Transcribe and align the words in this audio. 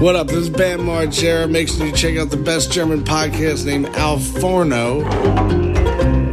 What 0.00 0.16
up? 0.16 0.28
This 0.28 0.36
is 0.38 0.50
Bam 0.50 0.80
Margera. 0.80 1.48
Make 1.48 1.68
sure 1.68 1.86
you 1.86 1.92
check 1.92 2.18
out 2.18 2.30
the 2.30 2.36
best 2.36 2.72
German 2.72 3.04
podcast 3.04 3.64
named 3.64 3.88
Al 3.96 4.18
Forno. 4.18 5.02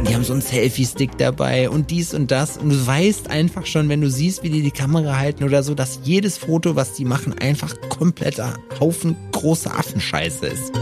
Die 0.06 0.14
haben 0.14 0.24
so 0.24 0.32
einen 0.32 0.42
Selfie-Stick 0.42 1.16
dabei 1.16 1.70
und 1.70 1.90
dies 1.90 2.12
und 2.12 2.30
das. 2.30 2.58
Und 2.58 2.70
du 2.70 2.86
weißt 2.86 3.30
einfach 3.30 3.64
schon, 3.64 3.88
wenn 3.88 4.00
du 4.00 4.10
siehst, 4.10 4.42
wie 4.42 4.50
die 4.50 4.62
die 4.62 4.70
Kamera 4.70 5.18
halten 5.18 5.44
oder 5.44 5.62
so, 5.62 5.74
dass 5.74 6.00
jedes 6.02 6.36
Foto, 6.36 6.76
was 6.76 6.92
die 6.94 7.04
machen, 7.04 7.38
einfach 7.38 7.74
kompletter 7.88 8.58
Haufen 8.78 9.16
große 9.32 9.70
Affenscheiße 9.70 10.46
ist. 10.46 10.72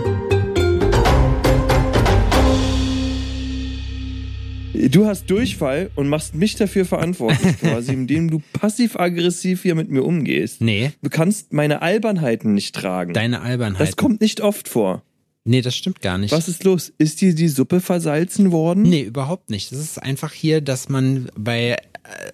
Du 4.88 5.06
hast 5.06 5.28
Durchfall 5.30 5.90
und 5.94 6.08
machst 6.08 6.34
mich 6.34 6.54
dafür 6.56 6.84
verantwortlich, 6.84 7.58
quasi, 7.60 7.92
indem 7.92 8.30
du 8.30 8.40
passiv-aggressiv 8.52 9.62
hier 9.62 9.74
mit 9.74 9.90
mir 9.90 10.02
umgehst. 10.04 10.60
Nee, 10.60 10.92
Du 11.02 11.10
kannst 11.10 11.52
meine 11.52 11.82
Albernheiten 11.82 12.54
nicht 12.54 12.74
tragen. 12.74 13.12
deine 13.12 13.42
Albernheit. 13.42 13.80
das 13.88 13.96
kommt 13.96 14.20
nicht 14.20 14.40
oft 14.40 14.68
vor. 14.68 15.02
nee, 15.44 15.60
das 15.62 15.76
stimmt 15.76 16.00
gar 16.00 16.18
nicht. 16.18 16.32
Was 16.32 16.48
ist 16.48 16.64
los? 16.64 16.92
Ist 16.98 17.20
dir 17.20 17.34
die 17.34 17.48
Suppe 17.48 17.80
versalzen 17.80 18.52
worden? 18.52 18.82
Nee, 18.82 19.02
überhaupt 19.02 19.50
nicht. 19.50 19.72
Das 19.72 19.78
ist 19.78 20.00
einfach 20.02 20.32
hier, 20.32 20.60
dass 20.60 20.88
man 20.88 21.28
bei 21.36 21.72
äh, 21.72 21.76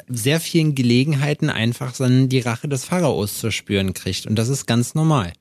sehr 0.08 0.38
vielen 0.40 0.74
Gelegenheiten 0.74 1.50
einfach 1.50 1.96
dann 1.96 2.28
die 2.28 2.40
Rache 2.40 2.68
des 2.68 2.84
Pharaos 2.84 3.38
zu 3.38 3.50
spüren 3.50 3.94
kriegt. 3.94 4.26
Und 4.26 4.36
das 4.36 4.48
ist 4.48 4.66
ganz 4.66 4.94
normal. 4.94 5.32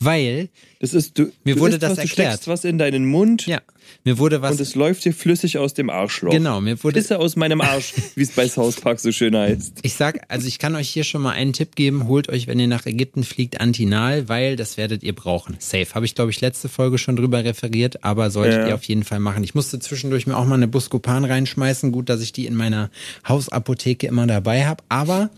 Weil, 0.00 0.48
Das 0.80 0.94
ist, 0.94 1.18
du, 1.18 1.32
Mir 1.42 1.56
du 1.56 1.60
wurde 1.60 1.72
isst 1.74 1.82
das 1.82 1.92
was, 1.92 1.98
erklärt. 1.98 2.28
Du 2.28 2.32
steckst 2.34 2.48
was 2.48 2.64
in 2.64 2.78
deinen 2.78 3.04
Mund 3.06 3.46
ja, 3.46 3.60
mir 4.04 4.18
wurde 4.18 4.40
was. 4.42 4.52
und 4.52 4.60
es 4.60 4.76
läuft 4.76 5.04
dir 5.04 5.12
flüssig 5.12 5.58
aus 5.58 5.74
dem 5.74 5.90
Arschloch. 5.90 6.30
Genau, 6.30 6.60
mir 6.60 6.80
wurde- 6.84 7.00
Pisse 7.00 7.18
aus 7.18 7.34
meinem 7.34 7.60
Arsch, 7.60 7.94
wie 8.14 8.22
es 8.22 8.30
bei 8.30 8.48
South 8.48 8.80
Park 8.80 9.00
so 9.00 9.10
schön 9.10 9.36
heißt. 9.36 9.80
Ich 9.82 9.94
sag, 9.94 10.20
also 10.28 10.46
ich 10.46 10.60
kann 10.60 10.76
euch 10.76 10.88
hier 10.88 11.02
schon 11.02 11.20
mal 11.22 11.32
einen 11.32 11.52
Tipp 11.52 11.74
geben. 11.74 12.06
Holt 12.06 12.28
euch, 12.28 12.46
wenn 12.46 12.60
ihr 12.60 12.68
nach 12.68 12.86
Ägypten 12.86 13.24
fliegt, 13.24 13.60
Antinal, 13.60 14.28
weil 14.28 14.54
das 14.54 14.76
werdet 14.76 15.02
ihr 15.02 15.16
brauchen. 15.16 15.56
Safe. 15.58 15.88
Habe 15.94 16.06
ich, 16.06 16.14
glaube 16.14 16.30
ich, 16.30 16.40
letzte 16.40 16.68
Folge 16.68 16.98
schon 16.98 17.16
drüber 17.16 17.42
referiert, 17.42 18.04
aber 18.04 18.30
solltet 18.30 18.60
Ja. 18.60 18.68
ihr 18.68 18.74
auf 18.76 18.84
jeden 18.84 19.02
Fall 19.02 19.18
machen. 19.18 19.42
Ich 19.42 19.56
musste 19.56 19.80
zwischendurch 19.80 20.28
mir 20.28 20.36
auch 20.36 20.46
mal 20.46 20.54
eine 20.54 20.68
Buscopan 20.68 21.24
reinschmeißen. 21.24 21.90
Gut, 21.90 22.08
dass 22.08 22.20
ich 22.20 22.32
die 22.32 22.46
in 22.46 22.54
meiner 22.54 22.90
Hausapotheke 23.28 24.06
immer 24.06 24.28
dabei 24.28 24.64
habe. 24.64 24.84
Aber 24.88 25.30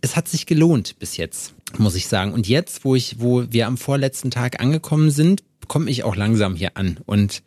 es 0.00 0.16
hat 0.16 0.28
sich 0.28 0.46
gelohnt 0.46 0.98
bis 0.98 1.16
jetzt, 1.18 1.52
muss 1.76 1.94
ich 1.94 2.06
sagen. 2.06 2.32
Und 2.32 2.48
jetzt, 2.48 2.84
wo 2.84 2.94
ich, 2.94 3.20
wo 3.20 3.44
wir 3.50 3.66
am 3.66 3.76
vorletzten 3.76 4.30
Tag 4.30 4.60
angekommen 4.60 5.10
sind, 5.10 5.42
komme 5.66 5.90
ich 5.90 6.04
auch 6.04 6.16
langsam 6.16 6.56
hier 6.56 6.76
an 6.76 6.98
und 7.04 7.42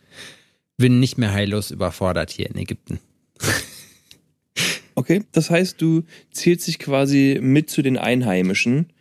bin 0.78 1.00
nicht 1.00 1.18
mehr 1.18 1.32
heillos 1.32 1.72
überfordert 1.72 2.32
hier 2.32 2.50
in 2.50 2.58
Ägypten. 2.58 3.00
Okay, 4.94 5.24
das 5.32 5.50
heißt, 5.50 5.82
du 5.82 6.04
zählst 6.32 6.68
dich 6.68 6.78
quasi 6.78 7.40
mit 7.42 7.70
zu 7.70 7.82
den 7.82 7.98
Einheimischen. 7.98 8.92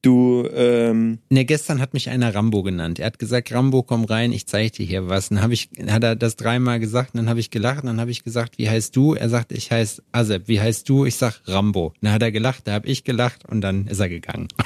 Du, 0.00 0.48
ähm, 0.54 1.18
Ne, 1.28 1.44
gestern 1.44 1.80
hat 1.80 1.92
mich 1.92 2.08
einer 2.08 2.34
Rambo 2.34 2.62
genannt. 2.62 3.00
Er 3.00 3.06
hat 3.06 3.18
gesagt, 3.18 3.52
Rambo, 3.52 3.82
komm 3.82 4.04
rein, 4.04 4.30
ich 4.30 4.46
zeig 4.46 4.72
dir 4.72 4.86
hier 4.86 5.08
was. 5.08 5.30
Dann 5.30 5.42
hab 5.42 5.50
ich, 5.50 5.70
hat 5.88 6.04
er 6.04 6.14
das 6.14 6.36
dreimal 6.36 6.78
gesagt, 6.78 7.14
und 7.14 7.18
dann 7.18 7.28
habe 7.28 7.40
ich 7.40 7.50
gelacht, 7.50 7.82
und 7.82 7.88
dann 7.88 8.00
habe 8.00 8.12
ich 8.12 8.22
gesagt, 8.22 8.58
wie 8.58 8.70
heißt 8.70 8.94
du? 8.94 9.14
Er 9.14 9.28
sagt, 9.28 9.50
ich 9.50 9.72
heiße 9.72 10.02
Azeb. 10.12 10.46
Wie 10.46 10.60
heißt 10.60 10.88
du? 10.88 11.04
Ich 11.04 11.16
sag 11.16 11.40
Rambo. 11.46 11.94
Dann 12.00 12.12
hat 12.12 12.22
er 12.22 12.30
gelacht, 12.30 12.68
da 12.68 12.72
habe 12.72 12.86
ich 12.86 13.02
gelacht 13.02 13.48
und 13.48 13.60
dann 13.60 13.86
ist 13.86 13.98
er 13.98 14.08
gegangen. 14.08 14.48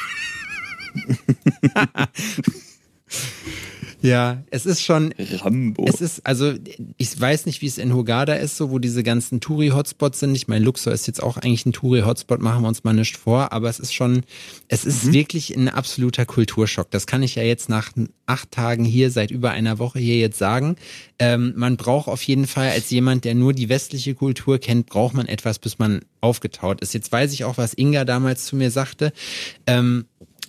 ja, 4.03 4.43
es 4.51 4.67
ist 4.67 4.83
schon, 4.83 5.15
Rambo. 5.19 5.85
es 5.87 6.01
ist, 6.01 6.27
also, 6.27 6.53
ich 6.97 7.21
weiß 7.21 7.47
nicht, 7.47 7.63
wie 7.63 7.67
es 7.67 7.79
in 7.79 7.95
Hurghada 7.95 8.35
ist, 8.35 8.57
so, 8.57 8.71
wo 8.71 8.79
diese 8.79 9.03
ganzen 9.03 9.41
Touri-Hotspots 9.41 10.21
sind. 10.21 10.35
Ich 10.35 10.49
meine, 10.49 10.65
Luxor 10.65 10.93
ist 10.93 11.07
jetzt 11.07 11.23
auch 11.23 11.37
eigentlich 11.37 11.67
ein 11.67 11.73
Touri-Hotspot, 11.73 12.41
machen 12.41 12.63
wir 12.63 12.69
uns 12.69 12.85
mal 12.85 12.93
nicht 12.93 13.17
vor, 13.17 13.53
aber 13.53 13.69
es 13.69 13.79
ist 13.79 13.95
schon, 13.95 14.23
es 14.69 14.85
ist 14.85 15.13
wirklich 15.13 15.57
ein 15.57 15.69
absoluter 15.69 16.27
Kulturschock. 16.27 16.91
Das 16.91 17.07
kann 17.07 17.23
ich 17.23 17.35
ja 17.37 17.43
jetzt 17.43 17.69
nach 17.69 17.93
acht 18.27 18.51
Tagen 18.51 18.85
hier, 18.85 19.11
seit 19.11 19.31
über 19.31 19.51
einer 19.51 19.79
Woche 19.79 19.99
hier 19.99 20.19
jetzt 20.19 20.39
sagen. 20.39 20.77
Ähm, 21.19 21.53
man 21.57 21.77
braucht 21.77 22.09
auf 22.09 22.23
jeden 22.23 22.47
Fall 22.47 22.71
als 22.71 22.91
jemand, 22.91 23.25
der 23.25 23.35
nur 23.35 23.53
die 23.53 23.69
westliche 23.69 24.15
Kultur 24.15 24.59
kennt, 24.59 24.87
braucht 24.87 25.15
man 25.15 25.27
etwas, 25.27 25.59
bis 25.59 25.79
man 25.79 26.01
aufgetaut 26.21 26.81
ist. 26.81 26.95
Jetzt 26.95 27.13
weiß 27.13 27.33
ich 27.33 27.45
auch, 27.45 27.59
was 27.59 27.75
Inga 27.75 28.05
damals 28.05 28.47
zu 28.47 28.57
mir 28.57 28.71
sagte. 28.71 29.13
Ähm, 29.67 30.07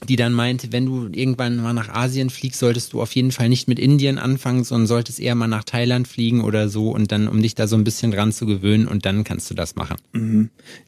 die 0.10 0.16
dann 0.16 0.34
meinte, 0.34 0.72
wenn 0.72 0.86
du 0.86 1.10
irgendwann 1.12 1.58
mal 1.58 1.74
nach 1.74 1.90
Asien 1.90 2.30
fliegst, 2.30 2.60
solltest 2.60 2.94
du 2.94 3.02
auf 3.02 3.14
jeden 3.14 3.32
Fall 3.32 3.50
nicht 3.50 3.68
mit 3.68 3.80
Indien 3.80 4.18
anfangen, 4.18 4.64
sondern 4.64 4.88
solltest 4.88 5.20
eher 5.20 5.36
mal 5.36 5.48
nach 5.48 5.64
Thailand 5.64 6.08
fliegen 6.08 6.42
oder 6.42 6.70
so 6.70 6.92
und 6.92 7.12
dann, 7.12 7.28
um 7.28 7.42
dich 7.42 7.56
da 7.56 7.68
so 7.68 7.76
ein 7.76 7.84
bisschen 7.84 8.12
dran 8.12 8.32
zu 8.32 8.46
gewöhnen 8.46 8.88
und 8.88 9.06
dann 9.06 9.24
kannst 9.24 9.50
du 9.50 9.54
das 9.54 9.76
machen. 9.76 9.98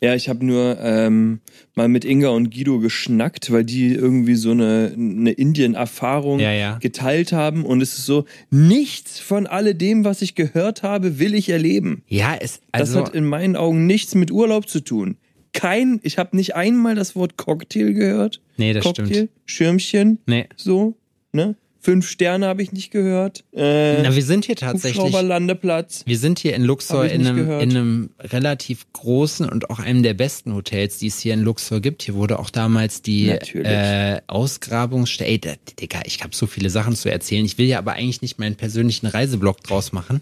Ja, 0.02 0.16
ich 0.16 0.30
habe 0.30 0.46
nur 0.46 0.78
ähm, 0.82 1.40
mal 1.76 1.88
mit 1.88 2.06
Inga 2.06 2.30
und 2.30 2.52
Guido 2.54 2.80
geschnackt, 2.80 3.52
weil 3.52 3.64
die 3.64 3.94
irgendwie 3.94 4.36
so 4.36 4.52
eine, 4.52 4.94
eine 4.96 5.32
Indien-Erfahrung 5.32 6.40
Ja, 6.40 6.52
ja. 6.52 6.78
geteilt 6.80 7.32
haben 7.32 7.66
und 7.66 7.82
es 7.82 7.98
ist 7.98 8.06
so, 8.06 8.26
nichts 8.50 9.20
von 9.20 9.48
alledem, 9.48 10.06
was 10.06 10.22
ich 10.22 10.36
gehört 10.36 10.84
habe, 10.84 11.20
will 11.20 11.34
ich 11.34 11.50
erleben. 11.50 12.04
Ja, 12.08 12.36
es, 12.40 12.60
Das 12.72 12.90
also, 12.90 13.06
hat 13.06 13.16
in 13.16 13.26
meinen 13.26 13.56
Augen 13.56 13.86
nichts 13.86 14.16
mit 14.16 14.32
Urlaub 14.32 14.68
zu 14.70 14.80
tun. 14.82 15.18
Kein, 15.56 16.02
ich 16.04 16.18
habe 16.18 16.36
nicht 16.36 16.56
einmal 16.56 16.96
das 16.96 17.16
Wort 17.16 17.38
Cocktail 17.38 17.94
gehört. 17.94 18.42
Nee, 18.58 18.74
das 18.74 18.84
Cocktail, 18.84 19.06
stimmt. 19.06 19.30
Schirmchen, 19.46 20.20
nee. 20.28 20.50
so, 20.58 20.96
ne? 21.32 21.56
Fünf 21.86 22.10
Sterne 22.10 22.48
habe 22.48 22.64
ich 22.64 22.72
nicht 22.72 22.90
gehört. 22.90 23.44
Äh, 23.56 24.02
Na, 24.02 24.16
wir 24.16 24.24
sind 24.24 24.46
hier 24.46 24.56
tatsächlich, 24.56 25.04
Hubschrauberlandeplatz. 25.04 26.02
wir 26.08 26.18
sind 26.18 26.40
hier 26.40 26.56
in 26.56 26.64
Luxor 26.64 27.06
in 27.06 27.28
einem, 27.28 27.60
in 27.60 27.70
einem 27.70 28.10
relativ 28.22 28.92
großen 28.94 29.48
und 29.48 29.70
auch 29.70 29.78
einem 29.78 30.02
der 30.02 30.16
besten 30.16 30.56
Hotels, 30.56 30.98
die 30.98 31.06
es 31.06 31.20
hier 31.20 31.36
in 31.36 31.42
Luxor 31.42 31.82
gibt. 31.82 32.02
Hier 32.02 32.16
wurde 32.16 32.40
auch 32.40 32.50
damals 32.50 33.04
die 33.04 33.28
Natürlich. 33.28 33.68
äh, 33.68 34.14
ey, 34.16 35.40
da- 35.40 35.54
Digga, 35.80 36.00
ich 36.06 36.24
habe 36.24 36.36
so 36.36 36.48
viele 36.48 36.72
Sachen 36.72 36.96
zu 36.96 37.12
erzählen. 37.12 37.46
Ich 37.46 37.60
will 37.60 37.68
ja 37.68 37.78
aber 37.78 37.94
eigentlich 37.94 38.24
nicht 38.24 38.40
meinen 38.40 38.56
persönlichen 38.56 39.06
Reiseblog 39.06 39.62
draus 39.62 39.92
machen. 39.92 40.22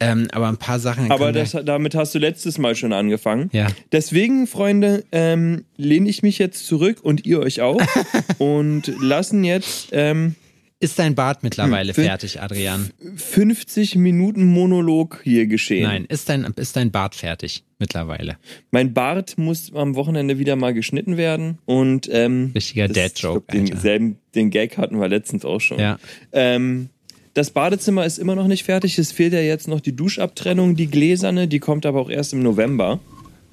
Ähm, 0.00 0.28
aber 0.32 0.48
ein 0.48 0.58
paar 0.58 0.78
Sachen. 0.78 1.10
Aber 1.10 1.32
das, 1.32 1.56
damit 1.64 1.94
hast 1.94 2.14
du 2.14 2.18
letztes 2.18 2.58
Mal 2.58 2.76
schon 2.76 2.92
angefangen. 2.92 3.48
Ja. 3.54 3.68
Deswegen, 3.92 4.46
Freunde, 4.46 5.04
ähm, 5.10 5.64
lehne 5.78 6.10
ich 6.10 6.22
mich 6.22 6.36
jetzt 6.38 6.66
zurück 6.66 6.98
und 7.02 7.24
ihr 7.24 7.40
euch 7.40 7.62
auch 7.62 7.80
und 8.38 8.92
lassen 9.00 9.42
jetzt 9.42 9.88
ähm, 9.92 10.34
Ist 10.80 10.98
dein 11.00 11.16
Bart 11.16 11.42
mittlerweile 11.42 11.92
Hm, 11.92 12.04
fertig, 12.04 12.40
Adrian? 12.40 12.90
50 13.16 13.96
Minuten 13.96 14.44
Monolog 14.46 15.20
hier 15.24 15.46
geschehen. 15.48 15.82
Nein, 15.82 16.04
ist 16.04 16.28
dein, 16.28 16.44
ist 16.54 16.76
dein 16.76 16.92
Bart 16.92 17.16
fertig 17.16 17.64
mittlerweile? 17.80 18.36
Mein 18.70 18.94
Bart 18.94 19.38
muss 19.38 19.72
am 19.74 19.96
Wochenende 19.96 20.38
wieder 20.38 20.54
mal 20.54 20.72
geschnitten 20.72 21.16
werden 21.16 21.58
und 21.64 22.08
ähm, 22.12 22.52
Richtiger 22.54 22.86
Dad-Joke, 22.86 23.52
Den, 23.52 23.76
selben, 23.76 24.18
den 24.36 24.50
Gag 24.50 24.78
hatten 24.78 25.00
wir 25.00 25.08
letztens 25.08 25.44
auch 25.44 25.60
schon. 25.60 25.80
Ja. 25.80 25.98
Ähm, 26.30 26.90
das 27.34 27.50
Badezimmer 27.50 28.06
ist 28.06 28.18
immer 28.18 28.36
noch 28.36 28.46
nicht 28.46 28.62
fertig. 28.62 28.98
Es 29.00 29.10
fehlt 29.10 29.32
ja 29.32 29.40
jetzt 29.40 29.66
noch 29.66 29.80
die 29.80 29.96
Duschabtrennung, 29.96 30.76
die 30.76 30.86
gläserne. 30.86 31.48
Die 31.48 31.58
kommt 31.58 31.86
aber 31.86 32.00
auch 32.00 32.10
erst 32.10 32.32
im 32.32 32.42
November. 32.42 33.00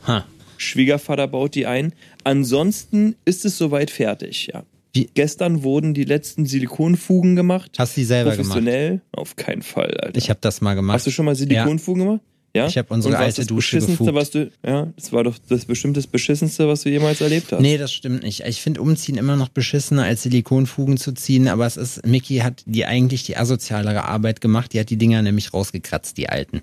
Ha. 0.07 0.25
Schwiegervater 0.57 1.27
baut 1.27 1.55
die 1.55 1.65
ein. 1.65 1.93
Ansonsten 2.23 3.15
ist 3.25 3.45
es 3.45 3.57
soweit 3.57 3.89
fertig, 3.89 4.47
ja. 4.53 4.63
Wie- 4.95 5.09
Gestern 5.13 5.63
wurden 5.63 5.93
die 5.93 6.05
letzten 6.05 6.45
Silikonfugen 6.45 7.35
gemacht. 7.35 7.71
Hast 7.77 7.95
du 7.97 8.01
die 8.01 8.05
selber 8.05 8.31
gemacht? 8.31 8.49
Professionell? 8.59 9.01
Auf 9.11 9.35
keinen 9.35 9.61
Fall, 9.61 9.91
Alter. 9.97 10.17
Ich 10.17 10.29
habe 10.29 10.39
das 10.41 10.61
mal 10.61 10.73
gemacht. 10.73 10.95
Hast 10.95 11.07
du 11.07 11.11
schon 11.11 11.25
mal 11.25 11.35
Silikonfugen 11.35 12.03
gemacht? 12.05 12.21
Ja. 12.55 12.67
Ich 12.67 12.77
hab 12.77 12.89
unsere 12.89 13.17
alte 13.17 13.41
das 13.41 13.47
Dusche 13.47 13.75
Beschissenste, 13.75 14.05
gefugt. 14.05 14.15
was 14.15 14.31
du, 14.31 14.49
ja, 14.65 14.87
das 14.95 15.11
war 15.11 15.25
doch 15.25 15.35
das 15.49 15.65
bestimmt 15.65 15.97
das 15.97 16.07
Beschissenste, 16.07 16.69
was 16.69 16.83
du 16.83 16.89
jemals 16.89 17.19
erlebt 17.19 17.51
hast. 17.51 17.59
Nee, 17.59 17.77
das 17.77 17.91
stimmt 17.91 18.23
nicht. 18.23 18.45
Ich 18.45 18.61
finde 18.61 18.81
Umziehen 18.81 19.17
immer 19.17 19.35
noch 19.35 19.49
beschissener, 19.49 20.05
als 20.05 20.23
Silikonfugen 20.23 20.95
zu 20.95 21.11
ziehen, 21.11 21.49
aber 21.49 21.65
es 21.65 21.75
ist, 21.75 22.05
Mickey 22.07 22.37
hat 22.37 22.63
die 22.65 22.85
eigentlich 22.85 23.23
die 23.23 23.35
asozialere 23.35 24.05
Arbeit 24.05 24.39
gemacht, 24.39 24.71
die 24.71 24.79
hat 24.79 24.89
die 24.89 24.95
Dinger 24.95 25.21
nämlich 25.21 25.53
rausgekratzt, 25.53 26.15
die 26.17 26.29
alten. 26.29 26.61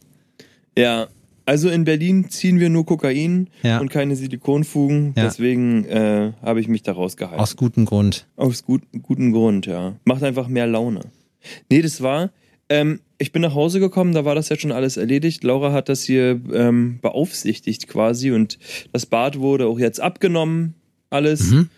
Ja. 0.79 1.09
Also 1.45 1.69
in 1.71 1.85
Berlin 1.85 2.31
ziehen 2.31 2.61
wir 2.61 2.71
nur 2.71 2.87
Kokain 2.87 3.49
Ja. 3.63 3.81
und 3.81 3.91
keine 3.91 4.17
Silikonfugen. 4.17 5.13
Ja. 5.17 5.25
Deswegen 5.25 5.85
äh, 5.87 6.33
habe 6.43 6.61
ich 6.61 6.69
mich 6.69 6.83
da 6.83 6.93
rausgehalten. 6.93 7.41
Aus 7.41 7.57
gutem 7.57 7.85
Grund. 7.85 8.27
Aus 8.37 8.63
gut, 8.65 8.83
guten 9.03 9.33
Grund, 9.33 9.67
ja. 9.67 9.97
Macht 10.05 10.23
einfach 10.23 10.49
mehr 10.49 10.67
Laune. 10.67 11.01
Nee, 11.71 11.83
das 11.83 12.01
war, 12.01 12.31
ähm, 12.69 13.01
ich 13.19 13.33
bin 13.33 13.43
nach 13.43 13.55
Hause 13.55 13.81
gekommen, 13.81 14.15
da 14.15 14.25
war 14.25 14.35
das 14.35 14.49
ja 14.49 14.57
schon 14.59 14.73
alles 14.73 14.97
erledigt. 14.97 15.43
Laura 15.45 15.73
hat 15.73 15.89
das 15.89 16.05
hier 16.05 16.41
ähm, 16.53 16.99
beaufsichtigt 17.03 17.89
quasi 17.89 18.31
und 18.31 18.59
das 18.93 19.07
Bad 19.07 19.39
wurde 19.41 19.67
auch 19.67 19.79
jetzt 19.79 20.01
abgenommen, 20.01 20.75
alles. 21.11 21.51
Mhm. 21.51 21.69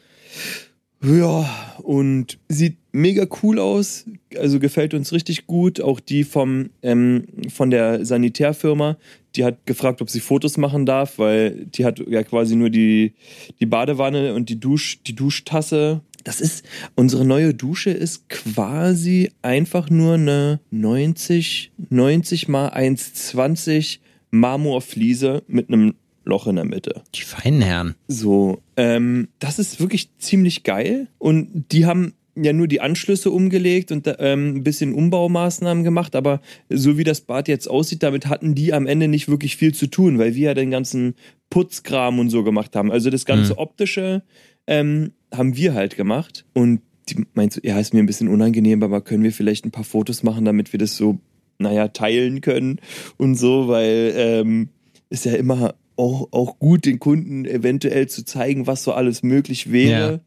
Ja, 1.03 1.77
und 1.83 2.39
sieht 2.49 2.79
mega 2.93 3.27
cool 3.43 3.59
aus, 3.59 4.07
also 4.39 4.59
gefällt 4.59 4.95
uns 4.95 5.13
richtig 5.13 5.47
gut. 5.47 5.81
Auch 5.83 6.01
die 6.01 6.25
vom, 6.25 6.71
ähm, 6.83 7.25
von 7.53 7.71
der 7.71 8.07
Sanitärfirma, 8.07 8.97
die 9.37 9.45
hat 9.45 9.67
gefragt, 9.67 10.01
ob 10.01 10.11
sie 10.11 10.21
Fotos 10.21 10.57
machen 10.57 10.87
darf, 10.87 11.19
weil 11.19 11.67
die 11.67 11.85
hat 11.85 12.01
ja 12.07 12.23
quasi 12.23 12.57
nur 12.57 12.71
die, 12.71 13.15
die 13.61 13.67
Badewanne 13.67 14.35
und 14.35 14.49
die, 14.49 14.61
Dusch, 14.61 15.03
die 15.03 15.15
Duschtasse. 15.15 16.01
Das 16.23 16.41
ist, 16.41 16.65
unsere 16.95 17.25
neue 17.25 17.53
Dusche 17.53 17.91
ist 17.91 18.29
quasi 18.29 19.31
einfach 19.43 19.91
nur 19.91 20.15
eine 20.15 20.61
90, 20.71 21.73
90 21.91 22.49
mal 22.49 22.69
1,20 22.69 23.99
Marmorfliese 24.31 25.43
mit 25.47 25.69
einem 25.69 25.95
Loch 26.25 26.47
in 26.47 26.57
der 26.57 26.65
Mitte. 26.65 27.03
Die 27.15 27.23
feinen 27.23 27.61
Herren. 27.61 27.95
So, 28.09 28.63
ähm, 28.77 29.29
das 29.39 29.59
ist 29.59 29.81
wirklich 29.81 30.09
ziemlich 30.19 30.63
geil. 30.63 31.09
Und 31.19 31.67
die 31.73 31.85
haben 31.85 32.15
ja 32.37 32.53
nur 32.53 32.67
die 32.67 32.81
Anschlüsse 32.81 33.31
umgelegt 33.31 33.93
und 33.93 34.13
ähm, 34.19 34.57
ein 34.57 34.65
bisschen 34.65 34.93
Umbaumaßnahmen 34.93 35.85
gemacht, 35.85 36.17
aber 36.17 36.41
so 36.69 36.99
wie 36.99 37.05
das 37.05 37.21
Bad 37.21 37.49
jetzt 37.49 37.69
aussieht, 37.69 38.03
damit 38.03 38.27
hatten 38.27 38.55
die 38.55 38.73
am 38.73 38.87
Ende 38.87 39.09
nicht 39.09 39.29
wirklich 39.29 39.57
viel 39.57 39.73
zu 39.75 39.87
tun, 39.87 40.19
weil 40.19 40.35
wir 40.35 40.49
ja 40.49 40.55
den 40.55 40.71
ganzen 40.71 41.15
Putzkram 41.51 42.19
und 42.19 42.31
so 42.31 42.43
gemacht 42.43 42.75
haben. 42.75 42.91
Also 42.91 43.11
das 43.11 43.25
ganze 43.25 43.53
Mhm. 43.53 43.59
optische 43.59 44.23
ähm, 44.67 45.13
haben 45.33 45.57
wir 45.57 45.75
halt 45.75 45.97
gemacht 45.97 46.45
und 46.55 46.81
die 47.09 47.25
meint 47.35 47.53
so, 47.53 47.61
ja, 47.63 47.79
ist 47.79 47.93
mir 47.93 48.01
ein 48.01 48.07
bisschen 48.07 48.29
unangenehm, 48.29 48.83
aber 48.83 49.03
können 49.03 49.23
wir 49.23 49.33
vielleicht 49.33 49.67
ein 49.67 49.71
paar 49.71 49.85
Fotos 49.85 50.23
machen, 50.23 50.45
damit 50.45 50.73
wir 50.73 50.79
das 50.79 50.97
so, 50.97 51.19
naja, 51.59 51.89
teilen 51.89 52.41
können 52.41 52.81
und 53.19 53.35
so, 53.37 53.69
weil 53.69 54.13
ähm, 54.17 54.71
ist 55.11 55.27
ja 55.27 55.35
immer 55.35 55.75
auch, 55.97 56.29
auch 56.33 56.59
gut, 56.59 56.87
den 56.87 56.99
Kunden 56.99 57.45
eventuell 57.45 58.09
zu 58.09 58.25
zeigen, 58.25 58.67
was 58.67 58.83
so 58.83 58.93
alles 58.93 59.23
möglich 59.23 59.71
wäre. 59.71 60.21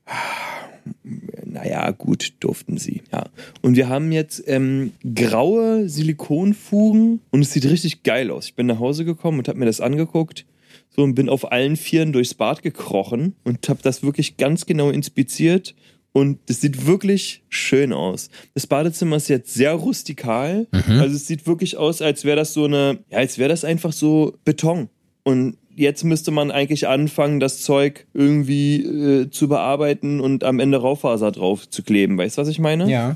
Naja, 1.46 1.92
gut, 1.92 2.34
durften 2.40 2.78
sie, 2.78 3.02
ja. 3.12 3.26
Und 3.62 3.76
wir 3.76 3.90
haben 3.90 4.12
jetzt 4.12 4.44
ähm, 4.48 4.92
graue 5.16 5.90
Silikonfugen 5.90 7.22
und 7.32 7.42
es 7.42 7.54
sieht 7.54 7.66
richtig 7.66 8.04
geil 8.04 8.32
aus. 8.32 8.46
Ich 8.46 8.56
bin 8.56 8.68
nach 8.68 8.80
Hause 8.80 9.06
gekommen 9.06 9.40
und 9.40 9.48
habe 9.48 9.60
mir 9.60 9.66
das 9.66 9.82
angeguckt 9.82 10.46
so 10.90 11.04
und 11.04 11.16
bin 11.16 11.30
auf 11.30 11.52
allen 11.52 11.76
Vieren 11.76 12.12
durchs 12.12 12.34
Bad 12.34 12.62
gekrochen 12.64 13.36
und 13.44 13.70
habe 13.70 13.80
das 13.84 14.04
wirklich 14.04 14.38
ganz 14.38 14.66
genau 14.66 14.90
inspiziert 14.90 15.76
und 16.12 16.40
es 16.50 16.62
sieht 16.62 16.88
wirklich 16.88 17.44
schön 17.50 17.94
aus. 17.94 18.30
Das 18.56 18.66
Badezimmer 18.66 19.18
ist 19.18 19.28
jetzt 19.28 19.54
sehr 19.54 19.74
rustikal, 19.74 20.68
also 20.72 21.16
es 21.16 21.28
sieht 21.28 21.46
wirklich 21.46 21.78
aus, 21.78 22.02
als 22.02 22.26
wäre 22.26 22.38
das 22.38 22.54
so 22.54 22.66
eine, 22.66 23.00
ja, 23.12 23.20
als 23.20 23.38
wäre 23.38 23.50
das 23.50 23.64
einfach 23.64 23.94
so 23.94 24.38
Beton 24.44 24.90
und 25.24 25.58
jetzt 25.78 26.04
müsste 26.04 26.32
man 26.32 26.52
eigentlich 26.52 26.88
anfangen, 26.88 27.40
das 27.40 27.62
Zeug 27.62 28.06
irgendwie 28.14 28.84
äh, 28.84 29.30
zu 29.30 29.48
bearbeiten 29.48 30.20
und 30.20 30.44
am 30.44 30.60
Ende 30.60 30.78
Raufaser 30.78 31.32
drauf 31.32 31.70
zu 31.70 31.84
kleben. 31.84 32.18
Weißt 32.18 32.38
du, 32.38 32.42
was 32.42 32.50
ich 32.50 32.60
meine? 32.60 32.90
Ja. 32.90 33.16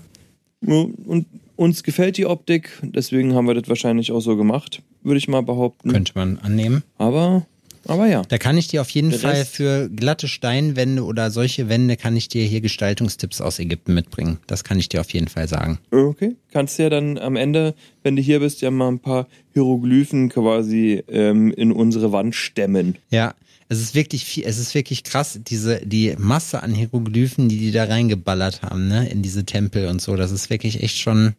Ja, 0.66 0.86
Und 1.06 1.25
uns 1.56 1.84
gefällt 1.84 2.18
die 2.18 2.28
Optik, 2.28 2.80
deswegen 2.84 3.34
haben 3.34 3.48
wir 3.48 3.56
das 3.56 3.68
wahrscheinlich 3.68 4.12
auch 4.12 4.19
so 4.19 4.38
gemacht, 4.38 4.81
würde 5.02 5.18
ich 5.18 5.28
mal 5.28 5.42
behaupten. 5.42 5.92
Könnte 5.92 6.13
man 6.16 6.38
annehmen. 6.40 6.84
Aber, 6.98 7.46
aber 7.88 8.07
ja. 8.07 8.22
Da 8.28 8.38
kann 8.38 8.57
ich 8.57 8.68
dir 8.68 8.81
auf 8.81 8.89
jeden 8.89 9.10
Der 9.10 9.19
Fall 9.19 9.45
für 9.45 9.89
glatte 9.89 10.28
Steinwände 10.28 11.04
oder 11.04 11.31
solche 11.31 11.69
Wände 11.69 11.98
kann 11.98 12.16
ich 12.16 12.28
dir 12.28 12.45
hier 12.45 12.62
Gestaltungstipps 12.62 13.42
aus 13.42 13.60
Ägypten 13.60 13.94
mitbringen. 13.94 14.38
Das 14.48 14.63
kann 14.63 14.80
ich 14.80 14.89
dir 14.89 15.01
auf 15.01 15.12
jeden 15.12 15.28
Fall 15.28 15.48
sagen. 15.48 15.80
Okay. 15.92 16.36
Kannst 16.51 16.80
ja 16.80 16.89
dann 16.89 17.18
am 17.18 17.36
Ende, 17.36 17.74
wenn 18.04 18.16
du 18.16 18.22
hier 18.22 18.39
bist, 18.39 18.62
ja 18.62 18.72
mal 18.72 18.88
ein 18.88 19.00
paar 19.00 19.28
Hieroglyphen 19.54 20.30
quasi 20.30 21.04
ähm, 21.07 21.51
in 21.51 21.72
unsere 21.72 22.12
Wand 22.12 22.36
stemmen. 22.36 22.98
Ja, 23.10 23.33
es 23.72 23.80
ist 23.80 23.95
wirklich 23.95 24.25
viel, 24.25 24.44
es 24.45 24.57
ist 24.57 24.75
wirklich 24.75 25.06
krass, 25.06 25.39
diese, 25.48 25.80
die 25.86 26.13
Masse 26.18 26.62
an 26.62 26.74
Hieroglyphen, 26.74 27.48
die 27.48 27.57
die 27.57 27.72
da 27.72 27.86
reingeballert 27.86 28.63
haben, 28.63 28.89
ne, 28.89 29.07
in 29.07 29.22
diese 29.22 29.45
Tempel 29.45 29.88
und 29.88 30.01
so. 30.01 30.18
Das 30.18 30.31
ist 30.31 30.50
wirklich 30.50 30.84
echt 30.84 30.98
schon, 30.98 31.36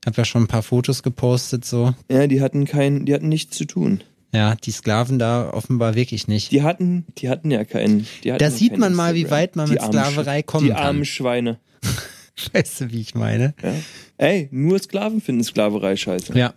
ich 0.00 0.06
habe 0.06 0.18
ja 0.18 0.24
schon 0.24 0.44
ein 0.44 0.48
paar 0.48 0.62
Fotos 0.62 1.02
gepostet, 1.02 1.64
so. 1.64 1.92
Ja, 2.08 2.28
die 2.28 2.40
hatten 2.40 2.66
kein, 2.66 3.04
die 3.04 3.12
hatten 3.12 3.28
nichts 3.28 3.56
zu 3.56 3.64
tun. 3.64 4.04
Ja, 4.34 4.54
die 4.56 4.70
Sklaven 4.70 5.18
da 5.18 5.50
offenbar 5.52 5.94
wirklich 5.94 6.28
nicht. 6.28 6.52
Die 6.52 6.62
hatten, 6.62 7.06
die 7.18 7.28
hatten 7.28 7.50
ja 7.50 7.64
keinen. 7.64 8.06
Die 8.24 8.32
hatten 8.32 8.42
Da 8.42 8.50
sieht 8.50 8.72
kein 8.72 8.80
man 8.80 8.94
mal, 8.94 9.14
wie 9.14 9.30
weit 9.30 9.56
man 9.56 9.66
Die 9.66 9.72
mit 9.74 9.82
Sklaverei 9.82 10.40
Sch- 10.40 10.44
kommen 10.46 10.66
Die 10.66 10.72
kann. 10.72 10.82
armen 10.82 11.04
Schweine. 11.04 11.58
Weißt 12.52 12.80
du, 12.82 12.90
wie 12.92 13.00
ich 13.00 13.14
meine? 13.14 13.54
Ja. 13.62 13.74
Ey, 14.18 14.48
nur 14.50 14.78
Sklaven 14.78 15.20
finden 15.22 15.42
Sklaverei 15.44 15.96
scheiße. 15.96 16.36
Ja. 16.36 16.52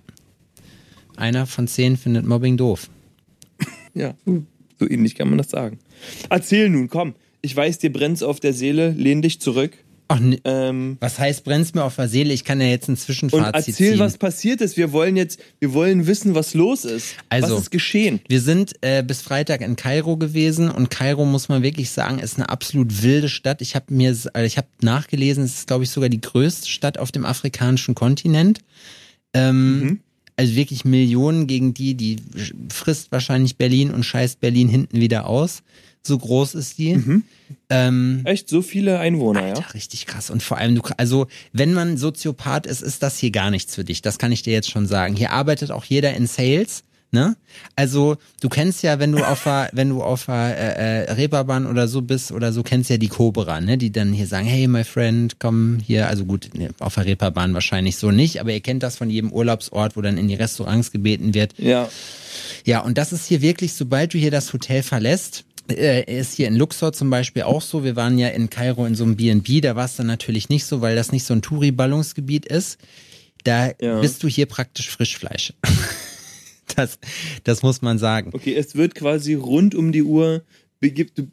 Einer 1.15 1.45
von 1.45 1.67
zehn 1.67 1.95
findet 1.97 2.25
Mobbing 2.25 2.57
doof. 2.57 2.89
Ja, 3.93 4.13
so 4.79 4.87
ähnlich 4.89 5.15
kann 5.15 5.29
man 5.29 5.37
das 5.37 5.49
sagen. 5.49 5.79
Erzähl 6.29 6.69
nun, 6.69 6.89
komm. 6.89 7.15
Ich 7.41 7.55
weiß, 7.55 7.79
dir 7.79 7.91
brennt's 7.91 8.23
auf 8.23 8.39
der 8.39 8.53
Seele. 8.53 8.91
Lehn 8.91 9.21
dich 9.21 9.39
zurück. 9.41 9.77
Ach, 10.11 10.19
ne, 10.19 10.39
Ähm, 10.43 10.97
was 10.99 11.19
heißt 11.19 11.43
brennt's 11.43 11.75
mir 11.75 11.83
auf 11.83 11.95
der 11.95 12.09
Seele? 12.09 12.33
Ich 12.33 12.43
kann 12.43 12.59
ja 12.59 12.67
jetzt 12.67 12.87
ein 12.87 12.93
und 12.93 12.97
Zwischenfazit 12.97 13.53
erzähl, 13.55 13.91
ziehen. 13.91 13.99
was 13.99 14.17
passiert 14.17 14.59
ist. 14.59 14.75
Wir 14.75 14.91
wollen 14.91 15.15
jetzt, 15.15 15.39
wir 15.59 15.73
wollen 15.73 16.07
wissen, 16.07 16.33
was 16.33 16.55
los 16.55 16.83
ist. 16.83 17.13
Also, 17.29 17.55
was 17.55 17.61
ist 17.63 17.69
geschehen? 17.71 18.19
Wir 18.27 18.41
sind 18.41 18.73
äh, 18.81 19.03
bis 19.03 19.21
Freitag 19.21 19.61
in 19.61 19.75
Kairo 19.75 20.17
gewesen 20.17 20.69
und 20.71 20.89
Kairo 20.89 21.25
muss 21.25 21.47
man 21.47 21.61
wirklich 21.61 21.91
sagen, 21.91 22.17
ist 22.17 22.37
eine 22.37 22.49
absolut 22.49 23.03
wilde 23.03 23.29
Stadt. 23.29 23.61
Ich 23.61 23.75
habe 23.75 23.93
mir, 23.93 24.17
äh, 24.33 24.45
ich 24.47 24.57
habe 24.57 24.67
nachgelesen, 24.81 25.43
es 25.43 25.59
ist 25.59 25.67
glaube 25.67 25.83
ich 25.83 25.91
sogar 25.91 26.09
die 26.09 26.21
größte 26.21 26.67
Stadt 26.67 26.97
auf 26.97 27.11
dem 27.11 27.23
afrikanischen 27.25 27.93
Kontinent. 27.93 28.59
Ähm, 29.33 29.99
Also 30.37 30.55
wirklich 30.55 30.85
Millionen 30.85 31.47
gegen 31.47 31.73
die, 31.73 31.95
die 31.95 32.15
frisst 32.69 33.11
wahrscheinlich 33.11 33.57
Berlin 33.57 33.91
und 33.91 34.05
scheißt 34.05 34.39
Berlin 34.39 34.69
hinten 34.69 34.99
wieder 35.01 35.27
aus. 35.27 35.63
So 36.01 36.17
groß 36.17 36.55
ist 36.55 36.77
die. 36.77 37.21
Ähm, 37.69 38.21
Echt, 38.25 38.49
so 38.49 38.61
viele 38.61 38.99
Einwohner, 38.99 39.41
ja? 39.47 39.53
Alter, 39.55 39.73
richtig 39.73 40.05
krass. 40.05 40.29
Und 40.29 40.41
vor 40.41 40.57
allem, 40.57 40.75
du, 40.75 40.81
also, 40.97 41.27
wenn 41.51 41.73
man 41.73 41.97
Soziopath 41.97 42.65
ist, 42.65 42.81
ist 42.81 43.03
das 43.03 43.17
hier 43.17 43.31
gar 43.31 43.51
nichts 43.51 43.75
für 43.75 43.83
dich. 43.83 44.01
Das 44.01 44.17
kann 44.17 44.31
ich 44.31 44.41
dir 44.41 44.53
jetzt 44.53 44.69
schon 44.69 44.87
sagen. 44.87 45.15
Hier 45.15 45.31
arbeitet 45.31 45.71
auch 45.71 45.83
jeder 45.83 46.13
in 46.13 46.25
Sales. 46.27 46.83
Ne? 47.11 47.35
Also 47.75 48.17
du 48.39 48.49
kennst 48.49 48.83
ja, 48.83 48.99
wenn 48.99 49.11
du 49.11 49.23
auf 49.23 49.43
der, 49.43 49.69
wenn 49.73 49.89
du 49.89 50.03
auf 50.03 50.27
der 50.27 50.55
äh, 50.77 51.05
äh, 51.05 51.11
Reeperbahn 51.13 51.65
oder 51.65 51.87
so 51.87 52.03
bist 52.03 52.31
oder 52.31 52.53
so, 52.53 52.61
kennst 52.61 52.91
ja 52.91 52.97
die 52.97 53.07
Cobra, 53.07 53.59
ne? 53.61 53.79
Die 53.79 53.91
dann 53.91 54.13
hier 54.13 54.27
sagen, 54.27 54.45
hey 54.45 54.67
my 54.67 54.83
friend, 54.83 55.39
komm 55.39 55.79
hier, 55.83 56.07
also 56.07 56.23
gut, 56.25 56.51
ne, 56.53 56.69
auf 56.77 56.93
der 56.93 57.05
Reeperbahn 57.05 57.55
wahrscheinlich 57.55 57.97
so 57.97 58.11
nicht, 58.11 58.39
aber 58.39 58.51
ihr 58.51 58.59
kennt 58.59 58.83
das 58.83 58.95
von 58.95 59.09
jedem 59.09 59.31
Urlaubsort, 59.33 59.97
wo 59.97 60.01
dann 60.01 60.19
in 60.19 60.27
die 60.27 60.35
Restaurants 60.35 60.91
gebeten 60.91 61.33
wird, 61.33 61.55
Ja. 61.57 61.89
ja, 62.63 62.81
und 62.81 62.99
das 62.99 63.11
ist 63.11 63.25
hier 63.25 63.41
wirklich, 63.41 63.73
sobald 63.73 64.13
du 64.13 64.19
hier 64.19 64.29
das 64.29 64.53
Hotel 64.53 64.83
verlässt, 64.83 65.45
äh, 65.69 66.19
ist 66.19 66.33
hier 66.33 66.47
in 66.47 66.55
Luxor 66.55 66.93
zum 66.93 67.09
Beispiel 67.09 67.43
auch 67.43 67.61
so. 67.61 67.83
Wir 67.83 67.95
waren 67.95 68.17
ja 68.17 68.27
in 68.29 68.49
Kairo 68.49 68.85
in 68.85 68.95
so 68.95 69.03
einem 69.03 69.15
B&B, 69.15 69.61
da 69.61 69.75
war 69.75 69.85
es 69.85 69.95
dann 69.95 70.07
natürlich 70.07 70.49
nicht 70.49 70.65
so, 70.65 70.81
weil 70.81 70.95
das 70.95 71.11
nicht 71.11 71.23
so 71.25 71.33
ein 71.33 71.41
Touri-Ballungsgebiet 71.41 72.45
ist. 72.45 72.77
Da 73.43 73.71
Ja. 73.79 74.01
bist 74.01 74.21
du 74.23 74.27
hier 74.27 74.45
praktisch 74.47 74.89
Frischfleisch. 74.89 75.53
das, 76.75 76.99
das 77.43 77.63
muss 77.63 77.81
man 77.81 77.97
sagen. 77.97 78.31
Okay, 78.33 78.53
es 78.55 78.75
wird 78.75 78.95
quasi 78.95 79.33
rund 79.33 79.75
um 79.75 79.91
die 79.91 80.03
Uhr, 80.03 80.43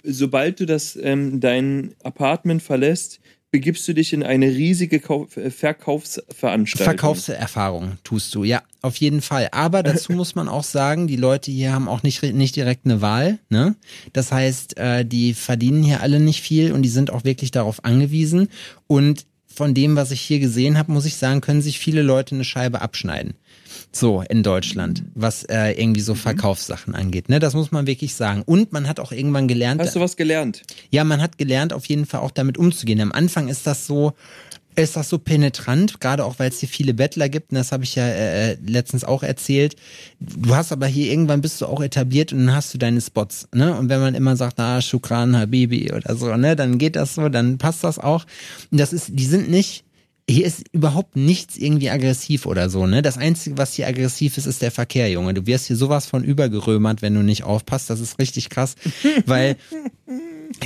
sobald 0.04 0.60
du 0.60 0.66
das 0.66 0.98
ähm, 1.00 1.40
dein 1.40 1.94
Apartment 2.02 2.62
verlässt, 2.62 3.20
begibst 3.56 3.88
du 3.88 3.94
dich 3.94 4.12
in 4.12 4.22
eine 4.22 4.48
riesige 4.48 5.00
Kauf, 5.00 5.34
äh, 5.38 5.50
Verkaufsveranstaltung. 5.50 6.84
Verkaufserfahrung 6.84 7.92
tust 8.04 8.34
du, 8.34 8.44
ja, 8.44 8.62
auf 8.82 8.96
jeden 8.96 9.22
Fall. 9.22 9.48
Aber 9.50 9.82
dazu 9.82 10.12
muss 10.20 10.34
man 10.34 10.46
auch 10.46 10.62
sagen, 10.62 11.06
die 11.06 11.16
Leute 11.16 11.50
hier 11.50 11.72
haben 11.72 11.88
auch 11.88 12.02
nicht, 12.02 12.22
nicht 12.22 12.54
direkt 12.54 12.84
eine 12.84 13.00
Wahl. 13.00 13.38
Ne? 13.48 13.74
Das 14.12 14.30
heißt, 14.30 14.76
äh, 14.76 15.06
die 15.06 15.32
verdienen 15.32 15.82
hier 15.82 16.02
alle 16.02 16.20
nicht 16.20 16.42
viel 16.42 16.72
und 16.72 16.82
die 16.82 16.90
sind 16.90 17.10
auch 17.10 17.24
wirklich 17.24 17.50
darauf 17.50 17.82
angewiesen. 17.82 18.48
Und 18.88 19.24
von 19.56 19.74
dem, 19.74 19.96
was 19.96 20.10
ich 20.10 20.20
hier 20.20 20.38
gesehen 20.38 20.76
habe, 20.78 20.92
muss 20.92 21.06
ich 21.06 21.16
sagen, 21.16 21.40
können 21.40 21.62
sich 21.62 21.78
viele 21.78 22.02
Leute 22.02 22.34
eine 22.34 22.44
Scheibe 22.44 22.80
abschneiden. 22.82 23.34
So 23.92 24.22
in 24.28 24.42
Deutschland, 24.42 25.02
was 25.14 25.44
äh, 25.44 25.70
irgendwie 25.72 26.00
Mhm. 26.00 26.04
so 26.04 26.14
Verkaufssachen 26.14 26.94
angeht. 26.94 27.28
Ne? 27.30 27.38
Das 27.38 27.54
muss 27.54 27.72
man 27.72 27.86
wirklich 27.86 28.14
sagen. 28.14 28.42
Und 28.44 28.72
man 28.72 28.86
hat 28.88 29.00
auch 29.00 29.10
irgendwann 29.12 29.48
gelernt, 29.48 29.80
Hast 29.80 29.96
du 29.96 30.00
was 30.00 30.16
gelernt? 30.16 30.62
ja, 30.90 31.02
man 31.04 31.22
hat 31.22 31.38
gelernt, 31.38 31.72
auf 31.72 31.86
jeden 31.86 32.04
Fall 32.04 32.20
auch 32.20 32.30
damit 32.30 32.58
umzugehen. 32.58 33.00
Am 33.00 33.12
Anfang 33.12 33.48
ist 33.48 33.66
das 33.66 33.86
so, 33.86 34.12
ist 34.76 34.96
das 34.96 35.08
so 35.08 35.18
penetrant, 35.18 36.00
gerade 36.00 36.24
auch 36.24 36.38
weil 36.38 36.50
es 36.50 36.60
hier 36.60 36.68
viele 36.68 36.94
Bettler 36.94 37.28
gibt. 37.28 37.50
Und 37.50 37.56
das 37.56 37.72
habe 37.72 37.84
ich 37.84 37.94
ja 37.94 38.06
äh, 38.06 38.52
äh, 38.52 38.56
letztens 38.64 39.04
auch 39.04 39.22
erzählt. 39.22 39.76
Du 40.20 40.54
hast 40.54 40.72
aber 40.72 40.86
hier 40.86 41.10
irgendwann 41.10 41.40
bist 41.40 41.60
du 41.60 41.66
auch 41.66 41.82
etabliert 41.82 42.32
und 42.32 42.46
dann 42.46 42.54
hast 42.54 42.74
du 42.74 42.78
deine 42.78 43.00
Spots. 43.00 43.48
Ne? 43.54 43.76
Und 43.76 43.88
wenn 43.88 44.00
man 44.00 44.14
immer 44.14 44.36
sagt, 44.36 44.60
ah, 44.60 44.80
Shukran, 44.80 45.36
Habibi 45.36 45.92
oder 45.92 46.16
so, 46.16 46.34
ne, 46.36 46.56
dann 46.56 46.78
geht 46.78 46.96
das 46.96 47.14
so, 47.14 47.28
dann 47.28 47.58
passt 47.58 47.84
das 47.84 47.98
auch. 47.98 48.26
Und 48.70 48.78
das 48.78 48.92
ist, 48.92 49.10
die 49.12 49.26
sind 49.26 49.48
nicht 49.48 49.84
hier 50.28 50.44
ist 50.44 50.64
überhaupt 50.72 51.14
nichts 51.14 51.56
irgendwie 51.56 51.88
aggressiv 51.88 52.46
oder 52.46 52.68
so, 52.68 52.86
ne? 52.86 53.00
Das 53.00 53.16
Einzige, 53.16 53.58
was 53.58 53.74
hier 53.74 53.86
aggressiv 53.86 54.36
ist, 54.38 54.46
ist 54.46 54.60
der 54.60 54.72
Verkehr, 54.72 55.08
Junge. 55.08 55.34
Du 55.34 55.46
wirst 55.46 55.68
hier 55.68 55.76
sowas 55.76 56.06
von 56.06 56.24
übergerömert, 56.24 57.00
wenn 57.00 57.14
du 57.14 57.22
nicht 57.22 57.44
aufpasst. 57.44 57.90
Das 57.90 58.00
ist 58.00 58.18
richtig 58.18 58.50
krass, 58.50 58.74
weil 59.26 59.56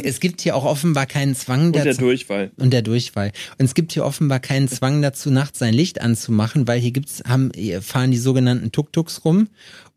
es 0.02 0.20
gibt 0.20 0.40
hier 0.40 0.56
auch 0.56 0.64
offenbar 0.64 1.06
keinen 1.06 1.34
Zwang 1.34 1.66
Und 1.66 1.76
der 1.76 1.84
dazu. 1.84 2.00
Durchfall. 2.00 2.50
Und 2.56 2.72
der 2.72 2.82
Durchfall. 2.82 3.32
Und 3.58 3.64
es 3.64 3.75
gibt 3.75 3.92
hier 3.92 4.04
offenbar 4.04 4.40
keinen 4.40 4.68
Zwang 4.68 5.02
dazu, 5.02 5.30
nachts 5.30 5.58
sein 5.58 5.75
Licht 5.75 6.00
anzumachen, 6.00 6.66
weil 6.66 6.80
hier 6.80 6.92
gibt's, 6.92 7.22
haben, 7.26 7.50
hier 7.54 7.82
fahren 7.82 8.10
die 8.10 8.18
sogenannten 8.18 8.72
Tuk-Tuks 8.72 9.25
rum. 9.25 9.49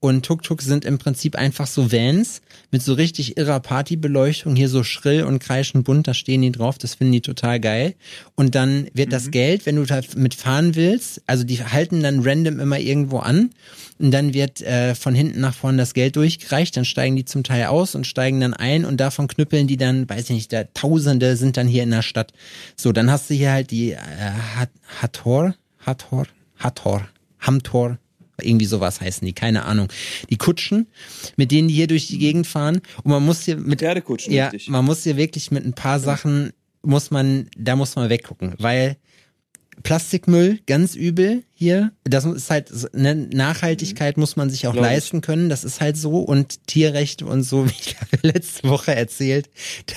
Und 0.03 0.25
Tuk-Tuks 0.25 0.65
sind 0.65 0.83
im 0.83 0.97
Prinzip 0.97 1.37
einfach 1.37 1.65
so 1.65 1.93
Vans 1.93 2.41
mit 2.71 2.81
so 2.81 2.91
richtig 2.91 3.37
irrer 3.37 3.61
Partybeleuchtung, 3.61 4.53
hier 4.53 4.67
so 4.67 4.83
schrill 4.83 5.23
und 5.23 5.39
kreischend 5.39 5.85
bunt, 5.85 6.09
da 6.09 6.13
stehen 6.13 6.41
die 6.41 6.51
drauf, 6.51 6.77
das 6.77 6.95
finden 6.95 7.13
die 7.13 7.21
total 7.21 7.61
geil. 7.61 7.95
Und 8.35 8.53
dann 8.53 8.87
wird 8.93 9.13
das 9.13 9.31
Geld, 9.31 9.65
wenn 9.65 9.77
du 9.77 9.85
da 9.85 10.01
mitfahren 10.17 10.75
willst, 10.75 11.21
also 11.25 11.45
die 11.45 11.63
halten 11.63 12.03
dann 12.03 12.19
random 12.21 12.59
immer 12.59 12.79
irgendwo 12.79 13.19
an 13.19 13.51
und 13.97 14.11
dann 14.11 14.33
wird 14.33 14.61
äh, 14.61 14.93
von 14.93 15.15
hinten 15.15 15.39
nach 15.39 15.55
vorne 15.55 15.77
das 15.77 15.93
Geld 15.93 16.17
durchgereicht, 16.17 16.75
dann 16.75 16.83
steigen 16.83 17.15
die 17.15 17.23
zum 17.23 17.45
Teil 17.45 17.67
aus 17.67 17.95
und 17.95 18.05
steigen 18.05 18.41
dann 18.41 18.53
ein 18.53 18.83
und 18.83 18.97
davon 18.97 19.29
knüppeln 19.29 19.67
die 19.67 19.77
dann, 19.77 20.09
weiß 20.09 20.25
ich 20.25 20.35
nicht, 20.35 20.51
da 20.51 20.65
Tausende 20.73 21.37
sind 21.37 21.55
dann 21.55 21.69
hier 21.69 21.83
in 21.83 21.91
der 21.91 22.01
Stadt. 22.01 22.33
So, 22.75 22.91
dann 22.91 23.09
hast 23.09 23.29
du 23.29 23.35
hier 23.35 23.53
halt 23.53 23.71
die 23.71 23.91
äh, 23.91 23.97
Hat- 24.57 24.69
Hathor, 25.01 25.55
Hathor, 25.79 26.25
Hathor, 26.59 27.07
Hamtor, 27.39 27.99
irgendwie 28.45 28.65
sowas 28.65 29.01
heißen 29.01 29.25
die, 29.25 29.33
keine 29.33 29.65
Ahnung. 29.65 29.89
Die 30.29 30.37
Kutschen, 30.37 30.87
mit 31.35 31.51
denen 31.51 31.67
die 31.67 31.73
hier 31.73 31.87
durch 31.87 32.07
die 32.07 32.17
Gegend 32.17 32.47
fahren 32.47 32.81
und 33.03 33.11
man 33.11 33.25
muss 33.25 33.43
hier 33.43 33.57
mit 33.57 33.79
Pferdekutschen, 33.79 34.33
ja, 34.33 34.47
richtig. 34.47 34.69
man 34.69 34.85
muss 34.85 35.03
hier 35.03 35.17
wirklich 35.17 35.51
mit 35.51 35.65
ein 35.65 35.73
paar 35.73 35.99
Sachen 35.99 36.51
muss 36.83 37.11
man, 37.11 37.49
da 37.57 37.75
muss 37.75 37.95
man 37.95 38.09
weggucken, 38.09 38.55
weil 38.57 38.97
Plastikmüll, 39.81 40.59
ganz 40.67 40.95
übel 40.95 41.43
hier. 41.53 41.91
Das 42.03 42.25
ist 42.25 42.49
halt, 42.51 42.71
eine 42.93 43.15
Nachhaltigkeit 43.15 44.17
muss 44.17 44.35
man 44.35 44.49
sich 44.49 44.67
auch 44.67 44.73
Glaub 44.73 44.85
leisten 44.85 45.21
können. 45.21 45.49
Das 45.49 45.63
ist 45.63 45.81
halt 45.81 45.97
so. 45.97 46.19
Und 46.19 46.67
Tierrechte 46.67 47.25
und 47.25 47.43
so, 47.43 47.65
wie 47.69 47.73
ich 47.79 47.95
habe 47.99 48.27
letzte 48.27 48.69
Woche 48.69 48.93
erzählt, 48.93 49.49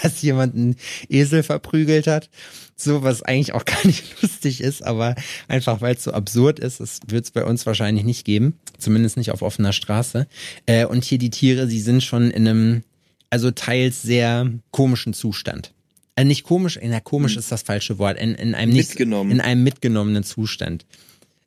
dass 0.02 0.22
jemand 0.22 0.54
einen 0.54 0.76
Esel 1.08 1.42
verprügelt 1.42 2.06
hat. 2.06 2.30
So, 2.76 3.02
was 3.02 3.22
eigentlich 3.22 3.54
auch 3.54 3.64
gar 3.66 3.86
nicht 3.86 4.20
lustig 4.22 4.60
ist, 4.60 4.82
aber 4.84 5.14
einfach 5.48 5.80
weil 5.80 5.94
es 5.94 6.04
so 6.04 6.12
absurd 6.12 6.58
ist, 6.58 6.80
das 6.80 7.00
wird 7.08 7.24
es 7.24 7.30
bei 7.30 7.44
uns 7.44 7.64
wahrscheinlich 7.66 8.04
nicht 8.04 8.24
geben. 8.24 8.58
Zumindest 8.78 9.16
nicht 9.16 9.30
auf 9.30 9.42
offener 9.42 9.72
Straße. 9.72 10.26
Äh, 10.66 10.84
und 10.86 11.04
hier 11.04 11.18
die 11.18 11.30
Tiere, 11.30 11.68
sie 11.68 11.80
sind 11.80 12.02
schon 12.02 12.30
in 12.30 12.46
einem, 12.46 12.82
also 13.30 13.50
teils 13.50 14.02
sehr 14.02 14.50
komischen 14.70 15.14
Zustand 15.14 15.72
äh, 16.16 16.24
nicht 16.24 16.44
komisch, 16.44 16.78
na 16.82 16.98
komisch 17.00 17.34
mhm. 17.34 17.40
ist 17.40 17.52
das 17.52 17.62
falsche 17.62 17.98
Wort, 17.98 18.18
in, 18.18 18.34
in 18.34 18.54
einem 18.54 18.72
nicht, 18.72 18.98
in 18.98 19.40
einem 19.40 19.62
mitgenommenen 19.62 20.24
Zustand. 20.24 20.86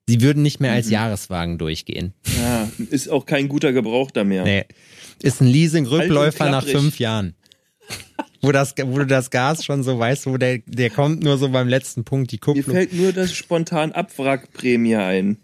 Sie 0.08 0.22
würden 0.22 0.42
nicht 0.42 0.60
mehr 0.60 0.72
als 0.72 0.88
mhm. 0.88 0.94
Jahreswagen 0.94 1.58
durchgehen. 1.58 2.14
Ja, 2.40 2.72
ist 2.90 3.10
auch 3.10 3.26
kein 3.26 3.48
guter 3.48 3.74
Gebrauch 3.74 4.12
da 4.12 4.24
mehr. 4.24 4.44
Nee. 4.44 4.66
Ist 5.22 5.42
ein 5.42 5.48
Leasing-Rückläufer 5.48 6.50
nach 6.50 6.66
fünf 6.66 7.00
Jahren. 7.00 7.36
wo, 8.42 8.52
das, 8.52 8.76
wo 8.78 8.98
du 8.98 9.06
das 9.06 9.30
Gas 9.30 9.66
schon 9.66 9.84
so 9.84 9.98
weißt, 9.98 10.28
wo 10.28 10.38
der, 10.38 10.60
der 10.66 10.90
kommt 10.90 11.24
nur 11.24 11.38
so 11.38 11.50
beim 11.50 11.68
letzten 11.68 12.04
Punkt, 12.04 12.32
die 12.32 12.38
Kupplung. 12.38 12.66
Mir 12.68 12.74
fällt 12.74 12.94
nur 12.94 13.14
das 13.14 13.34
spontan 13.34 13.92
Abwrackprämie 13.92 14.96
ein. 14.96 15.38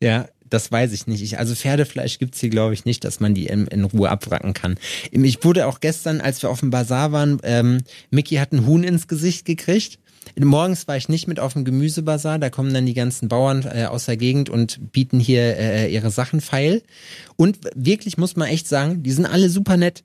Ja, 0.00 0.28
das 0.48 0.70
weiß 0.70 0.92
ich 0.92 1.06
nicht. 1.06 1.22
Ich, 1.22 1.38
also 1.38 1.54
Pferdefleisch 1.54 2.18
gibt's 2.18 2.40
hier, 2.40 2.50
glaube 2.50 2.74
ich, 2.74 2.84
nicht, 2.84 3.04
dass 3.04 3.20
man 3.20 3.34
die 3.34 3.46
in, 3.46 3.66
in, 3.66 3.84
Ruhe 3.84 4.08
abwracken 4.08 4.54
kann. 4.54 4.76
Ich 5.10 5.44
wurde 5.44 5.66
auch 5.66 5.80
gestern, 5.80 6.20
als 6.20 6.42
wir 6.42 6.50
auf 6.50 6.60
dem 6.60 6.70
Bazar 6.70 7.12
waren, 7.12 7.38
ähm, 7.42 7.82
Mickey 8.10 8.36
hat 8.36 8.52
ein 8.52 8.66
Huhn 8.66 8.84
ins 8.84 9.08
Gesicht 9.08 9.44
gekriegt. 9.44 9.98
Morgens 10.38 10.88
war 10.88 10.96
ich 10.96 11.08
nicht 11.08 11.28
mit 11.28 11.38
auf 11.38 11.52
dem 11.52 11.64
Gemüsebazar, 11.64 12.38
da 12.38 12.50
kommen 12.50 12.74
dann 12.74 12.84
die 12.84 12.94
ganzen 12.94 13.28
Bauern 13.28 13.64
äh, 13.64 13.84
aus 13.84 14.06
der 14.06 14.16
Gegend 14.16 14.50
und 14.50 14.92
bieten 14.92 15.20
hier 15.20 15.56
äh, 15.56 15.92
ihre 15.92 16.10
Sachen 16.10 16.40
feil. 16.40 16.82
Und 17.36 17.58
wirklich 17.74 18.18
muss 18.18 18.36
man 18.36 18.48
echt 18.48 18.68
sagen, 18.68 19.02
die 19.02 19.12
sind 19.12 19.26
alle 19.26 19.48
super 19.48 19.76
nett 19.76 20.04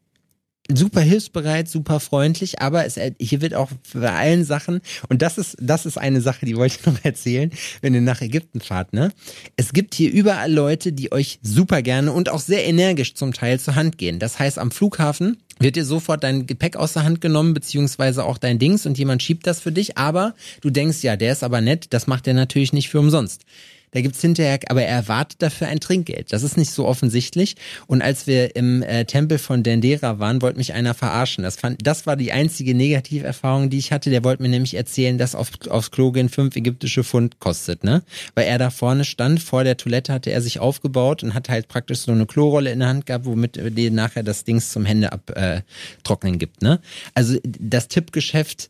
super 0.75 1.01
hilfsbereit, 1.01 1.69
super 1.69 1.99
freundlich, 1.99 2.61
aber 2.61 2.85
es, 2.85 2.99
hier 3.19 3.41
wird 3.41 3.53
auch 3.53 3.71
bei 3.93 4.11
allen 4.11 4.43
Sachen, 4.45 4.81
und 5.09 5.21
das 5.21 5.37
ist, 5.37 5.57
das 5.59 5.85
ist 5.85 5.97
eine 5.97 6.21
Sache, 6.21 6.45
die 6.45 6.55
wollte 6.55 6.77
ich 6.79 6.85
noch 6.91 7.03
erzählen, 7.03 7.51
wenn 7.81 7.93
ihr 7.93 8.01
nach 8.01 8.21
Ägypten 8.21 8.61
fahrt, 8.61 8.93
ne? 8.93 9.11
Es 9.55 9.73
gibt 9.73 9.95
hier 9.95 10.11
überall 10.11 10.51
Leute, 10.51 10.93
die 10.93 11.11
euch 11.11 11.39
super 11.41 11.81
gerne 11.81 12.11
und 12.11 12.29
auch 12.29 12.39
sehr 12.39 12.65
energisch 12.65 13.15
zum 13.15 13.33
Teil 13.33 13.59
zur 13.59 13.75
Hand 13.75 13.97
gehen. 13.97 14.19
Das 14.19 14.39
heißt, 14.39 14.59
am 14.59 14.71
Flughafen 14.71 15.37
wird 15.59 15.75
dir 15.75 15.85
sofort 15.85 16.23
dein 16.23 16.47
Gepäck 16.47 16.75
aus 16.75 16.93
der 16.93 17.03
Hand 17.03 17.21
genommen, 17.21 17.53
beziehungsweise 17.53 18.25
auch 18.25 18.37
dein 18.37 18.59
Dings 18.59 18.85
und 18.85 18.97
jemand 18.97 19.21
schiebt 19.21 19.45
das 19.47 19.59
für 19.59 19.71
dich, 19.71 19.97
aber 19.97 20.33
du 20.61 20.69
denkst, 20.69 21.03
ja, 21.03 21.15
der 21.17 21.33
ist 21.33 21.43
aber 21.43 21.61
nett, 21.61 21.87
das 21.91 22.07
macht 22.07 22.27
er 22.27 22.33
natürlich 22.33 22.73
nicht 22.73 22.89
für 22.89 22.99
umsonst. 22.99 23.45
Da 23.91 24.01
gibt's 24.01 24.21
hinterher, 24.21 24.59
aber 24.67 24.83
er 24.83 24.95
erwartet 24.95 25.41
dafür 25.41 25.67
ein 25.67 25.79
Trinkgeld. 25.79 26.31
Das 26.31 26.43
ist 26.43 26.57
nicht 26.57 26.71
so 26.71 26.87
offensichtlich. 26.87 27.55
Und 27.87 28.01
als 28.01 28.25
wir 28.25 28.55
im 28.55 28.81
äh, 28.83 29.05
Tempel 29.05 29.37
von 29.37 29.63
Dendera 29.63 30.17
waren, 30.19 30.41
wollte 30.41 30.57
mich 30.57 30.73
einer 30.73 30.93
verarschen. 30.93 31.43
Das, 31.43 31.57
fand, 31.57 31.85
das 31.85 32.05
war 32.05 32.15
die 32.15 32.31
einzige 32.31 32.73
Negativerfahrung, 32.73 33.69
die 33.69 33.77
ich 33.77 33.91
hatte. 33.91 34.09
Der 34.09 34.23
wollte 34.23 34.43
mir 34.43 34.49
nämlich 34.49 34.75
erzählen, 34.75 35.17
dass 35.17 35.35
auf, 35.35 35.49
aufs 35.69 35.91
Klo 35.91 36.11
gehen 36.11 36.29
fünf 36.29 36.55
ägyptische 36.55 37.03
Pfund 37.03 37.39
kostet, 37.39 37.83
ne? 37.83 38.01
Weil 38.33 38.47
er 38.47 38.57
da 38.57 38.69
vorne 38.69 39.03
stand, 39.03 39.41
vor 39.41 39.63
der 39.63 39.75
Toilette 39.75 40.13
hatte 40.13 40.31
er 40.31 40.41
sich 40.41 40.59
aufgebaut 40.59 41.23
und 41.23 41.33
hat 41.33 41.49
halt 41.49 41.67
praktisch 41.67 41.99
so 41.99 42.13
eine 42.13 42.25
Klorolle 42.25 42.71
in 42.71 42.79
der 42.79 42.87
Hand 42.87 43.05
gehabt, 43.05 43.25
womit 43.25 43.59
dir 43.77 43.91
nachher 43.91 44.23
das 44.23 44.45
Dings 44.45 44.71
zum 44.71 44.85
Hände 44.85 45.11
abtrocknen 45.11 46.35
äh, 46.35 46.37
gibt, 46.37 46.61
ne? 46.61 46.79
Also 47.13 47.37
das 47.43 47.87
Tippgeschäft 47.89 48.69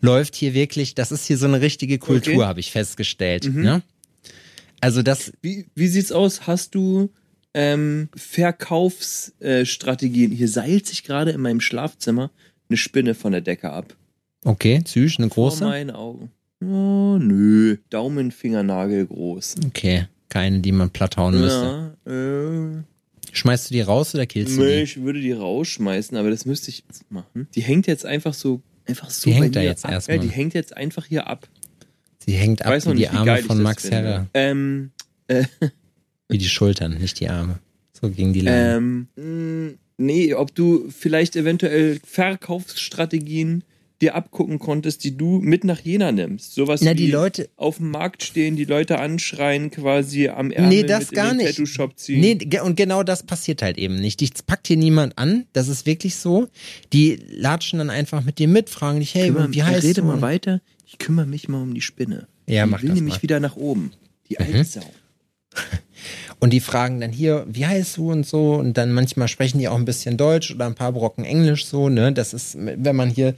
läuft 0.00 0.34
hier 0.34 0.54
wirklich, 0.54 0.94
das 0.94 1.12
ist 1.12 1.26
hier 1.26 1.36
so 1.36 1.46
eine 1.46 1.60
richtige 1.60 1.98
Kultur, 1.98 2.34
okay. 2.34 2.44
habe 2.44 2.60
ich 2.60 2.72
festgestellt. 2.72 3.44
Mhm. 3.44 3.62
Ne? 3.62 3.82
Also 4.82 5.02
das. 5.02 5.32
Wie, 5.40 5.66
wie 5.74 5.86
sieht's 5.86 6.10
aus? 6.12 6.46
Hast 6.48 6.74
du 6.74 7.08
ähm, 7.54 8.08
Verkaufsstrategien? 8.16 10.32
Äh, 10.32 10.36
Hier 10.36 10.48
seilt 10.48 10.86
sich 10.86 11.04
gerade 11.04 11.30
in 11.30 11.40
meinem 11.40 11.60
Schlafzimmer 11.60 12.30
eine 12.68 12.76
Spinne 12.76 13.14
von 13.14 13.30
der 13.32 13.40
Decke 13.42 13.70
ab. 13.70 13.94
Okay, 14.44 14.82
süß, 14.84 15.18
eine 15.18 15.28
große. 15.28 15.58
Vor 15.58 15.68
meinen 15.68 15.92
Augen. 15.92 16.32
Oh, 16.60 17.16
nö, 17.18 17.76
Daumenfingernagel 17.90 19.06
groß. 19.06 19.54
Okay, 19.66 20.06
keine, 20.28 20.58
die 20.60 20.72
man 20.72 20.90
platt 20.90 21.16
hauen 21.16 21.40
müsste. 21.40 21.94
Ja, 22.06 22.12
äh, 22.12 22.82
Schmeißt 23.30 23.70
du 23.70 23.74
die 23.74 23.82
raus 23.82 24.12
oder 24.14 24.26
killst 24.26 24.58
du 24.58 24.62
die? 24.62 24.82
ich 24.82 25.00
würde 25.00 25.20
die 25.20 25.32
rausschmeißen, 25.32 26.16
aber 26.16 26.30
das 26.30 26.44
müsste 26.44 26.70
ich 26.70 26.82
jetzt 26.86 27.08
machen. 27.10 27.46
Die 27.54 27.62
hängt 27.62 27.86
jetzt 27.86 28.04
einfach 28.04 28.34
so, 28.34 28.60
einfach 28.86 29.10
so. 29.10 29.30
Die 29.30 29.36
hängt 29.36 29.54
da 29.56 29.60
jetzt 29.60 29.84
erstmal. 29.84 30.16
Ja, 30.16 30.22
die 30.22 30.28
hängt 30.28 30.54
jetzt 30.54 30.76
einfach 30.76 31.06
hier 31.06 31.28
ab. 31.28 31.48
Sie 32.24 32.32
hängt 32.32 32.64
ab 32.64 32.72
wie 32.86 32.94
die 32.94 33.08
Arme 33.08 33.38
von 33.38 33.62
Max 33.62 33.90
Herrer. 33.90 34.28
Ähm, 34.34 34.90
äh, 35.28 35.44
wie 36.28 36.38
die 36.38 36.48
Schultern, 36.48 36.98
nicht 36.98 37.20
die 37.20 37.28
Arme. 37.28 37.58
So 37.92 38.10
gegen 38.10 38.32
die 38.32 38.40
Leine. 38.40 38.76
Ähm, 39.16 39.78
nee, 39.96 40.34
ob 40.34 40.54
du 40.54 40.88
vielleicht 40.90 41.36
eventuell 41.36 42.00
Verkaufsstrategien 42.04 43.64
dir 44.02 44.14
abgucken 44.16 44.58
konntest, 44.58 45.04
die 45.04 45.16
du 45.16 45.38
mit 45.38 45.64
nach 45.64 45.80
Jena 45.80 46.10
nimmst. 46.10 46.54
Sowas 46.54 46.80
Na, 46.82 46.92
die 46.92 47.10
Leute 47.10 47.48
auf 47.56 47.76
dem 47.76 47.90
Markt 47.90 48.24
stehen, 48.24 48.56
die 48.56 48.64
Leute 48.64 48.98
anschreien, 48.98 49.70
quasi 49.70 50.28
am 50.28 50.50
Ärmel 50.50 50.68
nee, 50.68 50.82
das 50.82 51.10
mit 51.10 51.12
gar 51.12 51.30
in 51.30 51.38
den 51.38 51.46
nicht. 51.46 51.56
Tattoo-Shop 51.56 51.96
ziehen. 51.96 52.20
Nee, 52.20 52.60
und 52.60 52.76
genau 52.76 53.04
das 53.04 53.22
passiert 53.22 53.62
halt 53.62 53.78
eben 53.78 53.94
nicht. 53.94 54.20
Dich 54.20 54.32
packt 54.44 54.66
hier 54.66 54.76
niemand 54.76 55.16
an, 55.18 55.46
das 55.52 55.68
ist 55.68 55.86
wirklich 55.86 56.16
so. 56.16 56.48
Die 56.92 57.20
latschen 57.30 57.78
dann 57.78 57.90
einfach 57.90 58.24
mit 58.24 58.38
dir 58.38 58.48
mit, 58.48 58.68
fragen 58.68 58.98
dich, 58.98 59.14
hey, 59.14 59.28
Kümmer, 59.28 59.52
wie 59.52 59.62
heißt 59.62 59.84
rede 59.84 60.00
du? 60.00 60.08
mal 60.08 60.20
weiter, 60.20 60.60
ich 60.92 60.98
kümmere 60.98 61.26
mich 61.26 61.48
mal 61.48 61.62
um 61.62 61.72
die 61.72 61.80
Spinne. 61.80 62.28
Ja, 62.46 62.64
die 62.64 62.70
mach 62.70 62.82
will 62.82 62.90
das 62.90 62.96
nämlich 62.96 63.14
mal. 63.16 63.22
wieder 63.22 63.40
nach 63.40 63.56
oben. 63.56 63.92
Die 64.28 64.38
alte 64.38 64.58
mhm. 64.58 64.64
Sau. 64.64 64.82
Und 66.38 66.50
die 66.50 66.60
fragen 66.60 67.00
dann 67.00 67.12
hier, 67.12 67.46
wie 67.48 67.66
heißt 67.66 67.96
du 67.96 68.10
und 68.10 68.26
so. 68.26 68.54
Und 68.54 68.76
dann 68.76 68.92
manchmal 68.92 69.28
sprechen 69.28 69.58
die 69.58 69.68
auch 69.68 69.76
ein 69.76 69.84
bisschen 69.84 70.16
Deutsch 70.16 70.52
oder 70.52 70.66
ein 70.66 70.74
paar 70.74 70.92
Brocken 70.92 71.24
Englisch 71.24 71.66
so, 71.66 71.88
ne? 71.88 72.12
Das 72.12 72.34
ist, 72.34 72.56
wenn 72.58 72.96
man 72.96 73.10
hier 73.10 73.36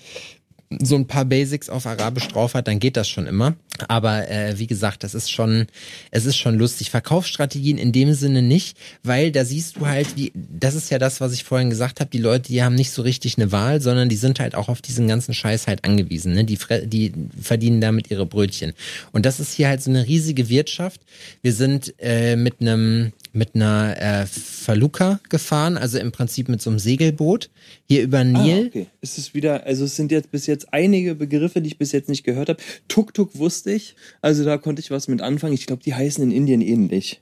so 0.82 0.96
ein 0.96 1.06
paar 1.06 1.24
Basics 1.24 1.68
auf 1.68 1.86
Arabisch 1.86 2.28
drauf 2.28 2.54
hat, 2.54 2.68
dann 2.68 2.78
geht 2.78 2.96
das 2.96 3.08
schon 3.08 3.26
immer. 3.26 3.54
Aber 3.88 4.28
äh, 4.30 4.58
wie 4.58 4.66
gesagt, 4.66 5.02
das 5.02 5.14
ist 5.14 5.30
schon, 5.30 5.66
es 6.10 6.26
ist 6.26 6.36
schon 6.36 6.58
lustig. 6.58 6.90
Verkaufsstrategien 6.90 7.76
in 7.76 7.92
dem 7.92 8.14
Sinne 8.14 8.42
nicht, 8.42 8.76
weil 9.02 9.32
da 9.32 9.44
siehst 9.44 9.76
du 9.76 9.86
halt, 9.86 10.16
wie, 10.16 10.32
das 10.34 10.74
ist 10.74 10.90
ja 10.90 10.98
das, 10.98 11.20
was 11.20 11.32
ich 11.32 11.44
vorhin 11.44 11.70
gesagt 11.70 12.00
habe, 12.00 12.10
die 12.10 12.18
Leute, 12.18 12.48
die 12.48 12.62
haben 12.62 12.74
nicht 12.74 12.92
so 12.92 13.02
richtig 13.02 13.36
eine 13.36 13.52
Wahl, 13.52 13.80
sondern 13.80 14.08
die 14.08 14.16
sind 14.16 14.38
halt 14.40 14.54
auch 14.54 14.68
auf 14.68 14.80
diesen 14.80 15.08
ganzen 15.08 15.34
Scheiß 15.34 15.66
halt 15.66 15.84
angewiesen. 15.84 16.34
Ne? 16.34 16.44
Die, 16.44 16.58
die 16.84 17.12
verdienen 17.40 17.80
damit 17.80 18.10
ihre 18.10 18.26
Brötchen. 18.26 18.74
Und 19.12 19.26
das 19.26 19.40
ist 19.40 19.54
hier 19.54 19.68
halt 19.68 19.82
so 19.82 19.90
eine 19.90 20.06
riesige 20.06 20.48
Wirtschaft. 20.48 21.00
Wir 21.42 21.52
sind 21.52 21.94
äh, 21.98 22.36
mit 22.36 22.60
einem 22.60 23.12
mit 23.34 23.54
einer 23.54 23.96
äh, 24.00 24.26
Faluka 24.26 25.20
gefahren, 25.28 25.76
also 25.76 25.98
im 25.98 26.12
Prinzip 26.12 26.48
mit 26.48 26.62
so 26.62 26.70
einem 26.70 26.78
Segelboot 26.78 27.50
hier 27.86 28.02
über 28.02 28.18
ah, 28.18 28.24
Nil. 28.24 28.64
Ah, 28.64 28.66
okay. 28.66 28.86
Es 29.00 29.18
ist 29.18 29.34
wieder, 29.34 29.64
also 29.64 29.84
es 29.84 29.96
sind 29.96 30.12
jetzt 30.12 30.30
bis 30.30 30.46
jetzt 30.46 30.72
einige 30.72 31.14
Begriffe, 31.14 31.60
die 31.60 31.68
ich 31.68 31.78
bis 31.78 31.92
jetzt 31.92 32.08
nicht 32.08 32.24
gehört 32.24 32.48
habe. 32.48 32.62
Tuk-Tuk 32.88 33.36
wusste 33.38 33.72
ich, 33.72 33.96
also 34.22 34.44
da 34.44 34.56
konnte 34.56 34.80
ich 34.80 34.90
was 34.90 35.08
mit 35.08 35.20
anfangen. 35.20 35.54
Ich 35.54 35.66
glaube, 35.66 35.82
die 35.82 35.94
heißen 35.94 36.22
in 36.22 36.30
Indien 36.30 36.60
ähnlich. 36.60 37.20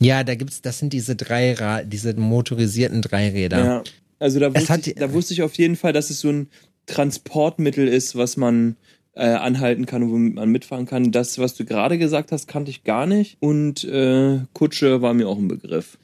Ja, 0.00 0.22
da 0.22 0.34
gibt's, 0.34 0.62
das 0.62 0.78
sind 0.78 0.92
diese 0.92 1.16
drei, 1.16 1.54
Ra 1.54 1.82
diese 1.82 2.14
motorisierten 2.14 3.02
Dreiräder. 3.02 3.58
Ja, 3.58 3.84
also 4.18 4.40
da 4.40 4.54
wusste, 4.54 4.90
ich, 4.90 4.94
da 4.96 5.12
wusste 5.12 5.34
ich 5.34 5.42
auf 5.42 5.54
jeden 5.54 5.76
Fall, 5.76 5.92
dass 5.92 6.10
es 6.10 6.20
so 6.20 6.30
ein 6.30 6.48
Transportmittel 6.86 7.86
ist, 7.86 8.16
was 8.16 8.36
man 8.36 8.76
äh, 9.18 9.24
anhalten 9.24 9.84
kann, 9.84 10.10
womit 10.10 10.34
man 10.36 10.48
mitfahren 10.48 10.86
kann. 10.86 11.10
Das, 11.10 11.38
was 11.38 11.54
du 11.54 11.64
gerade 11.64 11.98
gesagt 11.98 12.30
hast, 12.32 12.46
kannte 12.46 12.70
ich 12.70 12.84
gar 12.84 13.06
nicht. 13.06 13.36
Und 13.40 13.84
äh, 13.84 14.38
Kutsche 14.52 15.02
war 15.02 15.12
mir 15.12 15.28
auch 15.28 15.38
ein 15.38 15.48
Begriff. 15.48 15.98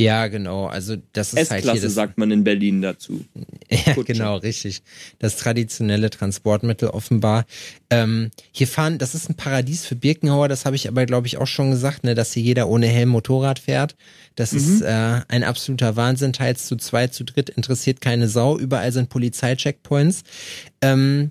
Ja, 0.00 0.28
genau. 0.28 0.64
Also 0.64 0.96
das 1.12 1.34
ist 1.34 1.50
halt 1.50 1.62
hier 1.70 1.78
das, 1.78 1.92
sagt 1.92 2.16
man 2.16 2.30
in 2.30 2.42
Berlin 2.42 2.80
dazu. 2.80 3.22
ja, 3.70 3.92
genau, 4.02 4.36
richtig. 4.38 4.80
Das 5.18 5.36
traditionelle 5.36 6.08
Transportmittel 6.08 6.88
offenbar. 6.88 7.44
Ähm, 7.90 8.30
hier 8.50 8.66
fahren, 8.66 8.96
das 8.96 9.14
ist 9.14 9.28
ein 9.28 9.34
Paradies 9.34 9.84
für 9.84 9.96
Birkenhauer. 9.96 10.48
Das 10.48 10.64
habe 10.64 10.74
ich 10.74 10.88
aber, 10.88 11.04
glaube 11.04 11.26
ich, 11.26 11.36
auch 11.36 11.46
schon 11.46 11.70
gesagt, 11.70 12.04
ne, 12.04 12.14
dass 12.14 12.32
hier 12.32 12.42
jeder 12.42 12.68
ohne 12.68 12.86
Helm 12.86 13.10
Motorrad 13.10 13.58
fährt. 13.58 13.94
Das 14.36 14.52
mhm. 14.52 14.58
ist 14.58 14.80
äh, 14.80 15.20
ein 15.28 15.44
absoluter 15.44 15.96
Wahnsinn. 15.96 16.32
Teils 16.32 16.66
zu 16.66 16.76
zwei, 16.76 17.08
zu 17.08 17.24
dritt 17.24 17.50
interessiert 17.50 18.00
keine 18.00 18.28
Sau. 18.28 18.58
Überall 18.58 18.92
sind 18.92 19.10
Polizeicheckpoints. 19.10 20.22
Ähm, 20.80 21.30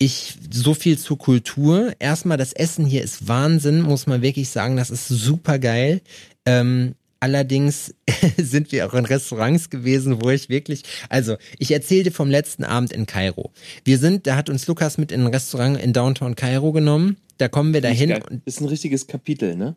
ich 0.00 0.34
so 0.50 0.72
viel 0.72 0.98
zur 0.98 1.18
Kultur. 1.18 1.92
Erstmal 1.98 2.38
das 2.38 2.54
Essen 2.54 2.86
hier 2.86 3.02
ist 3.02 3.28
Wahnsinn, 3.28 3.82
muss 3.82 4.06
man 4.06 4.22
wirklich 4.22 4.48
sagen. 4.48 4.76
Das 4.76 4.88
ist 4.88 5.06
super 5.08 5.58
geil. 5.58 6.00
Ähm, 6.46 6.94
allerdings 7.20 7.94
sind 8.38 8.72
wir 8.72 8.86
auch 8.86 8.94
in 8.94 9.04
Restaurants 9.04 9.68
gewesen, 9.68 10.22
wo 10.22 10.30
ich 10.30 10.48
wirklich, 10.48 10.84
also 11.10 11.36
ich 11.58 11.70
erzählte 11.70 12.10
vom 12.12 12.30
letzten 12.30 12.64
Abend 12.64 12.94
in 12.94 13.04
Kairo. 13.04 13.52
Wir 13.84 13.98
sind, 13.98 14.26
da 14.26 14.36
hat 14.36 14.48
uns 14.48 14.66
Lukas 14.66 14.96
mit 14.96 15.12
in 15.12 15.20
ein 15.20 15.26
Restaurant 15.26 15.78
in 15.78 15.92
Downtown 15.92 16.34
Kairo 16.34 16.72
genommen. 16.72 17.18
Da 17.36 17.48
kommen 17.48 17.74
wir 17.74 17.82
dahin. 17.82 18.18
Ist 18.46 18.62
ein 18.62 18.68
richtiges 18.68 19.06
Kapitel, 19.06 19.54
ne? 19.54 19.76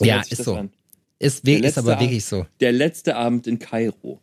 Ja, 0.00 0.22
ist 0.30 0.44
so. 0.44 0.54
An? 0.54 0.70
Ist, 1.18 1.46
ist 1.46 1.78
aber 1.78 1.98
wirklich 1.98 2.24
so. 2.24 2.46
Der 2.60 2.70
letzte 2.70 3.16
Abend 3.16 3.48
in 3.48 3.58
Kairo. 3.58 4.20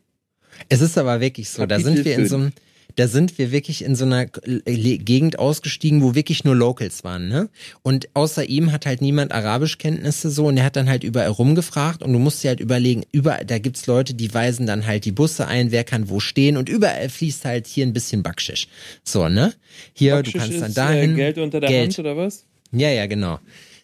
Es 0.70 0.80
ist 0.80 0.98
aber 0.98 1.20
wirklich 1.20 1.50
so. 1.50 1.64
Kapitel 1.64 1.84
da 1.84 1.90
sind 1.90 2.06
wir 2.06 2.16
in 2.16 2.28
so 2.28 2.36
einem 2.38 2.54
da 2.96 3.08
sind 3.08 3.38
wir 3.38 3.52
wirklich 3.52 3.84
in 3.84 3.96
so 3.96 4.06
einer 4.06 4.26
Gegend 4.26 5.40
ausgestiegen, 5.40 6.02
wo 6.02 6.16
wirklich 6.16 6.44
nur 6.44 6.56
Locals 6.56 7.04
waren, 7.04 7.28
ne? 7.28 7.50
Und 7.82 8.10
außer 8.14 8.46
ihm 8.46 8.72
hat 8.72 8.86
halt 8.86 9.02
niemand 9.02 9.32
Arabischkenntnisse 9.32 10.30
so 10.30 10.48
und 10.48 10.58
er 10.58 10.66
hat 10.66 10.76
dann 10.76 10.90
halt 10.90 11.04
überall 11.04 11.30
rumgefragt 11.30 12.04
und 12.04 12.14
du 12.14 12.20
musst 12.20 12.44
dir 12.44 12.50
halt 12.50 12.60
überlegen, 12.60 13.04
überall, 13.12 13.46
da 13.46 13.60
gibt's 13.60 13.88
Leute, 13.88 14.14
die 14.14 14.34
weisen 14.34 14.66
dann 14.66 14.86
halt 14.86 15.06
die 15.06 15.12
Busse 15.12 15.48
ein, 15.48 15.72
wer 15.72 15.84
kann 15.84 16.10
wo 16.10 16.20
stehen 16.20 16.58
und 16.58 16.70
überall 16.70 17.10
fließt 17.10 17.46
halt 17.46 17.68
hier 17.68 17.86
ein 17.86 17.94
bisschen 17.94 18.24
Backschisch. 18.24 18.68
So, 19.04 19.28
ne? 19.28 19.54
Hier, 19.94 20.16
Backschisch 20.16 20.34
du 20.34 20.40
kannst 20.40 20.62
dann 20.62 20.70
ist, 20.70 20.78
dahin. 20.78 21.14
Äh, 21.14 21.16
Geld 21.16 21.38
unter 21.38 21.60
der 21.60 21.70
Geld. 21.70 21.90
Hand 21.90 22.00
oder 22.00 22.18
was? 22.18 22.46
Ja, 22.72 22.90
ja, 22.90 23.06
genau. 23.06 23.40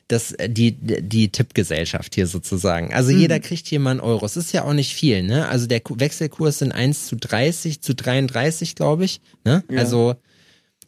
Das, 0.10 0.34
äh, 0.34 0.50
die, 0.50 0.74
die 0.74 1.30
Tippgesellschaft 1.30 2.16
hier 2.16 2.28
sozusagen. 2.28 2.94
Also 2.94 3.12
Hm. 3.12 3.20
jeder 3.20 3.40
kriegt 3.40 3.68
hier 3.68 3.80
mal 3.80 3.92
einen 3.92 4.00
Euro. 4.02 4.26
Es 4.26 4.36
ist 4.36 4.52
ja 4.52 4.66
auch 4.66 4.74
nicht 4.74 4.94
viel, 4.94 5.24
ne? 5.24 5.48
Also 5.48 5.68
der 5.68 5.80
Ku- 5.80 5.96
Wechselkurs 6.00 6.60
sind 6.60 6.72
1 6.74 7.08
zu 7.08 7.16
30, 7.16 7.82
zu 7.82 7.94
33, 7.96 8.76
glaube 8.76 9.06
ich. 9.06 9.22
Ne? 9.46 9.64
Ja. 9.72 9.78
Also 9.80 10.16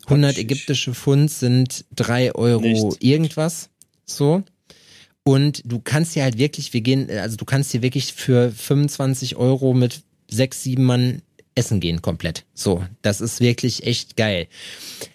100 0.08 0.34
Quatsch. 0.34 0.42
ägyptische 0.44 0.94
Pfund 0.94 1.32
sind 1.32 1.86
3 1.96 2.34
Euro 2.36 2.62
Nichts. 2.62 2.98
irgendwas. 3.00 3.70
So. 4.06 4.44
Und 5.24 5.62
du 5.66 5.80
kannst 5.80 6.14
hier 6.16 6.24
halt 6.24 6.40
wirklich, 6.40 6.74
wir 6.74 6.82
gehen, 6.82 7.08
also 7.12 7.38
du 7.38 7.46
kannst 7.46 7.72
hier 7.72 7.84
wirklich 7.84 8.14
für 8.14 8.52
25 8.52 9.36
Euro 9.36 9.76
mit 9.76 10.02
sechs, 10.32 10.64
sieben 10.64 10.84
Mann 10.84 11.22
essen 11.62 11.80
gehen 11.80 12.02
komplett. 12.02 12.44
So, 12.56 12.84
das 13.04 13.22
ist 13.22 13.40
wirklich 13.40 13.86
echt 13.86 14.18
geil. 14.18 14.48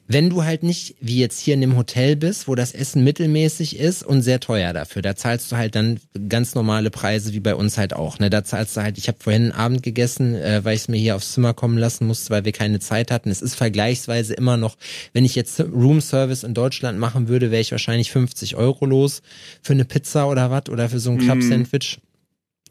Wenn 0.06 0.30
du 0.30 0.44
halt 0.44 0.62
nicht 0.62 0.94
wie 1.00 1.18
jetzt 1.18 1.40
hier 1.40 1.54
in 1.54 1.60
dem 1.60 1.76
Hotel 1.76 2.14
bist, 2.14 2.46
wo 2.46 2.54
das 2.54 2.70
Essen 2.70 3.02
mittelmäßig 3.02 3.80
ist 3.80 4.04
und 4.04 4.22
sehr 4.22 4.38
teuer 4.38 4.72
dafür, 4.72 5.02
da 5.02 5.16
zahlst 5.16 5.50
du 5.50 5.56
halt 5.56 5.74
dann 5.74 5.98
ganz 6.28 6.54
normale 6.54 6.92
Preise 6.92 7.32
wie 7.32 7.40
bei 7.40 7.56
uns 7.56 7.78
halt 7.78 7.94
auch. 7.94 8.20
Ne, 8.20 8.30
da 8.30 8.44
zahlst 8.44 8.76
du 8.76 8.82
halt. 8.82 8.96
Ich 8.96 9.08
habe 9.08 9.18
vorhin 9.20 9.42
einen 9.42 9.52
Abend 9.52 9.82
gegessen, 9.82 10.36
äh, 10.36 10.64
weil 10.64 10.76
ich 10.76 10.82
es 10.82 10.88
mir 10.88 10.98
hier 10.98 11.16
aufs 11.16 11.32
Zimmer 11.32 11.52
kommen 11.52 11.78
lassen 11.78 12.06
musste, 12.06 12.30
weil 12.30 12.44
wir 12.44 12.52
keine 12.52 12.78
Zeit 12.78 13.10
hatten. 13.10 13.30
Es 13.30 13.42
ist 13.42 13.56
vergleichsweise 13.56 14.34
immer 14.34 14.56
noch, 14.56 14.76
wenn 15.12 15.24
ich 15.24 15.34
jetzt 15.34 15.58
Room 15.58 16.00
Service 16.00 16.44
in 16.44 16.54
Deutschland 16.54 17.00
machen 17.00 17.26
würde, 17.26 17.50
wäre 17.50 17.62
ich 17.62 17.72
wahrscheinlich 17.72 18.12
50 18.12 18.54
Euro 18.54 18.86
los 18.86 19.22
für 19.62 19.72
eine 19.72 19.84
Pizza 19.84 20.28
oder 20.28 20.52
was 20.52 20.68
oder 20.68 20.88
für 20.88 21.00
so 21.00 21.10
ein 21.10 21.18
Club 21.18 21.42
Sandwich. 21.42 21.98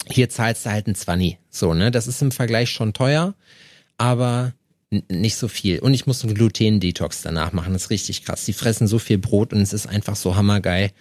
Hier 0.09 0.29
zahlst 0.29 0.65
du 0.65 0.71
halt 0.71 0.87
ein 0.87 0.95
20. 0.95 1.37
So, 1.49 1.73
ne? 1.73 1.91
Das 1.91 2.07
ist 2.07 2.21
im 2.21 2.31
Vergleich 2.31 2.69
schon 2.69 2.93
teuer, 2.93 3.33
aber 3.97 4.53
nicht 5.09 5.35
so 5.35 5.47
viel. 5.47 5.79
Und 5.79 5.93
ich 5.93 6.07
muss 6.07 6.23
einen 6.23 6.35
Gluten-Detox 6.35 7.21
danach 7.21 7.51
machen. 7.53 7.73
Das 7.73 7.83
ist 7.83 7.89
richtig 7.89 8.23
krass. 8.23 8.45
Die 8.45 8.53
fressen 8.53 8.87
so 8.87 8.99
viel 8.99 9.17
Brot 9.17 9.53
und 9.53 9.61
es 9.61 9.73
ist 9.73 9.87
einfach 9.87 10.15
so 10.15 10.35
hammergeil. 10.35 10.91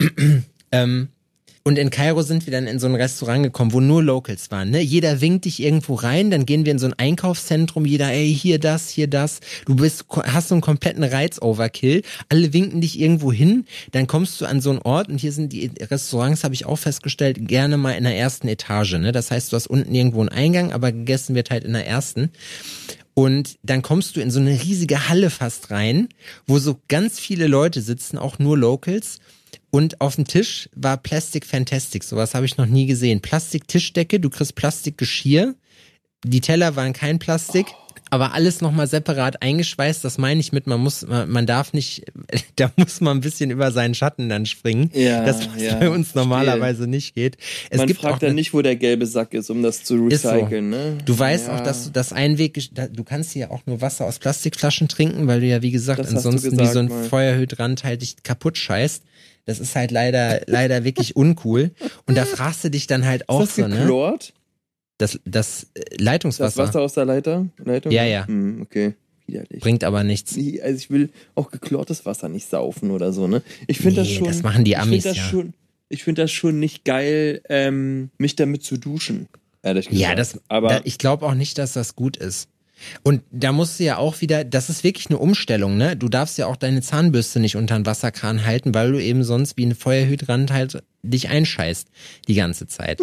ähm, 0.72 1.08
und 1.66 1.78
in 1.78 1.88
Kairo 1.88 2.20
sind 2.20 2.44
wir 2.46 2.52
dann 2.52 2.66
in 2.66 2.78
so 2.78 2.86
ein 2.86 2.94
Restaurant 2.94 3.42
gekommen, 3.42 3.72
wo 3.72 3.80
nur 3.80 4.02
Locals 4.02 4.50
waren. 4.50 4.68
Ne? 4.68 4.82
Jeder 4.82 5.22
winkt 5.22 5.46
dich 5.46 5.62
irgendwo 5.62 5.94
rein, 5.94 6.30
dann 6.30 6.44
gehen 6.44 6.66
wir 6.66 6.72
in 6.72 6.78
so 6.78 6.86
ein 6.86 6.92
Einkaufszentrum, 6.92 7.86
jeder, 7.86 8.12
ey, 8.12 8.34
hier 8.34 8.58
das, 8.58 8.90
hier 8.90 9.06
das. 9.06 9.40
Du 9.64 9.74
bist, 9.74 10.04
hast 10.10 10.48
so 10.48 10.54
einen 10.54 10.60
kompletten 10.60 11.02
Reiz-Overkill. 11.02 12.02
Alle 12.28 12.52
winken 12.52 12.82
dich 12.82 13.00
irgendwo 13.00 13.32
hin, 13.32 13.64
dann 13.92 14.06
kommst 14.06 14.38
du 14.42 14.44
an 14.44 14.60
so 14.60 14.68
einen 14.68 14.80
Ort 14.80 15.08
und 15.08 15.18
hier 15.18 15.32
sind 15.32 15.54
die 15.54 15.70
Restaurants, 15.80 16.44
habe 16.44 16.52
ich 16.52 16.66
auch 16.66 16.76
festgestellt, 16.76 17.48
gerne 17.48 17.78
mal 17.78 17.92
in 17.92 18.04
der 18.04 18.16
ersten 18.16 18.46
Etage. 18.46 18.98
Ne? 18.98 19.12
Das 19.12 19.30
heißt, 19.30 19.50
du 19.50 19.56
hast 19.56 19.66
unten 19.66 19.94
irgendwo 19.94 20.20
einen 20.20 20.28
Eingang, 20.28 20.70
aber 20.70 20.92
gegessen 20.92 21.34
wird 21.34 21.48
halt 21.48 21.64
in 21.64 21.72
der 21.72 21.86
ersten. 21.86 22.30
Und 23.14 23.56
dann 23.62 23.80
kommst 23.80 24.16
du 24.16 24.20
in 24.20 24.30
so 24.30 24.38
eine 24.38 24.50
riesige 24.50 25.08
Halle 25.08 25.30
fast 25.30 25.70
rein, 25.70 26.08
wo 26.46 26.58
so 26.58 26.78
ganz 26.88 27.18
viele 27.18 27.46
Leute 27.46 27.80
sitzen, 27.80 28.18
auch 28.18 28.38
nur 28.38 28.58
Locals. 28.58 29.20
Und 29.74 30.00
auf 30.00 30.14
dem 30.14 30.24
Tisch 30.24 30.68
war 30.76 30.96
Plastic 30.96 31.44
Fantastic. 31.44 32.04
Sowas 32.04 32.36
habe 32.36 32.46
ich 32.46 32.56
noch 32.58 32.66
nie 32.66 32.86
gesehen. 32.86 33.20
Plastik-Tischdecke, 33.20 34.20
du 34.20 34.30
kriegst 34.30 34.54
Plastikgeschirr. 34.54 35.56
Die 36.24 36.40
Teller 36.40 36.76
waren 36.76 36.92
kein 36.92 37.18
Plastik, 37.18 37.66
aber 38.08 38.34
alles 38.34 38.60
nochmal 38.60 38.86
separat 38.86 39.42
eingeschweißt. 39.42 40.04
Das 40.04 40.16
meine 40.16 40.38
ich 40.38 40.52
mit, 40.52 40.68
man 40.68 40.78
muss, 40.78 41.04
man, 41.04 41.28
man 41.28 41.44
darf 41.46 41.72
nicht, 41.72 42.04
da 42.56 42.70
muss 42.76 43.00
man 43.00 43.16
ein 43.18 43.20
bisschen 43.20 43.50
über 43.50 43.72
seinen 43.72 43.96
Schatten 43.96 44.28
dann 44.28 44.46
springen. 44.46 44.92
Ja, 44.94 45.24
das, 45.24 45.40
was 45.52 45.60
ja, 45.60 45.74
bei 45.74 45.90
uns 45.90 46.12
verstehe. 46.12 46.22
normalerweise 46.22 46.86
nicht 46.86 47.16
geht. 47.16 47.36
Es 47.68 47.78
Man 47.78 47.88
fragt 47.94 48.22
dann 48.22 48.36
nicht, 48.36 48.54
wo 48.54 48.62
der 48.62 48.76
gelbe 48.76 49.06
Sack 49.08 49.34
ist, 49.34 49.50
um 49.50 49.60
das 49.64 49.82
zu 49.82 50.06
ist 50.06 50.22
so. 50.22 50.28
recyceln, 50.28 50.70
ne? 50.70 50.98
Du 51.04 51.18
weißt 51.18 51.48
Ja. 51.48 51.56
auch, 51.56 51.60
dass 51.64 51.82
du 51.82 51.90
das 51.90 52.12
Einweg, 52.12 52.60
du 52.92 53.02
kannst 53.02 53.32
hier 53.32 53.50
auch 53.50 53.66
nur 53.66 53.80
Wasser 53.80 54.04
aus 54.04 54.20
Plastikflaschen 54.20 54.86
trinken, 54.86 55.26
weil 55.26 55.40
du 55.40 55.46
ja, 55.46 55.62
wie 55.62 55.72
gesagt, 55.72 55.98
Das 55.98 56.14
ansonsten 56.14 56.52
wie 56.52 56.56
gesagt 56.58 56.74
so 56.74 56.78
ein. 56.78 57.08
Feuerhydrant 57.10 57.82
halt 57.82 58.02
dich 58.02 58.22
kaputt 58.22 58.56
scheißt. 58.56 59.02
Das 59.46 59.60
ist 59.60 59.76
halt 59.76 59.90
leider, 59.90 60.40
leider 60.46 60.84
wirklich 60.84 61.16
uncool. 61.16 61.72
Und 62.06 62.16
da 62.16 62.24
fragst 62.26 62.64
du 62.64 62.70
dich 62.70 62.86
dann 62.86 63.04
halt 63.04 63.28
auch 63.28 63.42
Ist 63.42 63.58
das 63.58 63.64
so, 63.64 63.68
ne? 63.68 63.78
geklort? 63.78 64.32
Das, 64.98 65.18
das 65.24 65.64
äh, 65.74 65.80
Das 65.90 66.00
Leitungswasser 66.00 66.62
Wasser 66.62 66.80
aus 66.80 66.94
der 66.94 67.04
Leiter? 67.04 67.46
Leitung? 67.58 67.92
Ja, 67.92 68.04
ja. 68.04 68.26
Hm, 68.26 68.62
okay. 68.62 68.94
Widerlich. 69.26 69.60
bringt 69.60 69.84
aber 69.84 70.04
nichts. 70.04 70.36
Also 70.36 70.76
ich 70.76 70.90
will 70.90 71.10
auch 71.34 71.50
geklortes 71.50 72.04
Wasser 72.04 72.28
nicht 72.28 72.48
saufen 72.48 72.90
oder 72.90 73.12
so, 73.12 73.26
ne? 73.26 73.42
Ich 73.66 73.78
finde 73.78 73.96
das 73.96 74.08
Nee, 74.08 74.16
schon. 74.16 74.26
das 74.26 74.42
machen 74.42 74.64
die 74.64 74.76
Amis, 74.76 74.96
ich 74.98 75.02
finde 75.04 75.08
das 75.08 75.24
ja. 75.24 75.30
schon. 75.30 75.54
Ich 75.88 76.04
finde 76.04 76.22
das 76.22 76.30
schon 76.32 76.58
nicht 76.58 76.84
geil, 76.84 77.40
ähm, 77.48 78.10
mich 78.18 78.36
damit 78.36 78.64
zu 78.64 78.76
duschen. 78.76 79.28
Ehrlich 79.62 79.88
gesagt. 79.88 80.02
Ja, 80.08 80.14
das, 80.14 80.40
aber 80.48 80.68
da, 80.68 80.80
ich 80.84 80.98
glaube 80.98 81.24
auch 81.24 81.34
nicht, 81.34 81.56
dass 81.56 81.72
das 81.72 81.96
gut 81.96 82.16
ist. 82.18 82.48
Und 83.02 83.22
da 83.30 83.52
musst 83.52 83.78
du 83.78 83.84
ja 83.84 83.96
auch 83.96 84.20
wieder, 84.20 84.44
das 84.44 84.70
ist 84.70 84.84
wirklich 84.84 85.08
eine 85.08 85.18
Umstellung, 85.18 85.76
ne? 85.76 85.96
Du 85.96 86.08
darfst 86.08 86.38
ja 86.38 86.46
auch 86.46 86.56
deine 86.56 86.82
Zahnbürste 86.82 87.40
nicht 87.40 87.56
unter 87.56 87.76
den 87.76 87.86
Wasserkran 87.86 88.44
halten, 88.44 88.74
weil 88.74 88.92
du 88.92 89.02
eben 89.02 89.24
sonst 89.24 89.56
wie 89.56 89.66
ein 89.66 89.74
Feuerhydrant 89.74 90.52
halt 90.52 90.82
dich 91.02 91.28
einscheißt 91.28 91.88
die 92.28 92.34
ganze 92.34 92.66
Zeit. 92.66 93.02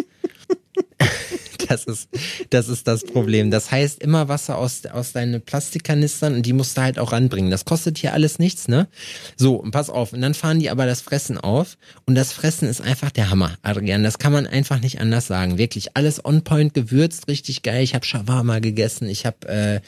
Das 1.72 1.84
ist, 1.84 2.08
das 2.50 2.68
ist 2.68 2.86
das 2.86 3.04
Problem. 3.04 3.50
Das 3.50 3.70
heißt, 3.70 4.02
immer 4.02 4.28
Wasser 4.28 4.58
aus, 4.58 4.84
aus 4.86 5.12
deinen 5.12 5.40
Plastikkanistern 5.40 6.34
und 6.34 6.44
die 6.44 6.52
musst 6.52 6.76
du 6.76 6.82
halt 6.82 6.98
auch 6.98 7.12
ranbringen. 7.12 7.50
Das 7.50 7.64
kostet 7.64 7.98
hier 7.98 8.12
alles 8.12 8.38
nichts, 8.38 8.68
ne? 8.68 8.88
So, 9.36 9.56
und 9.56 9.70
pass 9.70 9.88
auf. 9.88 10.12
Und 10.12 10.20
dann 10.20 10.34
fahren 10.34 10.58
die 10.58 10.68
aber 10.68 10.84
das 10.86 11.00
Fressen 11.00 11.38
auf. 11.38 11.78
Und 12.04 12.14
das 12.14 12.32
Fressen 12.32 12.68
ist 12.68 12.80
einfach 12.80 13.10
der 13.10 13.30
Hammer, 13.30 13.56
Adrian. 13.62 14.04
Das 14.04 14.18
kann 14.18 14.32
man 14.32 14.46
einfach 14.46 14.80
nicht 14.80 15.00
anders 15.00 15.26
sagen. 15.26 15.56
Wirklich 15.56 15.96
alles 15.96 16.24
on 16.24 16.42
point 16.42 16.74
gewürzt, 16.74 17.28
richtig 17.28 17.62
geil. 17.62 17.82
Ich 17.82 17.94
habe 17.94 18.04
Shawarma 18.04 18.58
gegessen, 18.58 19.08
ich 19.08 19.24
habe 19.24 19.48
äh, 19.48 19.80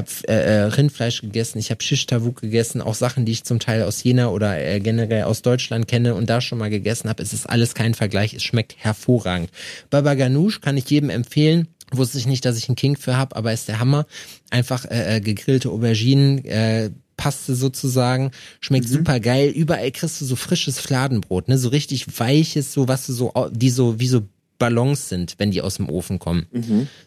habe 0.00 0.08
äh, 0.28 0.32
äh, 0.32 0.62
Rindfleisch 0.64 1.20
gegessen, 1.20 1.58
ich 1.58 1.70
habe 1.70 1.82
Shish 1.82 2.06
Tavuk 2.06 2.40
gegessen, 2.40 2.80
auch 2.80 2.94
Sachen, 2.94 3.24
die 3.24 3.32
ich 3.32 3.44
zum 3.44 3.58
Teil 3.58 3.82
aus 3.82 4.02
Jena 4.02 4.28
oder 4.28 4.58
äh, 4.58 4.80
generell 4.80 5.24
aus 5.24 5.42
Deutschland 5.42 5.88
kenne 5.88 6.14
und 6.14 6.28
da 6.28 6.40
schon 6.40 6.58
mal 6.58 6.70
gegessen 6.70 7.08
habe. 7.08 7.22
Es 7.22 7.32
ist 7.32 7.48
alles 7.48 7.74
kein 7.74 7.94
Vergleich. 7.94 8.34
Es 8.34 8.42
schmeckt 8.42 8.76
hervorragend. 8.78 9.50
Baba 9.90 10.14
Ganoush 10.14 10.60
kann 10.60 10.76
ich 10.76 10.88
jedem 10.90 10.99
empfehlen. 11.08 11.68
Wusste 11.92 12.18
ich 12.18 12.26
nicht, 12.26 12.44
dass 12.44 12.58
ich 12.58 12.68
einen 12.68 12.76
King 12.76 12.96
für 12.96 13.16
habe, 13.16 13.34
aber 13.34 13.52
ist 13.52 13.68
der 13.68 13.80
Hammer. 13.80 14.06
Einfach 14.50 14.84
äh, 14.84 15.16
äh, 15.16 15.20
gegrillte 15.20 15.70
Auberginen, 15.70 16.44
äh, 16.44 16.90
Paste 17.16 17.54
sozusagen, 17.54 18.30
schmeckt 18.60 18.88
super 18.88 19.20
geil. 19.20 19.50
Überall 19.50 19.90
kriegst 19.90 20.20
du 20.20 20.24
so 20.24 20.36
frisches 20.36 20.80
Fladenbrot, 20.80 21.48
ne, 21.48 21.58
so 21.58 21.68
richtig 21.68 22.18
weiches, 22.18 22.72
so 22.72 22.88
was 22.88 23.06
du 23.06 23.12
so, 23.12 23.32
die 23.52 23.70
so 23.70 24.00
wie 24.00 24.08
so 24.08 24.22
Ballons 24.58 25.08
sind, 25.08 25.34
wenn 25.38 25.50
die 25.50 25.60
aus 25.60 25.76
dem 25.76 25.90
Ofen 25.90 26.18
kommen. 26.18 26.46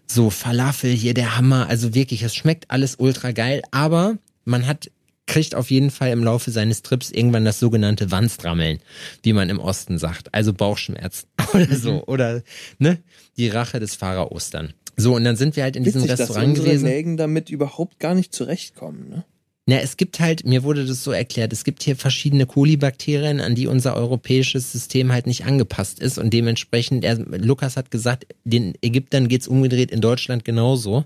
So 0.06 0.30
Falafel 0.30 0.92
hier 0.92 1.14
der 1.14 1.38
Hammer, 1.38 1.68
also 1.68 1.96
wirklich, 1.96 2.22
es 2.22 2.36
schmeckt 2.36 2.70
alles 2.70 2.96
ultra 3.00 3.32
geil, 3.32 3.62
aber 3.72 4.18
man 4.46 4.68
hat 4.68 4.92
kriegt 5.26 5.56
auf 5.56 5.72
jeden 5.72 5.90
Fall 5.90 6.12
im 6.12 6.24
Laufe 6.24 6.52
seines 6.52 6.82
Trips 6.82 7.10
irgendwann 7.12 7.46
das 7.46 7.60
sogenannte 7.60 8.12
Wandstrammeln, 8.12 8.80
wie 9.24 9.34
man 9.34 9.50
im 9.50 9.60
Osten 9.60 9.98
sagt, 9.98 10.34
also 10.34 10.54
Bauchschmerzen 10.54 11.28
oder 11.54 11.76
so 11.76 12.04
oder 12.06 12.44
ne, 12.80 13.00
die 13.38 13.48
Rache 13.48 13.80
des 13.80 13.96
Pharaos 13.96 14.50
dann. 14.50 14.74
So 14.96 15.16
und 15.16 15.24
dann 15.24 15.36
sind 15.36 15.56
wir 15.56 15.64
halt 15.64 15.76
in 15.76 15.84
diesem 15.84 16.04
witzig, 16.04 16.18
dass 16.18 16.20
Restaurant 16.22 16.50
unsere 16.50 16.68
gewesen. 16.68 16.86
Mägen 16.86 17.18
damit 17.18 17.50
überhaupt 17.50 18.00
gar 18.00 18.14
nicht 18.16 18.34
zurechtkommen, 18.34 19.10
ne? 19.10 19.26
Na, 19.66 19.80
es 19.80 19.96
gibt 19.96 20.20
halt, 20.20 20.46
mir 20.46 20.64
wurde 20.64 20.86
das 20.86 21.06
so 21.06 21.14
erklärt, 21.14 21.54
es 21.54 21.64
gibt 21.64 21.84
hier 21.84 21.96
verschiedene 21.96 22.46
Kolibakterien, 22.46 23.40
an 23.40 23.56
die 23.56 23.68
unser 23.68 23.96
europäisches 23.96 24.74
System 24.74 25.14
halt 25.14 25.26
nicht 25.26 25.46
angepasst 25.46 26.02
ist 26.02 26.18
und 26.18 26.34
dementsprechend, 26.34 27.06
er, 27.06 27.16
Lukas 27.16 27.78
hat 27.78 27.90
gesagt, 27.90 28.28
den 28.44 28.74
Ägyptern 28.82 29.30
geht's 29.30 29.48
umgedreht 29.48 29.90
in 29.90 30.02
Deutschland 30.02 30.44
genauso. 30.44 31.06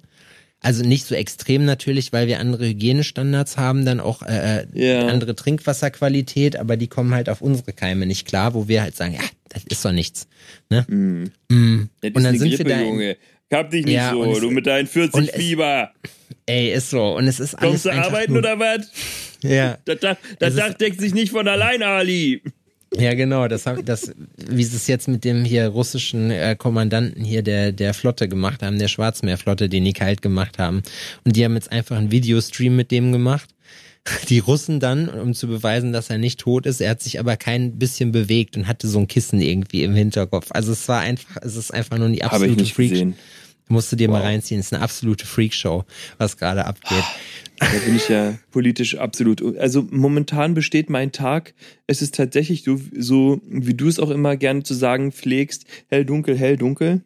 Also 0.62 0.84
nicht 0.84 1.06
so 1.06 1.14
extrem 1.16 1.66
natürlich, 1.66 2.12
weil 2.14 2.28
wir 2.28 2.40
andere 2.40 2.68
Hygienestandards 2.68 3.58
haben, 3.58 3.86
dann 3.86 4.00
auch 4.00 4.24
äh, 4.24 4.66
Ja. 4.74 5.06
andere 5.08 5.36
Trinkwasserqualität, 5.36 6.56
aber 6.58 6.78
die 6.78 6.88
kommen 6.88 7.14
halt 7.14 7.30
auf 7.30 7.42
unsere 7.42 7.74
Keime 7.74 8.06
nicht 8.06 8.28
klar, 8.28 8.54
wo 8.54 8.68
wir 8.68 8.82
halt 8.82 8.96
sagen, 8.96 9.14
ja, 9.14 9.22
das 9.50 9.64
ist 9.70 9.86
doch 9.86 9.92
nichts. 9.92 10.28
Ne? 10.70 10.82
Mm. 10.90 11.90
Das 12.02 12.12
Und 12.14 12.24
dann 12.24 12.38
sind 12.38 12.42
eine 12.48 12.52
wir 12.52 12.58
Grippe, 12.58 12.70
da 12.72 12.80
in- 12.80 12.86
Junge. 12.88 13.18
Hab 13.54 13.72
dich 13.72 13.86
nicht 13.86 13.94
Ja, 13.96 14.12
so, 14.12 14.26
es- 14.26 14.40
du 14.42 14.50
mit 14.52 14.68
deinen 14.68 14.88
40 14.88 15.14
und 15.14 15.30
es- 15.30 15.36
Fieber. 15.36 15.92
Ey, 16.48 16.74
ist 16.74 16.90
so. 16.90 17.16
Und 17.16 17.28
es 17.28 17.40
ist 17.40 17.54
alles 17.56 17.84
Kommst 17.84 17.86
du 17.86 17.90
arbeiten 17.92 18.34
nur, 18.34 18.40
oder 18.40 18.60
was? 18.60 18.92
Ja. 19.44 19.78
Das 19.86 20.00
das 20.40 20.50
ist- 20.50 20.58
Dach 20.60 20.74
deckt 20.74 21.00
sich 21.00 21.14
nicht 21.14 21.32
von 21.32 21.48
allein, 21.48 21.84
Ali. 21.84 22.42
Ja, 22.96 23.14
genau, 23.16 23.48
das 23.48 23.66
das, 23.84 24.14
wie 24.38 24.64
sie 24.64 24.76
es 24.76 24.88
jetzt 24.88 25.08
mit 25.08 25.24
dem 25.26 25.44
hier 25.44 25.68
russischen 25.68 26.32
äh, 26.32 26.56
Kommandanten 26.58 27.24
hier 27.24 27.42
der, 27.42 27.72
der 27.72 27.94
Flotte 27.94 28.30
gemacht 28.30 28.64
haben, 28.64 28.80
der 28.80 28.88
Schwarzmeerflotte, 28.88 29.68
den 29.68 29.84
die 29.84 29.94
kalt 29.94 30.22
gemacht 30.22 30.58
haben. 30.58 30.84
Und 31.26 31.36
die 31.36 31.44
haben 31.44 31.56
jetzt 31.56 31.72
einfach 31.72 31.98
einen 31.98 32.12
Videostream 32.12 32.76
mit 32.76 32.92
dem 32.92 33.12
gemacht. 33.12 33.50
Die 34.30 34.40
Russen 34.40 34.80
dann, 34.80 35.10
um 35.10 35.34
zu 35.34 35.48
beweisen, 35.48 35.92
dass 35.92 36.10
er 36.10 36.18
nicht 36.18 36.40
tot 36.40 36.66
ist, 36.66 36.80
er 36.80 36.92
hat 36.92 37.02
sich 37.02 37.20
aber 37.20 37.36
kein 37.36 37.78
bisschen 37.78 38.14
bewegt 38.14 38.56
und 38.56 38.68
hatte 38.68 38.88
so 38.88 39.00
ein 39.00 39.08
Kissen 39.08 39.42
irgendwie 39.42 39.84
im 39.84 39.94
Hinterkopf. 39.94 40.48
Also 40.52 40.72
es 40.72 40.88
war 40.88 41.02
einfach, 41.02 41.38
es 41.42 41.58
ist 41.58 41.74
einfach 41.74 41.98
nur 41.98 42.08
die 42.08 42.24
absolute 42.24 42.66
Freak. 42.66 43.16
Musst 43.70 43.92
du 43.92 43.98
dir 43.98 44.08
wow. 44.08 44.20
mal 44.20 44.22
reinziehen. 44.22 44.60
Das 44.62 44.68
ist 44.68 44.74
eine 44.74 44.82
absolute 44.82 45.26
Freakshow, 45.26 45.84
was 46.18 46.38
gerade 46.38 46.66
abgeht. 46.66 47.04
Da 47.60 47.66
bin 47.86 47.96
ich 47.96 48.08
ja 48.08 48.38
politisch 48.52 48.98
absolut. 48.98 49.58
Also 49.58 49.88
momentan 49.90 50.54
besteht 50.54 50.90
mein 50.90 51.12
Tag. 51.12 51.54
Es 51.88 52.02
ist 52.02 52.16
tatsächlich 52.16 52.64
so, 52.64 52.80
so 52.96 53.42
wie 53.48 53.74
du 53.74 53.88
es 53.88 54.00
auch 54.00 54.10
immer 54.10 54.38
gerne 54.38 54.64
zu 54.64 54.74
sagen 54.74 55.12
pflegst, 55.12 55.66
hell, 55.88 56.06
dunkel, 56.06 56.38
hell, 56.38 56.58
dunkel. 56.58 57.02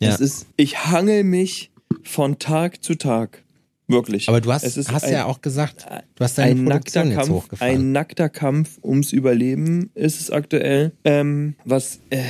Ja. 0.00 0.10
Es 0.10 0.20
ist, 0.20 0.46
ich 0.56 0.86
hangel 0.86 1.24
mich 1.24 1.70
von 2.02 2.38
Tag 2.38 2.84
zu 2.84 2.94
Tag. 2.94 3.42
Wirklich. 3.90 4.28
Aber 4.28 4.42
du 4.42 4.52
hast, 4.52 4.64
hast 4.64 5.04
ein, 5.04 5.12
ja 5.12 5.24
auch 5.24 5.40
gesagt, 5.40 5.86
du 6.14 6.24
hast 6.24 6.36
deine 6.36 6.60
ein 6.60 6.66
Produktion 6.66 7.08
nackter 7.08 7.22
Kampf, 7.22 7.30
hochgefahren. 7.30 7.74
Ein 7.74 7.92
nackter 7.92 8.28
Kampf 8.28 8.78
ums 8.84 9.12
Überleben 9.14 9.90
ist 9.94 10.20
es 10.20 10.30
aktuell. 10.30 10.92
Ähm, 11.04 11.54
was, 11.64 12.00
äh, 12.10 12.22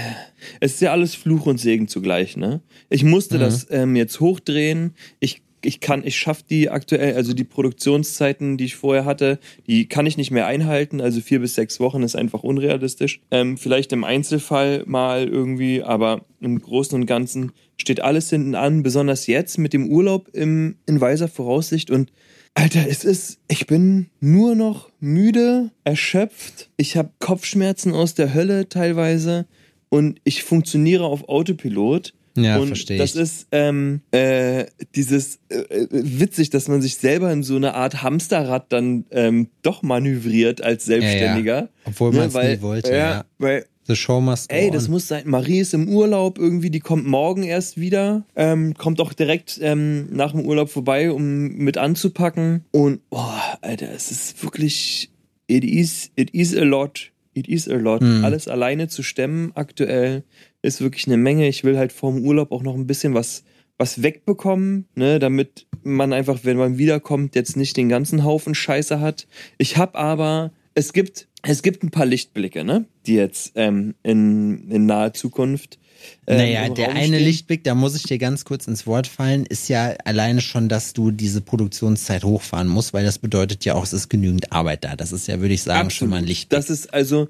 es 0.60 0.74
ist 0.74 0.80
ja 0.80 0.92
alles 0.92 1.16
Fluch 1.16 1.46
und 1.46 1.58
Segen 1.58 1.88
zugleich, 1.88 2.36
ne? 2.36 2.60
Ich 2.90 3.02
musste 3.02 3.36
mhm. 3.36 3.40
das 3.40 3.66
ähm, 3.70 3.96
jetzt 3.96 4.20
hochdrehen. 4.20 4.94
Ich 5.18 5.42
ich 5.62 5.80
kann, 5.80 6.06
ich 6.06 6.16
schaffe 6.16 6.44
die 6.48 6.70
aktuell, 6.70 7.14
also 7.14 7.32
die 7.32 7.44
Produktionszeiten, 7.44 8.56
die 8.56 8.64
ich 8.64 8.76
vorher 8.76 9.04
hatte, 9.04 9.38
die 9.66 9.88
kann 9.88 10.06
ich 10.06 10.16
nicht 10.16 10.30
mehr 10.30 10.46
einhalten. 10.46 11.00
Also 11.00 11.20
vier 11.20 11.40
bis 11.40 11.54
sechs 11.54 11.80
Wochen 11.80 12.02
ist 12.02 12.16
einfach 12.16 12.42
unrealistisch. 12.42 13.20
Ähm, 13.30 13.56
vielleicht 13.56 13.92
im 13.92 14.04
Einzelfall 14.04 14.84
mal 14.86 15.26
irgendwie, 15.28 15.82
aber 15.82 16.24
im 16.40 16.60
Großen 16.60 16.94
und 16.94 17.06
Ganzen 17.06 17.52
steht 17.76 18.00
alles 18.00 18.30
hinten 18.30 18.54
an, 18.54 18.82
besonders 18.82 19.26
jetzt 19.26 19.58
mit 19.58 19.72
dem 19.72 19.88
Urlaub 19.88 20.28
im, 20.32 20.76
in 20.86 21.00
weiser 21.00 21.28
Voraussicht 21.28 21.90
und 21.90 22.12
Alter, 22.54 22.88
es 22.88 23.04
ist, 23.04 23.38
ich 23.46 23.68
bin 23.68 24.10
nur 24.18 24.56
noch 24.56 24.90
müde, 24.98 25.70
erschöpft. 25.84 26.70
Ich 26.76 26.96
habe 26.96 27.12
Kopfschmerzen 27.20 27.94
aus 27.94 28.14
der 28.14 28.34
Hölle 28.34 28.68
teilweise 28.68 29.46
und 29.90 30.20
ich 30.24 30.42
funktioniere 30.42 31.04
auf 31.04 31.28
Autopilot. 31.28 32.14
Ja, 32.44 32.64
verstehe 32.64 32.96
ich. 32.96 33.12
Das 33.12 33.14
ist 33.14 33.48
ähm, 33.52 34.00
äh, 34.10 34.66
dieses 34.94 35.38
äh, 35.48 35.56
äh, 35.56 35.88
witzig, 35.90 36.50
dass 36.50 36.68
man 36.68 36.82
sich 36.82 36.96
selber 36.96 37.32
in 37.32 37.42
so 37.42 37.56
eine 37.56 37.74
Art 37.74 38.02
Hamsterrad 38.02 38.72
dann 38.72 39.04
ähm, 39.10 39.48
doch 39.62 39.82
manövriert 39.82 40.62
als 40.62 40.84
Selbstständiger. 40.84 41.54
Ja, 41.54 41.62
ja. 41.62 41.68
Obwohl 41.84 42.12
man 42.12 42.28
es 42.28 42.34
ja, 42.34 42.44
nie 42.44 42.62
wollte. 42.62 42.90
Ja, 42.90 42.96
ja. 42.96 43.24
Weil 43.38 43.64
The 43.88 43.96
show 43.96 44.20
must 44.20 44.50
go 44.50 44.54
Ey, 44.54 44.70
das 44.70 44.84
on. 44.84 44.90
muss 44.92 45.08
sein. 45.08 45.22
Marie 45.24 45.60
ist 45.60 45.72
im 45.72 45.88
Urlaub 45.88 46.38
irgendwie, 46.38 46.68
die 46.68 46.80
kommt 46.80 47.06
morgen 47.06 47.42
erst 47.42 47.80
wieder. 47.80 48.24
Ähm, 48.36 48.74
kommt 48.74 49.00
auch 49.00 49.14
direkt 49.14 49.58
ähm, 49.62 50.14
nach 50.14 50.32
dem 50.32 50.44
Urlaub 50.44 50.68
vorbei, 50.68 51.10
um 51.10 51.56
mit 51.56 51.78
anzupacken. 51.78 52.66
Und, 52.70 53.08
boah, 53.08 53.58
Alter, 53.62 53.90
es 53.90 54.10
ist 54.10 54.42
wirklich, 54.44 55.10
it 55.46 55.64
is, 55.64 56.10
it 56.16 56.30
is 56.32 56.54
a 56.54 56.64
lot. 56.64 57.12
It 57.32 57.48
is 57.48 57.66
a 57.66 57.76
lot. 57.76 58.02
Mhm. 58.02 58.24
Alles 58.24 58.46
alleine 58.46 58.88
zu 58.88 59.02
stemmen 59.02 59.52
aktuell 59.54 60.22
ist 60.68 60.80
wirklich 60.80 61.06
eine 61.06 61.16
Menge. 61.16 61.48
Ich 61.48 61.64
will 61.64 61.78
halt 61.78 61.92
vorm 61.92 62.24
Urlaub 62.24 62.52
auch 62.52 62.62
noch 62.62 62.74
ein 62.74 62.86
bisschen 62.86 63.14
was, 63.14 63.44
was 63.78 64.02
wegbekommen, 64.02 64.86
ne, 64.94 65.18
damit 65.18 65.66
man 65.82 66.12
einfach, 66.12 66.40
wenn 66.44 66.56
man 66.56 66.78
wiederkommt, 66.78 67.34
jetzt 67.34 67.56
nicht 67.56 67.76
den 67.76 67.88
ganzen 67.88 68.24
Haufen 68.24 68.54
Scheiße 68.54 69.00
hat. 69.00 69.26
Ich 69.56 69.76
habe 69.76 69.98
aber, 69.98 70.52
es 70.74 70.92
gibt, 70.92 71.28
es 71.42 71.62
gibt 71.62 71.82
ein 71.82 71.90
paar 71.90 72.06
Lichtblicke, 72.06 72.64
ne, 72.64 72.86
die 73.06 73.14
jetzt 73.14 73.52
ähm, 73.56 73.94
in, 74.02 74.70
in 74.70 74.86
naher 74.86 75.14
Zukunft 75.14 75.78
ähm, 76.26 76.38
naja, 76.38 76.68
der 76.68 76.90
eine 76.90 77.16
stehen. 77.16 77.24
Lichtblick, 77.24 77.64
da 77.64 77.74
muss 77.74 77.94
ich 77.96 78.02
dir 78.02 78.18
ganz 78.18 78.44
kurz 78.44 78.66
ins 78.66 78.86
Wort 78.86 79.06
fallen, 79.06 79.46
ist 79.46 79.68
ja 79.68 79.94
alleine 80.04 80.40
schon, 80.40 80.68
dass 80.68 80.92
du 80.92 81.10
diese 81.10 81.40
Produktionszeit 81.40 82.24
hochfahren 82.24 82.68
musst, 82.68 82.92
weil 82.92 83.04
das 83.04 83.18
bedeutet 83.18 83.64
ja 83.64 83.74
auch, 83.74 83.84
es 83.84 83.92
ist 83.92 84.08
genügend 84.08 84.52
Arbeit 84.52 84.84
da. 84.84 84.96
Das 84.96 85.12
ist 85.12 85.26
ja, 85.28 85.40
würde 85.40 85.54
ich 85.54 85.62
sagen, 85.62 85.86
Absolut. 85.86 85.92
schon 85.92 86.10
mal 86.10 86.16
ein 86.16 86.26
Lichtblick. 86.26 86.58
Das 86.58 86.70
ist 86.70 86.92
also, 86.92 87.28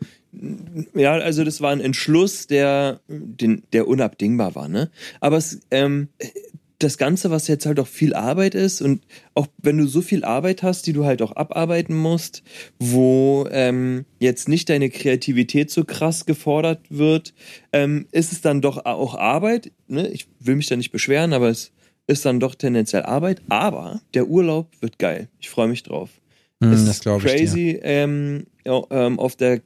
ja, 0.94 1.12
also 1.12 1.44
das 1.44 1.61
war 1.61 1.72
ein 1.72 1.81
Entschluss, 1.81 2.46
der, 2.46 3.00
den, 3.09 3.62
der 3.72 3.88
unabdingbar 3.88 4.54
war, 4.54 4.68
ne? 4.68 4.90
Aber 5.20 5.37
es, 5.37 5.61
ähm, 5.70 6.09
das 6.79 6.97
Ganze, 6.97 7.31
was 7.31 7.49
jetzt 7.49 7.67
halt 7.67 7.81
auch 7.81 7.87
viel 7.87 8.14
Arbeit 8.14 8.55
ist 8.55 8.81
und 8.81 9.05
auch 9.35 9.49
wenn 9.59 9.79
du 9.79 9.87
so 9.87 10.01
viel 10.01 10.25
Arbeit 10.25 10.62
hast, 10.62 10.87
die 10.87 10.93
du 10.93 11.05
halt 11.05 11.23
auch 11.23 11.33
abarbeiten 11.33 11.97
musst, 11.97 12.43
wo 12.79 13.49
ähm, 13.51 14.05
jetzt 14.21 14.49
nicht 14.49 14.69
deine 14.69 14.88
Kreativität 14.88 15.71
so 15.71 15.85
krass 15.85 16.25
gefordert 16.25 16.81
wird, 16.88 17.35
ähm, 17.73 18.07
ist 18.12 18.33
es 18.33 18.41
dann 18.41 18.61
doch 18.61 18.85
auch 18.85 19.17
Arbeit. 19.17 19.73
Ne? 19.88 20.09
Ich 20.09 20.29
will 20.38 20.55
mich 20.55 20.69
da 20.69 20.77
nicht 20.77 20.93
beschweren, 20.93 21.33
aber 21.33 21.49
es 21.49 21.73
ist 22.07 22.25
dann 22.25 22.38
doch 22.38 22.55
tendenziell 22.55 23.03
Arbeit. 23.03 23.43
Aber 23.49 24.01
der 24.14 24.29
Urlaub 24.29 24.71
wird 24.81 24.99
geil. 24.99 25.29
Ich 25.41 25.51
freue 25.51 25.69
mich 25.69 25.83
drauf. 25.83 26.11
Mm, 26.61 26.73
es 26.73 26.87
das 26.87 27.01
glaube 27.01 27.27
ich. 27.27 27.35
Crazy, 27.35 27.79
ähm, 27.83 28.47
ähm, 28.64 29.19
auf 29.19 29.35
der 29.35 29.62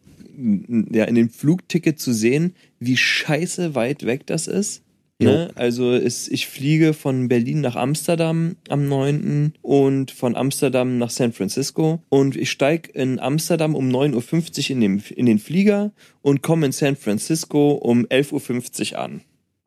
ja, 0.90 1.04
in 1.04 1.14
dem 1.14 1.28
Flugticket 1.28 2.00
zu 2.00 2.14
sehen, 2.14 2.54
wie 2.78 2.96
scheiße 2.96 3.74
weit 3.74 4.06
weg 4.06 4.26
das 4.26 4.46
ist. 4.46 4.82
Ne? 5.24 5.50
Also 5.54 5.92
ist, 5.92 6.28
ich 6.28 6.46
fliege 6.46 6.94
von 6.94 7.28
Berlin 7.28 7.60
nach 7.60 7.76
Amsterdam 7.76 8.56
am 8.68 8.88
9. 8.88 9.54
und 9.62 10.10
von 10.10 10.36
Amsterdam 10.36 10.98
nach 10.98 11.10
San 11.10 11.32
Francisco. 11.32 12.02
Und 12.08 12.36
ich 12.36 12.50
steige 12.50 12.90
in 12.92 13.18
Amsterdam 13.18 13.74
um 13.74 13.88
9.50 13.88 14.64
Uhr 14.64 14.70
in, 14.70 14.80
dem, 14.80 15.02
in 15.14 15.26
den 15.26 15.38
Flieger 15.38 15.92
und 16.20 16.42
komme 16.42 16.66
in 16.66 16.72
San 16.72 16.96
Francisco 16.96 17.72
um 17.72 18.06
11.50 18.06 18.92
Uhr 18.92 18.98
an. 18.98 19.20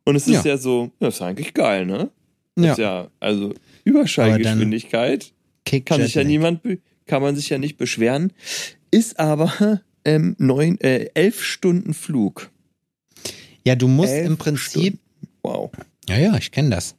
Und 0.06 0.16
es 0.16 0.28
ist 0.28 0.46
ja, 0.46 0.52
ja 0.52 0.58
so, 0.58 0.92
das 1.00 1.16
ist 1.16 1.22
eigentlich 1.22 1.54
geil, 1.54 1.86
ne? 1.86 2.12
Das 2.56 2.66
ja. 2.66 2.72
ist 2.72 2.78
ja, 2.78 3.08
also 3.20 3.54
Überschallgeschwindigkeit. 3.84 5.34
Kann 5.86 6.02
sich 6.02 6.14
ja 6.14 6.24
niemand, 6.24 6.62
kann 7.06 7.22
man 7.22 7.36
sich 7.36 7.50
ja 7.50 7.58
nicht 7.58 7.78
beschweren. 7.78 8.32
Ist 8.92 9.20
aber 9.20 9.82
ähm, 10.06 10.36
neun, 10.38 10.80
äh, 10.80 11.10
elf 11.16 11.44
Stunden 11.44 11.94
Flug. 11.94 12.52
Ja, 13.66 13.76
du 13.76 13.88
musst 13.88 14.14
elf 14.14 14.28
im 14.28 14.38
Prinzip 14.38 14.94
Stunden. 14.94 15.00
Wow. 15.46 15.70
Ja, 16.10 16.18
ja, 16.18 16.36
ich 16.38 16.52
kenne 16.52 16.72
das. 16.72 16.96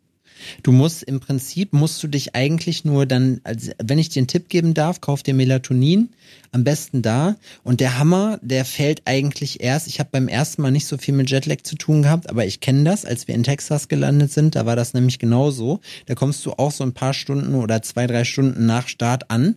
Du 0.62 0.70
musst 0.70 1.02
im 1.02 1.18
Prinzip, 1.18 1.72
musst 1.72 2.00
du 2.02 2.06
dich 2.06 2.36
eigentlich 2.36 2.84
nur 2.84 3.06
dann, 3.06 3.40
also 3.42 3.72
wenn 3.82 3.98
ich 3.98 4.10
dir 4.10 4.20
einen 4.20 4.28
Tipp 4.28 4.48
geben 4.48 4.74
darf, 4.74 5.00
kauf 5.00 5.24
dir 5.24 5.34
Melatonin, 5.34 6.10
am 6.52 6.62
besten 6.62 7.02
da. 7.02 7.36
Und 7.64 7.80
der 7.80 7.98
Hammer, 7.98 8.38
der 8.42 8.64
fällt 8.64 9.02
eigentlich 9.06 9.62
erst, 9.62 9.88
ich 9.88 9.98
habe 9.98 10.10
beim 10.12 10.28
ersten 10.28 10.62
Mal 10.62 10.70
nicht 10.70 10.86
so 10.86 10.98
viel 10.98 11.14
mit 11.14 11.30
Jetlag 11.30 11.62
zu 11.62 11.74
tun 11.74 12.02
gehabt, 12.02 12.30
aber 12.30 12.46
ich 12.46 12.60
kenne 12.60 12.84
das, 12.84 13.04
als 13.04 13.26
wir 13.26 13.34
in 13.34 13.42
Texas 13.42 13.88
gelandet 13.88 14.30
sind, 14.30 14.54
da 14.54 14.64
war 14.66 14.76
das 14.76 14.94
nämlich 14.94 15.18
genauso. 15.18 15.80
Da 16.04 16.14
kommst 16.14 16.46
du 16.46 16.52
auch 16.52 16.70
so 16.70 16.84
ein 16.84 16.92
paar 16.92 17.14
Stunden 17.14 17.54
oder 17.56 17.82
zwei, 17.82 18.06
drei 18.06 18.24
Stunden 18.24 18.66
nach 18.66 18.86
Start 18.86 19.30
an 19.30 19.56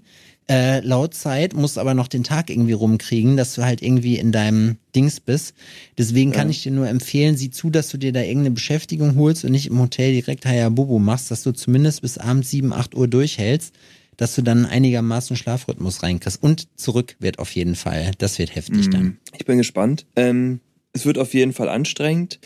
äh, 0.50 0.80
laut 0.80 1.14
Zeit, 1.14 1.54
musst 1.54 1.78
aber 1.78 1.94
noch 1.94 2.08
den 2.08 2.24
Tag 2.24 2.50
irgendwie 2.50 2.74
rumkriegen, 2.74 3.38
dass 3.38 3.54
du 3.54 3.64
halt 3.64 3.82
irgendwie 3.82 4.18
in 4.18 4.32
deinem 4.32 4.78
Dings 4.96 5.20
bist. 5.20 5.54
Deswegen 5.98 6.32
kann 6.32 6.50
ich 6.50 6.64
dir 6.64 6.72
nur 6.72 6.90
empfehlen, 6.90 7.38
sieh 7.38 7.52
zu, 7.52 7.70
dass 7.70 7.90
du 7.90 7.98
dir 7.98 8.12
da 8.12 8.22
irgendeine 8.22 8.52
Beschäftigung 8.52 9.16
holst 9.16 9.46
und 9.46 9.52
nicht 9.52 9.68
im 9.68 9.80
Hotel 9.80 10.12
direkt 10.12 10.46
Hayabubu 10.46 10.98
machst, 10.98 11.30
dass 11.30 11.44
du 11.44 11.52
zumindest 11.52 12.02
bis 12.02 12.18
abends 12.18 12.50
7, 12.50 12.74
8 12.74 12.96
Uhr 12.96 13.08
durchhältst, 13.08 13.76
dass 14.18 14.34
du 14.36 14.42
dann 14.42 14.66
einigermaßen 14.66 15.36
Schlafrhythmus 15.38 16.02
reinkriegst. 16.02 16.42
Und 16.42 16.68
zurück 16.76 17.16
wird 17.20 17.38
auf 17.38 17.52
jeden 17.52 17.76
Fall. 17.76 18.12
Das 18.18 18.40
wird 18.40 18.56
heftig 18.56 18.88
mhm. 18.88 18.92
dann. 18.92 19.18
Ich 19.38 19.46
bin 19.46 19.60
gespannt. 19.60 20.08
Ähm, 20.16 20.62
es 20.94 21.06
wird 21.06 21.20
auf 21.20 21.36
jeden 21.36 21.54
Fall 21.54 21.70
anstrengend. 21.70 22.40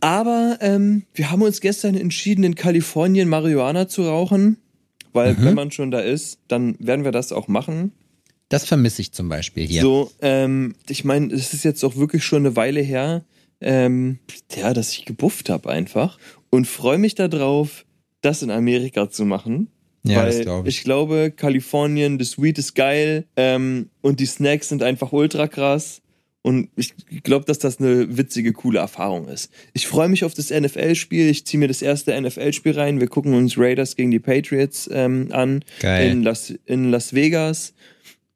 Aber 0.00 0.58
ähm, 0.60 1.04
wir 1.14 1.30
haben 1.30 1.42
uns 1.42 1.60
gestern 1.60 1.94
entschieden, 1.94 2.42
in 2.42 2.54
Kalifornien 2.54 3.28
Marihuana 3.28 3.86
zu 3.86 4.02
rauchen. 4.02 4.56
Weil 5.12 5.34
mhm. 5.34 5.44
wenn 5.44 5.54
man 5.54 5.70
schon 5.70 5.90
da 5.90 6.00
ist, 6.00 6.38
dann 6.48 6.76
werden 6.78 7.04
wir 7.04 7.12
das 7.12 7.32
auch 7.32 7.48
machen. 7.48 7.92
Das 8.48 8.66
vermisse 8.66 9.00
ich 9.00 9.12
zum 9.12 9.28
Beispiel 9.28 9.66
hier. 9.66 9.80
So, 9.80 10.10
ähm, 10.20 10.74
ich 10.88 11.04
meine, 11.04 11.32
es 11.32 11.54
ist 11.54 11.64
jetzt 11.64 11.82
auch 11.84 11.96
wirklich 11.96 12.24
schon 12.24 12.44
eine 12.44 12.54
Weile 12.54 12.80
her, 12.80 13.24
ähm, 13.62 14.18
ja, 14.54 14.74
dass 14.74 14.92
ich 14.92 15.04
gebufft 15.06 15.48
habe 15.48 15.70
einfach 15.70 16.18
und 16.50 16.66
freue 16.66 16.98
mich 16.98 17.14
darauf, 17.14 17.86
das 18.20 18.42
in 18.42 18.50
Amerika 18.50 19.10
zu 19.10 19.24
machen. 19.24 19.68
Ja, 20.04 20.18
weil 20.18 20.26
das 20.26 20.40
glaub 20.40 20.66
ich. 20.66 20.76
ich 20.76 20.84
glaube, 20.84 21.32
Kalifornien, 21.34 22.18
das 22.18 22.40
Weed 22.40 22.58
ist 22.58 22.74
geil 22.74 23.24
ähm, 23.36 23.88
und 24.00 24.20
die 24.20 24.26
Snacks 24.26 24.68
sind 24.68 24.82
einfach 24.82 25.12
ultra 25.12 25.46
krass. 25.48 26.01
Und 26.42 26.70
ich 26.74 26.92
glaube, 27.22 27.44
dass 27.44 27.60
das 27.60 27.78
eine 27.78 28.16
witzige, 28.16 28.52
coole 28.52 28.80
Erfahrung 28.80 29.28
ist. 29.28 29.50
Ich 29.74 29.86
freue 29.86 30.08
mich 30.08 30.24
auf 30.24 30.34
das 30.34 30.50
NFL-Spiel. 30.50 31.28
Ich 31.28 31.46
ziehe 31.46 31.60
mir 31.60 31.68
das 31.68 31.82
erste 31.82 32.20
NFL-Spiel 32.20 32.72
rein. 32.72 33.00
Wir 33.00 33.06
gucken 33.06 33.34
uns 33.34 33.56
Raiders 33.56 33.94
gegen 33.94 34.10
die 34.10 34.18
Patriots 34.18 34.90
ähm, 34.92 35.28
an 35.30 35.64
Geil. 35.78 36.10
In, 36.10 36.22
Las, 36.24 36.52
in 36.66 36.90
Las 36.90 37.14
Vegas. 37.14 37.74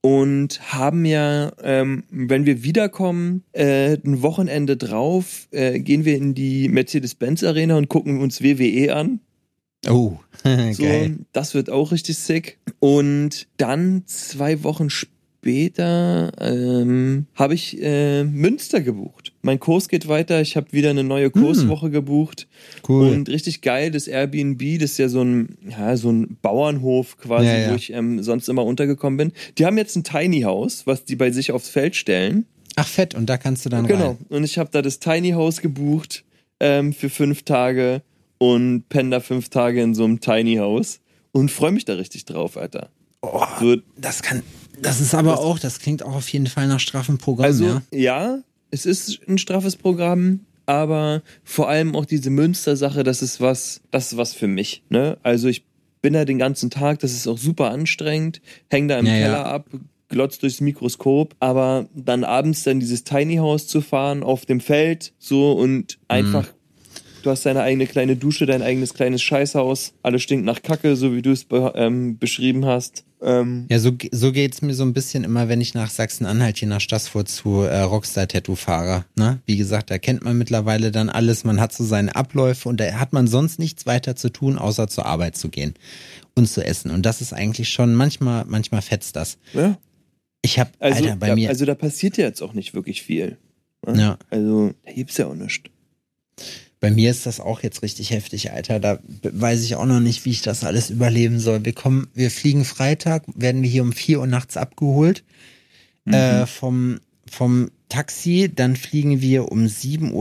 Und 0.02 0.72
haben 0.72 1.04
ja, 1.04 1.50
ähm, 1.64 2.04
wenn 2.10 2.46
wir 2.46 2.62
wiederkommen, 2.62 3.42
äh, 3.50 3.94
ein 3.94 4.22
Wochenende 4.22 4.76
drauf, 4.76 5.48
äh, 5.50 5.80
gehen 5.80 6.04
wir 6.04 6.16
in 6.16 6.32
die 6.32 6.68
Mercedes-Benz-Arena 6.68 7.76
und 7.76 7.88
gucken 7.88 8.20
uns 8.20 8.40
WWE 8.40 8.94
an. 8.94 9.18
Oh, 9.88 10.18
geil. 10.44 10.74
So, 10.74 11.24
das 11.32 11.54
wird 11.54 11.70
auch 11.70 11.90
richtig 11.90 12.18
sick. 12.18 12.58
Und 12.78 13.48
dann 13.56 14.04
zwei 14.06 14.62
Wochen 14.62 14.90
später 14.90 15.15
später 15.46 16.32
ähm, 16.40 17.26
habe 17.36 17.54
ich 17.54 17.80
äh, 17.80 18.24
Münster 18.24 18.80
gebucht. 18.80 19.32
Mein 19.42 19.60
Kurs 19.60 19.88
geht 19.88 20.08
weiter. 20.08 20.40
Ich 20.40 20.56
habe 20.56 20.72
wieder 20.72 20.90
eine 20.90 21.04
neue 21.04 21.30
Kurswoche 21.30 21.86
hm. 21.86 21.92
gebucht. 21.92 22.48
Cool. 22.88 23.10
Und 23.10 23.28
richtig 23.28 23.60
geil, 23.60 23.92
das 23.92 24.08
Airbnb, 24.08 24.80
das 24.80 24.92
ist 24.92 24.98
ja 24.98 25.08
so 25.08 25.22
ein, 25.22 25.56
ja, 25.68 25.96
so 25.96 26.10
ein 26.10 26.36
Bauernhof 26.42 27.16
quasi, 27.18 27.46
ja, 27.46 27.58
ja. 27.58 27.70
wo 27.70 27.76
ich 27.76 27.92
ähm, 27.92 28.24
sonst 28.24 28.48
immer 28.48 28.64
untergekommen 28.64 29.16
bin. 29.16 29.32
Die 29.56 29.64
haben 29.64 29.78
jetzt 29.78 29.94
ein 29.94 30.02
Tiny 30.02 30.40
House, 30.40 30.84
was 30.84 31.04
die 31.04 31.14
bei 31.14 31.30
sich 31.30 31.52
aufs 31.52 31.68
Feld 31.68 31.94
stellen. 31.94 32.46
Ach 32.74 32.88
fett, 32.88 33.14
und 33.14 33.26
da 33.26 33.38
kannst 33.38 33.64
du 33.64 33.68
dann 33.68 33.86
Genau. 33.86 34.08
Rein. 34.08 34.26
Und 34.28 34.42
ich 34.42 34.58
habe 34.58 34.70
da 34.72 34.82
das 34.82 34.98
Tiny 34.98 35.30
House 35.30 35.62
gebucht 35.62 36.24
ähm, 36.58 36.92
für 36.92 37.08
fünf 37.08 37.44
Tage 37.44 38.02
und 38.38 38.88
penne 38.88 39.10
da 39.10 39.20
fünf 39.20 39.48
Tage 39.48 39.80
in 39.80 39.94
so 39.94 40.02
einem 40.02 40.18
Tiny 40.18 40.56
House 40.56 40.98
und 41.30 41.52
freue 41.52 41.70
mich 41.70 41.84
da 41.84 41.94
richtig 41.94 42.24
drauf, 42.24 42.56
Alter. 42.56 42.90
Oh, 43.22 43.44
so, 43.60 43.76
das 43.96 44.22
kann, 44.22 44.42
das 44.80 45.00
ist 45.00 45.14
aber 45.14 45.32
das, 45.32 45.40
auch, 45.40 45.58
das 45.58 45.78
klingt 45.80 46.02
auch 46.02 46.14
auf 46.14 46.28
jeden 46.28 46.46
Fall 46.46 46.66
nach 46.66 46.80
straffen 46.80 47.18
Programm. 47.18 47.46
Also 47.46 47.64
ja, 47.64 47.82
ja 47.90 48.38
es 48.70 48.86
ist 48.86 49.20
ein 49.28 49.38
straffes 49.38 49.76
Programm, 49.76 50.40
aber 50.66 51.22
vor 51.44 51.68
allem 51.68 51.94
auch 51.94 52.04
diese 52.04 52.30
Münster-Sache, 52.30 53.04
das 53.04 53.22
ist 53.22 53.40
was, 53.40 53.80
das 53.90 54.12
ist 54.12 54.18
was 54.18 54.34
für 54.34 54.48
mich. 54.48 54.82
Ne? 54.88 55.18
Also 55.22 55.48
ich 55.48 55.64
bin 56.02 56.12
da 56.12 56.24
den 56.24 56.38
ganzen 56.38 56.70
Tag, 56.70 56.98
das 57.00 57.12
ist 57.12 57.26
auch 57.26 57.38
super 57.38 57.70
anstrengend, 57.70 58.40
häng 58.70 58.88
da 58.88 58.98
im 58.98 59.06
ja, 59.06 59.12
Keller 59.12 59.28
ja. 59.28 59.44
ab, 59.44 59.68
glotzt 60.08 60.42
durchs 60.42 60.60
Mikroskop, 60.60 61.34
aber 61.40 61.88
dann 61.94 62.24
abends 62.24 62.64
dann 62.64 62.80
dieses 62.80 63.04
Tiny 63.04 63.36
House 63.36 63.66
zu 63.66 63.80
fahren 63.80 64.22
auf 64.22 64.46
dem 64.46 64.60
Feld 64.60 65.12
so 65.18 65.52
und 65.52 65.98
einfach 66.08 66.46
mhm. 66.48 66.55
Du 67.26 67.32
hast 67.32 67.44
deine 67.44 67.62
eigene 67.62 67.88
kleine 67.88 68.14
Dusche, 68.14 68.46
dein 68.46 68.62
eigenes 68.62 68.94
kleines 68.94 69.20
Scheißhaus. 69.20 69.94
Alles 70.04 70.22
stinkt 70.22 70.46
nach 70.46 70.62
Kacke, 70.62 70.94
so 70.94 71.12
wie 71.12 71.22
du 71.22 71.32
es 71.32 71.42
be 71.42 71.72
ähm, 71.74 72.18
beschrieben 72.18 72.66
hast. 72.66 73.02
Ähm, 73.20 73.66
ja, 73.68 73.80
so, 73.80 73.90
so 74.12 74.30
geht's 74.30 74.62
mir 74.62 74.74
so 74.74 74.84
ein 74.84 74.92
bisschen 74.92 75.24
immer, 75.24 75.48
wenn 75.48 75.60
ich 75.60 75.74
nach 75.74 75.90
Sachsen-Anhalt 75.90 76.58
hier 76.58 76.68
nach 76.68 76.80
Stassfurt 76.80 77.28
zu 77.28 77.62
äh, 77.62 77.80
Rockstar-Tattoo 77.80 78.54
fahre. 78.54 79.06
Ne? 79.16 79.40
Wie 79.44 79.56
gesagt, 79.56 79.90
da 79.90 79.98
kennt 79.98 80.22
man 80.22 80.38
mittlerweile 80.38 80.92
dann 80.92 81.08
alles. 81.08 81.42
Man 81.42 81.60
hat 81.60 81.72
so 81.72 81.82
seine 81.82 82.14
Abläufe 82.14 82.68
und 82.68 82.78
da 82.78 82.92
hat 82.92 83.12
man 83.12 83.26
sonst 83.26 83.58
nichts 83.58 83.86
weiter 83.86 84.14
zu 84.14 84.28
tun, 84.28 84.56
außer 84.56 84.86
zur 84.86 85.06
Arbeit 85.06 85.36
zu 85.36 85.48
gehen 85.48 85.74
und 86.36 86.48
zu 86.48 86.64
essen. 86.64 86.92
Und 86.92 87.04
das 87.04 87.20
ist 87.20 87.32
eigentlich 87.32 87.70
schon, 87.70 87.96
manchmal, 87.96 88.44
manchmal 88.44 88.82
fetzt 88.82 89.16
das. 89.16 89.38
Ja. 89.52 89.76
Ich 90.42 90.60
habe, 90.60 90.70
also, 90.78 91.02
Alter, 91.02 91.16
bei 91.16 91.26
da, 91.26 91.34
mir. 91.34 91.48
Also 91.48 91.64
da 91.64 91.74
passiert 91.74 92.18
ja 92.18 92.26
jetzt 92.26 92.40
auch 92.40 92.52
nicht 92.52 92.72
wirklich 92.72 93.02
viel. 93.02 93.36
Ne? 93.84 94.00
Ja. 94.00 94.18
Also 94.30 94.74
da 94.84 94.92
gibt's 94.92 95.16
ja 95.16 95.26
auch 95.26 95.34
nichts. 95.34 95.70
Bei 96.80 96.90
mir 96.90 97.10
ist 97.10 97.24
das 97.24 97.40
auch 97.40 97.62
jetzt 97.62 97.82
richtig 97.82 98.10
heftig, 98.10 98.52
Alter. 98.52 98.80
Da 98.80 98.98
weiß 99.22 99.62
ich 99.62 99.76
auch 99.76 99.86
noch 99.86 100.00
nicht, 100.00 100.24
wie 100.24 100.30
ich 100.30 100.42
das 100.42 100.62
alles 100.62 100.90
überleben 100.90 101.40
soll. 101.40 101.64
Wir 101.64 101.72
kommen, 101.72 102.08
wir 102.14 102.30
fliegen 102.30 102.64
Freitag, 102.64 103.24
werden 103.34 103.62
wir 103.62 103.70
hier 103.70 103.82
um 103.82 103.92
vier 103.92 104.20
Uhr 104.20 104.26
nachts 104.26 104.56
abgeholt 104.56 105.24
mhm. 106.04 106.14
äh, 106.14 106.46
vom 106.46 107.00
vom 107.30 107.70
Taxi. 107.88 108.50
Dann 108.54 108.76
fliegen 108.76 109.20
wir 109.20 109.50
um 109.50 109.64
7.40 109.64 110.12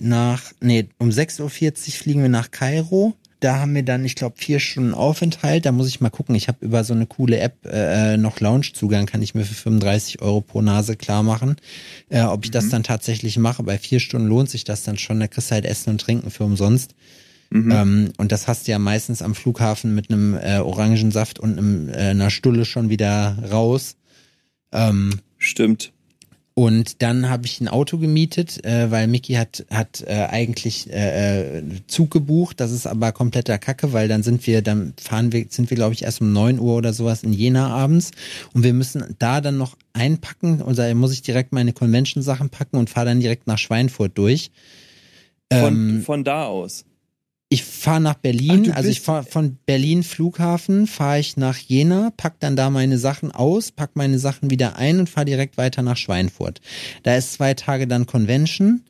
Uhr 0.00 0.06
nach, 0.06 0.52
nee, 0.60 0.88
um 0.98 1.08
6.40 1.08 1.42
Uhr 1.42 1.92
fliegen 1.92 2.22
wir 2.22 2.28
nach 2.28 2.50
Kairo. 2.50 3.14
Da 3.42 3.58
haben 3.58 3.74
wir 3.74 3.82
dann, 3.82 4.04
ich 4.04 4.14
glaube, 4.14 4.36
vier 4.38 4.60
Stunden 4.60 4.94
Aufenthalt. 4.94 5.66
Da 5.66 5.72
muss 5.72 5.88
ich 5.88 6.00
mal 6.00 6.10
gucken. 6.10 6.36
Ich 6.36 6.46
habe 6.46 6.64
über 6.64 6.84
so 6.84 6.94
eine 6.94 7.06
coole 7.06 7.40
App 7.40 7.66
äh, 7.66 8.16
noch 8.16 8.38
Lounge-Zugang, 8.38 9.06
kann 9.06 9.20
ich 9.20 9.34
mir 9.34 9.44
für 9.44 9.54
35 9.54 10.22
Euro 10.22 10.42
pro 10.42 10.62
Nase 10.62 10.94
klar 10.94 11.24
machen. 11.24 11.56
Äh, 12.08 12.22
ob 12.22 12.44
ich 12.44 12.50
mhm. 12.50 12.54
das 12.54 12.68
dann 12.68 12.84
tatsächlich 12.84 13.38
mache. 13.38 13.64
Bei 13.64 13.78
vier 13.78 13.98
Stunden 13.98 14.28
lohnt 14.28 14.48
sich 14.48 14.62
das 14.62 14.84
dann 14.84 14.96
schon. 14.96 15.18
Da 15.18 15.26
kriegst 15.26 15.50
du 15.50 15.54
halt 15.56 15.64
Essen 15.64 15.90
und 15.90 16.00
Trinken 16.00 16.30
für 16.30 16.44
umsonst. 16.44 16.94
Mhm. 17.50 17.70
Ähm, 17.72 18.12
und 18.16 18.30
das 18.30 18.46
hast 18.46 18.68
du 18.68 18.70
ja 18.70 18.78
meistens 18.78 19.22
am 19.22 19.34
Flughafen 19.34 19.92
mit 19.92 20.12
einem 20.12 20.36
äh, 20.36 20.58
Orangensaft 20.58 21.40
und 21.40 21.58
einem, 21.58 21.88
äh, 21.88 22.10
einer 22.10 22.30
Stulle 22.30 22.64
schon 22.64 22.90
wieder 22.90 23.36
raus. 23.50 23.96
Ähm, 24.70 25.18
Stimmt. 25.36 25.92
Und 26.54 27.00
dann 27.00 27.30
habe 27.30 27.46
ich 27.46 27.60
ein 27.60 27.68
Auto 27.68 27.96
gemietet, 27.96 28.64
äh, 28.64 28.90
weil 28.90 29.06
Mickey 29.06 29.34
hat 29.34 29.64
hat 29.70 30.04
äh, 30.06 30.26
eigentlich 30.28 30.90
äh, 30.92 31.58
äh, 31.58 31.62
Zug 31.86 32.10
gebucht. 32.10 32.60
Das 32.60 32.72
ist 32.72 32.86
aber 32.86 33.12
kompletter 33.12 33.58
Kacke, 33.58 33.94
weil 33.94 34.06
dann 34.06 34.22
sind 34.22 34.46
wir, 34.46 34.60
dann 34.60 34.92
fahren 35.00 35.32
wir, 35.32 35.46
sind 35.48 35.70
wir 35.70 35.76
glaube 35.76 35.94
ich 35.94 36.02
erst 36.02 36.20
um 36.20 36.32
neun 36.32 36.58
Uhr 36.58 36.74
oder 36.74 36.92
sowas 36.92 37.22
in 37.22 37.32
Jena 37.32 37.68
abends 37.68 38.10
und 38.52 38.64
wir 38.64 38.74
müssen 38.74 39.16
da 39.18 39.40
dann 39.40 39.56
noch 39.56 39.76
einpacken. 39.94 40.60
Und 40.60 40.78
da 40.78 40.92
muss 40.94 41.12
ich 41.12 41.22
direkt 41.22 41.52
meine 41.52 41.72
Convention-Sachen 41.72 42.50
packen 42.50 42.76
und 42.76 42.90
fahre 42.90 43.06
dann 43.06 43.20
direkt 43.20 43.46
nach 43.46 43.58
Schweinfurt 43.58 44.18
durch. 44.18 44.50
Von, 45.50 45.90
ähm, 45.90 46.02
von 46.02 46.24
da 46.24 46.44
aus 46.44 46.84
ich 47.52 47.64
fahre 47.64 48.00
nach 48.00 48.14
Berlin, 48.14 48.70
Ach, 48.72 48.76
also 48.76 48.88
ich 48.88 49.02
fahre 49.02 49.24
von 49.24 49.58
Berlin 49.66 50.02
Flughafen, 50.02 50.86
fahre 50.86 51.20
ich 51.20 51.36
nach 51.36 51.58
Jena, 51.58 52.10
pack 52.16 52.40
dann 52.40 52.56
da 52.56 52.70
meine 52.70 52.96
Sachen 52.96 53.30
aus, 53.30 53.72
pack 53.72 53.90
meine 53.94 54.18
Sachen 54.18 54.50
wieder 54.50 54.76
ein 54.76 54.98
und 54.98 55.10
fahre 55.10 55.26
direkt 55.26 55.58
weiter 55.58 55.82
nach 55.82 55.98
Schweinfurt. 55.98 56.62
Da 57.02 57.14
ist 57.14 57.34
zwei 57.34 57.52
Tage 57.52 57.86
dann 57.86 58.06
Convention. 58.06 58.84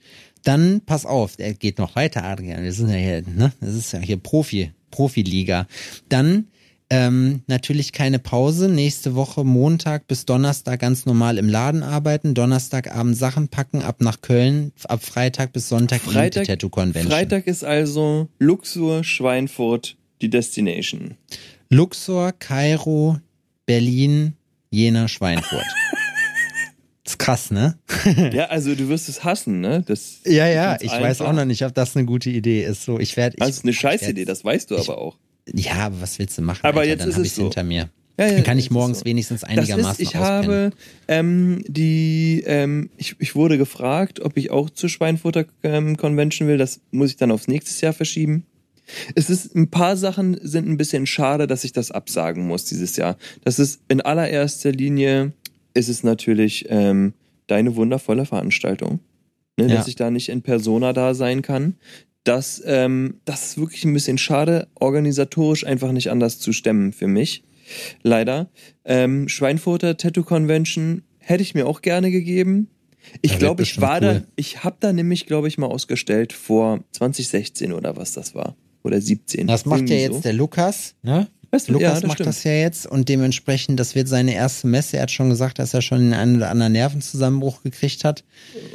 Dann, 0.45 0.81
pass 0.81 1.07
auf, 1.07 1.37
der 1.37 1.55
geht 1.55 1.79
noch 1.79 1.97
weiter, 1.97 2.23
Adrian. 2.23 2.63
Wir 2.63 2.73
sind 2.73 2.89
ja 2.89 2.97
hier, 2.97 3.23
ne? 3.23 3.53
Das 3.61 3.75
ist 3.75 3.93
ja 3.93 3.99
hier 3.99 4.17
Profi, 4.17 4.71
Profiliga. 4.93 5.67
Dann 6.09 6.47
ähm, 6.93 7.41
natürlich 7.47 7.93
keine 7.93 8.19
Pause. 8.19 8.69
Nächste 8.69 9.15
Woche 9.15 9.45
Montag 9.45 10.07
bis 10.09 10.27
Donnerstag 10.27 10.81
ganz 10.81 11.07
normal 11.07 11.39
im 11.39 11.49
Laden 11.49 11.83
arbeiten. 11.83 12.35
Donnerstagabend 12.35 13.17
Sachen 13.17 13.49
packen, 13.49 13.81
ab 13.81 14.03
nach 14.03 14.21
Köln. 14.21 14.73
Ab 14.85 15.03
Freitag 15.03 15.55
bis 15.55 15.71
Sonntag 15.71 16.03
Freitag, 16.03 16.45
Tattoo 16.45 16.69
Convention. 16.69 17.11
Freitag 17.11 17.47
ist 17.47 17.65
also 17.65 18.29
Luxor, 18.39 19.05
Schweinfurt, 19.05 19.97
die 20.21 20.29
Destination. 20.29 21.17
Luxor, 21.71 22.33
Kairo, 22.33 23.17
Berlin, 23.65 24.35
Jena, 24.71 25.09
Schweinfurt. 25.09 25.65
Ist 27.05 27.19
krass, 27.19 27.51
ne? 27.51 27.77
ja, 28.33 28.45
also 28.45 28.77
du 28.77 28.89
wirst 28.89 29.09
es 29.09 29.25
hassen, 29.25 29.61
ne? 29.61 29.83
Das 29.85 30.21
ja, 30.25 30.47
ja, 30.47 30.79
ich 30.81 30.93
weiß 30.93 31.21
auch 31.23 31.33
noch 31.33 31.45
nicht, 31.45 31.65
ob 31.65 31.75
das 31.75 31.97
eine 31.97 32.07
gute 32.07 32.31
Idee 32.31 32.65
ist. 32.65 32.85
So, 32.85 33.01
ich 33.01 33.17
werde. 33.17 33.39
Das 33.39 33.49
ist 33.51 33.65
eine 33.65 33.73
Scheißidee, 33.73 34.25
das 34.25 34.45
weißt 34.45 34.71
du 34.71 34.77
aber 34.77 34.99
auch. 34.99 35.19
Ja, 35.53 35.75
aber 35.87 36.01
was 36.01 36.19
willst 36.19 36.39
du 36.39 36.43
machen? 36.43 36.61
Aber 36.63 36.81
Alter? 36.81 36.91
jetzt 36.91 37.01
Dann 37.01 37.11
ist 37.11 37.19
es 37.19 37.37
so. 37.37 37.43
hinter 37.43 37.65
mir. 37.65 37.91
Ja, 38.19 38.27
ja, 38.27 38.35
Dann 38.35 38.45
kann 38.45 38.59
ich 38.59 38.71
morgens 38.71 39.01
so. 39.01 39.05
wenigstens 39.05 39.43
einigermaßen 39.43 39.83
das 39.83 39.99
ist, 39.99 40.01
Ich 40.01 40.17
habe 40.17 40.71
ähm, 41.09 41.65
die, 41.67 42.43
ähm, 42.47 42.91
ich, 42.97 43.17
ich 43.19 43.35
wurde 43.35 43.57
gefragt, 43.57 44.21
ob 44.21 44.37
ich 44.37 44.51
auch 44.51 44.71
zur 44.71 44.91
Schweinfurter 44.91 45.47
ähm, 45.63 45.97
Convention 45.97 46.47
will. 46.47 46.59
Das 46.59 46.81
muss 46.91 47.11
ich 47.11 47.17
dann 47.17 47.31
aufs 47.31 47.49
nächste 47.49 47.85
Jahr 47.85 47.95
verschieben. 47.95 48.45
Es 49.15 49.31
ist 49.31 49.55
ein 49.55 49.71
paar 49.71 49.97
Sachen 49.97 50.39
sind 50.43 50.69
ein 50.69 50.77
bisschen 50.77 51.07
schade, 51.07 51.47
dass 51.47 51.65
ich 51.65 51.73
das 51.73 51.91
absagen 51.91 52.47
muss 52.47 52.67
dieses 52.67 52.97
Jahr. 52.97 53.17
Das 53.45 53.59
ist 53.59 53.81
in 53.89 54.01
allererster 54.03 54.73
Linie 54.73 55.33
ist 55.73 55.89
es 55.89 56.03
natürlich 56.03 56.67
ähm, 56.69 57.15
deine 57.47 57.77
wundervolle 57.77 58.27
Veranstaltung, 58.27 59.01
ne, 59.57 59.69
ja. 59.69 59.77
dass 59.77 59.89
ich 59.89 59.97
da 59.97 60.11
nicht 60.11 60.29
in 60.29 60.43
Persona 60.43 60.93
da 60.93 61.15
sein 61.15 61.41
kann 61.41 61.77
das, 62.25 62.63
ähm, 62.65 63.21
das 63.25 63.45
ist 63.45 63.59
wirklich 63.59 63.85
ein 63.85 63.93
bisschen 63.93 64.19
schade, 64.19 64.69
organisatorisch 64.75 65.67
einfach 65.67 65.93
nicht 65.93 66.11
anders 66.11 66.39
zu 66.39 66.53
stemmen 66.53 66.93
für 66.93 67.07
mich. 67.07 67.45
Leider. 68.03 68.51
Ähm, 68.85 69.29
Schweinfurter 69.29 69.97
Tattoo 69.97 70.23
Convention 70.23 71.03
hätte 71.19 71.43
ich 71.43 71.55
mir 71.55 71.67
auch 71.67 71.83
gerne 71.83 72.11
gegeben. 72.11 72.69
Ich 73.21 73.39
glaube, 73.39 73.63
ich 73.63 73.81
war 73.81 73.97
cool. 73.97 74.01
da, 74.01 74.23
ich 74.37 74.63
habe 74.63 74.77
da 74.79 74.93
nämlich, 74.93 75.27
glaube 75.27 75.49
ich, 75.49 75.59
mal 75.59 75.67
ausgestellt 75.67 76.33
vor 76.33 76.85
2016 76.93 77.73
oder 77.73 77.97
was 77.97 78.13
das 78.13 78.35
war. 78.35 78.57
Oder 78.85 79.01
17. 79.01 79.47
Das 79.47 79.65
macht 79.65 79.89
ja 79.89 79.97
jetzt 79.97 80.15
so. 80.17 80.21
der 80.21 80.33
Lukas, 80.33 80.95
ne? 81.03 81.29
Weißt 81.55 81.69
du, 81.69 81.75
Lukas 81.75 81.87
ja, 81.87 81.95
das 81.95 82.03
macht 82.05 82.15
stimmt. 82.15 82.29
das 82.29 82.45
ja 82.45 82.53
jetzt 82.53 82.87
und 82.87 83.11
dementsprechend, 83.11 83.79
das 83.79 83.95
wird 83.95 84.09
seine 84.09 84.35
erste 84.35 84.67
Messe. 84.67 84.97
Er 84.97 85.03
hat 85.03 85.11
schon 85.11 85.29
gesagt, 85.29 85.59
dass 85.59 85.75
er 85.75 85.83
schon 85.83 85.99
den 85.99 86.15
einen 86.15 86.37
oder 86.37 86.49
anderen 86.49 86.73
Nervenzusammenbruch 86.73 87.63
gekriegt 87.63 88.05
hat. 88.05 88.25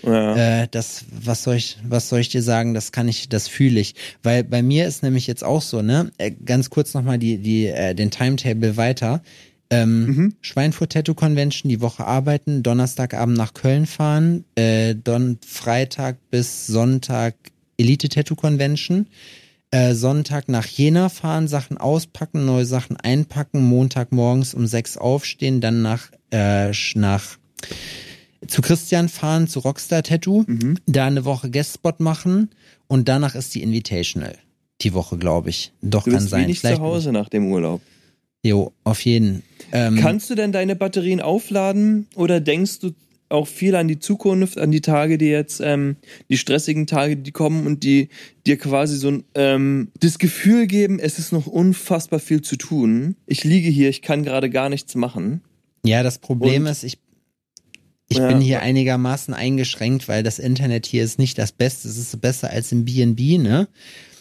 Ja. 0.03 0.61
Äh, 0.61 0.67
das, 0.69 1.05
was 1.09 1.41
soll 1.41 1.55
ich, 1.55 1.79
was 1.83 2.07
soll 2.07 2.19
ich 2.19 2.29
dir 2.29 2.43
sagen? 2.43 2.75
Das 2.75 2.91
kann 2.91 3.07
ich, 3.07 3.29
das 3.29 3.47
fühle 3.47 3.79
ich. 3.79 3.95
Weil 4.21 4.43
bei 4.43 4.61
mir 4.61 4.85
ist 4.85 5.01
nämlich 5.01 5.25
jetzt 5.25 5.43
auch 5.43 5.63
so, 5.63 5.81
ne? 5.81 6.11
Äh, 6.19 6.31
ganz 6.45 6.69
kurz 6.69 6.93
nochmal 6.93 7.17
die, 7.17 7.39
die, 7.39 7.65
äh, 7.65 7.95
den 7.95 8.11
Timetable 8.11 8.77
weiter. 8.77 9.23
Ähm, 9.71 10.05
mhm. 10.05 10.33
Schweinfurt 10.41 10.91
Tattoo 10.91 11.15
Convention, 11.15 11.69
die 11.69 11.81
Woche 11.81 12.05
arbeiten, 12.05 12.61
Donnerstagabend 12.61 13.37
nach 13.37 13.55
Köln 13.55 13.87
fahren, 13.87 14.45
äh, 14.53 14.93
Don 14.93 15.39
Freitag 15.43 16.17
bis 16.29 16.67
Sonntag 16.67 17.33
Elite 17.77 18.07
Tattoo 18.07 18.35
Convention 18.35 19.07
äh, 19.71 19.93
Sonntag 19.93 20.47
nach 20.49 20.65
Jena 20.65 21.09
fahren, 21.09 21.47
Sachen 21.47 21.77
auspacken, 21.77 22.45
neue 22.45 22.65
Sachen 22.65 22.97
einpacken, 22.97 23.63
Montag 23.63 24.11
morgens 24.11 24.53
um 24.53 24.67
sechs 24.67 24.97
aufstehen, 24.97 25.61
dann 25.61 25.81
nach, 25.81 26.11
äh, 26.31 26.71
nach 26.95 27.37
zu 28.47 28.61
Christian 28.61 29.09
fahren, 29.09 29.47
zu 29.47 29.59
Rockstar 29.59 30.03
Tattoo, 30.03 30.45
mhm. 30.47 30.77
da 30.85 31.05
eine 31.05 31.25
Woche 31.25 31.49
Guestspot 31.49 31.99
machen 31.99 32.49
und 32.87 33.09
danach 33.09 33.35
ist 33.35 33.55
die 33.55 33.63
Invitational. 33.63 34.37
Die 34.81 34.93
Woche, 34.93 35.17
glaube 35.17 35.49
ich. 35.49 35.71
Doch, 35.81 36.03
du 36.03 36.11
kann 36.11 36.19
bist 36.19 36.29
sein. 36.29 36.43
Wenig 36.43 36.59
Vielleicht 36.59 36.77
zu 36.77 36.83
Hause 36.83 37.11
nach 37.11 37.29
dem 37.29 37.51
Urlaub. 37.51 37.81
Jo, 38.43 38.71
auf 38.83 39.01
jeden. 39.03 39.43
Ähm, 39.71 39.97
Kannst 39.97 40.29
du 40.29 40.35
denn 40.35 40.51
deine 40.51 40.75
Batterien 40.75 41.19
aufladen 41.19 42.07
oder 42.15 42.39
denkst 42.39 42.79
du 42.79 42.93
auch 43.29 43.47
viel 43.47 43.75
an 43.75 43.87
die 43.87 43.99
Zukunft, 43.99 44.57
an 44.57 44.71
die 44.71 44.81
Tage, 44.81 45.17
die 45.17 45.27
jetzt, 45.27 45.59
ähm, 45.61 45.97
die 46.29 46.37
stressigen 46.37 46.87
Tage, 46.87 47.17
die 47.17 47.31
kommen 47.31 47.67
und 47.67 47.83
die 47.83 48.09
dir 48.45 48.57
quasi 48.57 48.97
so 48.97 49.19
ähm, 49.35 49.91
das 49.99 50.19
Gefühl 50.19 50.67
geben, 50.67 50.99
es 50.99 51.19
ist 51.19 51.31
noch 51.31 51.47
unfassbar 51.47 52.19
viel 52.19 52.41
zu 52.41 52.55
tun. 52.55 53.15
Ich 53.25 53.43
liege 53.43 53.69
hier, 53.69 53.89
ich 53.89 54.01
kann 54.01 54.23
gerade 54.23 54.49
gar 54.49 54.69
nichts 54.69 54.95
machen. 54.95 55.41
Ja, 55.83 56.03
das 56.03 56.19
Problem 56.19 56.63
und, 56.63 56.71
ist, 56.71 56.83
ich, 56.83 56.99
ich 58.09 58.17
ja. 58.17 58.27
bin 58.27 58.39
hier 58.39 58.61
einigermaßen 58.61 59.33
eingeschränkt, 59.33 60.07
weil 60.07 60.23
das 60.23 60.39
Internet 60.39 60.85
hier 60.85 61.03
ist 61.03 61.19
nicht 61.19 61.37
das 61.37 61.51
Beste. 61.51 61.87
Es 61.87 61.97
ist 61.97 62.19
besser 62.21 62.49
als 62.49 62.71
im 62.71 62.85
B&B, 62.85 63.37
ne? 63.37 63.67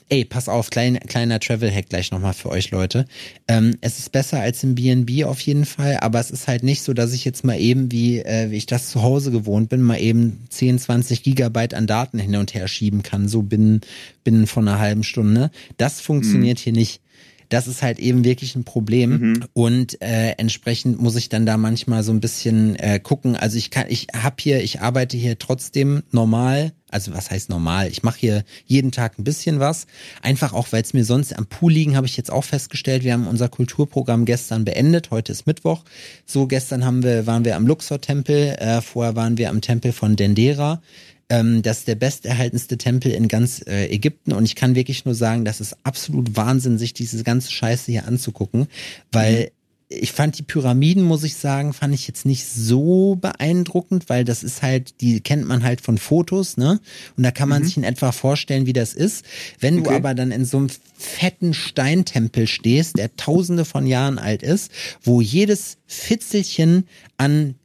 Ey, 0.08 0.24
pass 0.24 0.48
auf, 0.48 0.70
klein, 0.70 0.98
kleiner 1.00 1.40
Travel-Hack 1.40 1.88
gleich 1.88 2.10
nochmal 2.10 2.34
für 2.34 2.50
euch 2.50 2.70
Leute. 2.70 3.06
Ähm, 3.48 3.76
es 3.80 3.98
ist 3.98 4.12
besser 4.12 4.40
als 4.40 4.62
im 4.62 4.74
B&B 4.74 5.24
auf 5.24 5.40
jeden 5.40 5.64
Fall, 5.64 5.98
aber 6.00 6.20
es 6.20 6.30
ist 6.30 6.46
halt 6.46 6.62
nicht 6.62 6.82
so, 6.82 6.92
dass 6.92 7.12
ich 7.12 7.24
jetzt 7.24 7.44
mal 7.44 7.58
eben, 7.58 7.90
wie, 7.90 8.20
äh, 8.20 8.50
wie 8.50 8.56
ich 8.56 8.66
das 8.66 8.90
zu 8.90 9.02
Hause 9.02 9.30
gewohnt 9.30 9.68
bin, 9.68 9.82
mal 9.82 10.00
eben 10.00 10.46
10, 10.50 10.78
20 10.78 11.22
Gigabyte 11.22 11.74
an 11.74 11.86
Daten 11.86 12.18
hin 12.18 12.36
und 12.36 12.54
her 12.54 12.68
schieben 12.68 13.02
kann, 13.02 13.28
so 13.28 13.42
binnen, 13.42 13.80
binnen 14.22 14.46
von 14.46 14.68
einer 14.68 14.78
halben 14.78 15.02
Stunde. 15.02 15.50
Das 15.76 16.00
funktioniert 16.00 16.58
mhm. 16.58 16.62
hier 16.62 16.72
nicht. 16.72 17.00
Das 17.48 17.66
ist 17.66 17.82
halt 17.82 17.98
eben 17.98 18.24
wirklich 18.24 18.56
ein 18.56 18.64
Problem 18.64 19.10
mhm. 19.10 19.44
und 19.52 20.02
äh, 20.02 20.32
entsprechend 20.32 21.00
muss 21.00 21.16
ich 21.16 21.28
dann 21.28 21.46
da 21.46 21.56
manchmal 21.56 22.02
so 22.02 22.12
ein 22.12 22.20
bisschen 22.20 22.76
äh, 22.76 22.98
gucken. 23.00 23.36
Also 23.36 23.56
ich 23.58 23.70
kann, 23.70 23.86
ich 23.88 24.08
habe 24.14 24.36
hier, 24.38 24.62
ich 24.62 24.80
arbeite 24.80 25.16
hier 25.16 25.38
trotzdem 25.38 26.02
normal. 26.10 26.72
Also 26.90 27.12
was 27.12 27.30
heißt 27.30 27.50
normal? 27.50 27.88
Ich 27.88 28.02
mache 28.04 28.18
hier 28.20 28.44
jeden 28.64 28.92
Tag 28.92 29.18
ein 29.18 29.24
bisschen 29.24 29.58
was. 29.58 29.86
Einfach 30.22 30.52
auch, 30.52 30.68
weil 30.70 30.82
es 30.82 30.94
mir 30.94 31.04
sonst 31.04 31.36
am 31.36 31.46
Pool 31.46 31.72
liegen, 31.72 31.96
habe 31.96 32.06
ich 32.06 32.16
jetzt 32.16 32.30
auch 32.30 32.44
festgestellt. 32.44 33.02
Wir 33.02 33.12
haben 33.12 33.26
unser 33.26 33.48
Kulturprogramm 33.48 34.24
gestern 34.24 34.64
beendet. 34.64 35.10
Heute 35.10 35.32
ist 35.32 35.46
Mittwoch. 35.46 35.82
So 36.24 36.46
gestern 36.46 36.84
haben 36.84 37.02
wir, 37.02 37.26
waren 37.26 37.44
wir 37.44 37.56
am 37.56 37.66
Luxor-Tempel. 37.66 38.56
Äh, 38.58 38.80
vorher 38.82 39.16
waren 39.16 39.36
wir 39.36 39.50
am 39.50 39.60
Tempel 39.60 39.92
von 39.92 40.16
Dendera. 40.16 40.80
Ähm, 41.28 41.62
das 41.62 41.78
ist 41.78 41.88
der 41.88 41.96
besterhaltenste 41.96 42.78
Tempel 42.78 43.10
in 43.10 43.26
ganz 43.26 43.60
äh, 43.66 43.86
Ägypten 43.86 44.32
und 44.32 44.44
ich 44.44 44.54
kann 44.54 44.76
wirklich 44.76 45.04
nur 45.04 45.14
sagen, 45.14 45.44
das 45.44 45.60
ist 45.60 45.76
absolut 45.82 46.36
Wahnsinn, 46.36 46.78
sich 46.78 46.94
diese 46.94 47.24
ganze 47.24 47.50
Scheiße 47.50 47.90
hier 47.90 48.06
anzugucken, 48.06 48.68
weil 49.10 49.40
mhm. 49.40 49.48
ich 49.88 50.12
fand 50.12 50.38
die 50.38 50.44
Pyramiden, 50.44 51.02
muss 51.02 51.24
ich 51.24 51.34
sagen, 51.34 51.72
fand 51.72 51.94
ich 51.94 52.06
jetzt 52.06 52.26
nicht 52.26 52.46
so 52.46 53.16
beeindruckend, 53.16 54.08
weil 54.08 54.24
das 54.24 54.44
ist 54.44 54.62
halt, 54.62 55.00
die 55.00 55.20
kennt 55.20 55.48
man 55.48 55.64
halt 55.64 55.80
von 55.80 55.98
Fotos, 55.98 56.58
ne? 56.58 56.78
Und 57.16 57.24
da 57.24 57.32
kann 57.32 57.48
man 57.48 57.62
mhm. 57.62 57.66
sich 57.66 57.76
in 57.76 57.84
etwa 57.84 58.12
vorstellen, 58.12 58.66
wie 58.66 58.72
das 58.72 58.94
ist. 58.94 59.24
Wenn 59.58 59.80
okay. 59.80 59.88
du 59.88 59.96
aber 59.96 60.14
dann 60.14 60.30
in 60.30 60.44
so 60.44 60.58
einem 60.58 60.70
fetten 60.96 61.54
Steintempel 61.54 62.46
stehst, 62.46 62.98
der 62.98 63.16
tausende 63.16 63.64
von 63.64 63.84
Jahren 63.84 64.20
alt 64.20 64.44
ist, 64.44 64.70
wo 65.02 65.20
jedes 65.20 65.78
Fitzelchen 65.88 66.86
an 67.16 67.56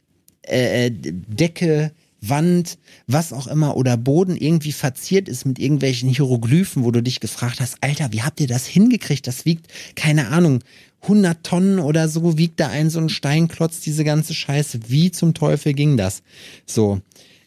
äh, 0.48 0.86
äh 0.86 0.90
Decke, 0.90 1.92
Wand, 2.22 2.78
was 3.06 3.32
auch 3.32 3.46
immer 3.48 3.76
oder 3.76 3.96
Boden 3.96 4.36
irgendwie 4.36 4.72
verziert 4.72 5.28
ist 5.28 5.44
mit 5.44 5.58
irgendwelchen 5.58 6.08
Hieroglyphen, 6.08 6.84
wo 6.84 6.90
du 6.90 7.02
dich 7.02 7.20
gefragt 7.20 7.60
hast, 7.60 7.76
Alter, 7.80 8.12
wie 8.12 8.22
habt 8.22 8.40
ihr 8.40 8.46
das 8.46 8.66
hingekriegt? 8.66 9.26
Das 9.26 9.44
wiegt, 9.44 9.66
keine 9.96 10.28
Ahnung, 10.28 10.60
100 11.02 11.42
Tonnen 11.42 11.78
oder 11.80 12.08
so 12.08 12.38
wiegt 12.38 12.60
da 12.60 12.68
ein 12.68 12.88
so 12.88 13.00
ein 13.00 13.08
Steinklotz, 13.08 13.80
diese 13.80 14.04
ganze 14.04 14.34
Scheiße. 14.34 14.80
Wie 14.88 15.10
zum 15.10 15.34
Teufel 15.34 15.74
ging 15.74 15.96
das? 15.96 16.22
So, 16.64 17.00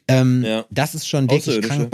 ähm, 0.10 0.44
ja. 0.44 0.66
das 0.70 0.94
ist 0.94 1.08
schon 1.08 1.30
wirklich 1.30 1.62
krank. 1.62 1.90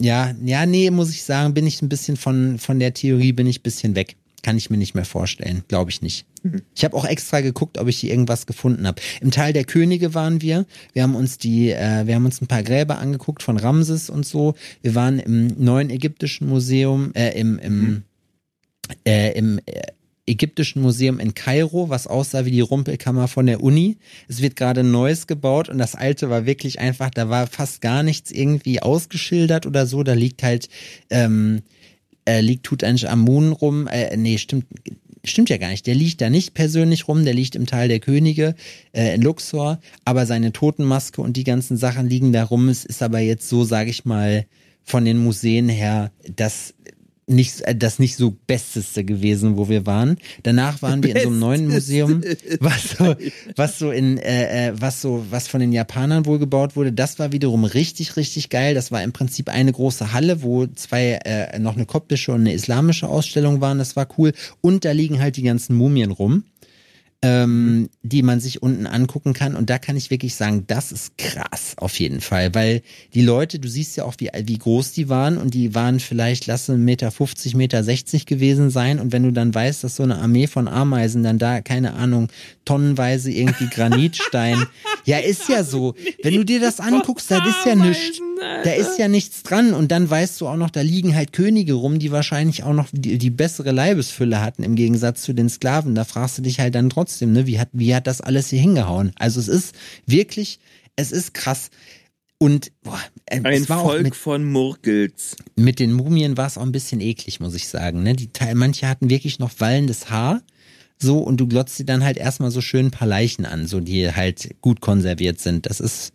Ja, 0.00 0.34
ja, 0.44 0.66
nee, 0.66 0.90
muss 0.90 1.10
ich 1.10 1.22
sagen, 1.22 1.54
bin 1.54 1.66
ich 1.66 1.80
ein 1.80 1.88
bisschen 1.88 2.16
von, 2.16 2.58
von 2.58 2.78
der 2.78 2.92
Theorie 2.92 3.32
bin 3.32 3.46
ich 3.46 3.60
ein 3.60 3.62
bisschen 3.62 3.94
weg 3.94 4.16
kann 4.46 4.58
ich 4.58 4.70
mir 4.70 4.76
nicht 4.76 4.94
mehr 4.94 5.04
vorstellen. 5.04 5.64
Glaube 5.66 5.90
ich 5.90 6.02
nicht. 6.02 6.24
Mhm. 6.44 6.62
Ich 6.72 6.84
habe 6.84 6.96
auch 6.96 7.04
extra 7.04 7.40
geguckt, 7.40 7.78
ob 7.78 7.88
ich 7.88 7.98
hier 7.98 8.10
irgendwas 8.10 8.46
gefunden 8.46 8.86
habe. 8.86 9.02
Im 9.20 9.32
Teil 9.32 9.52
der 9.52 9.64
Könige 9.64 10.14
waren 10.14 10.40
wir. 10.40 10.66
Wir 10.92 11.02
haben 11.02 11.16
uns 11.16 11.38
die, 11.38 11.72
äh, 11.72 12.06
wir 12.06 12.14
haben 12.14 12.26
uns 12.26 12.40
ein 12.40 12.46
paar 12.46 12.62
Gräber 12.62 12.98
angeguckt 12.98 13.42
von 13.42 13.56
Ramses 13.56 14.08
und 14.08 14.24
so. 14.24 14.54
Wir 14.82 14.94
waren 14.94 15.18
im 15.18 15.48
neuen 15.58 15.90
ägyptischen 15.90 16.48
Museum, 16.48 17.12
äh, 17.14 17.36
im, 17.36 17.58
im, 17.58 17.80
mhm. 17.80 18.02
äh, 19.04 19.32
im 19.32 19.58
äh, 19.66 19.82
ägyptischen 20.28 20.80
Museum 20.80 21.18
in 21.18 21.34
Kairo, 21.34 21.88
was 21.88 22.06
aussah 22.06 22.44
wie 22.44 22.52
die 22.52 22.60
Rumpelkammer 22.60 23.26
von 23.26 23.46
der 23.46 23.64
Uni. 23.64 23.96
Es 24.28 24.42
wird 24.42 24.54
gerade 24.54 24.82
ein 24.82 24.92
neues 24.92 25.26
gebaut 25.26 25.68
und 25.68 25.78
das 25.78 25.96
alte 25.96 26.30
war 26.30 26.46
wirklich 26.46 26.78
einfach, 26.78 27.10
da 27.10 27.28
war 27.28 27.48
fast 27.48 27.80
gar 27.80 28.04
nichts 28.04 28.30
irgendwie 28.30 28.80
ausgeschildert 28.80 29.66
oder 29.66 29.86
so. 29.86 30.04
Da 30.04 30.12
liegt 30.12 30.44
halt 30.44 30.68
ähm, 31.10 31.62
äh, 32.26 32.40
liegt 32.40 32.64
Tutanchamun 32.64 33.52
rum. 33.52 33.86
Äh, 33.86 34.16
nee, 34.16 34.38
stimmt, 34.38 34.66
stimmt 35.24 35.48
ja 35.48 35.56
gar 35.56 35.70
nicht. 35.70 35.86
Der 35.86 35.94
liegt 35.94 36.20
da 36.20 36.30
nicht 36.30 36.54
persönlich 36.54 37.08
rum, 37.08 37.24
der 37.24 37.34
liegt 37.34 37.56
im 37.56 37.66
Teil 37.66 37.88
der 37.88 38.00
Könige 38.00 38.54
äh, 38.92 39.14
in 39.14 39.22
Luxor, 39.22 39.80
aber 40.04 40.26
seine 40.26 40.52
Totenmaske 40.52 41.22
und 41.22 41.36
die 41.36 41.44
ganzen 41.44 41.76
Sachen 41.76 42.08
liegen 42.08 42.32
da 42.32 42.44
rum. 42.44 42.68
Es 42.68 42.84
ist 42.84 43.02
aber 43.02 43.20
jetzt 43.20 43.48
so, 43.48 43.64
sage 43.64 43.90
ich 43.90 44.04
mal, 44.04 44.46
von 44.84 45.04
den 45.04 45.18
Museen 45.18 45.68
her, 45.68 46.12
dass 46.36 46.74
nicht, 47.26 47.62
äh, 47.62 47.74
das 47.74 47.98
nicht 47.98 48.16
so 48.16 48.36
Besteste 48.46 49.04
gewesen, 49.04 49.56
wo 49.56 49.68
wir 49.68 49.86
waren. 49.86 50.16
Danach 50.42 50.80
waren 50.82 51.02
wir 51.02 51.16
in 51.16 51.22
so 51.22 51.28
einem 51.28 51.38
neuen 51.38 51.68
Museum, 51.68 52.22
was 52.60 52.90
so, 52.96 53.14
was 53.56 53.78
so 53.78 53.90
in, 53.90 54.18
äh, 54.18 54.68
äh, 54.68 54.72
was 54.78 55.02
so, 55.02 55.24
was 55.30 55.48
von 55.48 55.60
den 55.60 55.72
Japanern 55.72 56.26
wohl 56.26 56.38
gebaut 56.38 56.76
wurde. 56.76 56.92
Das 56.92 57.18
war 57.18 57.32
wiederum 57.32 57.64
richtig, 57.64 58.16
richtig 58.16 58.48
geil. 58.48 58.74
Das 58.74 58.92
war 58.92 59.02
im 59.02 59.12
Prinzip 59.12 59.48
eine 59.48 59.72
große 59.72 60.12
Halle, 60.12 60.42
wo 60.42 60.66
zwei, 60.66 61.20
äh, 61.24 61.58
noch 61.58 61.76
eine 61.76 61.86
koptische 61.86 62.32
und 62.32 62.40
eine 62.40 62.52
islamische 62.52 63.08
Ausstellung 63.08 63.60
waren. 63.60 63.78
Das 63.78 63.96
war 63.96 64.06
cool. 64.18 64.32
Und 64.60 64.84
da 64.84 64.92
liegen 64.92 65.20
halt 65.20 65.36
die 65.36 65.42
ganzen 65.42 65.76
Mumien 65.76 66.12
rum 66.12 66.44
ähm, 67.26 67.88
die 68.02 68.22
man 68.22 68.38
sich 68.38 68.62
unten 68.62 68.86
angucken 68.86 69.32
kann. 69.32 69.56
Und 69.56 69.68
da 69.68 69.78
kann 69.78 69.96
ich 69.96 70.10
wirklich 70.10 70.36
sagen, 70.36 70.64
das 70.68 70.92
ist 70.92 71.18
krass 71.18 71.74
auf 71.76 71.98
jeden 71.98 72.20
Fall, 72.20 72.54
weil 72.54 72.82
die 73.14 73.22
Leute, 73.22 73.58
du 73.58 73.68
siehst 73.68 73.96
ja 73.96 74.04
auch, 74.04 74.14
wie, 74.18 74.30
wie 74.44 74.58
groß 74.58 74.92
die 74.92 75.08
waren 75.08 75.36
und 75.36 75.52
die 75.52 75.74
waren 75.74 75.98
vielleicht, 75.98 76.46
lasse 76.46 76.76
Meter 76.78 77.10
50, 77.10 77.56
Meter 77.56 77.82
60 77.82 78.26
gewesen 78.26 78.70
sein. 78.70 79.00
Und 79.00 79.10
wenn 79.10 79.24
du 79.24 79.32
dann 79.32 79.52
weißt, 79.52 79.82
dass 79.82 79.96
so 79.96 80.04
eine 80.04 80.18
Armee 80.18 80.46
von 80.46 80.68
Ameisen 80.68 81.24
dann 81.24 81.38
da, 81.38 81.62
keine 81.62 81.94
Ahnung, 81.94 82.28
tonnenweise 82.64 83.32
irgendwie 83.32 83.68
Granitstein, 83.68 84.64
ja, 85.04 85.18
ist 85.18 85.48
ja 85.48 85.64
so. 85.64 85.94
Wenn 86.22 86.34
du 86.34 86.44
dir 86.44 86.60
das 86.60 86.78
anguckst, 86.78 87.28
da 87.28 87.44
ist 87.44 87.66
ja 87.66 87.74
nichts. 87.74 88.20
Da 88.40 88.72
ist 88.72 88.98
ja 88.98 89.08
nichts 89.08 89.42
dran. 89.42 89.74
Und 89.74 89.92
dann 89.92 90.08
weißt 90.08 90.40
du 90.40 90.48
auch 90.48 90.56
noch, 90.56 90.70
da 90.70 90.80
liegen 90.80 91.14
halt 91.14 91.32
Könige 91.32 91.74
rum, 91.74 91.98
die 91.98 92.10
wahrscheinlich 92.10 92.62
auch 92.62 92.72
noch 92.72 92.88
die, 92.92 93.18
die 93.18 93.30
bessere 93.30 93.72
Leibesfülle 93.72 94.40
hatten 94.40 94.62
im 94.62 94.74
Gegensatz 94.74 95.22
zu 95.22 95.32
den 95.32 95.48
Sklaven. 95.48 95.94
Da 95.94 96.04
fragst 96.04 96.38
du 96.38 96.42
dich 96.42 96.60
halt 96.60 96.74
dann 96.74 96.90
trotzdem, 96.90 97.32
ne, 97.32 97.46
wie 97.46 97.58
hat, 97.58 97.68
wie 97.72 97.94
hat 97.94 98.06
das 98.06 98.20
alles 98.20 98.50
hier 98.50 98.60
hingehauen? 98.60 99.12
Also 99.16 99.40
es 99.40 99.48
ist 99.48 99.74
wirklich, 100.06 100.58
es 100.96 101.12
ist 101.12 101.34
krass. 101.34 101.70
Und 102.38 102.72
boah, 102.82 103.00
äh, 103.26 103.40
ein 103.42 103.64
Volk 103.64 104.02
mit, 104.02 104.14
von 104.14 104.44
Murkels. 104.44 105.36
Mit 105.56 105.78
den 105.78 105.92
Mumien 105.92 106.36
war 106.36 106.46
es 106.46 106.58
auch 106.58 106.62
ein 106.62 106.72
bisschen 106.72 107.00
eklig, 107.00 107.40
muss 107.40 107.54
ich 107.54 107.68
sagen. 107.68 108.02
Ne? 108.02 108.14
Die 108.14 108.28
Teil, 108.28 108.54
manche 108.54 108.88
hatten 108.88 109.08
wirklich 109.08 109.38
noch 109.38 109.52
wallendes 109.58 110.10
Haar. 110.10 110.42
So, 110.98 111.18
und 111.18 111.38
du 111.38 111.46
glotzt 111.46 111.78
dir 111.78 111.84
dann 111.84 112.04
halt 112.04 112.16
erstmal 112.16 112.50
so 112.50 112.60
schön 112.60 112.86
ein 112.86 112.90
paar 112.90 113.08
Leichen 113.08 113.44
an, 113.44 113.66
so 113.66 113.80
die 113.80 114.12
halt 114.12 114.56
gut 114.60 114.80
konserviert 114.80 115.40
sind. 115.40 115.66
Das 115.66 115.80
ist, 115.80 116.12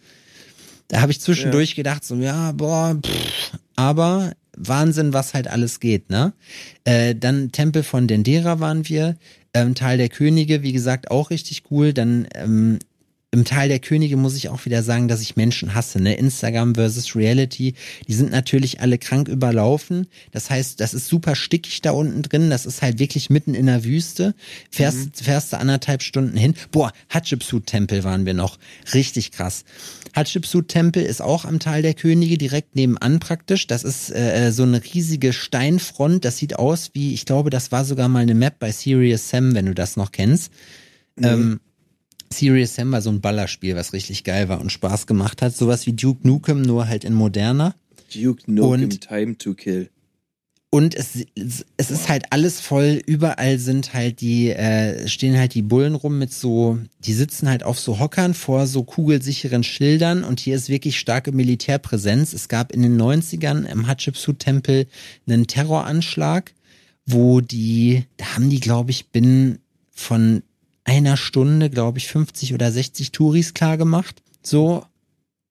da 0.91 0.99
habe 0.99 1.13
ich 1.13 1.21
zwischendurch 1.21 1.69
ja. 1.69 1.75
gedacht, 1.77 2.03
so, 2.03 2.15
ja, 2.15 2.51
boah, 2.51 2.97
pff, 3.01 3.57
aber 3.77 4.33
Wahnsinn, 4.57 5.13
was 5.13 5.33
halt 5.33 5.47
alles 5.47 5.79
geht, 5.79 6.09
ne? 6.09 6.33
Äh, 6.83 7.15
dann 7.15 7.53
Tempel 7.53 7.81
von 7.81 8.07
Dendera 8.07 8.59
waren 8.59 8.87
wir, 8.89 9.15
ähm, 9.53 9.73
Teil 9.73 9.97
der 9.97 10.09
Könige, 10.09 10.63
wie 10.63 10.73
gesagt, 10.73 11.09
auch 11.09 11.29
richtig 11.29 11.63
cool. 11.71 11.93
Dann 11.93 12.27
ähm, 12.35 12.79
im 13.33 13.45
Teil 13.45 13.69
der 13.69 13.79
Könige 13.79 14.17
muss 14.17 14.35
ich 14.35 14.49
auch 14.49 14.65
wieder 14.65 14.83
sagen, 14.83 15.07
dass 15.07 15.21
ich 15.21 15.37
Menschen 15.37 15.73
hasse. 15.73 16.01
Ne? 16.01 16.15
Instagram 16.15 16.75
versus 16.75 17.15
Reality, 17.15 17.75
die 18.05 18.13
sind 18.13 18.29
natürlich 18.29 18.81
alle 18.81 18.97
krank 18.97 19.29
überlaufen. 19.29 20.07
Das 20.31 20.49
heißt, 20.49 20.81
das 20.81 20.93
ist 20.93 21.07
super 21.07 21.35
stickig 21.35 21.81
da 21.81 21.91
unten 21.91 22.23
drin. 22.23 22.49
Das 22.49 22.65
ist 22.65 22.81
halt 22.81 22.99
wirklich 22.99 23.29
mitten 23.29 23.53
in 23.53 23.67
der 23.67 23.85
Wüste. 23.85 24.35
Fährst, 24.69 24.97
mhm. 24.97 25.23
fährst 25.23 25.53
du 25.53 25.59
anderthalb 25.59 26.03
Stunden 26.03 26.35
hin. 26.35 26.55
Boah, 26.71 26.91
Hatschepsut-Tempel 27.07 28.03
waren 28.03 28.25
wir 28.25 28.33
noch. 28.33 28.59
Richtig 28.93 29.31
krass. 29.31 29.63
Hatschepsut-Tempel 30.13 31.01
ist 31.01 31.21
auch 31.21 31.45
am 31.45 31.59
Teil 31.59 31.83
der 31.83 31.93
Könige, 31.93 32.37
direkt 32.37 32.75
nebenan 32.75 33.21
praktisch. 33.21 33.65
Das 33.65 33.85
ist 33.85 34.11
äh, 34.11 34.51
so 34.51 34.63
eine 34.63 34.83
riesige 34.83 35.31
Steinfront. 35.31 36.25
Das 36.25 36.37
sieht 36.37 36.59
aus 36.59 36.89
wie, 36.93 37.13
ich 37.13 37.25
glaube, 37.25 37.49
das 37.49 37.71
war 37.71 37.85
sogar 37.85 38.09
mal 38.09 38.23
eine 38.23 38.35
Map 38.35 38.59
bei 38.59 38.73
Serious 38.73 39.29
Sam, 39.29 39.55
wenn 39.55 39.67
du 39.67 39.73
das 39.73 39.95
noch 39.95 40.11
kennst. 40.11 40.51
Mhm. 41.15 41.25
Ähm, 41.25 41.59
Serious 42.33 42.75
Sam 42.75 42.91
war 42.91 43.01
so 43.01 43.09
ein 43.09 43.21
Ballerspiel, 43.21 43.75
was 43.75 43.93
richtig 43.93 44.23
geil 44.23 44.49
war 44.49 44.61
und 44.61 44.71
Spaß 44.71 45.07
gemacht 45.07 45.41
hat. 45.41 45.55
Sowas 45.55 45.85
wie 45.85 45.93
Duke 45.93 46.27
Nukem, 46.27 46.61
nur 46.61 46.87
halt 46.87 47.03
in 47.03 47.13
moderner. 47.13 47.75
Duke 48.13 48.43
Nukem 48.51 48.83
und, 48.83 49.01
Time 49.01 49.37
to 49.37 49.53
Kill. 49.53 49.89
Und 50.73 50.95
es, 50.95 51.25
es 51.35 51.91
ist 51.91 52.07
halt 52.07 52.27
alles 52.29 52.61
voll, 52.61 53.01
überall 53.05 53.59
sind 53.59 53.93
halt 53.93 54.21
die, 54.21 54.51
äh, 54.51 55.05
stehen 55.09 55.37
halt 55.37 55.53
die 55.53 55.63
Bullen 55.63 55.95
rum 55.95 56.17
mit 56.17 56.33
so, 56.33 56.79
die 56.99 57.11
sitzen 57.11 57.49
halt 57.49 57.63
auf 57.63 57.77
so 57.77 57.99
Hockern 57.99 58.33
vor 58.33 58.67
so 58.67 58.83
kugelsicheren 58.83 59.63
Schildern 59.65 60.23
und 60.23 60.39
hier 60.39 60.55
ist 60.55 60.69
wirklich 60.69 60.97
starke 60.97 61.33
Militärpräsenz. 61.33 62.31
Es 62.31 62.47
gab 62.47 62.71
in 62.71 62.83
den 62.83 62.99
90ern 62.99 63.65
im 63.65 63.85
Hatshepsut-Tempel 63.85 64.87
einen 65.27 65.45
Terroranschlag, 65.45 66.53
wo 67.05 67.41
die, 67.41 68.05
da 68.15 68.35
haben 68.35 68.49
die, 68.49 68.61
glaube 68.61 68.91
ich, 68.91 69.09
binnen 69.09 69.59
von 69.91 70.41
einer 70.83 71.17
Stunde, 71.17 71.69
glaube 71.69 71.99
ich, 71.99 72.07
50 72.07 72.53
oder 72.53 72.71
60 72.71 73.11
Touris 73.11 73.53
klar 73.53 73.77
gemacht. 73.77 74.21
So, 74.43 74.85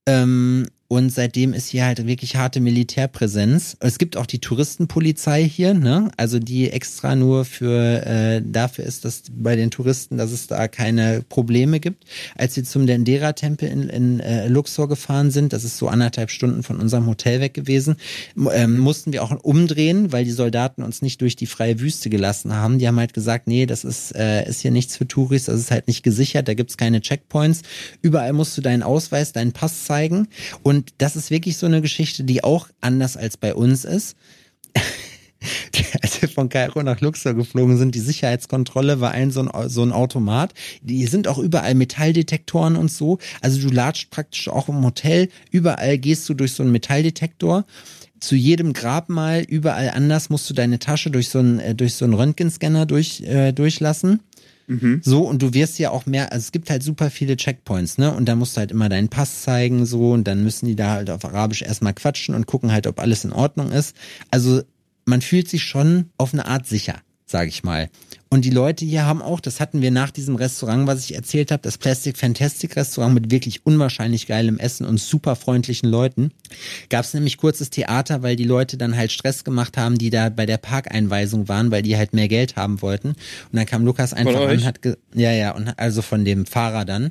ähm, 0.06 0.66
und 0.92 1.12
seitdem 1.12 1.52
ist 1.52 1.68
hier 1.68 1.84
halt 1.84 2.04
wirklich 2.04 2.34
harte 2.34 2.58
Militärpräsenz. 2.58 3.76
Es 3.78 3.96
gibt 3.96 4.16
auch 4.16 4.26
die 4.26 4.40
Touristenpolizei 4.40 5.44
hier, 5.44 5.72
ne? 5.72 6.10
Also 6.16 6.40
die 6.40 6.68
extra 6.68 7.14
nur 7.14 7.44
für 7.44 8.04
äh, 8.04 8.42
dafür 8.44 8.86
ist, 8.86 9.04
dass 9.04 9.22
bei 9.30 9.54
den 9.54 9.70
Touristen, 9.70 10.18
dass 10.18 10.32
es 10.32 10.48
da 10.48 10.66
keine 10.66 11.22
Probleme 11.28 11.78
gibt. 11.78 12.06
Als 12.34 12.56
wir 12.56 12.64
zum 12.64 12.88
Dendera-Tempel 12.88 13.68
in, 13.68 13.88
in 13.88 14.18
äh, 14.18 14.48
Luxor 14.48 14.88
gefahren 14.88 15.30
sind, 15.30 15.52
das 15.52 15.62
ist 15.62 15.78
so 15.78 15.86
anderthalb 15.86 16.28
Stunden 16.28 16.64
von 16.64 16.80
unserem 16.80 17.06
Hotel 17.06 17.40
weg 17.40 17.54
gewesen, 17.54 17.94
ähm, 18.52 18.76
mussten 18.76 19.12
wir 19.12 19.22
auch 19.22 19.30
umdrehen, 19.44 20.10
weil 20.10 20.24
die 20.24 20.32
Soldaten 20.32 20.82
uns 20.82 21.02
nicht 21.02 21.20
durch 21.20 21.36
die 21.36 21.46
freie 21.46 21.78
Wüste 21.78 22.10
gelassen 22.10 22.52
haben. 22.52 22.80
Die 22.80 22.88
haben 22.88 22.98
halt 22.98 23.14
gesagt, 23.14 23.46
nee, 23.46 23.64
das 23.64 23.84
ist, 23.84 24.16
äh, 24.16 24.44
ist 24.48 24.62
hier 24.62 24.72
nichts 24.72 24.96
für 24.96 25.06
Touris, 25.06 25.44
das 25.44 25.60
ist 25.60 25.70
halt 25.70 25.86
nicht 25.86 26.02
gesichert, 26.02 26.48
da 26.48 26.54
gibt's 26.54 26.76
keine 26.76 27.00
Checkpoints. 27.00 27.62
Überall 28.02 28.32
musst 28.32 28.58
du 28.58 28.60
deinen 28.60 28.82
Ausweis, 28.82 29.30
deinen 29.30 29.52
Pass 29.52 29.84
zeigen. 29.84 30.26
Und 30.64 30.79
das 30.98 31.16
ist 31.16 31.30
wirklich 31.30 31.56
so 31.56 31.66
eine 31.66 31.80
Geschichte, 31.80 32.24
die 32.24 32.44
auch 32.44 32.68
anders 32.80 33.16
als 33.16 33.36
bei 33.36 33.54
uns 33.54 33.84
ist. 33.84 34.16
als 36.02 36.20
wir 36.20 36.28
von 36.28 36.48
Kairo 36.48 36.82
nach 36.82 37.00
Luxor 37.00 37.34
geflogen 37.34 37.78
sind, 37.78 37.94
die 37.94 38.00
Sicherheitskontrolle 38.00 39.00
war 39.00 39.12
ein 39.12 39.30
so 39.30 39.40
ein, 39.40 39.68
so 39.68 39.82
ein 39.82 39.92
Automat. 39.92 40.52
Die 40.82 41.06
sind 41.06 41.28
auch 41.28 41.38
überall 41.38 41.74
Metalldetektoren 41.74 42.76
und 42.76 42.90
so. 42.90 43.18
Also 43.40 43.60
du 43.60 43.74
latscht 43.74 44.10
praktisch 44.10 44.48
auch 44.48 44.68
im 44.68 44.84
Hotel. 44.84 45.28
Überall 45.50 45.98
gehst 45.98 46.28
du 46.28 46.34
durch 46.34 46.52
so 46.52 46.62
einen 46.62 46.72
Metalldetektor. 46.72 47.64
Zu 48.20 48.36
jedem 48.36 48.74
Grabmal, 48.74 49.40
überall 49.40 49.90
anders 49.90 50.28
musst 50.28 50.48
du 50.50 50.54
deine 50.54 50.78
Tasche 50.78 51.10
durch 51.10 51.30
so 51.30 51.38
einen, 51.38 51.58
äh, 51.58 51.74
durch 51.74 51.94
so 51.94 52.04
einen 52.04 52.12
Röntgenscanner 52.12 52.84
durch, 52.84 53.22
äh, 53.22 53.52
durchlassen. 53.52 54.20
Mhm. 54.70 55.00
So, 55.02 55.22
und 55.26 55.42
du 55.42 55.52
wirst 55.52 55.80
ja 55.80 55.90
auch 55.90 56.06
mehr, 56.06 56.32
also 56.32 56.44
es 56.44 56.52
gibt 56.52 56.70
halt 56.70 56.84
super 56.84 57.10
viele 57.10 57.36
Checkpoints, 57.36 57.98
ne? 57.98 58.14
Und 58.14 58.26
da 58.26 58.36
musst 58.36 58.56
du 58.56 58.60
halt 58.60 58.70
immer 58.70 58.88
deinen 58.88 59.08
Pass 59.08 59.42
zeigen, 59.42 59.84
so, 59.84 60.12
und 60.12 60.28
dann 60.28 60.44
müssen 60.44 60.66
die 60.66 60.76
da 60.76 60.92
halt 60.92 61.10
auf 61.10 61.24
Arabisch 61.24 61.62
erstmal 61.62 61.92
quatschen 61.92 62.36
und 62.36 62.46
gucken 62.46 62.70
halt, 62.70 62.86
ob 62.86 63.00
alles 63.00 63.24
in 63.24 63.32
Ordnung 63.32 63.72
ist. 63.72 63.96
Also 64.30 64.62
man 65.06 65.22
fühlt 65.22 65.48
sich 65.48 65.64
schon 65.64 66.10
auf 66.18 66.32
eine 66.32 66.46
Art 66.46 66.68
sicher, 66.68 66.94
sage 67.26 67.48
ich 67.48 67.64
mal. 67.64 67.90
Und 68.32 68.44
die 68.44 68.50
Leute 68.50 68.84
hier 68.84 69.06
haben 69.06 69.22
auch, 69.22 69.40
das 69.40 69.58
hatten 69.58 69.82
wir 69.82 69.90
nach 69.90 70.12
diesem 70.12 70.36
Restaurant, 70.36 70.86
was 70.86 71.04
ich 71.04 71.16
erzählt 71.16 71.50
habe, 71.50 71.62
das 71.64 71.78
Plastic 71.78 72.16
Fantastic 72.16 72.76
Restaurant 72.76 73.12
mit 73.12 73.32
wirklich 73.32 73.66
unwahrscheinlich 73.66 74.28
geilem 74.28 74.56
Essen 74.60 74.86
und 74.86 75.00
super 75.00 75.34
freundlichen 75.34 75.88
Leuten. 75.88 76.30
Gab 76.90 77.04
es 77.04 77.12
nämlich 77.12 77.38
kurzes 77.38 77.70
Theater, 77.70 78.22
weil 78.22 78.36
die 78.36 78.44
Leute 78.44 78.76
dann 78.76 78.96
halt 78.96 79.10
Stress 79.10 79.42
gemacht 79.42 79.76
haben, 79.76 79.98
die 79.98 80.10
da 80.10 80.28
bei 80.28 80.46
der 80.46 80.58
Parkeinweisung 80.58 81.48
waren, 81.48 81.72
weil 81.72 81.82
die 81.82 81.96
halt 81.96 82.12
mehr 82.12 82.28
Geld 82.28 82.54
haben 82.54 82.82
wollten. 82.82 83.08
Und 83.08 83.16
dann 83.52 83.66
kam 83.66 83.84
Lukas 83.84 84.14
einfach 84.14 84.46
an, 84.46 84.64
hat 84.64 84.80
ge 84.80 84.96
ja 85.12 85.32
ja 85.32 85.50
und 85.50 85.76
also 85.76 86.00
von 86.00 86.24
dem 86.24 86.46
Fahrer 86.46 86.84
dann 86.84 87.10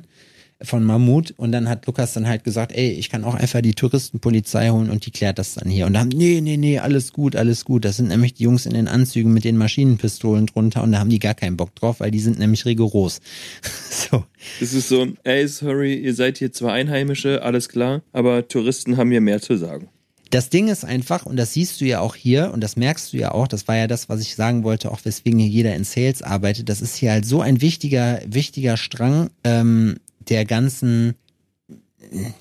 von 0.62 0.84
Mammut 0.84 1.32
und 1.36 1.52
dann 1.52 1.68
hat 1.68 1.86
Lukas 1.86 2.12
dann 2.12 2.28
halt 2.28 2.44
gesagt, 2.44 2.72
ey, 2.72 2.90
ich 2.90 3.08
kann 3.08 3.24
auch 3.24 3.34
einfach 3.34 3.62
die 3.62 3.74
Touristenpolizei 3.74 4.70
holen 4.70 4.90
und 4.90 5.06
die 5.06 5.10
klärt 5.10 5.38
das 5.38 5.54
dann 5.54 5.68
hier. 5.68 5.86
Und 5.86 5.94
dann, 5.94 6.08
nee, 6.08 6.40
nee, 6.40 6.56
nee, 6.56 6.78
alles 6.78 7.12
gut, 7.12 7.34
alles 7.36 7.64
gut. 7.64 7.84
Das 7.84 7.96
sind 7.96 8.08
nämlich 8.08 8.34
die 8.34 8.44
Jungs 8.44 8.66
in 8.66 8.74
den 8.74 8.88
Anzügen 8.88 9.32
mit 9.32 9.44
den 9.44 9.56
Maschinenpistolen 9.56 10.46
drunter 10.46 10.82
und 10.82 10.92
da 10.92 10.98
haben 10.98 11.10
die 11.10 11.18
gar 11.18 11.34
keinen 11.34 11.56
Bock 11.56 11.74
drauf, 11.74 12.00
weil 12.00 12.10
die 12.10 12.20
sind 12.20 12.38
nämlich 12.38 12.66
rigoros. 12.66 13.20
so. 13.90 14.24
Es 14.60 14.74
ist 14.74 14.88
so, 14.88 15.06
ey, 15.24 15.46
sorry, 15.48 15.94
ihr 15.94 16.14
seid 16.14 16.38
hier 16.38 16.52
zwar 16.52 16.72
Einheimische, 16.72 17.42
alles 17.42 17.68
klar, 17.68 18.02
aber 18.12 18.46
Touristen 18.48 18.96
haben 18.96 19.10
hier 19.10 19.20
mehr 19.20 19.40
zu 19.40 19.56
sagen. 19.56 19.88
Das 20.30 20.48
Ding 20.48 20.68
ist 20.68 20.84
einfach, 20.84 21.26
und 21.26 21.36
das 21.36 21.54
siehst 21.54 21.80
du 21.80 21.84
ja 21.84 22.00
auch 22.00 22.14
hier, 22.14 22.52
und 22.54 22.62
das 22.62 22.76
merkst 22.76 23.12
du 23.12 23.16
ja 23.16 23.32
auch, 23.32 23.48
das 23.48 23.66
war 23.66 23.76
ja 23.76 23.88
das, 23.88 24.08
was 24.08 24.20
ich 24.20 24.36
sagen 24.36 24.62
wollte, 24.62 24.92
auch 24.92 25.00
weswegen 25.04 25.40
hier 25.40 25.48
jeder 25.48 25.74
in 25.74 25.82
Sales 25.82 26.22
arbeitet, 26.22 26.68
das 26.68 26.80
ist 26.80 26.94
hier 26.94 27.10
halt 27.10 27.26
so 27.26 27.40
ein 27.40 27.60
wichtiger, 27.60 28.20
wichtiger 28.26 28.76
Strang 28.76 29.30
ähm, 29.42 29.96
der 30.28 30.44
ganzen, 30.44 31.14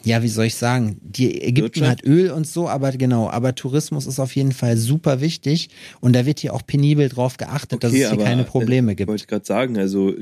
ja, 0.03 0.23
wie 0.23 0.27
soll 0.27 0.45
ich 0.45 0.55
sagen, 0.55 0.97
die 1.01 1.41
Ägypten 1.41 1.81
Wirtschaft? 1.81 1.89
hat 1.89 2.05
Öl 2.05 2.31
und 2.31 2.47
so, 2.47 2.67
aber 2.67 2.91
genau, 2.91 3.29
aber 3.29 3.55
Tourismus 3.55 4.07
ist 4.07 4.19
auf 4.19 4.35
jeden 4.35 4.51
Fall 4.51 4.77
super 4.77 5.21
wichtig 5.21 5.69
und 5.99 6.13
da 6.13 6.25
wird 6.25 6.39
hier 6.39 6.53
auch 6.53 6.65
penibel 6.65 7.09
drauf 7.09 7.37
geachtet, 7.37 7.83
dass 7.83 7.91
es 7.93 8.09
hier 8.09 8.17
keine 8.17 8.43
Probleme 8.43 8.91
äh, 8.91 8.95
gibt. 8.95 9.09
Wollte 9.09 9.23
ich 9.23 9.27
gerade 9.27 9.45
sagen, 9.45 9.77
also 9.77 10.13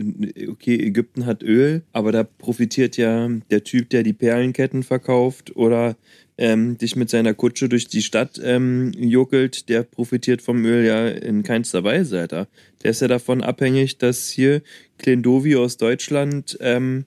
okay, 0.49 0.75
Ägypten 0.75 1.25
hat 1.25 1.43
Öl, 1.43 1.83
aber 1.93 2.11
da 2.11 2.23
profitiert 2.23 2.97
ja 2.97 3.29
der 3.51 3.63
Typ, 3.63 3.89
der 3.89 4.03
die 4.03 4.13
Perlenketten 4.13 4.83
verkauft 4.83 5.55
oder 5.55 5.95
ähm, 6.37 6.77
dich 6.77 6.95
mit 6.95 7.09
seiner 7.09 7.33
Kutsche 7.33 7.67
durch 7.67 7.87
die 7.87 8.03
Stadt 8.03 8.39
ähm, 8.43 8.91
juckelt, 8.95 9.69
der 9.69 9.83
profitiert 9.83 10.41
vom 10.41 10.63
Öl 10.65 10.85
ja 10.85 11.07
in 11.07 11.43
keinster 11.43 11.83
Weise, 11.83 12.19
Alter. 12.19 12.47
Der 12.83 12.91
ist 12.91 13.01
ja 13.01 13.07
davon 13.07 13.43
abhängig, 13.43 13.97
dass 13.97 14.29
hier 14.29 14.61
Klendovi 14.99 15.55
aus 15.55 15.77
Deutschland 15.77 16.57
ähm, 16.61 17.05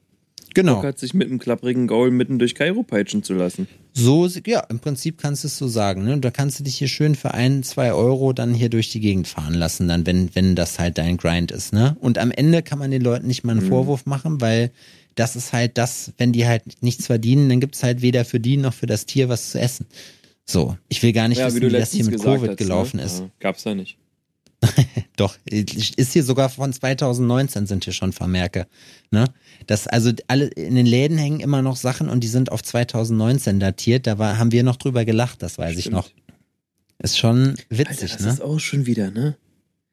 Genau. 0.54 0.76
Bock 0.76 0.84
hat, 0.84 0.98
sich 0.98 1.14
mit 1.14 1.28
einem 1.28 1.38
klapprigen 1.38 1.86
Gaul 1.86 2.10
mitten 2.10 2.38
durch 2.38 2.54
Kairo 2.54 2.82
peitschen 2.82 3.22
zu 3.22 3.34
lassen. 3.34 3.68
So, 3.92 4.26
ja, 4.46 4.60
im 4.68 4.80
Prinzip 4.80 5.18
kannst 5.18 5.44
du 5.44 5.48
es 5.48 5.56
so 5.58 5.68
sagen. 5.68 6.04
Ne? 6.04 6.18
Da 6.18 6.30
kannst 6.30 6.58
du 6.58 6.64
dich 6.64 6.76
hier 6.76 6.88
schön 6.88 7.14
für 7.14 7.34
ein, 7.34 7.62
zwei 7.62 7.92
Euro 7.92 8.32
dann 8.32 8.54
hier 8.54 8.68
durch 8.68 8.90
die 8.90 9.00
Gegend 9.00 9.28
fahren 9.28 9.54
lassen, 9.54 9.88
dann, 9.88 10.06
wenn, 10.06 10.34
wenn 10.34 10.54
das 10.54 10.78
halt 10.78 10.98
dein 10.98 11.16
Grind 11.16 11.52
ist. 11.52 11.72
Ne? 11.72 11.96
Und 12.00 12.18
am 12.18 12.30
Ende 12.30 12.62
kann 12.62 12.78
man 12.78 12.90
den 12.90 13.02
Leuten 13.02 13.26
nicht 13.26 13.44
mal 13.44 13.52
einen 13.52 13.64
Mhm. 13.64 13.68
Vorwurf 13.68 14.06
machen, 14.06 14.40
weil 14.40 14.70
das 15.14 15.36
ist 15.36 15.52
halt 15.52 15.76
das, 15.76 16.12
wenn 16.18 16.32
die 16.32 16.46
halt 16.46 16.62
nichts 16.82 17.06
verdienen, 17.06 17.48
dann 17.48 17.60
gibt's 17.60 17.82
halt 17.82 18.00
weder 18.02 18.24
für 18.24 18.40
die 18.40 18.56
noch 18.56 18.74
für 18.74 18.86
das 18.86 19.06
Tier 19.06 19.28
was 19.28 19.50
zu 19.50 19.60
essen. 19.60 19.86
So, 20.46 20.76
ich 20.88 21.02
will 21.02 21.12
gar 21.12 21.28
nicht 21.28 21.44
wissen, 21.44 21.60
wie, 21.62 21.68
das 21.68 21.92
hier 21.92 22.04
mit 22.04 22.20
Covid 22.20 22.56
gelaufen 22.56 22.98
ist. 22.98 23.20
Ja, 23.20 23.30
gab's 23.38 23.62
da 23.62 23.74
nicht. 23.74 23.98
Doch, 25.16 25.36
ist 25.46 26.12
hier 26.12 26.22
sogar 26.24 26.48
von 26.48 26.72
2019 26.72 27.66
sind 27.66 27.84
hier 27.84 27.92
schon 27.92 28.12
Vermerke. 28.12 28.66
Ne? 29.10 29.24
Das, 29.66 29.86
also 29.86 30.12
alle 30.28 30.46
in 30.48 30.74
den 30.74 30.86
Läden 30.86 31.18
hängen 31.18 31.40
immer 31.40 31.62
noch 31.62 31.76
Sachen 31.76 32.08
und 32.08 32.20
die 32.20 32.28
sind 32.28 32.52
auf 32.52 32.62
2019 32.62 33.60
datiert. 33.60 34.06
Da 34.06 34.18
war, 34.18 34.38
haben 34.38 34.52
wir 34.52 34.62
noch 34.62 34.76
drüber 34.76 35.04
gelacht, 35.04 35.42
das 35.42 35.58
weiß 35.58 35.74
ich 35.76 35.84
Stimmt. 35.84 35.96
noch. 35.96 36.10
Ist 37.02 37.18
schon 37.18 37.50
Alter, 37.50 37.64
witzig, 37.70 38.12
das 38.12 38.20
ne? 38.20 38.28
ist 38.30 38.42
auch 38.42 38.58
schon 38.60 38.86
wieder, 38.86 39.10
ne? 39.10 39.36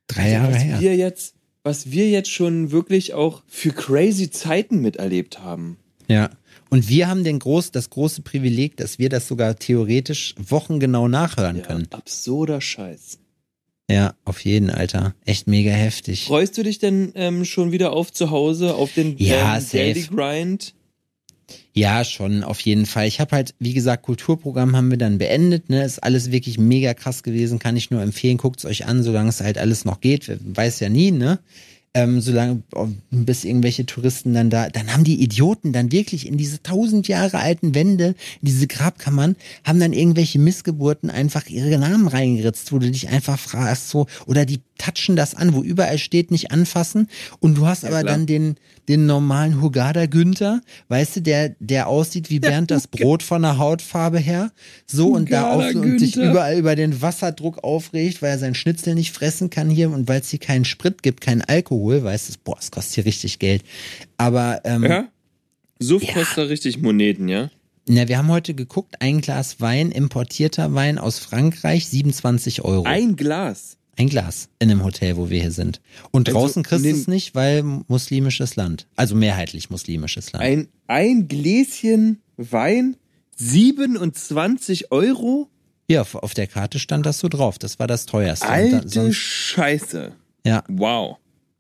Drei 0.07 0.32
Jahre 0.32 0.53
was 0.53 0.63
her. 0.63 0.80
wir 0.82 0.95
jetzt, 0.95 1.36
was 1.63 1.91
wir 1.91 2.09
jetzt 2.09 2.30
schon 2.32 2.72
wirklich 2.72 3.13
auch 3.13 3.43
für 3.47 3.72
crazy 3.72 4.30
Zeiten 4.30 4.82
miterlebt 4.82 5.39
haben. 5.39 5.78
Ja. 6.09 6.30
Und 6.70 6.89
wir 6.89 7.07
haben 7.07 7.24
den 7.24 7.39
groß, 7.39 7.72
das 7.72 7.89
große 7.89 8.22
Privileg, 8.24 8.76
dass 8.78 8.99
wir 8.99 9.07
das 9.07 9.28
sogar 9.28 9.55
theoretisch 9.55 10.36
wochengenau 10.38 11.07
nachhören 11.07 11.57
Ja, 11.57 11.63
können. 11.63 11.88
absurder 11.91 12.59
Scheiß. 12.59 13.20
Ja, 13.90 14.16
auf 14.26 14.44
jeden, 14.44 14.70
Alter. 14.70 15.16
Echt 15.26 15.48
mega 15.48 15.72
heftig. 15.72 16.26
Freust 16.26 16.58
du 16.58 16.64
dich 16.64 16.80
denn 16.80 17.14
ähm, 17.16 17.46
schon 17.46 17.72
wieder 17.72 17.94
auf 17.94 18.12
zu 18.12 18.32
Hause, 18.32 18.76
auf 18.76 18.94
den 18.94 19.18
Ja, 19.18 19.58
ähm. 19.58 19.66
Daily 19.72 20.02
Grind? 20.04 20.74
Ja, 21.74 22.04
schon, 22.04 22.44
auf 22.44 22.60
jeden 22.62 22.86
Fall. 22.86 23.08
Ich 23.08 23.22
habe 23.22 23.36
halt, 23.36 23.54
wie 23.60 23.74
gesagt, 23.74 24.04
Kulturprogramm 24.04 24.76
haben 24.76 24.90
wir 24.90 24.98
dann 24.98 25.20
beendet. 25.20 25.70
Ne? 25.70 25.86
Ist 25.86 26.04
alles 26.04 26.32
wirklich 26.32 26.58
mega 26.58 26.94
krass 26.94 27.24
gewesen. 27.24 27.60
Kann 27.60 27.78
ich 27.78 27.92
nur 27.92 28.02
empfehlen. 28.02 28.38
Guckt's 28.38 28.66
euch 28.66 28.86
an, 28.86 29.04
solange 29.04 29.30
es 29.30 29.40
halt 29.40 29.58
alles 29.58 29.86
noch 29.86 30.02
geht. 30.02 30.30
Weiß 30.44 30.80
ja 30.80 30.90
nie, 30.90 31.12
ne? 31.12 31.40
Ähm, 31.98 32.22
solange, 32.22 32.62
bis 33.10 33.43
irgendwelche 33.43 33.88
Touristen 33.88 34.36
dann 34.36 34.52
da, 34.52 34.70
dann 34.70 34.93
haben 34.93 35.04
die 35.04 35.20
Idioten 35.20 35.74
dann 35.74 35.91
wirklich 35.91 36.28
in 36.28 36.38
diese 36.38 36.62
tausend 36.62 37.08
Jahre 37.08 37.39
alten 37.39 37.74
Wände, 37.74 38.10
in 38.39 38.45
diese 38.45 38.68
Grabkammern, 38.68 39.36
haben 39.64 39.80
dann 39.80 39.93
irgendwelche 39.93 40.38
Missgeburten 40.38 41.10
einfach 41.10 41.48
ihre 41.48 41.76
Namen 41.80 42.08
reingeritzt, 42.08 42.72
wo 42.72 42.78
du 42.78 42.91
dich 42.91 43.10
einfach 43.10 43.39
fragst, 43.39 43.89
so, 43.89 44.06
oder 44.28 44.45
die 44.45 44.60
touchen 44.78 45.16
das 45.16 45.36
an, 45.36 45.54
wo 45.54 45.64
überall 45.64 45.98
steht, 45.98 46.32
nicht 46.32 46.52
anfassen. 46.52 47.08
Und 47.39 47.58
du 47.58 47.66
hast 47.66 47.84
aber 47.84 48.02
klar. 48.02 48.14
dann 48.14 48.26
den, 48.26 48.56
den 48.88 49.06
normalen 49.06 49.62
Hugada 49.62 50.06
Günther, 50.06 50.62
weißt 50.89 51.18
du, 51.18 51.22
der, 51.22 51.56
der 51.60 51.88
aussieht 51.88 52.30
wie 52.30 52.39
Bernd 52.39 52.72
das 52.72 52.88
Brot 52.88 53.24
von 53.24 53.41
der 53.41 53.58
Hautfarbe 53.58 54.20
her. 54.20 54.52
So 54.86 55.10
und 55.10 55.32
da 55.32 55.52
auf 55.52 55.64
Hugada 55.64 55.80
und 55.80 56.00
sich 56.00 56.16
überall 56.16 56.58
über 56.58 56.76
den 56.76 57.02
Wasserdruck 57.02 57.64
aufregt, 57.64 58.22
weil 58.22 58.32
er 58.32 58.39
seinen 58.39 58.56
Schnitzel 58.56 58.95
nicht 58.95 59.14
fressen 59.14 59.50
kann 59.50 59.70
hier 59.70 59.91
und 59.91 60.08
weil 60.08 60.22
es 60.22 60.30
hier 60.30 60.39
keinen 60.39 60.66
Sprit 60.66 61.04
gibt, 61.04 61.22
keinen 61.22 61.41
Alkohol, 61.41 61.87
weißt 61.90 62.30
du, 62.30 62.34
boah, 62.44 62.58
es 62.60 62.72
kostet 62.72 62.96
hier 62.96 63.06
richtig 63.06 63.40
Geld. 63.40 63.64
Aber 64.18 64.62
ähm, 64.64 64.84
Ja? 64.84 65.08
Suff 65.80 66.04
Ja. 66.04 66.14
kostet 66.14 66.38
da 66.38 66.42
richtig 66.44 66.82
Moneten, 66.82 67.28
ja? 67.28 67.50
na, 67.90 68.08
wir 68.08 68.18
haben 68.18 68.30
heute 68.30 68.54
geguckt, 68.54 68.96
ein 69.00 69.22
Glas 69.22 69.62
Wein, 69.62 69.92
importierter 69.92 70.74
Wein 70.74 70.98
aus 70.98 71.20
Frankreich, 71.20 71.88
27 71.88 72.64
Euro. 72.66 72.84
Ein 72.86 73.16
Glas. 73.16 73.78
Ein 73.96 74.10
Glas 74.10 74.50
in 74.60 74.70
einem 74.70 74.84
Hotel, 74.84 75.18
wo 75.18 75.30
wir 75.30 75.40
hier 75.42 75.52
sind. 75.52 75.82
Und 76.12 76.28
Also, 76.28 76.40
draußen 76.40 76.64
kriegst 76.64 76.86
du 76.86 76.90
es 76.90 77.08
nicht, 77.08 77.34
weil 77.34 77.64
muslimisches 77.64 78.56
Land. 78.56 78.86
Also 78.96 79.16
mehrheitlich 79.16 79.70
muslimisches 79.70 80.32
Land. 80.34 80.44
Ein, 80.44 80.68
ein 80.88 81.28
Gläschen 81.28 82.22
Wein, 82.38 82.96
27 83.38 84.92
Euro? 84.92 85.50
ja, 85.90 86.02
auf, 86.02 86.16
auf 86.16 86.34
der 86.34 86.48
Karte 86.48 86.80
stand 86.80 87.06
das 87.06 87.20
so 87.20 87.28
drauf. 87.30 87.58
Das 87.60 87.80
war 87.80 87.88
das 87.88 88.06
teuerste. 88.06 88.46
Da- 88.46 88.52
Alte 88.54 88.90
sonst, 88.90 89.16
Scheiße. 89.16 90.12
ja, 90.46 90.64
Wow. 90.68 91.18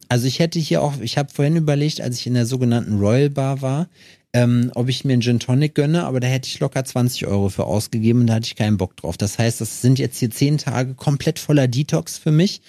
Also 0.09 0.27
ich 0.27 0.39
hätte 0.39 0.59
hier 0.59 0.81
auch, 0.81 0.93
ich 1.01 1.17
habe 1.17 1.29
vorhin 1.33 1.55
überlegt, 1.55 2.01
als 2.01 2.19
ich 2.19 2.27
in 2.27 2.33
der 2.33 2.45
sogenannten 2.45 2.99
Royal 2.99 3.29
Bar 3.29 3.61
war, 3.61 3.87
ähm, 4.33 4.71
ob 4.75 4.89
ich 4.89 5.05
mir 5.05 5.13
einen 5.13 5.21
Gin 5.21 5.39
Tonic 5.39 5.73
gönne, 5.73 6.03
aber 6.03 6.19
da 6.19 6.27
hätte 6.27 6.47
ich 6.47 6.59
locker 6.59 6.83
20 6.83 7.25
Euro 7.27 7.49
für 7.49 7.63
ausgegeben 7.65 8.21
und 8.21 8.27
da 8.27 8.35
hatte 8.35 8.45
ich 8.47 8.55
keinen 8.55 8.77
Bock 8.77 8.95
drauf. 8.97 9.17
Das 9.17 9.39
heißt, 9.39 9.61
das 9.61 9.81
sind 9.81 9.99
jetzt 9.99 10.19
hier 10.19 10.29
zehn 10.29 10.57
Tage 10.57 10.93
komplett 10.95 11.39
voller 11.39 11.67
Detox 11.67 12.17
für 12.17 12.31
mich. 12.31 12.61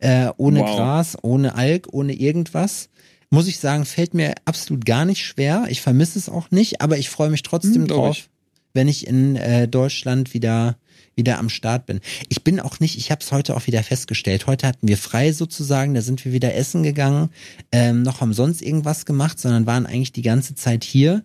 Äh, 0.00 0.28
ohne 0.36 0.60
Wow. 0.60 0.76
Gras, 0.76 1.16
ohne 1.22 1.54
Alk, 1.54 1.88
ohne 1.92 2.12
irgendwas. 2.12 2.88
Muss 3.30 3.48
ich 3.48 3.58
sagen, 3.58 3.84
fällt 3.84 4.14
mir 4.14 4.34
absolut 4.44 4.84
gar 4.86 5.04
nicht 5.04 5.24
schwer. 5.24 5.66
Ich 5.68 5.80
vermisse 5.80 6.18
es 6.18 6.28
auch 6.28 6.50
nicht, 6.50 6.80
aber 6.80 6.98
ich 6.98 7.08
freue 7.10 7.30
mich 7.30 7.42
trotzdem 7.42 7.82
Hm, 7.82 7.88
drauf, 7.88 8.28
wenn 8.74 8.86
ich 8.88 9.06
in 9.06 9.36
äh, 9.36 9.66
Deutschland 9.66 10.34
wieder 10.34 10.76
wieder 11.18 11.38
am 11.38 11.50
Start 11.50 11.84
bin. 11.84 12.00
Ich 12.30 12.42
bin 12.42 12.58
auch 12.60 12.80
nicht, 12.80 12.96
ich 12.96 13.10
habe 13.10 13.20
es 13.20 13.30
heute 13.30 13.54
auch 13.54 13.66
wieder 13.66 13.82
festgestellt. 13.82 14.46
Heute 14.46 14.66
hatten 14.66 14.88
wir 14.88 14.96
frei 14.96 15.32
sozusagen, 15.32 15.92
da 15.92 16.00
sind 16.00 16.24
wir 16.24 16.32
wieder 16.32 16.54
essen 16.54 16.82
gegangen, 16.82 17.28
ähm, 17.70 18.00
noch 18.02 18.22
haben 18.22 18.32
sonst 18.32 18.62
irgendwas 18.62 19.04
gemacht, 19.04 19.38
sondern 19.38 19.66
waren 19.66 19.84
eigentlich 19.84 20.12
die 20.12 20.22
ganze 20.22 20.54
Zeit 20.54 20.84
hier 20.84 21.22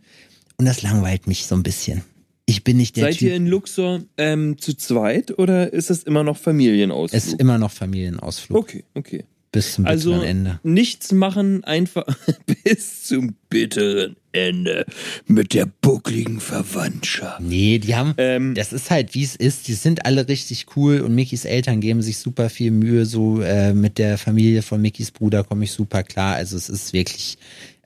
und 0.58 0.66
das 0.66 0.82
langweilt 0.82 1.28
mich 1.28 1.46
so 1.46 1.56
ein 1.56 1.64
bisschen. 1.64 2.04
Ich 2.46 2.66
bin 2.66 2.76
nicht 2.76 2.98
der 2.98 3.06
Seid 3.06 3.18
Typ. 3.20 3.30
ihr 3.30 3.36
in 3.36 3.48
Luxor 3.48 4.02
ähm, 4.18 4.58
zu 4.58 4.74
zweit 4.74 5.38
oder 5.40 5.72
ist 5.72 5.90
es 5.90 6.04
immer 6.04 6.24
noch 6.24 6.36
Familienausflug? 6.38 7.18
Es 7.18 7.28
ist 7.28 7.40
immer 7.40 7.58
noch 7.58 7.72
Familienausflug. 7.72 8.58
okay, 8.58 8.84
okay. 8.96 9.24
Bis 9.54 9.76
zum 9.76 9.86
Also 9.86 10.10
bitteren 10.10 10.28
Ende. 10.28 10.60
nichts 10.64 11.12
machen, 11.12 11.64
einfach 11.64 12.06
bis 12.66 13.04
zum 13.04 13.36
bitteren 13.50 14.18
Ende 14.34 14.86
mit 15.26 15.54
der 15.54 15.66
buckligen 15.66 16.40
Verwandtschaft. 16.40 17.40
Nee, 17.42 17.80
die 17.80 17.96
haben, 17.96 18.14
Ähm, 18.18 18.56
das 18.56 18.74
ist 18.74 18.92
halt 18.92 19.14
wie 19.14 19.24
es 19.24 19.36
ist. 19.36 19.68
Die 19.68 19.74
sind 19.74 20.06
alle 20.06 20.28
richtig 20.28 20.66
cool 20.76 21.02
und 21.02 21.16
Mickys 21.16 21.46
Eltern 21.46 21.80
geben 21.80 22.02
sich 22.02 22.18
super 22.18 22.50
viel 22.50 22.72
Mühe. 22.72 23.06
So 23.06 23.42
äh, 23.42 23.74
mit 23.74 23.98
der 23.98 24.18
Familie 24.18 24.62
von 24.62 24.82
Mickys 24.82 25.12
Bruder 25.12 25.44
komme 25.44 25.64
ich 25.64 25.72
super 25.72 26.04
klar. 26.04 26.36
Also 26.36 26.58
es 26.58 26.70
ist 26.70 26.94
wirklich, 26.94 27.38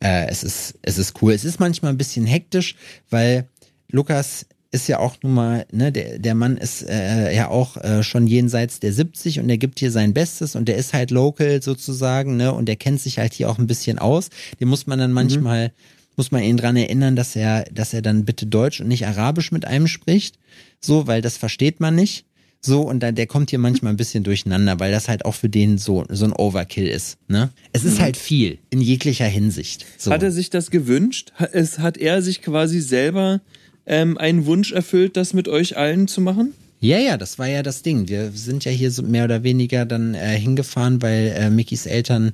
äh, 0.02 0.28
es 0.28 0.43
ist, 0.43 0.76
es 0.82 0.98
ist 0.98 1.22
cool. 1.22 1.34
Es 1.34 1.45
ist 1.45 1.60
manchmal 1.60 1.91
ein 1.91 1.98
bisschen 1.98 2.26
hektisch, 2.26 2.76
weil 3.10 3.48
Lukas 3.89 4.45
ist 4.72 4.88
ja 4.88 5.00
auch 5.00 5.16
nun 5.24 5.34
mal, 5.34 5.66
ne, 5.72 5.91
der, 5.91 6.20
der 6.20 6.36
Mann 6.36 6.58
ist 6.58 6.88
äh, 6.88 7.34
ja 7.34 7.48
auch 7.48 7.78
äh, 7.78 8.04
schon 8.04 8.28
jenseits 8.28 8.80
der 8.80 8.91
70 8.91 9.39
und 9.39 9.48
der 9.48 9.58
gibt 9.58 9.80
hier 9.80 9.91
sein 9.91 10.14
Bestes 10.14 10.56
und 10.56 10.68
der 10.68 10.76
ist 10.76 10.93
halt 10.93 11.10
local 11.10 11.62
sozusagen, 11.62 12.36
ne, 12.38 12.54
und 12.54 12.68
der 12.68 12.76
kennt 12.76 13.00
sich 13.00 13.18
halt 13.18 13.34
hier 13.34 13.50
auch 13.50 13.60
ein 13.60 13.68
bisschen 13.68 13.98
aus. 13.98 14.30
Den 14.60 14.68
muss 14.68 14.86
man 14.86 15.00
dann 15.00 15.14
manchmal, 15.14 15.72
muss 16.18 16.32
man 16.32 16.43
ihn 16.43 16.57
dran 16.57 16.76
erinnern, 16.76 17.15
dass 17.15 17.36
er, 17.36 17.63
dass 17.72 17.93
er 17.93 18.01
dann 18.01 18.26
bitte 18.26 18.45
Deutsch 18.45 18.82
und 18.82 18.88
nicht 18.88 19.07
Arabisch 19.07 19.51
mit 19.51 19.65
einem 19.65 19.88
spricht. 19.88 20.38
So, 20.82 21.07
weil 21.07 21.22
das 21.22 21.38
versteht 21.38 21.80
man 21.80 21.95
nicht. 21.95 22.26
So, 22.59 22.82
und 22.82 23.01
dann, 23.01 23.15
der 23.15 23.28
kommt 23.28 23.51
hier 23.51 23.59
manchmal 23.59 23.93
ein 23.93 23.97
bisschen 23.97 24.24
durcheinander, 24.24 24.80
weil 24.80 24.91
das 24.91 25.07
halt 25.07 25.26
auch 25.26 25.36
für 25.36 25.47
den 25.47 25.78
so, 25.78 26.05
so 26.09 26.26
ein 26.26 26.34
Overkill 26.34 26.88
ist, 26.88 27.18
ne? 27.28 27.51
Es 27.72 27.86
ist 27.86 27.99
halt 27.99 28.18
viel, 28.18 28.57
in 28.72 28.82
jeglicher 28.82 29.28
Hinsicht. 29.28 29.86
So. 29.97 30.11
Hat 30.11 30.24
er 30.24 30.32
sich 30.32 30.49
das 30.49 30.72
gewünscht? 30.72 31.32
Es, 31.53 31.80
hat 31.80 31.97
er 31.97 32.22
sich 32.24 32.41
quasi 32.41 32.82
selber 32.82 33.41
ähm, 33.86 34.18
einen 34.18 34.47
Wunsch 34.47 34.72
erfüllt, 34.72 35.18
das 35.18 35.34
mit 35.34 35.47
euch 35.47 35.78
allen 35.78 36.07
zu 36.07 36.20
machen? 36.20 36.53
Ja, 36.80 36.99
ja, 36.99 37.18
das 37.18 37.39
war 37.39 37.47
ja 37.47 37.63
das 37.63 37.82
Ding. 37.82 38.07
Wir 38.07 38.32
sind 38.32 38.65
ja 38.65 38.72
hier 38.72 38.91
so 38.91 39.01
mehr 39.01 39.24
oder 39.24 39.43
weniger 39.43 39.86
dann 39.86 40.13
äh, 40.13 40.38
hingefahren, 40.38 41.01
weil 41.01 41.34
äh, 41.36 41.49
Mickys 41.49 41.88
Eltern 41.88 42.34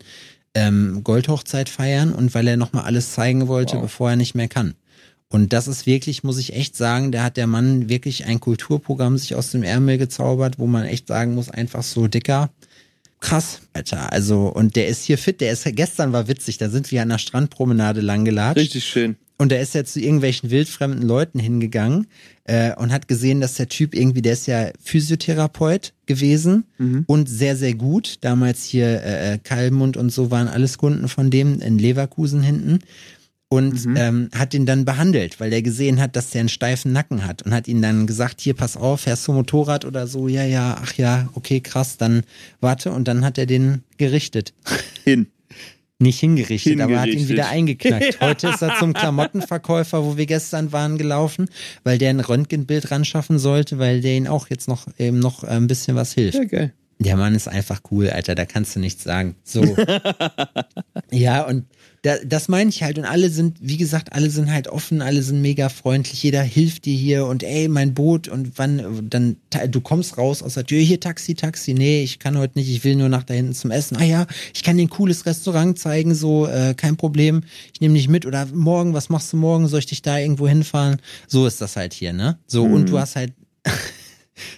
ähm, 0.55 1.01
Goldhochzeit 1.03 1.69
feiern 1.69 2.13
und 2.13 2.33
weil 2.35 2.47
er 2.47 2.57
nochmal 2.57 2.83
alles 2.85 3.13
zeigen 3.13 3.47
wollte, 3.47 3.75
Wow. 3.75 3.83
bevor 3.83 4.09
er 4.11 4.15
nicht 4.15 4.35
mehr 4.35 4.47
kann. 4.47 4.75
Und 5.29 5.51
das 5.51 5.67
ist 5.67 5.87
wirklich, 5.87 6.23
muss 6.23 6.37
ich 6.37 6.53
echt 6.53 6.75
sagen, 6.77 7.11
da 7.11 7.23
hat 7.23 7.37
der 7.37 7.47
Mann 7.47 7.89
wirklich 7.89 8.25
ein 8.25 8.39
Kulturprogramm 8.39 9.17
sich 9.17 9.33
aus 9.33 9.49
dem 9.49 9.63
Ärmel 9.63 9.97
gezaubert, 9.97 10.59
wo 10.59 10.67
man 10.67 10.85
echt 10.85 11.07
sagen 11.07 11.33
muss, 11.33 11.49
einfach 11.49 11.81
so 11.81 12.07
dicker. 12.07 12.51
Krass, 13.19 13.61
Alter. 13.73 14.11
Also, 14.13 14.47
und 14.47 14.75
der 14.75 14.87
ist 14.87 15.05
hier 15.05 15.17
fit, 15.17 15.41
der 15.41 15.53
ist, 15.53 15.65
gestern 15.75 16.11
war 16.13 16.27
witzig, 16.27 16.57
da 16.59 16.69
sind 16.69 16.91
wir 16.91 17.01
an 17.01 17.09
der 17.09 17.17
Strandpromenade 17.17 18.01
langgelatscht. 18.01 18.57
Richtig 18.57 18.83
schön. 18.85 19.15
Und 19.37 19.51
er 19.51 19.61
ist 19.61 19.73
ja 19.73 19.83
zu 19.83 19.99
irgendwelchen 19.99 20.51
wildfremden 20.51 21.01
Leuten 21.01 21.39
hingegangen 21.39 22.07
äh, 22.45 22.75
und 22.75 22.91
hat 22.91 23.07
gesehen, 23.07 23.41
dass 23.41 23.55
der 23.55 23.67
Typ 23.67 23.95
irgendwie, 23.95 24.21
der 24.21 24.33
ist 24.33 24.47
ja 24.47 24.69
Physiotherapeut 24.81 25.93
gewesen 26.05 26.65
und 27.07 27.27
sehr, 27.27 27.55
sehr 27.55 27.73
gut. 27.73 28.17
Damals 28.21 28.63
hier 28.63 29.03
äh, 29.03 29.39
Kalmund 29.43 29.97
und 29.97 30.11
so 30.11 30.29
waren 30.31 30.47
alles 30.47 30.77
Kunden 30.77 31.07
von 31.07 31.31
dem 31.31 31.59
in 31.59 31.79
Leverkusen 31.79 32.41
hinten. 32.41 32.79
Und 33.49 33.85
ähm, 33.95 34.29
hat 34.33 34.55
ihn 34.55 34.65
dann 34.65 34.83
behandelt, 34.83 35.39
weil 35.39 35.53
er 35.53 35.61
gesehen 35.61 36.01
hat, 36.01 36.15
dass 36.15 36.31
der 36.31 36.39
einen 36.39 36.49
steifen 36.49 36.91
Nacken 36.91 37.23
hat 37.23 37.43
und 37.43 37.53
hat 37.53 37.67
ihn 37.67 37.83
dann 37.83 38.07
gesagt, 38.07 38.41
hier, 38.41 38.55
pass 38.55 38.75
auf, 38.75 39.01
fährst 39.01 39.27
du 39.27 39.31
Motorrad 39.33 39.85
oder 39.85 40.07
so? 40.07 40.27
Ja, 40.27 40.43
ja, 40.43 40.79
ach 40.81 40.93
ja, 40.95 41.29
okay, 41.35 41.59
krass, 41.59 41.97
dann 41.97 42.23
warte. 42.61 42.91
Und 42.91 43.07
dann 43.07 43.23
hat 43.23 43.37
er 43.37 43.45
den 43.45 43.83
gerichtet. 43.97 44.55
Hin. 45.03 45.27
Nicht 46.03 46.19
hingerichtet, 46.19 46.81
aber 46.81 46.99
hat 46.99 47.07
ihn 47.07 47.19
Hingerichtet. 47.19 47.29
wieder 47.29 47.49
eingeknackt. 47.49 48.19
Heute 48.19 48.49
ist 48.49 48.61
er 48.61 48.77
zum 48.77 48.93
Klamottenverkäufer, 48.93 50.03
wo 50.03 50.17
wir 50.17 50.25
gestern 50.25 50.71
waren, 50.73 50.97
gelaufen, 50.97 51.49
weil 51.83 51.97
der 51.97 52.09
ein 52.09 52.19
Röntgenbild 52.19 52.91
ran 52.91 53.05
schaffen 53.05 53.39
sollte, 53.39 53.79
weil 53.79 54.01
der 54.01 54.17
ihn 54.17 54.27
auch 54.27 54.49
jetzt 54.49 54.67
noch 54.67 54.85
eben 54.99 55.19
noch 55.19 55.43
äh, 55.43 55.47
ein 55.47 55.67
bisschen 55.67 55.95
was 55.95 56.13
hilft. 56.13 56.37
Ja, 56.37 56.43
geil. 56.43 56.73
Der 56.99 57.15
Mann 57.15 57.35
ist 57.35 57.47
einfach 57.47 57.81
cool, 57.91 58.09
Alter, 58.09 58.35
da 58.35 58.45
kannst 58.45 58.75
du 58.75 58.79
nichts 58.79 59.03
sagen. 59.03 59.35
So. 59.43 59.63
ja, 61.11 61.41
und 61.47 61.65
da, 62.03 62.17
das 62.17 62.49
meine 62.49 62.69
ich 62.69 62.83
halt. 62.83 62.99
Und 62.99 63.05
alle 63.05 63.29
sind, 63.29 63.57
wie 63.61 63.77
gesagt, 63.77 64.11
alle 64.11 64.29
sind 64.29 64.51
halt 64.51 64.67
offen, 64.67 65.01
alle 65.01 65.23
sind 65.23 65.41
mega 65.41 65.69
freundlich, 65.69 66.21
jeder 66.21 66.43
hilft 66.43 66.85
dir 66.85 66.95
hier 66.95 67.25
und 67.25 67.43
ey, 67.43 67.69
mein 67.69 67.93
Boot 67.93 68.27
und 68.27 68.57
wann, 68.57 69.09
dann, 69.09 69.37
du 69.69 69.81
kommst 69.81 70.17
raus 70.17 70.43
aus 70.43 70.55
der 70.55 70.65
Tür, 70.65 70.81
hier 70.81 70.99
Taxi, 70.99 71.33
Taxi, 71.33 71.73
nee, 71.73 72.03
ich 72.03 72.19
kann 72.19 72.37
heute 72.37 72.59
nicht, 72.59 72.69
ich 72.69 72.83
will 72.83 72.97
nur 72.97 73.07
nach 73.07 73.23
da 73.23 73.33
hinten 73.33 73.53
zum 73.53 73.71
Essen. 73.71 73.95
Ah 73.97 74.03
ja, 74.03 74.27
ich 74.53 74.63
kann 74.63 74.75
dir 74.75 74.83
ein 74.83 74.89
cooles 74.89 75.25
Restaurant 75.25 75.79
zeigen, 75.79 76.13
so, 76.13 76.45
äh, 76.45 76.73
kein 76.75 76.97
Problem, 76.97 77.43
ich 77.73 77.79
nehme 77.79 77.95
dich 77.95 78.09
mit 78.09 78.25
oder 78.25 78.45
morgen, 78.47 78.93
was 78.93 79.07
machst 79.07 79.31
du 79.31 79.37
morgen, 79.37 79.69
soll 79.69 79.79
ich 79.79 79.85
dich 79.85 80.01
da 80.01 80.19
irgendwo 80.19 80.47
hinfahren? 80.47 80.97
So 81.27 81.47
ist 81.47 81.61
das 81.61 81.77
halt 81.77 81.93
hier, 81.93 82.11
ne? 82.11 82.37
So, 82.47 82.63
und 82.63 82.89
du 82.89 82.99
hast 82.99 83.15
halt 83.15 83.31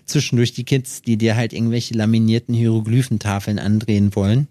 zwischendurch 0.05 0.53
die 0.53 0.63
Kids, 0.63 1.03
die 1.03 1.17
dir 1.17 1.35
halt 1.35 1.53
irgendwelche 1.53 1.93
laminierten 1.93 2.55
Hieroglyphentafeln 2.55 3.59
andrehen 3.59 4.15
wollen. 4.15 4.47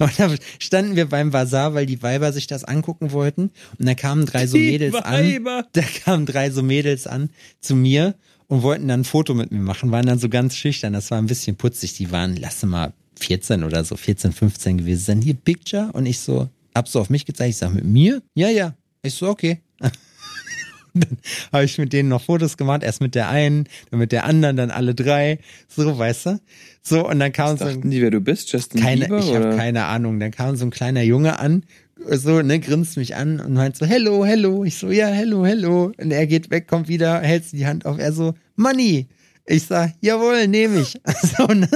Und 0.04 0.18
da 0.18 0.34
standen 0.58 0.96
wir 0.96 1.06
beim 1.06 1.30
Bazar, 1.30 1.74
weil 1.74 1.84
die 1.84 2.02
Weiber 2.02 2.32
sich 2.32 2.46
das 2.46 2.64
angucken 2.64 3.12
wollten. 3.12 3.50
Und 3.78 3.86
da 3.86 3.94
kamen 3.94 4.24
drei 4.24 4.46
so 4.46 4.56
Die 4.56 4.70
Mädels 4.70 4.94
Weiber. 4.94 5.58
an. 5.58 5.64
Da 5.72 5.82
kamen 5.82 6.24
drei 6.26 6.50
so 6.50 6.62
Mädels 6.62 7.06
an 7.06 7.28
zu 7.60 7.76
mir 7.76 8.14
und 8.48 8.62
wollten 8.62 8.88
dann 8.88 9.00
ein 9.00 9.04
Foto 9.04 9.34
mit 9.34 9.52
mir 9.52 9.60
machen, 9.60 9.92
waren 9.92 10.06
dann 10.06 10.18
so 10.18 10.28
ganz 10.30 10.56
schüchtern. 10.56 10.94
Das 10.94 11.10
war 11.10 11.18
ein 11.18 11.26
bisschen 11.26 11.56
putzig. 11.56 11.94
Die 11.94 12.10
waren, 12.10 12.36
lass 12.36 12.62
mal 12.62 12.94
14 13.20 13.62
oder 13.62 13.84
so, 13.84 13.96
14, 13.96 14.32
15 14.32 14.78
gewesen 14.78 15.04
sein. 15.04 15.22
Hier, 15.22 15.34
Picture. 15.34 15.90
Und 15.92 16.06
ich 16.06 16.18
so, 16.18 16.48
hab 16.74 16.88
so 16.88 16.98
auf 17.00 17.10
mich 17.10 17.26
gezeigt. 17.26 17.50
Ich 17.50 17.56
sag, 17.58 17.74
mit 17.74 17.84
mir? 17.84 18.22
Ja, 18.34 18.48
ja. 18.48 18.74
Ich 19.02 19.14
so, 19.14 19.28
okay. 19.28 19.60
dann 20.94 21.18
habe 21.52 21.64
ich 21.64 21.78
mit 21.78 21.92
denen 21.92 22.08
noch 22.08 22.22
Fotos 22.22 22.56
gemacht, 22.56 22.82
erst 22.82 23.00
mit 23.00 23.14
der 23.14 23.28
einen, 23.28 23.68
dann 23.90 24.00
mit 24.00 24.12
der 24.12 24.24
anderen, 24.24 24.56
dann 24.56 24.70
alle 24.70 24.94
drei, 24.94 25.38
so, 25.68 25.98
weißt 25.98 26.26
du? 26.26 26.40
So, 26.82 27.08
und 27.08 27.18
dann 27.20 27.32
kam 27.32 27.56
so 27.56 27.64
ein, 27.64 27.74
Dachten 27.76 27.90
die, 27.90 28.00
wer 28.00 28.10
du 28.10 28.20
bist? 28.20 28.52
Justin 28.52 28.80
keine, 28.80 29.04
Bieber? 29.04 29.18
ich 29.18 29.34
habe 29.34 29.56
keine 29.56 29.84
Ahnung, 29.84 30.18
dann 30.20 30.30
kam 30.30 30.56
so 30.56 30.64
ein 30.64 30.70
kleiner 30.70 31.02
Junge 31.02 31.38
an, 31.38 31.64
so, 32.06 32.40
ne, 32.42 32.58
grinst 32.60 32.96
mich 32.96 33.16
an 33.16 33.40
und 33.40 33.54
meint 33.54 33.76
so, 33.76 33.86
hello, 33.86 34.24
hello, 34.24 34.64
ich 34.64 34.76
so, 34.76 34.90
ja, 34.90 35.08
hello, 35.08 35.44
hello, 35.44 35.92
und 35.96 36.10
er 36.10 36.26
geht 36.26 36.50
weg, 36.50 36.66
kommt 36.66 36.88
wieder, 36.88 37.20
hält 37.20 37.52
die 37.52 37.66
Hand 37.66 37.86
auf, 37.86 37.98
er 37.98 38.12
so, 38.12 38.34
Money, 38.56 39.08
ich 39.46 39.64
sag, 39.64 39.92
jawohl, 40.00 40.48
nehme 40.48 40.80
ich, 40.80 40.98
so, 41.36 41.46
ne? 41.46 41.68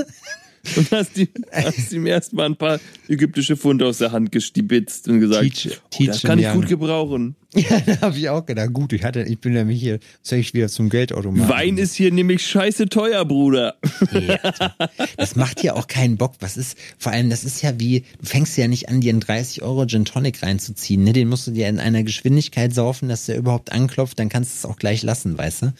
Und 0.76 0.90
hast, 0.92 1.16
die, 1.16 1.28
hast 1.52 1.92
ihm 1.92 2.06
erstmal 2.06 2.46
ein 2.46 2.56
paar 2.56 2.80
ägyptische 3.08 3.56
Funde 3.56 3.86
aus 3.86 3.98
der 3.98 4.12
Hand 4.12 4.32
gestibitzt 4.32 5.08
und 5.08 5.20
gesagt, 5.20 5.42
Teach- 5.44 5.70
oh, 5.76 5.86
teach 5.90 6.06
das 6.08 6.22
kann 6.22 6.38
ich 6.38 6.46
him 6.46 6.54
gut 6.54 6.64
young. 6.64 6.68
gebrauchen. 6.70 7.36
Ja, 7.56 7.78
da 7.78 8.00
habe 8.00 8.18
ich 8.18 8.28
auch 8.28 8.44
gedacht, 8.44 8.72
gut, 8.72 8.92
ich 8.92 9.04
hatte, 9.04 9.22
ich 9.22 9.38
bin 9.38 9.52
nämlich 9.52 9.78
hier, 9.80 10.00
ich 10.28 10.54
wieder 10.54 10.68
zum 10.68 10.88
Geldautomaten. 10.88 11.48
Wein 11.48 11.78
ist 11.78 11.94
hier 11.94 12.10
nämlich 12.10 12.44
scheiße 12.44 12.88
teuer, 12.88 13.24
Bruder. 13.24 13.76
Alter. 14.10 14.74
Das 15.16 15.36
macht 15.36 15.62
ja 15.62 15.74
auch 15.74 15.86
keinen 15.86 16.16
Bock. 16.16 16.34
Was 16.40 16.56
ist, 16.56 16.76
vor 16.98 17.12
allem, 17.12 17.30
das 17.30 17.44
ist 17.44 17.62
ja 17.62 17.78
wie, 17.78 18.00
du 18.20 18.26
fängst 18.26 18.56
ja 18.58 18.66
nicht 18.66 18.88
an, 18.88 19.00
dir 19.00 19.10
einen 19.12 19.20
30 19.20 19.62
Euro 19.62 19.86
Gin 19.86 20.04
Tonic 20.04 20.42
reinzuziehen, 20.42 21.04
ne? 21.04 21.12
Den 21.12 21.28
musst 21.28 21.46
du 21.46 21.52
dir 21.52 21.68
in 21.68 21.78
einer 21.78 22.02
Geschwindigkeit 22.02 22.74
saufen, 22.74 23.08
dass 23.08 23.26
der 23.26 23.36
überhaupt 23.38 23.70
anklopft, 23.72 24.18
dann 24.18 24.28
kannst 24.28 24.52
du 24.52 24.56
es 24.68 24.70
auch 24.72 24.76
gleich 24.76 25.02
lassen, 25.02 25.38
weißt 25.38 25.62
du? 25.62 25.72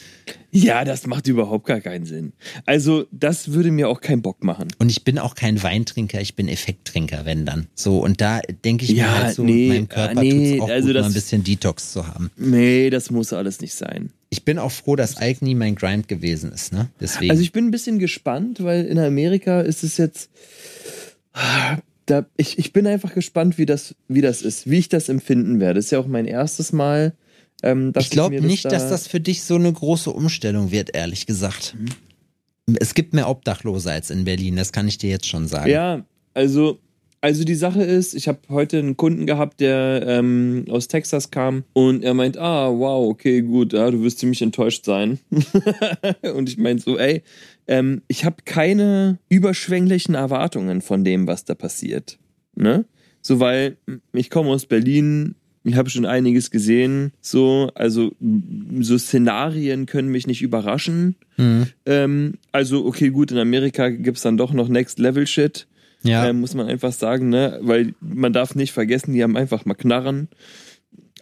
Ja, 0.53 0.85
das 0.85 1.07
macht 1.09 1.27
überhaupt 1.27 1.67
gar 1.67 1.81
keinen 1.81 2.07
Sinn. 2.07 2.33
Also, 2.65 3.07
das 3.11 3.53
würde 3.53 3.73
mir 3.73 3.89
auch 3.89 4.01
keinen 4.01 4.23
Bock 4.23 4.45
machen. 4.45 4.69
Und 4.79 4.89
ich 4.91 5.03
bin 5.03 5.19
auch 5.19 5.35
kein 5.35 5.61
Weintrinker, 5.65 6.21
ich 6.21 6.37
bin 6.37 6.47
Effekttrinker, 6.49 7.14
wenn 7.25 7.47
dann. 7.47 7.67
So, 7.75 7.99
und 8.03 8.21
da 8.21 8.41
denke 8.65 8.85
ich 8.85 8.91
Ja, 8.91 9.07
mir 9.07 9.23
halt 9.25 9.35
so, 9.37 9.45
nee, 9.45 9.69
meinem 9.69 9.89
Körper 9.89 10.21
nee, 10.23 10.53
tut's 10.59 10.63
auch 10.63 10.69
also 10.71 10.87
gut, 10.89 10.97
das- 10.97 11.03
mal 11.03 11.11
ein 11.11 11.15
bisschen 11.15 11.45
Detox 11.45 11.93
zu 11.93 12.07
haben. 12.07 12.31
Nee, 12.37 12.91
das 12.91 13.11
muss 13.11 13.33
alles 13.33 13.61
nicht 13.61 13.75
sein. 13.75 14.11
Ich 14.31 14.45
bin 14.45 14.59
auch 14.59 14.73
froh, 14.73 14.97
dass 14.97 15.17
Alk 15.17 15.43
nie 15.43 15.55
mein 15.55 15.77
Grind 15.77 16.09
gewesen 16.09 16.51
ist, 16.53 16.73
ne? 16.73 16.89
Deswegen. 17.01 17.31
Also 17.31 17.43
ich 17.43 17.53
bin 17.53 17.67
ein 17.67 17.71
bisschen 17.71 17.99
gespannt, 17.99 18.63
weil 18.65 18.85
in 18.87 18.99
Amerika 18.99 19.61
ist 19.61 19.85
es 19.85 19.97
jetzt. 19.97 20.31
Da, 22.07 22.27
ich, 22.37 22.59
ich 22.59 22.73
bin 22.73 22.87
einfach 22.87 23.15
gespannt, 23.15 23.57
wie 23.59 23.67
das, 23.67 23.95
wie 24.09 24.21
das 24.21 24.43
ist, 24.43 24.69
wie 24.69 24.79
ich 24.79 24.89
das 24.89 25.09
empfinden 25.09 25.59
werde. 25.61 25.75
Das 25.79 25.87
ist 25.87 25.91
ja 25.91 25.99
auch 25.99 26.07
mein 26.07 26.27
erstes 26.27 26.73
Mal. 26.73 27.15
Ähm, 27.63 27.93
dass 27.93 28.05
ich 28.05 28.11
glaube 28.11 28.41
nicht, 28.43 28.67
da, 28.67 28.69
dass 28.71 28.89
das 28.91 29.07
für 29.07 29.21
dich 29.21 29.43
so 29.43 29.55
eine 29.55 29.73
große 29.73 30.11
Umstellung 30.11 30.71
wird, 30.71 30.95
ehrlich 30.95 31.25
gesagt. 31.27 31.75
Mhm. 31.79 32.77
Es 32.79 32.95
gibt 32.95 33.15
mehr 33.15 33.29
Obdachlose 33.29 33.91
als 33.91 34.11
in 34.11 34.25
Berlin, 34.25 34.57
das 34.57 34.73
kann 34.73 34.87
ich 34.89 34.99
dir 34.99 35.11
jetzt 35.11 35.27
schon 35.27 35.47
sagen. 35.49 35.71
Ja, 35.71 36.05
also, 36.35 36.79
also 37.25 37.43
die 37.43 37.55
Sache 37.55 37.83
ist, 37.83 38.13
ich 38.13 38.29
habe 38.29 38.41
heute 38.51 38.79
einen 38.79 38.99
Kunden 38.99 39.25
gehabt, 39.25 39.61
der 39.61 40.05
ähm, 40.07 40.67
aus 40.69 40.89
Texas 40.89 41.31
kam 41.31 41.65
und 41.73 42.05
er 42.05 42.13
meint, 42.13 42.37
ah, 42.37 42.69
wow, 42.69 43.09
okay, 43.09 43.41
gut, 43.41 43.73
ja, 43.73 43.91
du 43.91 44.03
wirst 44.03 44.19
ziemlich 44.19 44.43
enttäuscht 44.43 44.85
sein. 44.85 45.19
und 46.35 46.51
ich 46.51 46.59
meinte 46.59 46.83
so, 46.83 46.99
ey, 46.99 47.23
ähm, 47.67 48.03
ich 48.09 48.27
habe 48.27 48.37
keine 48.45 49.19
überschwänglichen 49.31 50.15
Erwartungen 50.15 50.83
von 50.83 51.03
dem, 51.03 51.27
was 51.27 51.47
da 51.47 51.55
passiert. 51.55 52.19
Ne? 52.57 52.85
So, 53.23 53.41
weil 53.41 53.79
ich 54.13 54.29
komme 54.29 54.51
aus 54.51 54.67
Berlin, 54.67 55.35
ich 55.63 55.77
habe 55.77 55.89
schon 55.89 56.05
einiges 56.05 56.51
gesehen. 56.51 57.13
So, 57.23 57.71
also 57.75 58.13
so 58.81 58.99
Szenarien 58.99 59.87
können 59.87 60.11
mich 60.11 60.27
nicht 60.27 60.43
überraschen. 60.43 61.17
Mhm. 61.39 61.69
Ähm, 61.87 62.35
also, 62.53 62.85
okay, 62.85 63.09
gut, 63.09 63.33
in 63.33 63.39
Amerika 63.39 63.89
gibt's 63.89 64.21
dann 64.21 64.37
doch 64.37 64.53
noch 64.53 64.69
Next 64.69 64.99
Level 64.99 65.27
Shit. 65.27 65.67
Ja. 66.05 66.29
Ähm, 66.29 66.41
muss 66.41 66.55
man 66.55 66.69
einfach 66.69 66.93
sagen, 66.93 67.31
ne? 67.31 67.59
Weil 67.63 67.95
man 68.01 68.33
darf 68.33 68.55
nicht 68.55 68.73
vergessen, 68.73 69.13
die 69.13 69.23
haben 69.23 69.37
einfach 69.37 69.65
mal 69.65 69.75
Knarren. 69.75 70.29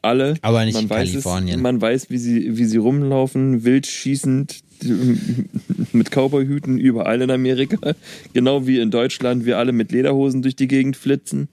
Alle. 0.02 0.34
Aber 0.42 0.64
nicht 0.64 0.74
man 0.74 0.84
in 0.84 0.90
weiß 0.90 1.10
Kalifornien. 1.10 1.56
Es, 1.56 1.62
man 1.62 1.80
weiß, 1.80 2.10
wie 2.10 2.18
sie, 2.18 2.58
wie 2.58 2.64
sie 2.64 2.78
rumlaufen, 2.78 3.64
wild 3.64 3.86
schießend, 3.86 4.62
mit 5.92 6.10
Cowboyhüten 6.10 6.78
überall 6.78 7.22
in 7.22 7.30
Amerika. 7.30 7.94
Genau 8.32 8.66
wie 8.66 8.80
in 8.80 8.90
Deutschland, 8.90 9.46
wir 9.46 9.58
alle 9.58 9.72
mit 9.72 9.92
Lederhosen 9.92 10.42
durch 10.42 10.56
die 10.56 10.66
Gegend 10.66 10.96
flitzen. 10.96 11.48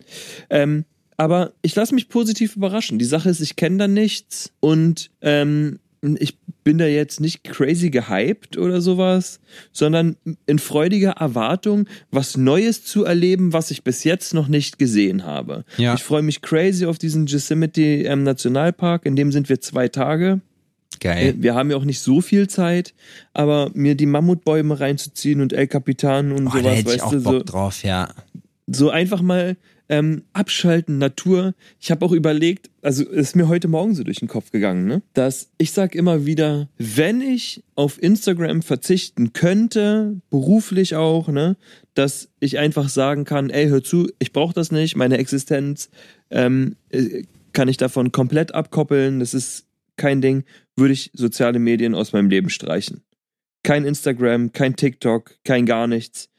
Ähm, 0.49 0.85
aber 1.17 1.51
ich 1.61 1.75
lasse 1.75 1.93
mich 1.93 2.09
positiv 2.09 2.55
überraschen. 2.55 2.97
Die 2.97 3.05
Sache 3.05 3.29
ist, 3.29 3.41
ich 3.41 3.55
kenne 3.55 3.77
da 3.77 3.87
nichts 3.87 4.51
und 4.61 5.11
ähm, 5.21 5.79
ich 6.01 6.37
bin 6.63 6.77
da 6.77 6.85
jetzt 6.85 7.19
nicht 7.19 7.43
crazy 7.43 7.89
gehypt 7.89 8.57
oder 8.57 8.81
sowas, 8.81 9.39
sondern 9.71 10.15
in 10.45 10.59
freudiger 10.59 11.11
Erwartung, 11.11 11.87
was 12.11 12.37
Neues 12.37 12.85
zu 12.85 13.05
erleben, 13.05 13.53
was 13.53 13.71
ich 13.71 13.83
bis 13.83 14.03
jetzt 14.03 14.33
noch 14.33 14.47
nicht 14.47 14.79
gesehen 14.79 15.25
habe. 15.25 15.65
Ja. 15.77 15.95
Ich 15.95 16.03
freue 16.03 16.21
mich 16.21 16.41
crazy 16.41 16.85
auf 16.85 16.97
diesen 16.97 17.25
Yosemite 17.25 17.81
ähm, 17.81 18.23
Nationalpark, 18.23 19.05
in 19.05 19.15
dem 19.15 19.31
sind 19.31 19.49
wir 19.49 19.61
zwei 19.61 19.87
Tage. 19.87 20.41
Geil. 20.99 21.35
Wir 21.37 21.55
haben 21.55 21.71
ja 21.71 21.77
auch 21.77 21.85
nicht 21.85 22.01
so 22.01 22.19
viel 22.19 22.49
Zeit, 22.49 22.93
aber 23.33 23.71
mir 23.73 23.95
die 23.95 24.05
Mammutbäume 24.05 24.79
reinzuziehen 24.79 25.39
und 25.39 25.53
El 25.53 25.67
Capitan 25.67 26.31
und 26.31 26.47
Oh, 26.47 26.51
da 26.51 26.59
sowas, 26.59 26.75
hätte 26.75 26.79
ich 26.79 26.95
weißt 26.95 27.03
auch 27.03 27.11
du, 27.11 27.23
Bock 27.23 27.33
so, 27.33 27.43
drauf, 27.43 27.83
ja. 27.83 28.09
so 28.67 28.89
einfach 28.89 29.21
mal 29.21 29.55
ähm, 29.89 30.23
abschalten, 30.33 30.99
Natur. 30.99 31.55
Ich 31.79 31.89
habe 31.91 32.05
auch 32.05 32.11
überlegt, 32.11 32.69
also 32.81 33.03
ist 33.03 33.35
mir 33.35 33.47
heute 33.47 33.67
Morgen 33.67 33.95
so 33.95 34.03
durch 34.03 34.19
den 34.19 34.27
Kopf 34.27 34.51
gegangen, 34.51 34.85
ne? 34.85 35.01
dass 35.13 35.49
ich 35.57 35.71
sag 35.71 35.95
immer 35.95 36.25
wieder, 36.25 36.69
wenn 36.77 37.21
ich 37.21 37.63
auf 37.75 38.01
Instagram 38.01 38.61
verzichten 38.61 39.33
könnte, 39.33 40.21
beruflich 40.29 40.95
auch, 40.95 41.27
ne, 41.27 41.57
dass 41.95 42.29
ich 42.39 42.59
einfach 42.59 42.87
sagen 42.87 43.25
kann, 43.25 43.49
ey, 43.49 43.67
hör 43.67 43.83
zu, 43.83 44.09
ich 44.19 44.31
brauche 44.31 44.53
das 44.53 44.71
nicht, 44.71 44.95
meine 44.95 45.17
Existenz 45.17 45.89
ähm, 46.29 46.75
äh, 46.89 47.23
kann 47.51 47.67
ich 47.67 47.77
davon 47.77 48.11
komplett 48.11 48.53
abkoppeln, 48.53 49.19
das 49.19 49.33
ist 49.33 49.65
kein 49.97 50.21
Ding, 50.21 50.43
würde 50.77 50.93
ich 50.93 51.11
soziale 51.13 51.59
Medien 51.59 51.95
aus 51.95 52.13
meinem 52.13 52.29
Leben 52.29 52.49
streichen. 52.49 53.01
Kein 53.63 53.83
Instagram, 53.83 54.53
kein 54.53 54.75
TikTok, 54.75 55.35
kein 55.43 55.65
gar 55.65 55.87
nichts 55.87 56.29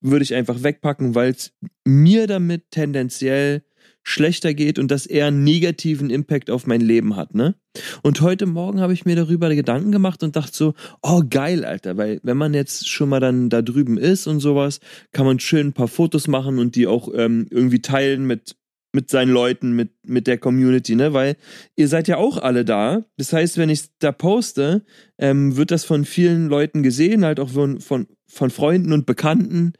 würde 0.00 0.22
ich 0.22 0.34
einfach 0.34 0.62
wegpacken, 0.62 1.14
weil 1.14 1.30
es 1.30 1.52
mir 1.84 2.26
damit 2.26 2.70
tendenziell 2.70 3.62
schlechter 4.04 4.54
geht 4.54 4.78
und 4.78 4.90
das 4.90 5.06
eher 5.06 5.26
einen 5.26 5.44
negativen 5.44 6.10
Impact 6.10 6.50
auf 6.50 6.66
mein 6.66 6.80
Leben 6.80 7.16
hat, 7.16 7.34
ne? 7.34 7.54
Und 8.02 8.20
heute 8.20 8.46
Morgen 8.46 8.80
habe 8.80 8.92
ich 8.92 9.04
mir 9.04 9.16
darüber 9.16 9.52
Gedanken 9.54 9.90
gemacht 9.90 10.22
und 10.22 10.36
dachte 10.36 10.54
so, 10.54 10.74
oh 11.02 11.22
geil, 11.28 11.64
Alter, 11.64 11.96
weil 11.96 12.20
wenn 12.22 12.36
man 12.36 12.54
jetzt 12.54 12.88
schon 12.88 13.08
mal 13.08 13.20
dann 13.20 13.48
da 13.48 13.62
drüben 13.62 13.96
ist 13.96 14.26
und 14.26 14.40
sowas, 14.40 14.80
kann 15.12 15.26
man 15.26 15.40
schön 15.40 15.68
ein 15.68 15.72
paar 15.72 15.88
Fotos 15.88 16.28
machen 16.28 16.58
und 16.58 16.76
die 16.76 16.86
auch 16.86 17.08
ähm, 17.14 17.46
irgendwie 17.50 17.80
teilen 17.80 18.26
mit 18.26 18.56
mit 18.94 19.10
seinen 19.10 19.30
Leuten, 19.30 19.72
mit, 19.74 19.90
mit 20.06 20.26
der 20.26 20.38
Community, 20.38 20.94
ne? 20.94 21.12
Weil 21.12 21.36
ihr 21.76 21.88
seid 21.88 22.08
ja 22.08 22.16
auch 22.16 22.38
alle 22.38 22.64
da. 22.64 23.04
Das 23.16 23.32
heißt, 23.32 23.58
wenn 23.58 23.68
ich 23.70 23.84
da 23.98 24.12
poste, 24.12 24.84
ähm, 25.18 25.56
wird 25.56 25.70
das 25.70 25.84
von 25.84 26.04
vielen 26.04 26.48
Leuten 26.48 26.82
gesehen, 26.82 27.24
halt 27.24 27.40
auch 27.40 27.50
von, 27.50 27.80
von, 27.80 28.06
von 28.26 28.50
Freunden 28.50 28.92
und 28.92 29.06
Bekannten. 29.06 29.72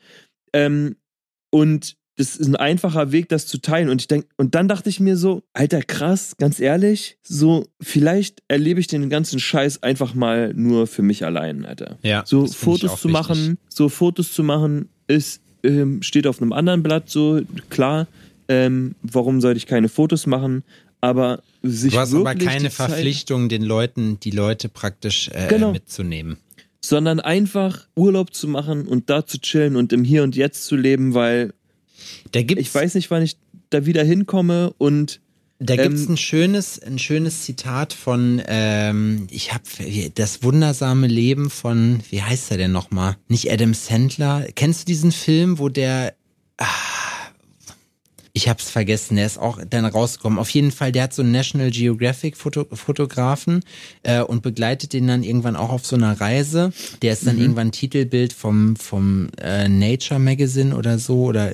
Ähm, 0.53 0.97
und 1.51 1.97
das 2.17 2.37
ist 2.37 2.47
ein 2.47 2.55
einfacher 2.57 3.11
Weg, 3.11 3.29
das 3.29 3.47
zu 3.47 3.59
teilen. 3.59 3.89
Und 3.89 4.01
ich 4.01 4.07
denke, 4.09 4.29
und 4.37 4.55
dann 4.55 4.69
dachte 4.69 4.89
ich 4.89 5.01
mir 5.01 5.17
so, 5.17 5.43
Alter, 5.53 5.83
krass, 5.83 6.37
ganz 6.39 6.61
ehrlich, 6.61 7.19
so, 7.23 7.67
vielleicht 7.81 8.43
erlebe 8.49 8.79
ich 8.79 8.87
den 8.87 9.11
ganzen 9.11 9.41
Scheiß 9.41 9.83
einfach 9.83 10.15
mal 10.15 10.53
nur 10.55 10.87
für 10.87 11.03
mich 11.03 11.25
allein, 11.25 11.65
Alter. 11.65 11.99
Ja, 12.03 12.23
So 12.25 12.47
Fotos 12.47 13.01
zu 13.01 13.09
wichtig. 13.09 13.13
machen, 13.13 13.59
so 13.69 13.89
Fotos 13.89 14.33
zu 14.33 14.45
machen, 14.45 14.89
ist, 15.09 15.41
ähm, 15.65 16.03
steht 16.03 16.27
auf 16.29 16.41
einem 16.41 16.53
anderen 16.53 16.83
Blatt 16.85 17.11
so, 17.11 17.41
klar, 17.69 18.07
ähm, 18.49 18.95
warum 19.03 19.41
sollte 19.41 19.59
ich 19.59 19.67
keine 19.67 19.89
Fotos 19.89 20.27
machen? 20.27 20.63
Aber 21.01 21.43
sich 21.63 21.93
Du 21.93 21.99
hast 21.99 22.15
aber 22.15 22.35
keine 22.35 22.71
Verpflichtung, 22.71 23.49
den 23.49 23.63
Leuten, 23.63 24.19
die 24.21 24.31
Leute 24.31 24.69
praktisch 24.69 25.29
äh, 25.29 25.49
Genau. 25.49 25.73
mitzunehmen. 25.73 26.39
sondern 26.83 27.21
einfach 27.21 27.87
Urlaub 27.97 28.35
zu 28.35 28.47
machen 28.49 28.87
und 28.87 29.09
da 29.11 29.25
zu 29.27 29.39
chillen 29.41 29.77
und 29.77 29.93
im 29.93 30.05
Hier 30.05 30.23
und 30.23 30.37
Jetzt 30.37 30.65
zu 30.67 30.77
leben, 30.77 31.15
weil 31.15 31.53
ich 32.35 32.75
weiß 32.75 32.95
nicht, 32.95 33.11
wann 33.11 33.23
ich 33.23 33.37
da 33.71 33.87
wieder 33.87 34.05
hinkomme 34.05 34.73
und 34.79 35.21
Da 35.61 35.77
gibt's 35.77 36.03
Ähm, 36.07 36.13
ein 36.13 36.17
schönes, 36.17 36.79
ein 36.83 36.99
schönes 36.99 37.43
Zitat 37.45 37.93
von, 37.95 38.43
ähm, 38.47 39.27
ich 39.31 39.55
habe 39.55 39.65
das 40.15 40.43
wundersame 40.43 41.07
Leben 41.07 41.49
von, 41.49 42.01
wie 42.11 42.21
heißt 42.23 42.51
er 42.51 42.59
denn 42.59 42.73
nochmal? 42.73 43.17
Nicht 43.29 43.51
Adam 43.51 43.73
Sandler. 43.73 44.47
Kennst 44.55 44.83
du 44.83 44.87
diesen 44.87 45.13
Film, 45.13 45.59
wo 45.59 45.69
der, 45.71 46.15
ah, 46.59 46.67
ich 48.37 48.49
hab's 48.49 48.69
vergessen, 48.69 49.15
der 49.15 49.27
ist 49.27 49.39
auch 49.39 49.61
dann 49.71 49.85
rausgekommen. 49.85 50.41
Auf 50.41 50.51
jeden 50.51 50.73
Fall, 50.73 50.91
der 50.91 51.05
hat 51.05 51.15
so 51.15 51.23
einen 51.23 51.31
National 51.31 51.71
Geographic 51.71 52.37
Foto 52.37 52.67
Fotografen 52.73 53.65
äh, 54.03 54.23
und 54.23 54.43
begleitet 54.43 54.93
den 54.93 55.07
dann 55.07 55.23
irgendwann 55.23 55.55
auch 55.55 55.71
auf 55.71 55.87
so 55.87 55.95
einer 55.95 56.21
Reise. 56.21 56.73
Der 57.01 57.13
ist 57.13 57.27
dann 57.27 57.39
irgendwann 57.39 57.71
Titelbild 57.71 58.33
vom 58.33 58.75
vom 58.75 59.29
äh, 59.41 59.69
Nature 59.69 60.19
Magazine 60.19 60.77
oder 60.77 60.99
so 60.99 61.27
oder 61.27 61.53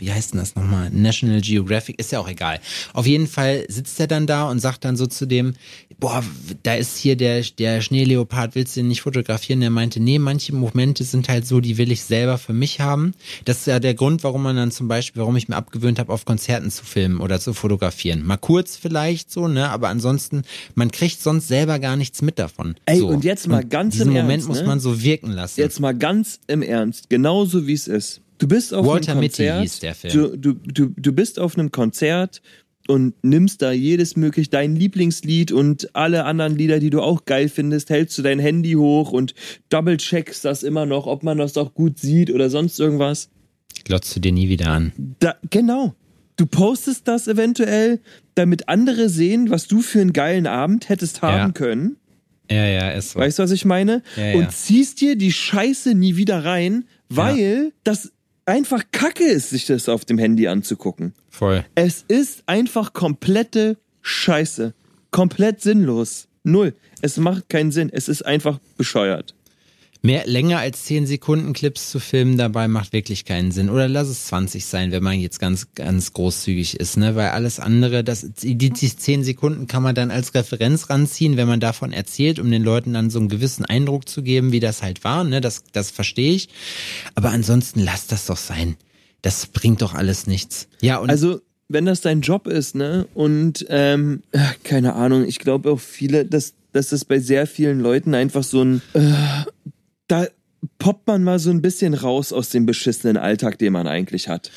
wie 0.00 0.12
heißt 0.12 0.32
denn 0.32 0.40
das 0.40 0.54
nochmal? 0.54 0.90
National 0.90 1.40
Geographic, 1.40 1.98
ist 1.98 2.12
ja 2.12 2.18
auch 2.18 2.28
egal. 2.28 2.60
Auf 2.92 3.06
jeden 3.06 3.26
Fall 3.26 3.64
sitzt 3.68 4.00
er 4.00 4.06
dann 4.06 4.26
da 4.26 4.48
und 4.48 4.58
sagt 4.58 4.84
dann 4.84 4.96
so 4.96 5.06
zu 5.06 5.26
dem, 5.26 5.54
boah, 5.98 6.24
da 6.62 6.74
ist 6.74 6.96
hier 6.96 7.16
der, 7.16 7.42
der 7.58 7.80
Schneeleopard, 7.80 8.54
willst 8.54 8.76
du 8.76 8.80
den 8.80 8.88
nicht 8.88 9.02
fotografieren? 9.02 9.60
Der 9.60 9.70
meinte, 9.70 10.00
nee, 10.00 10.18
manche 10.18 10.54
Momente 10.54 11.04
sind 11.04 11.28
halt 11.28 11.46
so, 11.46 11.60
die 11.60 11.78
will 11.78 11.92
ich 11.92 12.02
selber 12.02 12.38
für 12.38 12.52
mich 12.52 12.80
haben. 12.80 13.12
Das 13.44 13.58
ist 13.58 13.66
ja 13.66 13.78
der 13.78 13.94
Grund, 13.94 14.24
warum 14.24 14.42
man 14.42 14.56
dann 14.56 14.70
zum 14.70 14.88
Beispiel, 14.88 15.20
warum 15.20 15.36
ich 15.36 15.48
mir 15.48 15.56
abgewöhnt 15.56 15.98
habe, 15.98 16.12
auf 16.12 16.24
Konzerten 16.24 16.70
zu 16.70 16.84
filmen 16.84 17.20
oder 17.20 17.38
zu 17.38 17.52
fotografieren. 17.52 18.24
Mal 18.26 18.38
kurz 18.38 18.76
vielleicht 18.76 19.30
so, 19.30 19.46
ne, 19.46 19.68
aber 19.68 19.88
ansonsten, 19.88 20.42
man 20.74 20.90
kriegt 20.90 21.20
sonst 21.20 21.48
selber 21.48 21.78
gar 21.78 21.96
nichts 21.96 22.22
mit 22.22 22.38
davon. 22.38 22.74
Ey, 22.86 22.98
so. 22.98 23.08
und 23.08 23.24
jetzt 23.24 23.46
mal 23.46 23.64
ganz 23.64 23.94
diesen 23.94 24.08
im 24.08 24.14
Moment 24.14 24.30
Ernst, 24.30 24.48
muss 24.48 24.60
ne? 24.60 24.66
man 24.66 24.80
so 24.80 25.02
wirken 25.02 25.30
lassen. 25.30 25.60
jetzt 25.60 25.80
mal 25.80 25.94
ganz 25.94 26.40
im 26.46 26.62
Ernst, 26.62 27.10
genauso 27.10 27.66
wie 27.66 27.74
es 27.74 27.86
ist. 27.86 28.22
Du 28.40 28.48
bist 28.48 28.74
auf 28.74 28.86
Walter 28.86 29.12
einem 29.12 29.20
Mitty 29.20 29.44
Konzert, 29.46 29.62
hieß 29.62 29.78
der 29.80 29.94
Film. 29.94 30.14
Du, 30.14 30.36
du, 30.36 30.54
du, 30.54 30.94
du 30.96 31.12
bist 31.12 31.38
auf 31.38 31.56
einem 31.56 31.70
Konzert 31.70 32.40
und 32.88 33.14
nimmst 33.22 33.62
da 33.62 33.70
jedes 33.70 34.16
möglich 34.16 34.50
dein 34.50 34.74
Lieblingslied 34.74 35.52
und 35.52 35.94
alle 35.94 36.24
anderen 36.24 36.56
Lieder, 36.56 36.80
die 36.80 36.90
du 36.90 37.02
auch 37.02 37.26
geil 37.26 37.48
findest, 37.48 37.90
hältst 37.90 38.16
du 38.18 38.22
dein 38.22 38.38
Handy 38.38 38.72
hoch 38.72 39.12
und 39.12 39.34
double-checkst 39.68 40.44
das 40.44 40.62
immer 40.62 40.86
noch, 40.86 41.06
ob 41.06 41.22
man 41.22 41.38
das 41.38 41.56
auch 41.56 41.74
gut 41.74 41.98
sieht 41.98 42.30
oder 42.32 42.50
sonst 42.50 42.80
irgendwas. 42.80 43.28
Glotzt 43.84 44.16
du 44.16 44.20
dir 44.20 44.32
nie 44.32 44.48
wieder 44.48 44.68
an. 44.68 44.92
Da, 45.20 45.36
genau. 45.50 45.94
Du 46.36 46.46
postest 46.46 47.06
das 47.06 47.28
eventuell, 47.28 48.00
damit 48.34 48.68
andere 48.70 49.10
sehen, 49.10 49.50
was 49.50 49.66
du 49.66 49.82
für 49.82 50.00
einen 50.00 50.14
geilen 50.14 50.46
Abend 50.46 50.88
hättest 50.88 51.20
haben 51.20 51.48
Ja. 51.48 51.52
können. 51.52 51.96
Ja, 52.50 52.66
ja, 52.66 52.90
ist 52.90 53.10
so. 53.10 53.20
Weißt 53.20 53.38
du, 53.38 53.42
was 53.44 53.50
ich 53.52 53.64
meine? 53.64 54.02
Ja, 54.16 54.24
ja. 54.24 54.38
Und 54.38 54.50
ziehst 54.50 55.00
dir 55.02 55.16
die 55.16 55.30
Scheiße 55.32 55.94
nie 55.94 56.16
wieder 56.16 56.44
rein, 56.44 56.84
weil 57.08 57.72
das 57.84 58.10
einfach 58.50 58.84
Kacke 58.92 59.24
ist, 59.24 59.50
sich 59.50 59.66
das 59.66 59.88
auf 59.88 60.04
dem 60.04 60.18
Handy 60.18 60.48
anzugucken. 60.48 61.14
Voll. 61.30 61.64
Es 61.74 62.04
ist 62.08 62.42
einfach 62.46 62.92
komplette 62.92 63.78
Scheiße. 64.02 64.74
Komplett 65.10 65.60
sinnlos. 65.60 66.28
Null. 66.42 66.74
Es 67.02 67.16
macht 67.16 67.48
keinen 67.48 67.70
Sinn. 67.70 67.90
Es 67.92 68.08
ist 68.08 68.22
einfach 68.22 68.58
bescheuert. 68.76 69.34
Mehr 70.02 70.26
länger 70.26 70.58
als 70.58 70.84
10 70.84 71.06
Sekunden 71.06 71.52
Clips 71.52 71.90
zu 71.90 72.00
filmen 72.00 72.38
dabei 72.38 72.68
macht 72.68 72.94
wirklich 72.94 73.26
keinen 73.26 73.52
Sinn. 73.52 73.68
Oder 73.68 73.86
lass 73.86 74.08
es 74.08 74.26
20 74.26 74.64
sein, 74.64 74.92
wenn 74.92 75.02
man 75.02 75.20
jetzt 75.20 75.38
ganz, 75.38 75.74
ganz 75.74 76.14
großzügig 76.14 76.80
ist, 76.80 76.96
ne? 76.96 77.16
Weil 77.16 77.28
alles 77.30 77.60
andere, 77.60 78.02
das, 78.02 78.26
die, 78.40 78.56
die 78.56 78.70
10 78.72 79.24
Sekunden 79.24 79.66
kann 79.66 79.82
man 79.82 79.94
dann 79.94 80.10
als 80.10 80.34
Referenz 80.34 80.88
ranziehen, 80.88 81.36
wenn 81.36 81.48
man 81.48 81.60
davon 81.60 81.92
erzählt, 81.92 82.38
um 82.38 82.50
den 82.50 82.62
Leuten 82.62 82.94
dann 82.94 83.10
so 83.10 83.18
einen 83.18 83.28
gewissen 83.28 83.66
Eindruck 83.66 84.08
zu 84.08 84.22
geben, 84.22 84.52
wie 84.52 84.60
das 84.60 84.82
halt 84.82 85.04
war, 85.04 85.22
ne? 85.22 85.42
Das, 85.42 85.64
das 85.72 85.90
verstehe 85.90 86.32
ich. 86.32 86.48
Aber 87.14 87.28
ansonsten 87.30 87.80
lass 87.80 88.06
das 88.06 88.24
doch 88.24 88.38
sein. 88.38 88.76
Das 89.20 89.46
bringt 89.46 89.82
doch 89.82 89.94
alles 89.94 90.26
nichts. 90.26 90.68
Ja, 90.80 90.96
und 90.96 91.10
Also, 91.10 91.40
wenn 91.68 91.84
das 91.84 92.00
dein 92.00 92.22
Job 92.22 92.46
ist, 92.46 92.74
ne? 92.74 93.06
Und 93.12 93.66
ähm, 93.68 94.22
äh, 94.32 94.38
keine 94.64 94.94
Ahnung, 94.94 95.26
ich 95.26 95.38
glaube 95.38 95.70
auch 95.70 95.80
viele, 95.80 96.24
dass, 96.24 96.54
dass 96.72 96.88
das 96.88 97.04
bei 97.04 97.18
sehr 97.18 97.46
vielen 97.46 97.80
Leuten 97.80 98.14
einfach 98.14 98.42
so 98.42 98.62
ein 98.64 98.82
äh, 98.94 99.02
da 100.10 100.26
poppt 100.78 101.06
man 101.06 101.22
mal 101.22 101.38
so 101.38 101.50
ein 101.50 101.62
bisschen 101.62 101.94
raus 101.94 102.32
aus 102.32 102.50
dem 102.50 102.66
beschissenen 102.66 103.16
Alltag, 103.16 103.58
den 103.58 103.72
man 103.72 103.86
eigentlich 103.86 104.28
hat. 104.28 104.50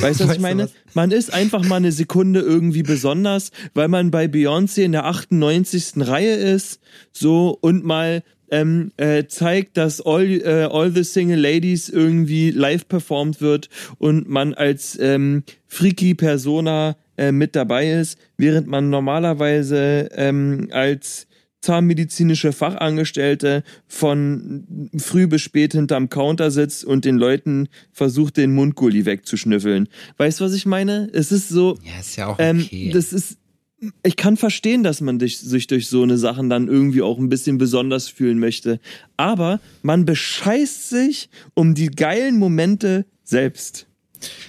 Weißt 0.00 0.20
du, 0.20 0.28
was 0.28 0.36
ich 0.36 0.40
meine? 0.40 0.68
Man 0.94 1.10
ist 1.10 1.32
einfach 1.32 1.64
mal 1.64 1.76
eine 1.76 1.92
Sekunde 1.92 2.40
irgendwie 2.40 2.82
besonders, 2.82 3.52
weil 3.72 3.88
man 3.88 4.10
bei 4.10 4.26
Beyoncé 4.26 4.82
in 4.82 4.92
der 4.92 5.04
98. 5.04 5.94
Reihe 5.98 6.34
ist, 6.34 6.80
so 7.12 7.56
und 7.60 7.84
mal 7.84 8.22
ähm, 8.50 8.92
äh, 8.96 9.26
zeigt, 9.26 9.76
dass 9.76 10.00
all, 10.00 10.30
äh, 10.30 10.68
all 10.70 10.90
the 10.92 11.04
Single 11.04 11.40
Ladies 11.40 11.88
irgendwie 11.88 12.50
live 12.50 12.88
performt 12.88 13.40
wird 13.40 13.68
und 13.98 14.28
man 14.28 14.54
als 14.54 14.98
ähm, 15.00 15.44
freaky 15.66 16.14
Persona 16.14 16.96
äh, 17.16 17.32
mit 17.32 17.56
dabei 17.56 17.90
ist, 17.90 18.18
während 18.36 18.66
man 18.66 18.90
normalerweise 18.90 20.08
ähm, 20.14 20.68
als 20.72 21.26
zahnmedizinische 21.64 22.52
Fachangestellte 22.52 23.64
von 23.88 24.90
früh 24.96 25.26
bis 25.26 25.42
spät 25.42 25.72
hinterm 25.72 26.10
Counter 26.10 26.50
sitzt 26.50 26.84
und 26.84 27.04
den 27.04 27.16
Leuten 27.16 27.68
versucht, 27.92 28.36
den 28.36 28.54
Mundgulli 28.54 29.06
wegzuschnüffeln. 29.06 29.88
Weißt 30.18 30.40
du, 30.40 30.44
was 30.44 30.54
ich 30.54 30.66
meine? 30.66 31.08
Es 31.12 31.32
ist 31.32 31.48
so. 31.48 31.78
Ja, 31.82 32.00
ist 32.00 32.16
ja 32.16 32.26
auch 32.28 32.36
Ähm, 32.38 32.60
okay. 32.60 32.90
das 32.92 33.12
ist. 33.12 33.38
Ich 34.02 34.16
kann 34.16 34.38
verstehen, 34.38 34.82
dass 34.82 35.02
man 35.02 35.20
sich 35.20 35.66
durch 35.66 35.88
so 35.88 36.02
eine 36.02 36.16
Sachen 36.16 36.48
dann 36.48 36.68
irgendwie 36.68 37.02
auch 37.02 37.18
ein 37.18 37.28
bisschen 37.28 37.58
besonders 37.58 38.08
fühlen 38.08 38.38
möchte. 38.38 38.80
Aber 39.18 39.60
man 39.82 40.06
bescheißt 40.06 40.88
sich 40.88 41.28
um 41.52 41.74
die 41.74 41.88
geilen 41.88 42.38
Momente 42.38 43.04
selbst. 43.24 43.86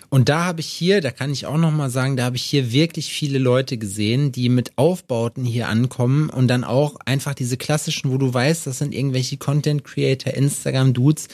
Und 0.09 0.29
da 0.29 0.45
habe 0.45 0.61
ich 0.61 0.67
hier, 0.67 1.01
da 1.01 1.11
kann 1.11 1.31
ich 1.31 1.45
auch 1.45 1.57
noch 1.57 1.71
mal 1.71 1.89
sagen, 1.89 2.15
da 2.15 2.23
habe 2.25 2.35
ich 2.35 2.43
hier 2.43 2.71
wirklich 2.71 3.11
viele 3.11 3.39
Leute 3.39 3.77
gesehen, 3.77 4.31
die 4.31 4.49
mit 4.49 4.77
Aufbauten 4.77 5.45
hier 5.45 5.67
ankommen 5.67 6.29
und 6.29 6.47
dann 6.47 6.63
auch 6.63 6.95
einfach 7.05 7.33
diese 7.33 7.57
klassischen, 7.57 8.11
wo 8.11 8.17
du 8.17 8.33
weißt, 8.33 8.67
das 8.67 8.79
sind 8.79 8.93
irgendwelche 8.93 9.37
Content 9.37 9.83
Creator, 9.83 10.33
Instagram 10.33 10.93
Dudes, 10.93 11.27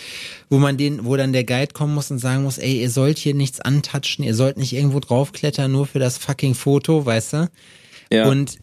wo 0.50 0.58
man 0.58 0.78
den, 0.78 1.06
wo 1.06 1.16
dann 1.16 1.34
der 1.34 1.44
Guide 1.44 1.74
kommen 1.74 1.94
muss 1.94 2.12
und 2.12 2.20
sagen 2.20 2.44
muss, 2.44 2.58
ey, 2.58 2.82
ihr 2.82 2.90
sollt 2.90 3.18
hier 3.18 3.34
nichts 3.34 3.60
antatschen, 3.60 4.24
ihr 4.24 4.36
sollt 4.36 4.58
nicht 4.58 4.74
irgendwo 4.74 5.00
draufklettern, 5.00 5.72
nur 5.72 5.86
für 5.86 6.00
das 6.00 6.18
fucking 6.18 6.56
Foto, 6.56 7.06
weißt 7.06 7.34
du? 7.34 7.50
Ja. 8.12 8.28
Und 8.28 8.58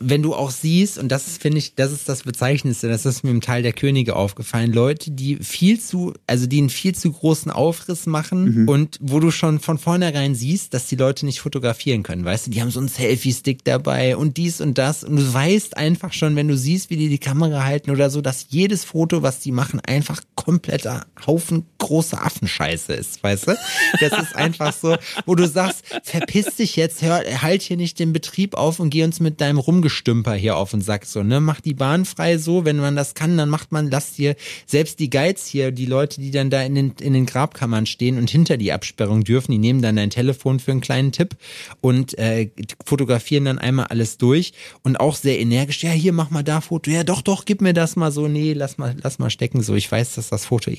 wenn 0.00 0.22
du 0.22 0.34
auch 0.34 0.50
siehst, 0.50 0.98
und 0.98 1.08
das 1.08 1.26
ist, 1.26 1.42
finde 1.42 1.58
ich, 1.58 1.74
das 1.74 1.92
ist 1.92 2.08
das 2.08 2.22
Bezeichnendste, 2.22 2.88
das 2.88 3.04
ist 3.06 3.24
mir 3.24 3.30
im 3.30 3.40
Teil 3.40 3.62
der 3.62 3.72
Könige 3.72 4.16
aufgefallen, 4.16 4.72
Leute, 4.72 5.10
die 5.10 5.36
viel 5.36 5.80
zu, 5.80 6.14
also 6.26 6.46
die 6.46 6.58
einen 6.58 6.70
viel 6.70 6.94
zu 6.94 7.10
großen 7.12 7.50
Aufriss 7.50 8.06
machen 8.06 8.62
Mhm. 8.62 8.68
und 8.68 8.98
wo 9.00 9.20
du 9.20 9.30
schon 9.30 9.60
von 9.60 9.78
vornherein 9.78 10.34
siehst, 10.34 10.74
dass 10.74 10.86
die 10.86 10.96
Leute 10.96 11.26
nicht 11.26 11.40
fotografieren 11.40 12.02
können, 12.02 12.24
weißt 12.24 12.46
du, 12.46 12.50
die 12.50 12.60
haben 12.60 12.70
so 12.70 12.80
einen 12.80 12.88
Selfie-Stick 12.88 13.64
dabei 13.64 14.16
und 14.16 14.36
dies 14.36 14.60
und 14.60 14.78
das 14.78 15.04
und 15.04 15.16
du 15.16 15.34
weißt 15.34 15.76
einfach 15.76 16.12
schon, 16.12 16.36
wenn 16.36 16.48
du 16.48 16.56
siehst, 16.56 16.90
wie 16.90 16.96
die 16.96 17.08
die 17.08 17.18
Kamera 17.18 17.64
halten 17.64 17.90
oder 17.90 18.10
so, 18.10 18.20
dass 18.20 18.46
jedes 18.50 18.84
Foto, 18.84 19.22
was 19.22 19.40
die 19.40 19.52
machen, 19.52 19.80
einfach 19.80 20.20
kompletter 20.34 21.06
Haufen 21.26 21.64
große 21.78 22.20
Affenscheiße 22.20 22.92
ist, 22.92 23.22
weißt 23.22 23.48
du? 23.48 23.56
Das 24.00 24.12
ist 24.22 24.36
einfach 24.36 24.72
so, 24.72 24.96
wo 25.26 25.34
du 25.34 25.46
sagst, 25.46 25.84
verpiss 26.02 26.56
dich 26.56 26.76
jetzt, 26.76 27.02
hör, 27.02 27.22
halt 27.42 27.62
hier 27.62 27.76
nicht 27.76 27.98
den 27.98 28.12
Betrieb 28.12 28.54
auf 28.54 28.80
und 28.80 28.90
geh 28.90 29.04
uns 29.04 29.20
mit 29.20 29.40
deinem 29.40 29.58
Rumgestümper 29.88 30.34
hier 30.34 30.56
auf 30.56 30.70
den 30.70 30.80
Sack, 30.80 31.06
so, 31.06 31.22
ne? 31.22 31.40
Mach 31.40 31.60
die 31.60 31.74
Bahn 31.74 32.04
frei 32.04 32.38
so, 32.38 32.64
wenn 32.64 32.76
man 32.76 32.94
das 32.94 33.14
kann, 33.14 33.36
dann 33.36 33.48
macht 33.48 33.72
man, 33.72 33.90
lass 33.90 34.12
dir, 34.12 34.36
selbst 34.66 34.98
die 35.00 35.10
Guides 35.10 35.46
hier, 35.46 35.72
die 35.72 35.86
Leute, 35.86 36.20
die 36.20 36.30
dann 36.30 36.50
da 36.50 36.62
in 36.62 36.74
den, 36.74 36.92
in 37.00 37.14
den 37.14 37.26
Grabkammern 37.26 37.86
stehen 37.86 38.18
und 38.18 38.30
hinter 38.30 38.56
die 38.56 38.72
Absperrung 38.72 39.24
dürfen, 39.24 39.52
die 39.52 39.58
nehmen 39.58 39.82
dann 39.82 39.96
dein 39.96 40.10
Telefon 40.10 40.60
für 40.60 40.72
einen 40.72 40.80
kleinen 40.80 41.12
Tipp 41.12 41.36
und 41.80 42.18
äh, 42.18 42.50
fotografieren 42.84 43.46
dann 43.46 43.58
einmal 43.58 43.86
alles 43.86 44.18
durch 44.18 44.52
und 44.82 45.00
auch 45.00 45.16
sehr 45.16 45.38
energisch, 45.40 45.82
ja, 45.82 45.90
hier, 45.90 46.12
mach 46.12 46.30
mal 46.30 46.44
da 46.44 46.60
Foto, 46.60 46.90
ja, 46.90 47.04
doch, 47.04 47.22
doch, 47.22 47.44
gib 47.44 47.60
mir 47.60 47.72
das 47.72 47.96
mal 47.96 48.12
so, 48.12 48.28
nee, 48.28 48.52
lass 48.52 48.78
mal, 48.78 48.96
lass 49.02 49.18
mal 49.18 49.30
stecken, 49.30 49.62
so, 49.62 49.74
ich 49.74 49.90
weiß, 49.90 50.14
dass 50.14 50.28
das 50.28 50.46
Foto 50.46 50.70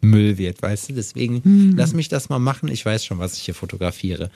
Müll 0.00 0.38
wird, 0.38 0.62
weißt 0.62 0.88
du, 0.90 0.92
deswegen 0.94 1.74
lass 1.76 1.92
mich 1.94 2.08
das 2.08 2.28
mal 2.28 2.38
machen, 2.38 2.68
ich 2.68 2.84
weiß 2.84 3.04
schon, 3.04 3.18
was 3.18 3.34
ich 3.36 3.42
hier 3.42 3.54
fotografiere. 3.54 4.30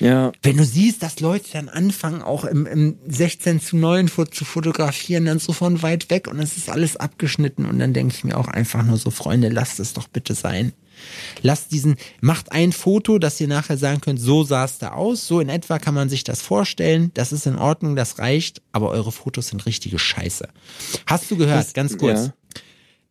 Ja. 0.00 0.32
Wenn 0.42 0.56
du 0.56 0.64
siehst, 0.64 1.02
dass 1.02 1.20
Leute 1.20 1.46
dann 1.52 1.68
anfangen, 1.68 2.22
auch 2.22 2.44
im, 2.44 2.66
im 2.66 2.96
16 3.06 3.60
zu 3.60 3.76
9 3.76 4.08
Fo- 4.08 4.24
zu 4.24 4.44
fotografieren, 4.44 5.24
dann 5.26 5.38
so 5.38 5.52
von 5.52 5.82
weit 5.82 6.10
weg 6.10 6.28
und 6.28 6.38
es 6.40 6.56
ist 6.56 6.68
alles 6.70 6.96
abgeschnitten 6.96 7.66
und 7.66 7.78
dann 7.78 7.92
denke 7.92 8.14
ich 8.16 8.24
mir 8.24 8.36
auch 8.38 8.48
einfach 8.48 8.82
nur 8.84 8.96
so, 8.96 9.10
Freunde, 9.10 9.48
lasst 9.48 9.80
es 9.80 9.92
doch 9.92 10.08
bitte 10.08 10.34
sein. 10.34 10.72
Lasst 11.42 11.72
diesen, 11.72 11.96
macht 12.20 12.52
ein 12.52 12.70
Foto, 12.72 13.18
dass 13.18 13.40
ihr 13.40 13.48
nachher 13.48 13.76
sagen 13.76 14.00
könnt, 14.00 14.20
so 14.20 14.44
sah 14.44 14.64
es 14.64 14.78
da 14.78 14.92
aus, 14.92 15.26
so 15.26 15.40
in 15.40 15.48
etwa 15.48 15.80
kann 15.80 15.92
man 15.92 16.08
sich 16.08 16.22
das 16.22 16.40
vorstellen, 16.40 17.10
das 17.14 17.32
ist 17.32 17.46
in 17.46 17.56
Ordnung, 17.56 17.96
das 17.96 18.20
reicht, 18.20 18.62
aber 18.72 18.90
eure 18.90 19.10
Fotos 19.10 19.48
sind 19.48 19.66
richtige 19.66 19.98
Scheiße. 19.98 20.48
Hast 21.06 21.30
du 21.30 21.36
gehört, 21.36 21.58
Das- 21.66 21.72
ganz 21.74 21.98
kurz, 21.98 22.26
ja. 22.26 22.34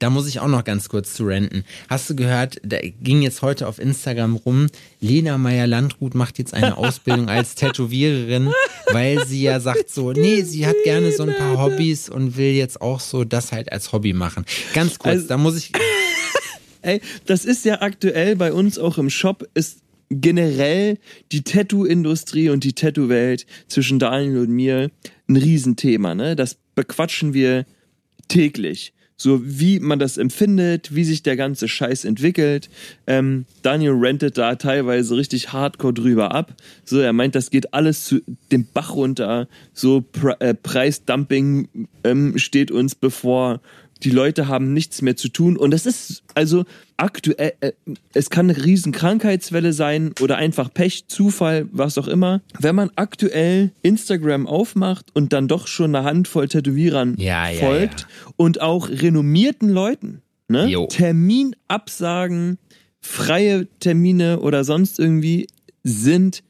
Da 0.03 0.09
muss 0.09 0.27
ich 0.27 0.41
auch 0.41 0.49
noch 0.49 0.65
ganz 0.65 0.89
kurz 0.89 1.13
zu 1.13 1.23
renten. 1.23 1.63
Hast 1.89 2.09
du 2.09 2.15
gehört, 2.17 2.59
da 2.61 2.77
ging 2.81 3.21
jetzt 3.21 3.41
heute 3.41 3.69
auf 3.69 3.79
Instagram 3.79 4.35
rum, 4.35 4.67
Lena 4.99 5.37
Meyer-Landrut 5.37 6.13
macht 6.13 6.39
jetzt 6.39 6.53
eine 6.53 6.75
Ausbildung 6.75 7.29
als 7.29 7.55
Tätowiererin, 7.55 8.51
weil 8.91 9.25
sie 9.25 9.41
ja 9.41 9.61
sagt 9.61 9.89
so, 9.89 10.11
nee, 10.11 10.41
sie 10.41 10.67
hat 10.67 10.75
gerne 10.83 11.13
so 11.13 11.23
ein 11.23 11.33
paar 11.33 11.57
Hobbys 11.57 12.09
und 12.09 12.35
will 12.35 12.51
jetzt 12.51 12.81
auch 12.81 12.99
so 12.99 13.23
das 13.23 13.53
halt 13.53 13.71
als 13.71 13.93
Hobby 13.93 14.11
machen. 14.11 14.43
Ganz 14.73 14.99
kurz, 14.99 15.13
Also- 15.13 15.27
da 15.29 15.37
muss 15.37 15.55
ich, 15.57 15.71
Ey, 16.81 16.99
das 17.25 17.45
ist 17.45 17.63
ja 17.63 17.81
aktuell 17.81 18.35
bei 18.35 18.51
uns 18.51 18.77
auch 18.77 18.97
im 18.97 19.09
Shop, 19.09 19.47
ist 19.53 19.79
generell 20.09 20.97
die 21.31 21.43
Tattoo-Industrie 21.43 22.49
und 22.49 22.65
die 22.65 22.73
Tattoo-Welt 22.73 23.45
zwischen 23.69 23.99
Daniel 23.99 24.39
und 24.39 24.49
mir 24.49 24.91
ein 25.29 25.37
Riesenthema. 25.37 26.13
Ne? 26.13 26.35
Das 26.35 26.57
bequatschen 26.75 27.33
wir 27.33 27.65
täglich. 28.27 28.93
So 29.23 29.39
wie 29.41 29.79
man 29.79 29.99
das 29.99 30.17
empfindet, 30.17 30.93
wie 30.93 31.05
sich 31.05 31.23
der 31.23 31.37
ganze 31.37 31.69
Scheiß 31.69 32.03
entwickelt. 32.03 32.69
Ähm, 33.07 33.45
Daniel 33.61 33.93
rentet 33.93 34.37
da 34.37 34.55
teilweise 34.55 35.15
richtig 35.15 35.53
hardcore 35.53 35.93
drüber 35.93 36.35
ab. 36.35 36.53
So, 36.83 36.99
er 36.99 37.13
meint, 37.13 37.33
das 37.33 37.49
geht 37.49 37.73
alles 37.73 38.03
zu 38.03 38.19
dem 38.51 38.67
Bach 38.73 38.95
runter. 38.95 39.47
So 39.73 40.01
Pre 40.01 40.35
äh, 40.41 40.53
Preisdumping 40.53 41.87
ähm, 42.03 42.37
steht 42.37 42.69
uns 42.69 42.95
bevor 42.95 43.61
die 44.03 44.09
Leute 44.09 44.47
haben 44.47 44.73
nichts 44.73 45.01
mehr 45.01 45.15
zu 45.15 45.29
tun 45.29 45.57
und 45.57 45.71
das 45.71 45.85
ist 45.85 46.23
also 46.35 46.65
aktuell, 46.97 47.53
äh, 47.61 47.71
es 48.13 48.29
kann 48.29 48.49
eine 48.49 48.63
riesen 48.63 48.91
Krankheitswelle 48.91 49.73
sein 49.73 50.13
oder 50.21 50.37
einfach 50.37 50.73
Pech, 50.73 51.07
Zufall, 51.07 51.67
was 51.71 51.97
auch 51.97 52.07
immer. 52.07 52.41
Wenn 52.59 52.75
man 52.75 52.91
aktuell 52.95 53.71
Instagram 53.81 54.47
aufmacht 54.47 55.07
und 55.13 55.33
dann 55.33 55.47
doch 55.47 55.67
schon 55.67 55.95
eine 55.95 56.05
Handvoll 56.05 56.47
Tätowierern 56.47 57.15
Ja, 57.17 57.49
ja, 57.49 57.59
folgt 57.59 58.07
und 58.35 58.61
auch 58.61 58.89
renommierten 58.89 59.69
Leuten, 59.69 60.21
ne? 60.47 60.67
Jo. 60.67 60.87
Terminabsagen, 60.87 62.57
freie 62.99 63.67
Termine 63.79 64.39
oder 64.39 64.63
sonst 64.63 64.99
irgendwie 64.99 65.47
sind 65.83 66.43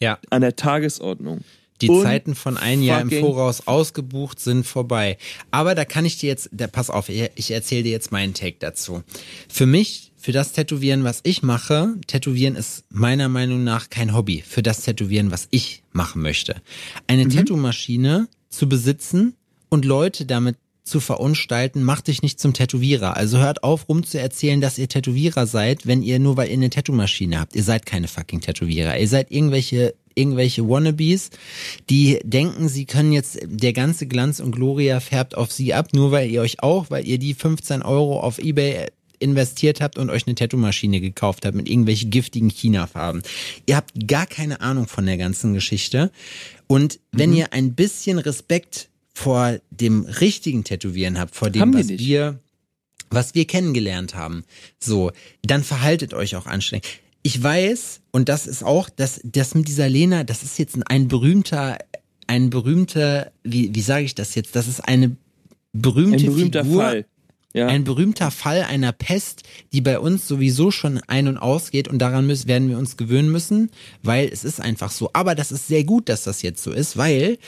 ja, 0.00 0.18
an 0.30 0.40
der 0.40 0.56
Tagesordnung. 0.56 1.40
Die 1.80 1.88
Und 1.88 2.02
Zeiten 2.02 2.34
von 2.34 2.56
ein 2.56 2.82
Jahr 2.82 3.00
im 3.00 3.10
Voraus 3.10 3.66
ausgebucht 3.66 4.40
sind 4.40 4.66
vorbei. 4.66 5.18
Aber 5.50 5.74
da 5.74 5.84
kann 5.84 6.04
ich 6.04 6.18
dir 6.18 6.28
jetzt, 6.28 6.50
da, 6.52 6.66
pass 6.66 6.90
auf, 6.90 7.08
ich, 7.08 7.30
ich 7.34 7.50
erzähle 7.50 7.84
dir 7.84 7.92
jetzt 7.92 8.12
meinen 8.12 8.34
Take 8.34 8.56
dazu. 8.58 9.02
Für 9.48 9.66
mich, 9.66 10.12
für 10.16 10.32
das 10.32 10.52
Tätowieren, 10.52 11.04
was 11.04 11.20
ich 11.22 11.42
mache, 11.42 11.94
Tätowieren 12.06 12.56
ist 12.56 12.84
meiner 12.90 13.28
Meinung 13.28 13.64
nach 13.64 13.88
kein 13.88 14.14
Hobby. 14.14 14.42
Für 14.46 14.62
das 14.62 14.82
Tätowieren, 14.82 15.30
was 15.30 15.48
ich 15.50 15.82
machen 15.92 16.22
möchte. 16.22 16.60
Eine 17.06 17.28
Tattoo-Maschine 17.28 18.28
zu 18.50 18.68
besitzen 18.68 19.34
und 19.70 19.84
Leute 19.84 20.26
damit 20.26 20.56
zu 20.84 21.00
verunstalten, 21.00 21.82
macht 21.82 22.08
dich 22.08 22.22
nicht 22.22 22.40
zum 22.40 22.52
Tätowierer. 22.52 23.16
Also 23.16 23.38
hört 23.38 23.62
auf, 23.62 23.88
rum 23.88 24.04
zu 24.04 24.18
erzählen, 24.18 24.60
dass 24.60 24.78
ihr 24.78 24.88
Tätowierer 24.88 25.46
seid, 25.46 25.86
wenn 25.86 26.02
ihr 26.02 26.18
nur 26.18 26.36
weil 26.36 26.48
ihr 26.48 26.54
eine 26.54 26.70
Tattoo-Maschine 26.70 27.40
habt. 27.40 27.54
Ihr 27.54 27.62
seid 27.62 27.86
keine 27.86 28.08
fucking 28.08 28.40
Tätowierer. 28.40 28.98
Ihr 28.98 29.08
seid 29.08 29.30
irgendwelche 29.30 29.94
irgendwelche 30.14 30.68
Wannabes, 30.68 31.30
die 31.88 32.18
denken, 32.24 32.68
sie 32.68 32.84
können 32.84 33.12
jetzt, 33.12 33.38
der 33.44 33.72
ganze 33.72 34.06
Glanz 34.06 34.40
und 34.40 34.50
Gloria 34.50 35.00
färbt 35.00 35.36
auf 35.36 35.52
sie 35.52 35.72
ab, 35.72 35.90
nur 35.92 36.10
weil 36.10 36.28
ihr 36.28 36.42
euch 36.42 36.62
auch, 36.62 36.90
weil 36.90 37.06
ihr 37.06 37.18
die 37.18 37.32
15 37.32 37.82
Euro 37.82 38.20
auf 38.20 38.38
Ebay 38.38 38.88
investiert 39.20 39.80
habt 39.80 39.98
und 39.98 40.10
euch 40.10 40.26
eine 40.26 40.34
Tattoo-Maschine 40.34 41.00
gekauft 41.00 41.46
habt 41.46 41.54
mit 41.54 41.68
irgendwelchen 41.68 42.10
giftigen 42.10 42.50
China-Farben. 42.50 43.22
Ihr 43.66 43.76
habt 43.76 44.08
gar 44.08 44.26
keine 44.26 44.60
Ahnung 44.60 44.88
von 44.88 45.06
der 45.06 45.16
ganzen 45.16 45.54
Geschichte. 45.54 46.10
Und 46.66 47.00
wenn 47.12 47.32
ihr 47.32 47.52
ein 47.52 47.74
bisschen 47.74 48.18
Respekt 48.18 48.89
vor 49.20 49.58
dem 49.70 50.04
richtigen 50.04 50.64
Tätowieren 50.64 51.18
habt, 51.18 51.34
vor 51.36 51.50
dem, 51.50 51.74
was 51.74 51.86
nicht. 51.86 52.00
wir 52.00 52.40
was 53.10 53.34
wir 53.34 53.44
kennengelernt 53.44 54.14
haben, 54.14 54.44
so, 54.78 55.10
dann 55.42 55.64
verhaltet 55.64 56.14
euch 56.14 56.36
auch 56.36 56.46
anständig. 56.46 57.00
Ich 57.22 57.42
weiß, 57.42 58.00
und 58.12 58.28
das 58.28 58.46
ist 58.46 58.62
auch, 58.62 58.88
das, 58.88 59.20
das 59.24 59.54
mit 59.54 59.68
dieser 59.68 59.88
Lena, 59.88 60.24
das 60.24 60.42
ist 60.42 60.58
jetzt 60.58 60.78
ein 60.86 61.08
berühmter, 61.08 61.76
ein 62.28 62.50
berühmter, 62.50 63.32
wie, 63.42 63.74
wie 63.74 63.80
sage 63.80 64.04
ich 64.04 64.14
das 64.14 64.36
jetzt? 64.36 64.54
Das 64.54 64.68
ist 64.68 64.80
eine 64.80 65.16
berühmte 65.72 66.24
Ein 66.24 66.26
berühmter 66.26 66.64
Figur, 66.64 66.82
Fall. 66.82 67.06
Ja. 67.52 67.66
ein 67.66 67.82
berühmter 67.82 68.30
Fall 68.30 68.62
einer 68.62 68.92
Pest, 68.92 69.42
die 69.72 69.80
bei 69.80 69.98
uns 69.98 70.28
sowieso 70.28 70.70
schon 70.70 71.00
ein- 71.08 71.26
und 71.26 71.36
ausgeht 71.36 71.88
und 71.88 71.98
daran 71.98 72.28
müssen, 72.28 72.46
werden 72.46 72.68
wir 72.68 72.78
uns 72.78 72.96
gewöhnen 72.96 73.30
müssen, 73.32 73.70
weil 74.04 74.28
es 74.28 74.44
ist 74.44 74.60
einfach 74.60 74.92
so. 74.92 75.10
Aber 75.12 75.34
das 75.34 75.50
ist 75.50 75.66
sehr 75.66 75.82
gut, 75.82 76.08
dass 76.08 76.22
das 76.22 76.42
jetzt 76.42 76.62
so 76.62 76.70
ist, 76.70 76.96
weil 76.96 77.38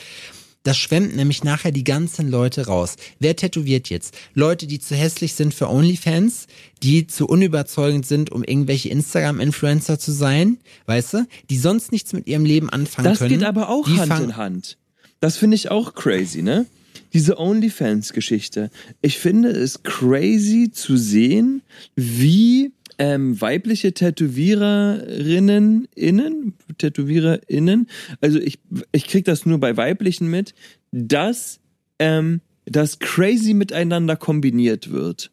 das 0.63 0.77
schwemmt 0.77 1.15
nämlich 1.15 1.43
nachher 1.43 1.71
die 1.71 1.83
ganzen 1.83 2.29
Leute 2.29 2.67
raus. 2.67 2.95
Wer 3.19 3.35
tätowiert 3.35 3.89
jetzt? 3.89 4.17
Leute, 4.33 4.65
die 4.65 4.79
zu 4.79 4.95
hässlich 4.95 5.33
sind 5.33 5.53
für 5.53 5.69
OnlyFans, 5.69 6.47
die 6.81 7.05
zu 7.05 7.27
unüberzeugend 7.27 8.05
sind, 8.05 8.31
um 8.31 8.43
irgendwelche 8.43 8.89
Instagram-Influencer 8.89 9.99
zu 9.99 10.11
sein, 10.11 10.57
weißt 10.85 11.13
du? 11.13 11.27
Die 11.49 11.57
sonst 11.57 11.91
nichts 11.91 12.13
mit 12.13 12.27
ihrem 12.27 12.45
Leben 12.45 12.69
anfangen 12.69 13.07
Das 13.09 13.19
können. 13.19 13.29
geht 13.29 13.43
aber 13.43 13.69
auch 13.69 13.85
die 13.85 13.99
Hand 13.99 14.23
in 14.23 14.37
Hand. 14.37 14.77
Das 15.19 15.37
finde 15.37 15.55
ich 15.55 15.69
auch 15.69 15.93
crazy, 15.95 16.41
ne? 16.41 16.65
Diese 17.13 17.37
OnlyFans-Geschichte. 17.37 18.71
Ich 19.01 19.19
finde 19.19 19.49
es 19.49 19.83
crazy 19.83 20.71
zu 20.71 20.97
sehen, 20.97 21.61
wie 21.95 22.71
ähm, 22.97 23.39
weibliche 23.39 23.93
Tätowiererinnen, 23.93 25.87
innen, 25.95 26.53
TätowiererInnen, 26.77 27.87
also 28.21 28.39
ich, 28.39 28.59
ich 28.91 29.07
krieg 29.07 29.25
das 29.25 29.45
nur 29.45 29.59
bei 29.59 29.77
weiblichen 29.77 30.29
mit, 30.29 30.53
dass 30.91 31.59
ähm, 31.99 32.41
das 32.65 32.99
crazy 32.99 33.53
miteinander 33.53 34.15
kombiniert 34.15 34.91
wird. 34.91 35.31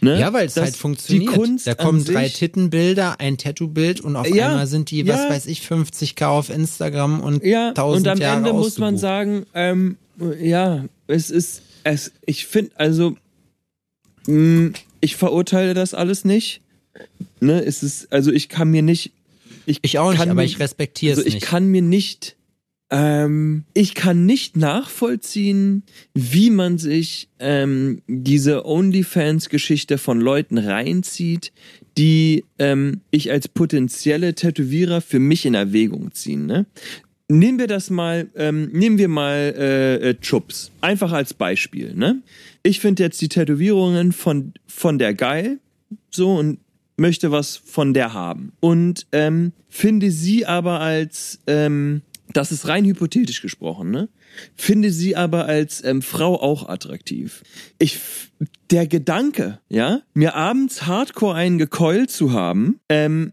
Ne? 0.00 0.18
Ja, 0.18 0.32
weil 0.32 0.46
es 0.46 0.56
halt 0.56 0.76
funktioniert. 0.76 1.34
Die 1.34 1.38
Kunst 1.38 1.66
da 1.66 1.74
kommen 1.74 2.04
drei 2.04 2.28
Tittenbilder, 2.28 3.20
ein 3.20 3.36
Tattoo-Bild 3.36 4.00
und 4.00 4.16
auf 4.16 4.26
ja, 4.28 4.48
einmal 4.48 4.66
sind 4.66 4.90
die, 4.90 5.02
ja, 5.02 5.14
was 5.14 5.28
weiß 5.28 5.46
ich, 5.46 5.62
50k 5.62 6.26
auf 6.26 6.50
Instagram 6.50 7.20
und 7.20 7.44
ja, 7.44 7.68
1000 7.68 8.06
Und 8.06 8.12
am 8.12 8.18
Jahre 8.18 8.36
Ende 8.38 8.52
muss 8.52 8.78
man 8.78 8.96
sagen, 8.96 9.44
ähm, 9.54 9.96
ja, 10.40 10.84
es 11.08 11.30
ist, 11.30 11.62
es, 11.84 12.12
ich 12.24 12.46
finde, 12.46 12.72
also, 12.76 13.16
mh, 14.26 14.34
mm, 14.34 14.72
ich 15.00 15.16
verurteile 15.16 15.74
das 15.74 15.94
alles 15.94 16.24
nicht. 16.24 16.62
Ne, 17.40 17.64
es 17.64 17.82
ist, 17.82 18.12
also 18.12 18.32
ich 18.32 18.48
kann 18.48 18.70
mir 18.70 18.82
nicht, 18.82 19.12
ich, 19.66 19.78
ich 19.82 19.98
auch 19.98 20.12
nicht, 20.12 20.22
aber 20.22 20.34
mir, 20.34 20.44
ich 20.44 20.58
respektiere 20.58 21.12
es 21.12 21.18
also 21.18 21.28
ich 21.28 21.34
nicht. 21.34 21.44
Ich 21.44 21.48
kann 21.48 21.66
mir 21.68 21.82
nicht 21.82 22.36
ähm, 22.88 23.64
ich 23.74 23.94
kann 23.94 24.26
nicht 24.26 24.56
nachvollziehen, 24.56 25.82
wie 26.14 26.50
man 26.50 26.78
sich 26.78 27.28
ähm, 27.40 28.02
diese 28.06 28.64
OnlyFans-Geschichte 28.64 29.98
von 29.98 30.20
Leuten 30.20 30.56
reinzieht, 30.58 31.52
die 31.98 32.44
ähm, 32.58 33.00
ich 33.10 33.32
als 33.32 33.48
potenzielle 33.48 34.34
Tätowierer 34.34 35.00
für 35.00 35.18
mich 35.18 35.46
in 35.46 35.54
Erwägung 35.54 36.12
ziehen. 36.12 36.46
Ne? 36.46 36.66
Nehmen 37.28 37.58
wir 37.58 37.66
das 37.66 37.90
mal, 37.90 38.28
ähm, 38.36 38.68
nehmen 38.72 38.98
wir 38.98 39.08
mal 39.08 39.54
äh, 39.56 40.10
äh, 40.10 40.14
Chups. 40.20 40.70
Einfach 40.80 41.10
als 41.10 41.34
Beispiel. 41.34 41.92
Ne? 41.94 42.22
Ich 42.62 42.78
finde 42.78 43.02
jetzt 43.02 43.20
die 43.20 43.28
Tätowierungen 43.28 44.12
von, 44.12 44.52
von 44.68 44.98
der 44.98 45.12
geil. 45.12 45.58
So 46.10 46.36
und 46.36 46.58
möchte 46.96 47.30
was 47.30 47.56
von 47.56 47.94
der 47.94 48.12
haben. 48.12 48.52
Und 48.60 49.06
ähm, 49.12 49.52
finde 49.68 50.10
sie 50.10 50.46
aber 50.46 50.80
als 50.80 51.40
ähm, 51.46 52.02
das 52.32 52.52
ist 52.52 52.66
rein 52.68 52.84
hypothetisch 52.84 53.40
gesprochen, 53.40 53.90
ne? 53.90 54.08
Finde 54.56 54.90
sie 54.90 55.16
aber 55.16 55.46
als 55.46 55.82
ähm, 55.84 56.02
Frau 56.02 56.40
auch 56.40 56.68
attraktiv. 56.68 57.42
Ich, 57.78 57.98
der 58.70 58.86
Gedanke, 58.86 59.60
ja, 59.68 60.02
mir 60.12 60.34
abends 60.34 60.86
Hardcore 60.86 61.34
einen 61.34 61.58
gekeult 61.58 62.10
zu 62.10 62.32
haben, 62.32 62.80
ähm, 62.88 63.32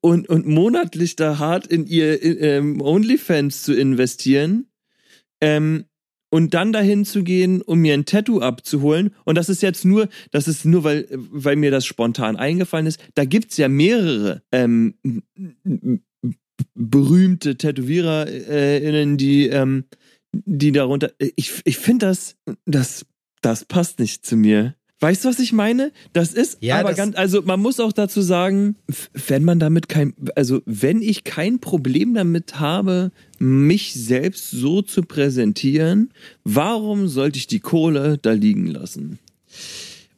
und, 0.00 0.28
und 0.28 0.46
monatlich 0.46 1.16
da 1.16 1.38
hart 1.38 1.66
in 1.66 1.86
ihr 1.86 2.22
in, 2.22 2.36
ähm, 2.40 2.80
OnlyFans 2.80 3.62
zu 3.62 3.74
investieren, 3.74 4.70
ähm, 5.42 5.84
und 6.30 6.54
dann 6.54 6.72
dahin 6.72 7.04
zu 7.04 7.22
gehen, 7.22 7.62
um 7.62 7.80
mir 7.80 7.94
ein 7.94 8.04
Tattoo 8.04 8.40
abzuholen. 8.40 9.10
Und 9.24 9.36
das 9.36 9.48
ist 9.48 9.62
jetzt 9.62 9.84
nur, 9.84 10.08
das 10.30 10.48
ist 10.48 10.64
nur, 10.64 10.84
weil, 10.84 11.06
weil 11.10 11.56
mir 11.56 11.70
das 11.70 11.86
spontan 11.86 12.36
eingefallen 12.36 12.86
ist. 12.86 13.00
Da 13.14 13.24
gibt's 13.24 13.56
ja 13.56 13.68
mehrere 13.68 14.42
ähm, 14.52 14.94
berühmte 16.74 17.56
TätowiererInnen, 17.56 19.16
die, 19.16 19.48
ähm, 19.48 19.84
die 20.32 20.72
darunter. 20.72 21.12
Ich, 21.36 21.60
ich 21.64 21.78
finde 21.78 22.06
das, 22.06 22.36
das, 22.64 23.06
das 23.40 23.64
passt 23.64 23.98
nicht 23.98 24.26
zu 24.26 24.36
mir. 24.36 24.74
Weißt 24.98 25.24
du, 25.24 25.28
was 25.28 25.38
ich 25.38 25.52
meine? 25.52 25.92
Das 26.14 26.32
ist 26.32 26.56
ja, 26.60 26.78
aber 26.78 26.88
das 26.90 26.96
ganz, 26.96 27.16
also 27.16 27.42
man 27.42 27.60
muss 27.60 27.80
auch 27.80 27.92
dazu 27.92 28.22
sagen, 28.22 28.76
wenn 29.12 29.44
man 29.44 29.58
damit 29.58 29.90
kein, 29.90 30.14
also 30.34 30.62
wenn 30.64 31.02
ich 31.02 31.24
kein 31.24 31.60
Problem 31.60 32.14
damit 32.14 32.60
habe, 32.60 33.12
mich 33.38 33.92
selbst 33.92 34.50
so 34.50 34.80
zu 34.80 35.02
präsentieren, 35.02 36.10
warum 36.44 37.08
sollte 37.08 37.38
ich 37.38 37.46
die 37.46 37.60
Kohle 37.60 38.16
da 38.16 38.32
liegen 38.32 38.68
lassen? 38.68 39.18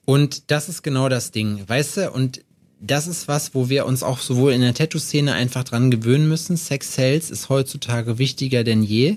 Und 0.04 0.50
das 0.52 0.68
ist 0.68 0.82
genau 0.82 1.08
das 1.08 1.32
Ding, 1.32 1.64
weißt 1.66 1.96
du? 1.96 2.10
Und 2.12 2.42
das 2.80 3.08
ist 3.08 3.26
was, 3.26 3.54
wo 3.54 3.68
wir 3.68 3.84
uns 3.84 4.04
auch 4.04 4.20
sowohl 4.20 4.52
in 4.52 4.60
der 4.60 4.74
Tattoo-Szene 4.74 5.32
einfach 5.32 5.64
dran 5.64 5.90
gewöhnen 5.90 6.28
müssen. 6.28 6.56
Sex 6.56 6.94
Sales 6.94 7.30
ist 7.30 7.48
heutzutage 7.48 8.18
wichtiger 8.18 8.62
denn 8.62 8.84
je. 8.84 9.16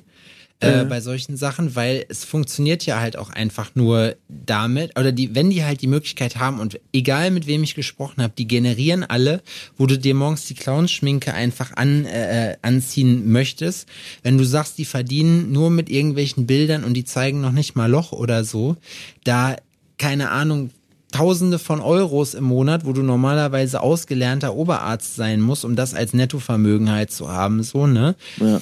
Äh, 0.61 0.85
bei 0.85 1.01
solchen 1.01 1.37
Sachen, 1.37 1.75
weil 1.75 2.05
es 2.09 2.23
funktioniert 2.23 2.85
ja 2.85 2.99
halt 2.99 3.17
auch 3.17 3.29
einfach 3.29 3.71
nur 3.73 4.15
damit, 4.27 4.97
oder 4.99 5.11
die, 5.11 5.33
wenn 5.33 5.49
die 5.49 5.63
halt 5.63 5.81
die 5.81 5.87
Möglichkeit 5.87 6.37
haben 6.37 6.59
und 6.59 6.79
egal 6.93 7.31
mit 7.31 7.47
wem 7.47 7.63
ich 7.63 7.75
gesprochen 7.75 8.21
habe, 8.21 8.33
die 8.37 8.47
generieren 8.47 9.03
alle, 9.03 9.41
wo 9.77 9.87
du 9.87 9.97
dir 9.97 10.13
morgens 10.13 10.45
die 10.45 10.53
Clownschminke 10.53 11.33
einfach 11.33 11.73
an, 11.75 12.05
äh, 12.05 12.51
äh, 12.51 12.57
anziehen 12.61 13.31
möchtest. 13.31 13.87
Wenn 14.23 14.37
du 14.37 14.43
sagst, 14.43 14.77
die 14.77 14.85
verdienen 14.85 15.51
nur 15.51 15.69
mit 15.69 15.89
irgendwelchen 15.89 16.45
Bildern 16.45 16.83
und 16.83 16.93
die 16.93 17.05
zeigen 17.05 17.41
noch 17.41 17.51
nicht 17.51 17.75
mal 17.75 17.89
Loch 17.89 18.11
oder 18.11 18.43
so, 18.43 18.77
da 19.23 19.55
keine 19.97 20.31
Ahnung, 20.31 20.71
Tausende 21.11 21.59
von 21.59 21.81
Euros 21.81 22.33
im 22.33 22.45
Monat, 22.45 22.85
wo 22.85 22.93
du 22.93 23.03
normalerweise 23.03 23.81
ausgelernter 23.81 24.55
Oberarzt 24.55 25.15
sein 25.15 25.41
musst, 25.41 25.65
um 25.65 25.75
das 25.75 25.93
als 25.93 26.13
Nettovermögen 26.13 26.89
halt 26.89 27.11
zu 27.11 27.29
haben, 27.29 27.63
so, 27.63 27.85
ne? 27.85 28.15
Ja. 28.39 28.61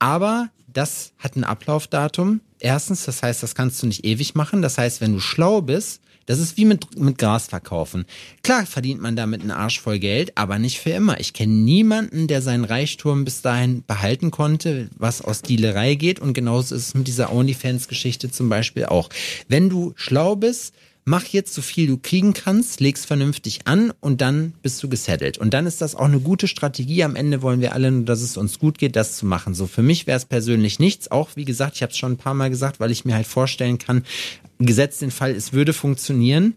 Aber 0.00 0.50
das 0.76 1.12
hat 1.18 1.36
ein 1.36 1.44
Ablaufdatum. 1.44 2.40
Erstens, 2.58 3.04
das 3.04 3.22
heißt, 3.22 3.42
das 3.42 3.54
kannst 3.54 3.82
du 3.82 3.86
nicht 3.86 4.04
ewig 4.04 4.34
machen. 4.34 4.62
Das 4.62 4.78
heißt, 4.78 5.00
wenn 5.00 5.12
du 5.12 5.20
schlau 5.20 5.62
bist, 5.62 6.00
das 6.26 6.40
ist 6.40 6.56
wie 6.56 6.64
mit, 6.64 6.98
mit 6.98 7.18
Gras 7.18 7.46
verkaufen. 7.46 8.04
Klar 8.42 8.66
verdient 8.66 9.00
man 9.00 9.14
damit 9.14 9.42
einen 9.42 9.52
Arsch 9.52 9.80
voll 9.80 10.00
Geld, 10.00 10.36
aber 10.36 10.58
nicht 10.58 10.80
für 10.80 10.90
immer. 10.90 11.20
Ich 11.20 11.32
kenne 11.32 11.52
niemanden, 11.52 12.26
der 12.26 12.42
seinen 12.42 12.64
Reichtum 12.64 13.24
bis 13.24 13.42
dahin 13.42 13.84
behalten 13.86 14.32
konnte, 14.32 14.90
was 14.96 15.22
aus 15.22 15.42
Dealerei 15.42 15.94
geht. 15.94 16.18
Und 16.18 16.34
genauso 16.34 16.74
ist 16.74 16.88
es 16.88 16.94
mit 16.94 17.06
dieser 17.06 17.32
OnlyFans-Geschichte 17.32 18.30
zum 18.30 18.48
Beispiel 18.48 18.86
auch. 18.86 19.08
Wenn 19.48 19.70
du 19.70 19.92
schlau 19.96 20.34
bist, 20.34 20.74
mach 21.06 21.24
jetzt 21.26 21.54
so 21.54 21.62
viel 21.62 21.86
du 21.86 21.96
kriegen 21.96 22.34
kannst, 22.34 22.80
leg's 22.80 23.04
vernünftig 23.04 23.60
an 23.64 23.92
und 24.00 24.20
dann 24.20 24.52
bist 24.60 24.82
du 24.82 24.88
gesettelt. 24.88 25.38
Und 25.38 25.54
dann 25.54 25.64
ist 25.64 25.80
das 25.80 25.94
auch 25.94 26.04
eine 26.04 26.18
gute 26.18 26.48
Strategie. 26.48 27.04
Am 27.04 27.14
Ende 27.14 27.42
wollen 27.42 27.60
wir 27.60 27.72
alle 27.72 27.92
nur, 27.92 28.04
dass 28.04 28.20
es 28.20 28.36
uns 28.36 28.58
gut 28.58 28.78
geht, 28.78 28.96
das 28.96 29.16
zu 29.16 29.24
machen. 29.24 29.54
So 29.54 29.68
für 29.68 29.82
mich 29.82 30.08
wäre 30.08 30.16
es 30.16 30.24
persönlich 30.24 30.80
nichts. 30.80 31.10
Auch 31.10 31.30
wie 31.36 31.44
gesagt, 31.44 31.76
ich 31.76 31.82
habe 31.82 31.92
es 31.92 31.96
schon 31.96 32.12
ein 32.12 32.18
paar 32.18 32.34
Mal 32.34 32.50
gesagt, 32.50 32.80
weil 32.80 32.90
ich 32.90 33.04
mir 33.04 33.14
halt 33.14 33.26
vorstellen 33.26 33.78
kann, 33.78 34.04
gesetzt 34.58 35.00
den 35.00 35.12
Fall, 35.12 35.30
es 35.30 35.52
würde 35.52 35.72
funktionieren 35.72 36.56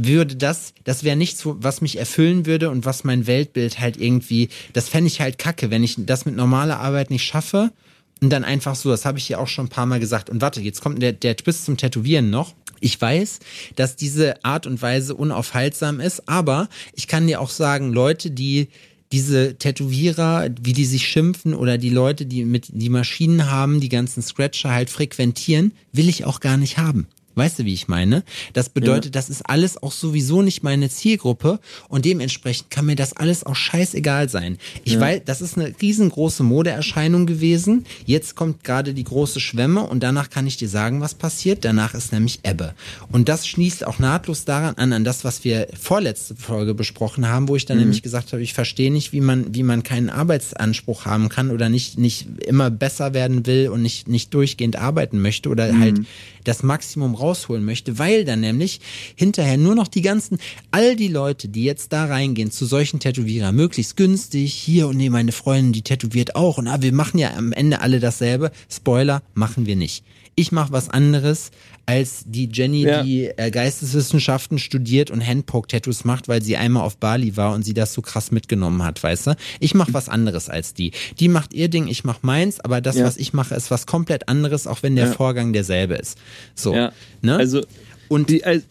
würde 0.00 0.36
das, 0.36 0.74
das 0.84 1.02
wäre 1.02 1.16
nichts, 1.16 1.42
was 1.44 1.80
mich 1.80 1.98
erfüllen 1.98 2.46
würde 2.46 2.70
und 2.70 2.84
was 2.84 3.02
mein 3.02 3.26
Weltbild 3.26 3.80
halt 3.80 3.96
irgendwie, 3.96 4.48
das 4.72 4.88
fände 4.88 5.08
ich 5.08 5.20
halt 5.20 5.38
kacke, 5.38 5.72
wenn 5.72 5.82
ich 5.82 5.96
das 5.98 6.24
mit 6.24 6.36
normaler 6.36 6.78
Arbeit 6.78 7.10
nicht 7.10 7.24
schaffe 7.24 7.72
und 8.20 8.30
dann 8.30 8.44
einfach 8.44 8.74
so, 8.74 8.90
das 8.90 9.04
habe 9.04 9.18
ich 9.18 9.28
ja 9.28 9.38
auch 9.38 9.48
schon 9.48 9.66
ein 9.66 9.70
paar 9.70 9.86
Mal 9.86 10.00
gesagt. 10.00 10.30
Und 10.30 10.40
warte, 10.40 10.60
jetzt 10.60 10.80
kommt 10.80 11.00
der, 11.02 11.12
der 11.12 11.36
Twist 11.36 11.64
zum 11.64 11.76
Tätowieren 11.76 12.30
noch. 12.30 12.54
Ich 12.80 13.00
weiß, 13.00 13.40
dass 13.76 13.96
diese 13.96 14.44
Art 14.44 14.66
und 14.66 14.80
Weise 14.82 15.14
unaufhaltsam 15.14 16.00
ist, 16.00 16.28
aber 16.28 16.68
ich 16.94 17.08
kann 17.08 17.26
dir 17.26 17.40
auch 17.40 17.50
sagen, 17.50 17.92
Leute, 17.92 18.30
die 18.30 18.68
diese 19.10 19.56
Tätowierer, 19.56 20.50
wie 20.60 20.74
die 20.74 20.84
sich 20.84 21.08
schimpfen 21.08 21.54
oder 21.54 21.78
die 21.78 21.90
Leute, 21.90 22.26
die 22.26 22.44
mit 22.44 22.68
die 22.72 22.90
Maschinen 22.90 23.50
haben, 23.50 23.80
die 23.80 23.88
ganzen 23.88 24.22
Scratcher 24.22 24.70
halt 24.70 24.90
frequentieren, 24.90 25.72
will 25.92 26.08
ich 26.08 26.24
auch 26.24 26.40
gar 26.40 26.56
nicht 26.56 26.78
haben. 26.78 27.06
Weißt 27.38 27.60
du, 27.60 27.64
wie 27.64 27.74
ich 27.74 27.88
meine? 27.88 28.24
Das 28.52 28.68
bedeutet, 28.68 29.14
ja. 29.14 29.20
das 29.20 29.30
ist 29.30 29.42
alles 29.48 29.82
auch 29.82 29.92
sowieso 29.92 30.42
nicht 30.42 30.62
meine 30.62 30.90
Zielgruppe 30.90 31.60
und 31.88 32.04
dementsprechend 32.04 32.70
kann 32.70 32.86
mir 32.86 32.96
das 32.96 33.12
alles 33.14 33.44
auch 33.44 33.54
scheißegal 33.54 34.28
sein. 34.28 34.58
Ich 34.84 34.94
ja. 34.94 35.00
weiß, 35.00 35.22
das 35.24 35.40
ist 35.40 35.56
eine 35.56 35.72
riesengroße 35.80 36.42
Modeerscheinung 36.42 37.26
gewesen. 37.26 37.86
Jetzt 38.04 38.34
kommt 38.34 38.64
gerade 38.64 38.92
die 38.92 39.04
große 39.04 39.40
Schwemme 39.40 39.84
und 39.84 40.02
danach 40.02 40.30
kann 40.30 40.46
ich 40.46 40.56
dir 40.56 40.68
sagen, 40.68 41.00
was 41.00 41.14
passiert. 41.14 41.64
Danach 41.64 41.94
ist 41.94 42.12
nämlich 42.12 42.40
Ebbe. 42.42 42.74
Und 43.12 43.28
das 43.28 43.46
schließt 43.46 43.86
auch 43.86 43.98
nahtlos 43.98 44.44
daran 44.44 44.74
an, 44.74 44.92
an 44.92 45.04
das, 45.04 45.24
was 45.24 45.44
wir 45.44 45.68
vorletzte 45.78 46.34
Folge 46.34 46.74
besprochen 46.74 47.28
haben, 47.28 47.48
wo 47.48 47.56
ich 47.56 47.66
dann 47.66 47.76
mhm. 47.76 47.84
nämlich 47.84 48.02
gesagt 48.02 48.32
habe, 48.32 48.42
ich 48.42 48.54
verstehe 48.54 48.92
nicht, 48.92 49.12
wie 49.12 49.20
man, 49.20 49.54
wie 49.54 49.62
man 49.62 49.82
keinen 49.82 50.10
Arbeitsanspruch 50.10 51.04
haben 51.04 51.28
kann 51.28 51.50
oder 51.50 51.68
nicht, 51.68 51.98
nicht 51.98 52.26
immer 52.46 52.70
besser 52.70 53.14
werden 53.14 53.46
will 53.46 53.68
und 53.68 53.82
nicht, 53.82 54.08
nicht 54.08 54.34
durchgehend 54.34 54.76
arbeiten 54.76 55.20
möchte 55.20 55.48
oder 55.48 55.72
mhm. 55.72 55.80
halt 55.80 56.00
das 56.44 56.62
Maximum 56.62 57.14
rausholen 57.14 57.64
möchte, 57.64 57.98
weil 57.98 58.24
dann 58.24 58.40
nämlich 58.40 58.80
hinterher 59.14 59.56
nur 59.56 59.74
noch 59.74 59.88
die 59.88 60.02
ganzen, 60.02 60.38
all 60.70 60.96
die 60.96 61.08
Leute, 61.08 61.48
die 61.48 61.64
jetzt 61.64 61.92
da 61.92 62.06
reingehen 62.06 62.50
zu 62.50 62.66
solchen 62.66 63.00
Tätowierer, 63.00 63.52
möglichst 63.52 63.96
günstig, 63.96 64.52
hier 64.54 64.88
und 64.88 64.96
nee, 64.96 65.10
meine 65.10 65.32
Freundin, 65.32 65.72
die 65.72 65.82
tätowiert 65.82 66.36
auch 66.36 66.58
und 66.58 66.68
ah, 66.68 66.80
wir 66.80 66.92
machen 66.92 67.18
ja 67.18 67.34
am 67.36 67.52
Ende 67.52 67.80
alle 67.80 68.00
dasselbe. 68.00 68.50
Spoiler, 68.68 69.22
machen 69.34 69.66
wir 69.66 69.76
nicht. 69.76 70.04
Ich 70.34 70.52
mache 70.52 70.70
was 70.70 70.88
anderes 70.88 71.50
als 71.88 72.22
die 72.26 72.50
Jenny, 72.52 72.82
ja. 72.82 73.02
die 73.02 73.24
äh, 73.24 73.50
Geisteswissenschaften 73.50 74.58
studiert 74.58 75.10
und 75.10 75.26
Handpoke-Tattoos 75.26 76.04
macht, 76.04 76.28
weil 76.28 76.42
sie 76.42 76.58
einmal 76.58 76.84
auf 76.84 76.98
Bali 76.98 77.38
war 77.38 77.54
und 77.54 77.64
sie 77.64 77.72
das 77.72 77.94
so 77.94 78.02
krass 78.02 78.30
mitgenommen 78.30 78.84
hat, 78.84 79.02
weißt 79.02 79.28
du? 79.28 79.36
Ich 79.58 79.74
mache 79.74 79.94
was 79.94 80.10
anderes 80.10 80.50
als 80.50 80.74
die. 80.74 80.92
Die 81.18 81.28
macht 81.28 81.54
ihr 81.54 81.68
Ding, 81.68 81.88
ich 81.88 82.04
mach 82.04 82.22
meins, 82.22 82.60
aber 82.60 82.82
das, 82.82 82.96
ja. 82.96 83.06
was 83.06 83.16
ich 83.16 83.32
mache, 83.32 83.54
ist 83.54 83.70
was 83.70 83.86
komplett 83.86 84.28
anderes, 84.28 84.66
auch 84.66 84.82
wenn 84.82 84.96
der 84.96 85.06
ja. 85.06 85.12
Vorgang 85.12 85.54
derselbe 85.54 85.94
ist. 85.94 86.18
So, 86.54 86.74
ne? 87.22 87.36
Also 87.36 87.62
und 88.08 88.30
die, 88.30 88.44
also, 88.44 88.64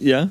ja. 0.00 0.30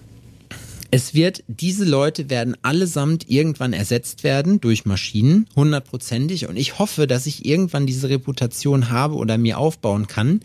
Es 0.93 1.13
wird, 1.13 1.43
diese 1.47 1.85
Leute 1.85 2.29
werden 2.29 2.57
allesamt 2.63 3.29
irgendwann 3.29 3.71
ersetzt 3.71 4.25
werden 4.25 4.59
durch 4.59 4.85
Maschinen, 4.85 5.47
hundertprozentig. 5.55 6.49
Und 6.49 6.57
ich 6.57 6.79
hoffe, 6.79 7.07
dass 7.07 7.27
ich 7.27 7.45
irgendwann 7.45 7.87
diese 7.87 8.09
Reputation 8.09 8.89
habe 8.89 9.15
oder 9.15 9.37
mir 9.37 9.57
aufbauen 9.57 10.07
kann, 10.07 10.41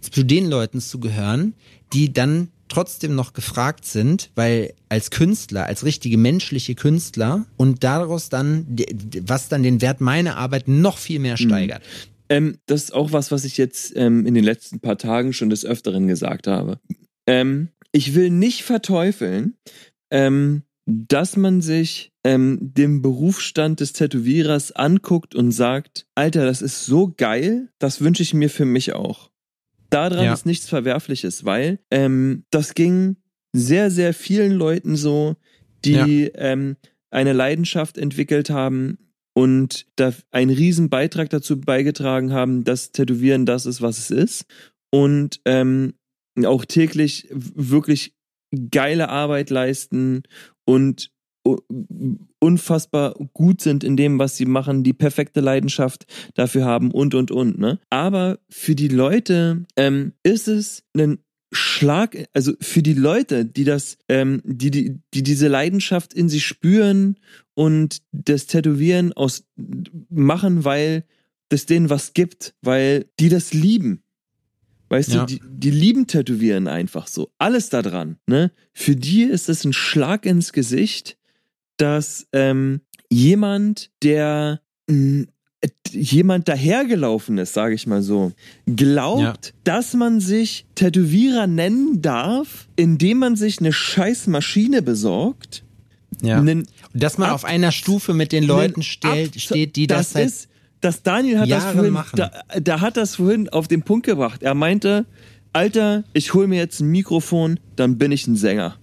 zu 0.00 0.24
den 0.24 0.48
Leuten 0.48 0.80
zu 0.80 1.00
gehören, 1.00 1.52
die 1.92 2.14
dann 2.14 2.48
trotzdem 2.70 3.14
noch 3.14 3.34
gefragt 3.34 3.84
sind, 3.84 4.30
weil 4.36 4.72
als 4.88 5.10
Künstler, 5.10 5.66
als 5.66 5.84
richtige 5.84 6.16
menschliche 6.16 6.74
Künstler 6.74 7.44
und 7.58 7.84
daraus 7.84 8.30
dann, 8.30 8.66
was 9.26 9.48
dann 9.48 9.62
den 9.62 9.82
Wert 9.82 10.00
meiner 10.00 10.38
Arbeit 10.38 10.66
noch 10.66 10.96
viel 10.96 11.18
mehr 11.18 11.34
mhm. 11.34 11.48
steigert. 11.48 11.82
Ähm, 12.30 12.58
das 12.66 12.84
ist 12.84 12.94
auch 12.94 13.12
was, 13.12 13.32
was 13.32 13.44
ich 13.44 13.58
jetzt 13.58 13.92
ähm, 13.96 14.24
in 14.24 14.34
den 14.34 14.44
letzten 14.44 14.80
paar 14.80 14.96
Tagen 14.96 15.32
schon 15.32 15.50
des 15.50 15.66
Öfteren 15.66 16.06
gesagt 16.06 16.46
habe. 16.46 16.80
Ähm, 17.26 17.68
ich 17.92 18.14
will 18.14 18.30
nicht 18.30 18.62
verteufeln, 18.62 19.56
ähm, 20.12 20.62
dass 20.86 21.36
man 21.36 21.60
sich 21.60 22.12
ähm, 22.24 22.58
den 22.60 23.02
Berufsstand 23.02 23.80
des 23.80 23.92
Tätowierers 23.92 24.72
anguckt 24.72 25.34
und 25.34 25.50
sagt, 25.50 26.06
Alter, 26.14 26.46
das 26.46 26.62
ist 26.62 26.86
so 26.86 27.12
geil, 27.16 27.68
das 27.78 28.00
wünsche 28.00 28.22
ich 28.22 28.32
mir 28.32 28.48
für 28.48 28.64
mich 28.64 28.92
auch. 28.92 29.30
Daran 29.90 30.24
ja. 30.24 30.32
ist 30.32 30.46
nichts 30.46 30.68
Verwerfliches, 30.68 31.44
weil 31.44 31.80
ähm, 31.90 32.44
das 32.50 32.74
ging 32.74 33.16
sehr, 33.52 33.90
sehr 33.90 34.14
vielen 34.14 34.52
Leuten 34.52 34.94
so, 34.94 35.34
die 35.84 36.30
ja. 36.32 36.54
eine 37.10 37.32
Leidenschaft 37.32 37.98
entwickelt 37.98 38.50
haben 38.50 39.09
und 39.34 39.86
da 39.96 40.12
einen 40.30 40.50
riesen 40.50 40.90
Beitrag 40.90 41.30
dazu 41.30 41.60
beigetragen 41.60 42.32
haben, 42.32 42.64
dass 42.64 42.92
Tätowieren 42.92 43.46
das 43.46 43.66
ist, 43.66 43.80
was 43.80 43.98
es 43.98 44.10
ist. 44.10 44.46
Und 44.92 45.40
ähm, 45.44 45.94
auch 46.44 46.64
täglich 46.64 47.28
wirklich 47.30 48.14
geile 48.70 49.08
Arbeit 49.08 49.50
leisten 49.50 50.22
und 50.64 51.10
unfassbar 52.38 53.14
gut 53.32 53.60
sind 53.60 53.82
in 53.82 53.96
dem, 53.96 54.18
was 54.18 54.36
sie 54.36 54.44
machen, 54.44 54.84
die 54.84 54.92
perfekte 54.92 55.40
Leidenschaft 55.40 56.06
dafür 56.34 56.64
haben 56.64 56.90
und 56.90 57.14
und 57.14 57.30
und. 57.30 57.58
Ne? 57.58 57.78
Aber 57.88 58.38
für 58.50 58.74
die 58.74 58.88
Leute 58.88 59.64
ähm, 59.76 60.12
ist 60.22 60.48
es 60.48 60.84
ein 60.94 61.18
Schlag, 61.52 62.28
also 62.32 62.52
für 62.60 62.82
die 62.82 62.94
Leute, 62.94 63.44
die 63.44 63.64
das, 63.64 63.98
ähm, 64.08 64.40
die, 64.44 64.70
die, 64.70 65.00
die 65.14 65.22
diese 65.22 65.48
Leidenschaft 65.48 66.14
in 66.14 66.28
sich 66.28 66.46
spüren 66.46 67.18
und 67.60 68.00
das 68.10 68.46
Tätowieren 68.46 69.12
aus 69.12 69.44
machen, 70.08 70.64
weil 70.64 71.04
das 71.50 71.66
denen 71.66 71.90
was 71.90 72.14
gibt, 72.14 72.54
weil 72.62 73.04
die 73.20 73.28
das 73.28 73.52
lieben. 73.52 74.02
Weißt 74.88 75.12
ja. 75.12 75.26
du, 75.26 75.34
die, 75.34 75.42
die 75.44 75.70
lieben 75.70 76.06
Tätowieren 76.06 76.68
einfach 76.68 77.06
so. 77.06 77.30
Alles 77.36 77.68
da 77.68 77.82
dran. 77.82 78.16
Ne? 78.26 78.50
Für 78.72 78.96
die 78.96 79.24
ist 79.24 79.50
es 79.50 79.66
ein 79.66 79.74
Schlag 79.74 80.24
ins 80.24 80.54
Gesicht, 80.54 81.18
dass 81.76 82.26
ähm, 82.32 82.80
jemand, 83.10 83.90
der 84.02 84.62
mh, 84.88 85.26
jemand 85.90 86.48
dahergelaufen 86.48 87.36
ist, 87.36 87.52
sage 87.52 87.74
ich 87.74 87.86
mal 87.86 88.00
so, 88.00 88.32
glaubt, 88.64 89.46
ja. 89.48 89.52
dass 89.64 89.92
man 89.92 90.20
sich 90.20 90.64
Tätowierer 90.76 91.46
nennen 91.46 92.00
darf, 92.00 92.70
indem 92.76 93.18
man 93.18 93.36
sich 93.36 93.58
eine 93.58 93.74
scheiß 93.74 94.28
Maschine 94.28 94.80
besorgt. 94.80 95.62
Ja. 96.22 96.38
Einen, 96.38 96.66
dass 96.92 97.18
man 97.18 97.28
ab, 97.28 97.36
auf 97.36 97.44
einer 97.44 97.72
Stufe 97.72 98.14
mit 98.14 98.32
den 98.32 98.44
Leuten 98.44 98.82
stellt, 98.82 99.40
steht, 99.40 99.76
die 99.76 99.86
das, 99.86 100.12
das 100.12 100.24
ist, 100.24 100.48
das 100.80 101.02
Daniel 101.02 101.40
hat 101.40 101.48
Jahre 101.48 101.64
das 101.64 101.74
vorhin, 101.74 101.92
machen. 101.92 102.16
Da, 102.16 102.30
da 102.60 102.80
hat 102.80 102.96
das 102.96 103.16
vorhin 103.16 103.48
auf 103.48 103.68
den 103.68 103.82
Punkt 103.82 104.06
gebracht. 104.06 104.42
Er 104.42 104.54
meinte, 104.54 105.06
Alter, 105.52 106.04
ich 106.12 106.34
hole 106.34 106.46
mir 106.46 106.58
jetzt 106.58 106.80
ein 106.80 106.88
Mikrofon, 106.88 107.60
dann 107.76 107.98
bin 107.98 108.12
ich 108.12 108.26
ein 108.26 108.36
Sänger. 108.36 108.76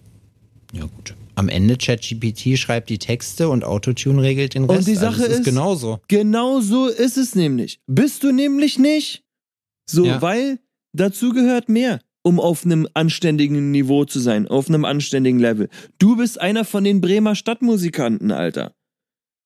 Ja 0.74 0.84
gut 0.84 1.16
am 1.38 1.50
Ende 1.50 1.78
ChatGPT 1.78 2.58
schreibt 2.58 2.90
die 2.90 2.98
Texte 2.98 3.48
und 3.50 3.64
Autotune 3.64 4.24
regelt 4.24 4.56
den 4.56 4.64
Rest. 4.64 4.80
Und 4.80 4.88
die 4.88 4.98
also 4.98 5.12
Sache 5.12 5.22
also 5.22 5.34
ist, 5.34 5.40
ist 5.40 5.46
genauso. 5.46 6.00
Genau 6.08 6.62
so 6.62 6.88
ist 6.88 7.16
es 7.16 7.36
nämlich. 7.36 7.80
Bist 7.86 8.24
du 8.24 8.32
nämlich 8.32 8.80
nicht. 8.80 9.24
So, 9.86 10.06
ja. 10.06 10.20
weil 10.20 10.60
dazu 10.94 11.34
gehört 11.34 11.70
mehr, 11.70 12.02
um 12.28 12.42
auf 12.42 12.66
einem 12.66 12.88
anständigen 12.94 13.72
Niveau 13.72 14.04
zu 14.04 14.20
sein, 14.20 14.50
auf 14.50 14.68
einem 14.68 14.84
anständigen 14.84 15.40
Level. 15.40 15.70
Du 15.98 16.18
bist 16.18 16.42
einer 16.42 16.66
von 16.66 16.84
den 16.84 17.00
Bremer 17.00 17.36
Stadtmusikanten, 17.36 18.34
Alter. 18.34 18.76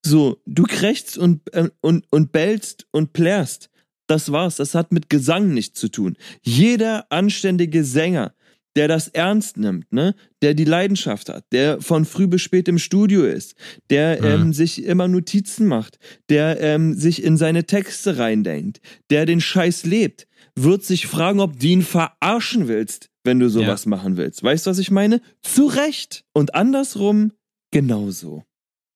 So, 0.03 0.41
du 0.47 0.63
krächzt 0.63 1.15
und, 1.19 1.41
äh, 1.53 1.69
und, 1.82 2.05
und 2.09 2.32
bellst 2.32 2.88
und 2.89 3.13
plärst. 3.13 3.69
Das 4.07 4.32
war's. 4.32 4.55
Das 4.55 4.73
hat 4.73 4.91
mit 4.91 5.11
Gesang 5.11 5.53
nichts 5.53 5.79
zu 5.79 5.89
tun. 5.89 6.17
Jeder 6.41 7.05
anständige 7.11 7.84
Sänger 7.84 8.34
der 8.75 8.88
das 8.88 9.09
ernst 9.09 9.57
nimmt, 9.57 9.91
ne? 9.91 10.15
der 10.41 10.53
die 10.53 10.65
Leidenschaft 10.65 11.29
hat, 11.29 11.45
der 11.51 11.82
von 11.82 12.05
früh 12.05 12.27
bis 12.27 12.41
spät 12.41 12.67
im 12.67 12.79
Studio 12.79 13.25
ist, 13.25 13.55
der 13.89 14.21
mhm. 14.21 14.27
ähm, 14.27 14.53
sich 14.53 14.86
immer 14.86 15.07
Notizen 15.07 15.67
macht, 15.67 15.99
der 16.29 16.59
ähm, 16.61 16.93
sich 16.93 17.23
in 17.23 17.38
seine 17.38 17.65
Texte 17.65 18.17
reindenkt, 18.17 18.79
der 19.09 19.25
den 19.25 19.41
Scheiß 19.41 19.84
lebt, 19.86 20.27
wird 20.56 20.84
sich 20.84 21.08
fragen, 21.08 21.39
ob 21.39 21.60
du 21.60 21.68
ihn 21.68 21.82
verarschen 21.82 22.68
willst, 22.68 23.10
wenn 23.24 23.39
du 23.39 23.49
sowas 23.49 23.86
ja. 23.86 23.89
machen 23.89 24.18
willst. 24.18 24.43
Weißt 24.43 24.66
du, 24.66 24.70
was 24.72 24.80
ich 24.80 24.91
meine? 24.91 25.22
Zu 25.41 25.68
Recht. 25.68 26.24
Und 26.34 26.56
andersrum 26.56 27.32
genauso. 27.72 28.43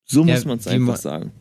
So 0.06 0.24
ja, 0.24 0.36
muss 0.36 0.46
man 0.46 0.60
es 0.60 0.68
einfach 0.68 0.98
sagen 0.98 1.32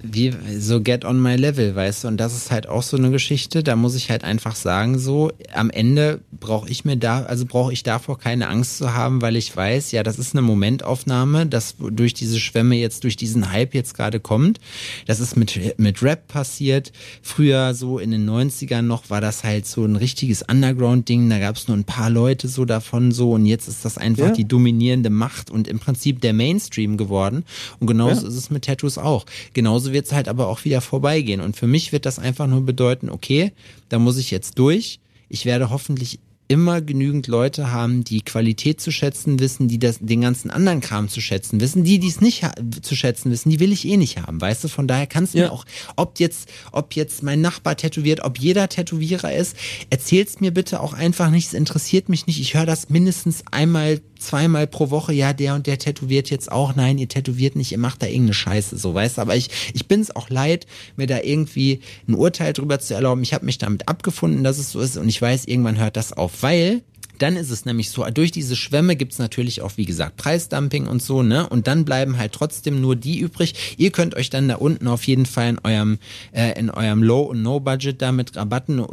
wie 0.00 0.32
so 0.58 0.80
get 0.80 1.04
on 1.04 1.20
my 1.20 1.34
level, 1.34 1.74
weißt 1.74 2.04
du, 2.04 2.08
und 2.08 2.18
das 2.18 2.36
ist 2.36 2.52
halt 2.52 2.68
auch 2.68 2.84
so 2.84 2.96
eine 2.96 3.10
Geschichte, 3.10 3.64
da 3.64 3.74
muss 3.74 3.96
ich 3.96 4.10
halt 4.10 4.22
einfach 4.22 4.54
sagen, 4.54 4.98
so 4.98 5.32
am 5.52 5.70
Ende 5.70 6.20
brauche 6.30 6.68
ich 6.68 6.84
mir 6.84 6.96
da, 6.96 7.24
also 7.24 7.46
brauche 7.46 7.72
ich 7.72 7.82
davor 7.82 8.16
keine 8.18 8.48
Angst 8.48 8.78
zu 8.78 8.94
haben, 8.94 9.22
weil 9.22 9.34
ich 9.34 9.54
weiß, 9.56 9.90
ja, 9.90 10.04
das 10.04 10.18
ist 10.20 10.34
eine 10.34 10.42
Momentaufnahme, 10.42 11.46
das 11.46 11.74
durch 11.78 12.14
diese 12.14 12.38
Schwämme 12.38 12.76
jetzt, 12.76 13.02
durch 13.02 13.16
diesen 13.16 13.50
Hype 13.50 13.74
jetzt 13.74 13.94
gerade 13.94 14.20
kommt. 14.20 14.60
Das 15.06 15.18
ist 15.18 15.36
mit, 15.36 15.78
mit 15.78 16.02
Rap 16.02 16.28
passiert. 16.28 16.92
Früher 17.20 17.74
so 17.74 17.98
in 17.98 18.12
den 18.12 18.28
90ern 18.28 18.82
noch 18.82 19.10
war 19.10 19.20
das 19.20 19.42
halt 19.42 19.66
so 19.66 19.84
ein 19.84 19.96
richtiges 19.96 20.42
Underground-Ding, 20.42 21.28
da 21.28 21.40
gab 21.40 21.56
es 21.56 21.66
nur 21.66 21.76
ein 21.76 21.84
paar 21.84 22.10
Leute 22.10 22.46
so 22.46 22.64
davon 22.64 23.10
so 23.10 23.32
und 23.32 23.46
jetzt 23.46 23.66
ist 23.66 23.84
das 23.84 23.98
einfach 23.98 24.28
ja. 24.28 24.32
die 24.32 24.46
dominierende 24.46 25.10
Macht 25.10 25.50
und 25.50 25.66
im 25.66 25.80
Prinzip 25.80 26.20
der 26.20 26.34
Mainstream 26.34 26.96
geworden. 26.96 27.44
Und 27.80 27.88
genauso 27.88 28.22
ja. 28.22 28.28
ist 28.28 28.34
es 28.36 28.50
mit 28.50 28.64
Tattoos 28.64 28.96
auch. 28.96 29.26
Genauso 29.54 29.87
wird 29.92 30.06
es 30.06 30.12
halt 30.12 30.28
aber 30.28 30.48
auch 30.48 30.64
wieder 30.64 30.80
vorbeigehen. 30.80 31.40
Und 31.40 31.56
für 31.56 31.66
mich 31.66 31.92
wird 31.92 32.06
das 32.06 32.18
einfach 32.18 32.46
nur 32.46 32.62
bedeuten, 32.62 33.10
okay, 33.10 33.52
da 33.88 33.98
muss 33.98 34.18
ich 34.18 34.30
jetzt 34.30 34.58
durch. 34.58 35.00
Ich 35.28 35.44
werde 35.44 35.70
hoffentlich 35.70 36.20
immer 36.48 36.80
genügend 36.80 37.26
Leute 37.26 37.70
haben, 37.70 38.04
die 38.04 38.22
Qualität 38.22 38.80
zu 38.80 38.90
schätzen 38.90 39.38
wissen, 39.38 39.68
die 39.68 39.78
das, 39.78 39.98
den 40.00 40.22
ganzen 40.22 40.50
anderen 40.50 40.80
Kram 40.80 41.08
zu 41.08 41.20
schätzen 41.20 41.60
wissen, 41.60 41.84
die 41.84 41.98
dies 41.98 42.22
nicht 42.22 42.42
zu 42.80 42.96
schätzen 42.96 43.30
wissen, 43.30 43.50
die 43.50 43.60
will 43.60 43.70
ich 43.70 43.86
eh 43.86 43.98
nicht 43.98 44.22
haben, 44.22 44.40
weißt 44.40 44.64
du? 44.64 44.68
Von 44.68 44.88
daher 44.88 45.06
kannst 45.06 45.34
du 45.34 45.38
ja. 45.38 45.44
mir 45.44 45.52
auch, 45.52 45.66
ob 45.96 46.18
jetzt, 46.18 46.48
ob 46.72 46.94
jetzt 46.94 47.22
mein 47.22 47.42
Nachbar 47.42 47.76
tätowiert, 47.76 48.24
ob 48.24 48.38
jeder 48.38 48.68
Tätowierer 48.68 49.34
ist, 49.34 49.56
erzähl's 49.90 50.40
mir 50.40 50.50
bitte 50.50 50.80
auch 50.80 50.94
einfach 50.94 51.30
nicht, 51.30 51.48
es 51.48 51.54
interessiert 51.54 52.08
mich 52.08 52.26
nicht. 52.26 52.40
Ich 52.40 52.54
höre 52.54 52.66
das 52.66 52.88
mindestens 52.88 53.44
einmal, 53.50 54.00
zweimal 54.18 54.66
pro 54.66 54.90
Woche, 54.90 55.12
ja, 55.12 55.32
der 55.32 55.54
und 55.54 55.66
der 55.66 55.78
tätowiert 55.78 56.30
jetzt 56.30 56.50
auch. 56.50 56.74
Nein, 56.74 56.98
ihr 56.98 57.08
tätowiert 57.08 57.56
nicht, 57.56 57.72
ihr 57.72 57.78
macht 57.78 58.02
da 58.02 58.06
irgendeine 58.06 58.34
Scheiße, 58.34 58.76
so, 58.76 58.94
weißt 58.94 59.18
du? 59.18 59.22
Aber 59.22 59.36
ich, 59.36 59.50
ich 59.74 59.86
bin's 59.86 60.14
auch 60.14 60.30
leid, 60.30 60.66
mir 60.96 61.06
da 61.06 61.20
irgendwie 61.20 61.80
ein 62.06 62.14
Urteil 62.14 62.52
drüber 62.52 62.78
zu 62.78 62.94
erlauben. 62.94 63.22
Ich 63.22 63.34
habe 63.34 63.46
mich 63.46 63.58
damit 63.58 63.88
abgefunden, 63.88 64.44
dass 64.44 64.58
es 64.58 64.72
so 64.72 64.80
ist 64.80 64.96
und 64.96 65.08
ich 65.08 65.20
weiß, 65.20 65.46
irgendwann 65.46 65.78
hört 65.78 65.96
das 65.96 66.12
auf 66.12 66.42
weil 66.42 66.82
dann 67.22 67.36
ist 67.36 67.50
es 67.50 67.64
nämlich 67.64 67.90
so, 67.90 68.04
durch 68.10 68.30
diese 68.30 68.56
Schwämme 68.56 68.96
gibt's 68.96 69.18
natürlich 69.18 69.62
auch, 69.62 69.72
wie 69.76 69.84
gesagt, 69.84 70.16
Preisdumping 70.16 70.86
und 70.86 71.02
so, 71.02 71.22
ne? 71.22 71.48
Und 71.48 71.66
dann 71.66 71.84
bleiben 71.84 72.18
halt 72.18 72.32
trotzdem 72.32 72.80
nur 72.80 72.96
die 72.96 73.18
übrig. 73.18 73.76
Ihr 73.76 73.90
könnt 73.90 74.14
euch 74.14 74.30
dann 74.30 74.48
da 74.48 74.56
unten 74.56 74.88
auf 74.88 75.04
jeden 75.04 75.26
Fall 75.26 75.50
in 75.50 75.58
eurem, 75.62 75.98
äh, 76.32 76.58
in 76.58 76.70
eurem 76.70 77.02
Low- 77.02 77.22
und 77.22 77.42
No-Budget 77.42 78.00
da 78.00 78.12
mit 78.12 78.36
Rabatten 78.36 78.78
äh, 78.78 78.84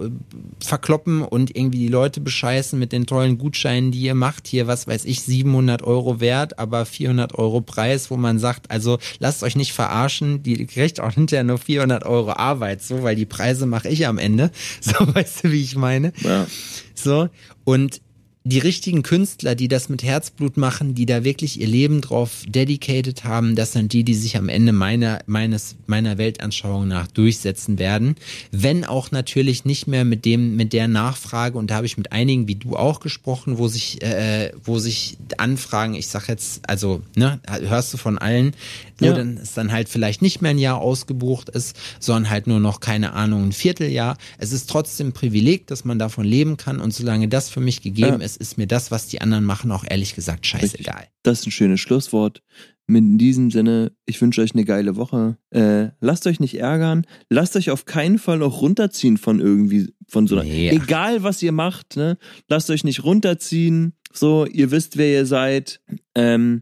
verkloppen 0.64 1.22
und 1.22 1.56
irgendwie 1.56 1.80
die 1.80 1.88
Leute 1.88 2.22
bescheißen 2.22 2.78
mit 2.78 2.92
den 2.92 3.06
tollen 3.06 3.38
Gutscheinen, 3.38 3.92
die 3.92 4.02
ihr 4.02 4.16
macht. 4.16 4.48
Hier, 4.48 4.68
was 4.68 4.88
weiß 4.88 5.06
ich, 5.06 5.22
700 5.22 5.84
Euro 5.84 6.20
wert, 6.20 6.60
aber 6.60 6.86
400 6.86 7.36
Euro 7.36 7.62
Preis, 7.62 8.12
wo 8.12 8.18
man 8.18 8.40
sagt, 8.40 8.72
also 8.72 9.00
lasst 9.20 9.44
euch 9.44 9.56
nicht 9.56 9.74
verarschen, 9.74 10.44
die 10.44 10.66
kriegt 10.66 11.00
auch 11.00 11.12
hinterher 11.14 11.44
nur 11.44 11.58
400 11.58 12.06
Euro 12.06 12.34
Arbeit, 12.34 12.82
so, 12.82 13.04
weil 13.04 13.16
die 13.16 13.26
Preise 13.26 13.66
mache 13.66 13.90
ich 13.90 14.08
am 14.08 14.18
Ende. 14.18 14.52
So, 14.82 14.94
weißt 15.16 15.44
du, 15.44 15.52
wie 15.52 15.62
ich 15.64 15.76
meine? 15.76 16.14
Ja. 16.22 16.46
So, 16.94 17.30
und 17.64 18.02
die 18.48 18.60
richtigen 18.60 19.02
Künstler, 19.02 19.56
die 19.56 19.68
das 19.68 19.90
mit 19.90 20.04
Herzblut 20.04 20.56
machen, 20.56 20.94
die 20.94 21.08
da 21.08 21.24
wirklich 21.24 21.60
ihr 21.60 21.66
Leben 21.66 22.02
drauf 22.02 22.44
dedicated 22.48 23.24
haben, 23.24 23.56
das 23.56 23.74
sind 23.74 23.92
die, 23.92 24.04
die 24.04 24.14
sich 24.14 24.38
am 24.38 24.50
Ende 24.50 24.72
meiner, 24.72 25.20
meines, 25.26 25.76
meiner 25.88 26.20
Weltanschauung 26.20 26.88
nach 26.88 27.08
durchsetzen 27.08 27.80
werden. 27.80 28.16
Wenn 28.52 28.86
auch 28.86 29.10
natürlich 29.10 29.66
nicht 29.66 29.88
mehr 29.88 30.06
mit 30.06 30.26
dem, 30.26 30.56
mit 30.56 30.74
der 30.74 30.88
Nachfrage, 30.88 31.58
und 31.58 31.72
da 31.72 31.76
habe 31.76 31.88
ich 31.88 31.98
mit 31.98 32.12
einigen 32.12 32.48
wie 32.48 32.54
du 32.54 32.76
auch 32.76 33.00
gesprochen, 33.00 33.58
wo 33.58 33.68
sich, 33.68 34.04
äh, 34.04 34.52
wo 34.64 34.78
sich 34.78 35.18
Anfragen, 35.40 35.96
ich 35.96 36.08
sag 36.08 36.28
jetzt, 36.28 36.70
also, 36.70 37.02
ne, 37.16 37.40
hörst 37.48 37.96
du 37.96 37.98
von 37.98 38.20
allen, 38.20 38.54
wo 39.00 39.06
ja. 39.06 39.14
dann 39.14 39.38
es 39.38 39.54
dann 39.54 39.72
halt 39.72 39.90
vielleicht 39.90 40.22
nicht 40.22 40.42
mehr 40.42 40.52
ein 40.52 40.58
Jahr 40.58 40.80
ausgebucht 40.80 41.50
ist, 41.50 41.76
sondern 42.00 42.30
halt 42.30 42.48
nur 42.48 42.60
noch, 42.60 42.80
keine 42.80 43.14
Ahnung, 43.14 43.46
ein 43.46 43.52
Vierteljahr. 43.52 44.18
Es 44.38 44.52
ist 44.52 44.70
trotzdem 44.70 45.08
ein 45.08 45.14
Privileg, 45.14 45.68
dass 45.68 45.86
man 45.86 46.00
davon 46.00 46.26
leben 46.26 46.58
kann 46.58 46.80
und 46.80 46.94
solange 46.94 47.28
das 47.28 47.50
für 47.50 47.62
mich 47.62 47.82
gegeben 47.82 48.20
ja. 48.20 48.26
ist, 48.26 48.38
ist 48.38 48.58
mir 48.58 48.68
das, 48.68 48.92
was 48.92 49.08
die 49.08 49.22
anderen 49.22 49.46
machen, 49.46 49.72
auch 49.72 49.84
ehrlich 49.88 50.16
gesagt 50.16 50.46
scheißegal. 50.46 51.08
Das 51.24 51.40
ist 51.40 51.48
ein 51.48 51.52
schönes 51.52 51.80
Schlusswort. 51.80 52.42
In 52.88 53.18
diesem 53.18 53.50
Sinne, 53.50 53.94
ich 54.06 54.22
wünsche 54.22 54.42
euch 54.42 54.54
eine 54.54 54.64
geile 54.64 54.96
Woche. 54.96 55.38
Äh, 55.50 55.90
lasst 56.02 56.28
euch 56.28 56.40
nicht 56.40 56.60
ärgern. 56.60 57.08
Lasst 57.30 57.56
euch 57.56 57.72
auf 57.72 57.86
keinen 57.86 58.20
Fall 58.20 58.44
auch 58.44 58.62
runterziehen 58.62 59.18
von 59.18 59.40
irgendwie, 59.40 59.92
von 60.08 60.28
so 60.28 60.36
einer. 60.36 60.44
Nee. 60.44 60.70
Egal 60.70 61.24
was 61.24 61.42
ihr 61.42 61.52
macht, 61.52 61.96
ne? 61.96 62.20
Lasst 62.48 62.70
euch 62.70 62.84
nicht 62.84 63.04
runterziehen 63.04 63.94
So, 64.14 64.46
ihr 64.46 64.70
wisst, 64.70 64.98
wer 64.98 65.12
ihr 65.12 65.26
seid. 65.26 65.82
Ähm, 66.14 66.62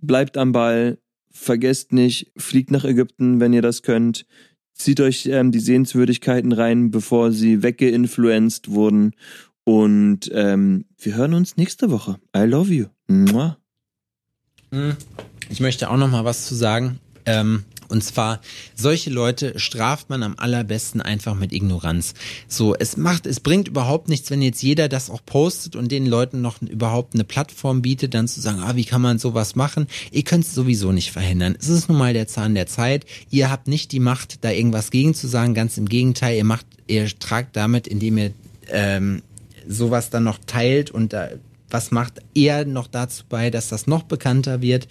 bleibt 0.00 0.36
am 0.36 0.52
Ball. 0.52 0.98
Vergesst 1.42 1.94
nicht, 1.94 2.32
fliegt 2.36 2.70
nach 2.70 2.84
Ägypten, 2.84 3.40
wenn 3.40 3.54
ihr 3.54 3.62
das 3.62 3.80
könnt. 3.80 4.26
Zieht 4.74 5.00
euch 5.00 5.24
ähm, 5.24 5.52
die 5.52 5.60
Sehenswürdigkeiten 5.60 6.52
rein, 6.52 6.90
bevor 6.90 7.32
sie 7.32 7.62
weggeinfluenced 7.62 8.70
wurden. 8.70 9.14
Und 9.64 10.30
ähm, 10.34 10.84
wir 10.98 11.14
hören 11.14 11.32
uns 11.32 11.56
nächste 11.56 11.90
Woche. 11.90 12.20
I 12.36 12.40
love 12.40 12.70
you. 12.70 12.88
Mua. 13.06 13.56
Hm. 14.70 14.98
Ich 15.48 15.60
möchte 15.60 15.88
auch 15.88 15.96
noch 15.96 16.10
mal 16.10 16.26
was 16.26 16.46
zu 16.46 16.54
sagen. 16.54 17.00
Ähm, 17.24 17.64
und 17.90 18.02
zwar, 18.02 18.40
solche 18.74 19.10
Leute 19.10 19.58
straft 19.58 20.10
man 20.10 20.22
am 20.22 20.34
allerbesten 20.36 21.00
einfach 21.00 21.34
mit 21.34 21.52
Ignoranz. 21.52 22.14
So, 22.48 22.74
es 22.74 22.96
macht, 22.96 23.26
es 23.26 23.40
bringt 23.40 23.68
überhaupt 23.68 24.08
nichts, 24.08 24.30
wenn 24.30 24.42
jetzt 24.42 24.62
jeder 24.62 24.88
das 24.88 25.10
auch 25.10 25.24
postet 25.24 25.76
und 25.76 25.90
den 25.90 26.06
Leuten 26.06 26.40
noch 26.40 26.62
überhaupt 26.62 27.14
eine 27.14 27.24
Plattform 27.24 27.82
bietet, 27.82 28.14
dann 28.14 28.28
zu 28.28 28.40
sagen, 28.40 28.60
ah, 28.60 28.76
wie 28.76 28.84
kann 28.84 29.02
man 29.02 29.18
sowas 29.18 29.56
machen? 29.56 29.86
Ihr 30.10 30.22
könnt 30.22 30.44
es 30.44 30.54
sowieso 30.54 30.92
nicht 30.92 31.10
verhindern. 31.10 31.56
Es 31.58 31.68
ist 31.68 31.88
nun 31.88 31.98
mal 31.98 32.12
der 32.12 32.28
Zahn 32.28 32.54
der 32.54 32.66
Zeit. 32.66 33.04
Ihr 33.30 33.50
habt 33.50 33.68
nicht 33.68 33.92
die 33.92 34.00
Macht, 34.00 34.44
da 34.44 34.50
irgendwas 34.50 34.90
gegen 34.90 35.14
zu 35.14 35.26
sagen. 35.26 35.54
Ganz 35.54 35.76
im 35.76 35.88
Gegenteil, 35.88 36.36
ihr 36.36 36.44
macht, 36.44 36.66
ihr 36.86 37.06
tragt 37.18 37.56
damit, 37.56 37.86
indem 37.86 38.18
ihr 38.18 38.32
ähm, 38.68 39.22
sowas 39.66 40.10
dann 40.10 40.24
noch 40.24 40.38
teilt 40.46 40.90
und 40.90 41.12
da 41.12 41.28
was 41.72 41.90
macht 41.90 42.20
eher 42.34 42.64
noch 42.64 42.86
dazu 42.86 43.24
bei, 43.28 43.50
dass 43.50 43.68
das 43.68 43.86
noch 43.86 44.02
bekannter 44.02 44.62
wird. 44.62 44.88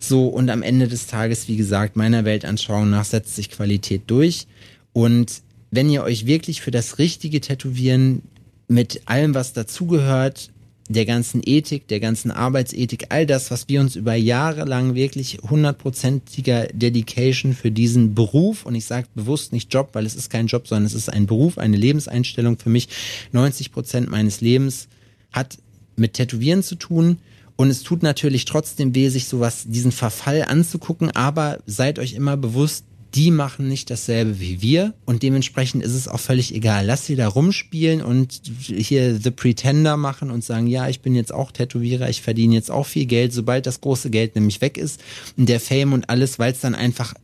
So, 0.00 0.28
und 0.28 0.50
am 0.50 0.62
Ende 0.62 0.88
des 0.88 1.06
Tages, 1.06 1.48
wie 1.48 1.56
gesagt, 1.56 1.96
meiner 1.96 2.24
Weltanschauung 2.24 2.90
nach 2.90 3.04
setzt 3.04 3.36
sich 3.36 3.50
Qualität 3.50 4.02
durch. 4.06 4.46
Und 4.92 5.42
wenn 5.70 5.90
ihr 5.90 6.02
euch 6.02 6.26
wirklich 6.26 6.60
für 6.60 6.70
das 6.70 6.98
richtige 6.98 7.40
Tätowieren 7.40 8.22
mit 8.68 9.02
allem, 9.06 9.34
was 9.34 9.52
dazugehört, 9.52 10.50
der 10.88 11.06
ganzen 11.06 11.40
Ethik, 11.44 11.88
der 11.88 11.98
ganzen 11.98 12.30
Arbeitsethik, 12.30 13.06
all 13.08 13.26
das, 13.26 13.50
was 13.50 13.68
wir 13.68 13.80
uns 13.80 13.96
über 13.96 14.14
Jahre 14.14 14.64
lang 14.64 14.94
wirklich 14.94 15.38
hundertprozentiger 15.48 16.66
Dedication 16.72 17.54
für 17.54 17.70
diesen 17.70 18.14
Beruf, 18.14 18.66
und 18.66 18.74
ich 18.74 18.84
sage 18.84 19.06
bewusst 19.14 19.52
nicht 19.52 19.72
Job, 19.72 19.90
weil 19.94 20.04
es 20.04 20.14
ist 20.14 20.30
kein 20.30 20.46
Job, 20.46 20.68
sondern 20.68 20.84
es 20.84 20.94
ist 20.94 21.10
ein 21.10 21.26
Beruf, 21.26 21.56
eine 21.58 21.76
Lebenseinstellung 21.76 22.58
für 22.58 22.68
mich, 22.68 22.88
90 23.32 23.72
Prozent 23.72 24.10
meines 24.10 24.40
Lebens 24.40 24.88
hat 25.32 25.58
mit 25.96 26.14
Tätowieren 26.14 26.62
zu 26.62 26.74
tun. 26.76 27.18
Und 27.56 27.70
es 27.70 27.82
tut 27.82 28.02
natürlich 28.02 28.46
trotzdem 28.46 28.94
weh, 28.94 29.08
sich 29.08 29.28
sowas, 29.28 29.64
diesen 29.68 29.92
Verfall 29.92 30.42
anzugucken, 30.42 31.10
aber 31.12 31.58
seid 31.66 31.98
euch 32.00 32.14
immer 32.14 32.36
bewusst, 32.36 32.84
die 33.14 33.30
machen 33.30 33.68
nicht 33.68 33.90
dasselbe 33.90 34.40
wie 34.40 34.60
wir 34.60 34.92
und 35.04 35.22
dementsprechend 35.22 35.84
ist 35.84 35.94
es 35.94 36.08
auch 36.08 36.18
völlig 36.18 36.52
egal. 36.52 36.84
Lass 36.84 37.06
sie 37.06 37.14
da 37.14 37.28
rumspielen 37.28 38.02
und 38.02 38.42
hier 38.58 39.20
The 39.20 39.30
Pretender 39.30 39.96
machen 39.96 40.32
und 40.32 40.42
sagen, 40.42 40.66
ja, 40.66 40.88
ich 40.88 41.00
bin 41.00 41.14
jetzt 41.14 41.32
auch 41.32 41.52
Tätowierer, 41.52 42.08
ich 42.08 42.22
verdiene 42.22 42.54
jetzt 42.54 42.72
auch 42.72 42.86
viel 42.86 43.06
Geld, 43.06 43.32
sobald 43.32 43.66
das 43.66 43.80
große 43.80 44.10
Geld 44.10 44.34
nämlich 44.34 44.60
weg 44.60 44.76
ist 44.76 45.00
und 45.36 45.48
der 45.48 45.60
Fame 45.60 45.92
und 45.92 46.10
alles, 46.10 46.40
weil 46.40 46.52
es 46.52 46.60
dann 46.60 46.74
einfach 46.74 47.14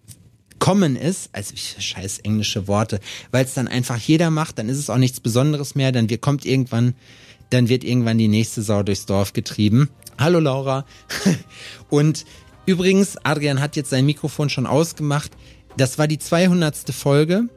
kommen 0.61 0.95
ist, 0.95 1.31
also 1.33 1.55
scheiß 1.57 2.19
englische 2.19 2.69
Worte, 2.69 3.01
weil 3.33 3.45
es 3.45 3.55
dann 3.55 3.67
einfach 3.67 3.99
jeder 3.99 4.31
macht, 4.31 4.59
dann 4.59 4.69
ist 4.69 4.79
es 4.79 4.91
auch 4.91 4.99
nichts 4.99 5.19
Besonderes 5.19 5.75
mehr, 5.75 5.91
dann 5.91 6.09
wir 6.09 6.19
kommt 6.19 6.45
irgendwann 6.45 6.95
dann 7.51 7.69
wird 7.69 7.85
irgendwann 7.85 8.19
die 8.19 8.29
nächste 8.29 8.63
Sau 8.63 8.83
durchs 8.83 9.07
Dorf 9.07 9.33
getrieben. 9.33 9.91
Hallo 10.19 10.39
Laura. 10.41 10.85
Und 11.91 12.25
übrigens, 12.67 13.17
Adrian 13.25 13.61
hat 13.61 13.77
jetzt 13.77 13.91
sein 13.91 14.07
Mikrofon 14.07 14.49
schon 14.49 14.67
ausgemacht. 14.67 15.33
Das 15.77 15.99
war 15.99 16.07
die 16.07 16.19
200. 16.19 16.77
Folge. 16.93 17.49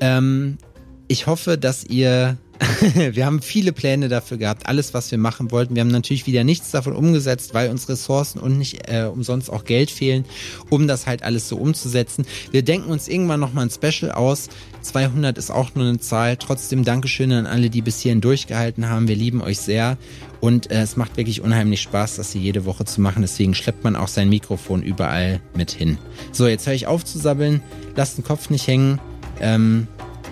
Ähm, 0.00 0.58
ich 1.06 1.26
hoffe, 1.26 1.58
dass 1.58 1.84
ihr 1.84 2.36
wir 2.94 3.24
haben 3.24 3.40
viele 3.40 3.72
Pläne 3.72 4.08
dafür 4.08 4.36
gehabt, 4.36 4.66
alles, 4.66 4.94
was 4.94 5.10
wir 5.10 5.18
machen 5.18 5.50
wollten. 5.50 5.74
Wir 5.74 5.80
haben 5.80 5.90
natürlich 5.90 6.26
wieder 6.26 6.44
nichts 6.44 6.70
davon 6.70 6.94
umgesetzt, 6.94 7.54
weil 7.54 7.70
uns 7.70 7.88
Ressourcen 7.88 8.40
und 8.40 8.58
nicht 8.58 8.88
äh, 8.88 9.04
umsonst 9.04 9.50
auch 9.50 9.64
Geld 9.64 9.90
fehlen, 9.90 10.24
um 10.70 10.88
das 10.88 11.06
halt 11.06 11.22
alles 11.22 11.48
so 11.48 11.56
umzusetzen. 11.56 12.26
Wir 12.50 12.62
denken 12.62 12.90
uns 12.90 13.08
irgendwann 13.08 13.40
nochmal 13.40 13.66
ein 13.66 13.70
Special 13.70 14.10
aus. 14.12 14.48
200 14.82 15.38
ist 15.38 15.50
auch 15.50 15.74
nur 15.74 15.86
eine 15.86 16.00
Zahl. 16.00 16.36
Trotzdem 16.36 16.84
Dankeschön 16.84 17.32
an 17.32 17.46
alle, 17.46 17.70
die 17.70 17.82
bis 17.82 18.00
hierhin 18.00 18.20
durchgehalten 18.20 18.88
haben. 18.88 19.08
Wir 19.08 19.16
lieben 19.16 19.40
euch 19.40 19.58
sehr 19.58 19.96
und 20.40 20.70
äh, 20.70 20.82
es 20.82 20.96
macht 20.96 21.16
wirklich 21.16 21.40
unheimlich 21.40 21.80
Spaß, 21.82 22.16
das 22.16 22.32
hier 22.32 22.40
jede 22.40 22.64
Woche 22.64 22.84
zu 22.84 23.00
machen. 23.00 23.22
Deswegen 23.22 23.54
schleppt 23.54 23.84
man 23.84 23.96
auch 23.96 24.08
sein 24.08 24.28
Mikrofon 24.28 24.82
überall 24.82 25.40
mit 25.54 25.70
hin. 25.70 25.98
So, 26.32 26.46
jetzt 26.46 26.66
höre 26.66 26.74
ich 26.74 26.86
auf 26.86 27.04
zu 27.04 27.18
sabbeln. 27.18 27.62
Lasst 27.96 28.18
den 28.18 28.24
Kopf 28.24 28.50
nicht 28.50 28.66
hängen. 28.66 29.00
Ähm, 29.40 29.86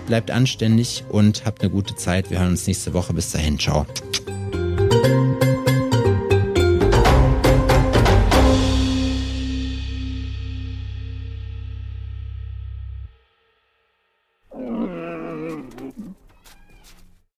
bleibt 0.07 0.31
anständig 0.31 1.03
und 1.09 1.45
habt 1.45 1.61
eine 1.61 1.69
gute 1.69 1.95
Zeit. 1.95 2.31
Wir 2.31 2.39
hören 2.39 2.51
uns 2.51 2.65
nächste 2.65 2.93
Woche. 2.93 3.13
Bis 3.13 3.31
dahin. 3.31 3.59
Ciao. 3.59 3.85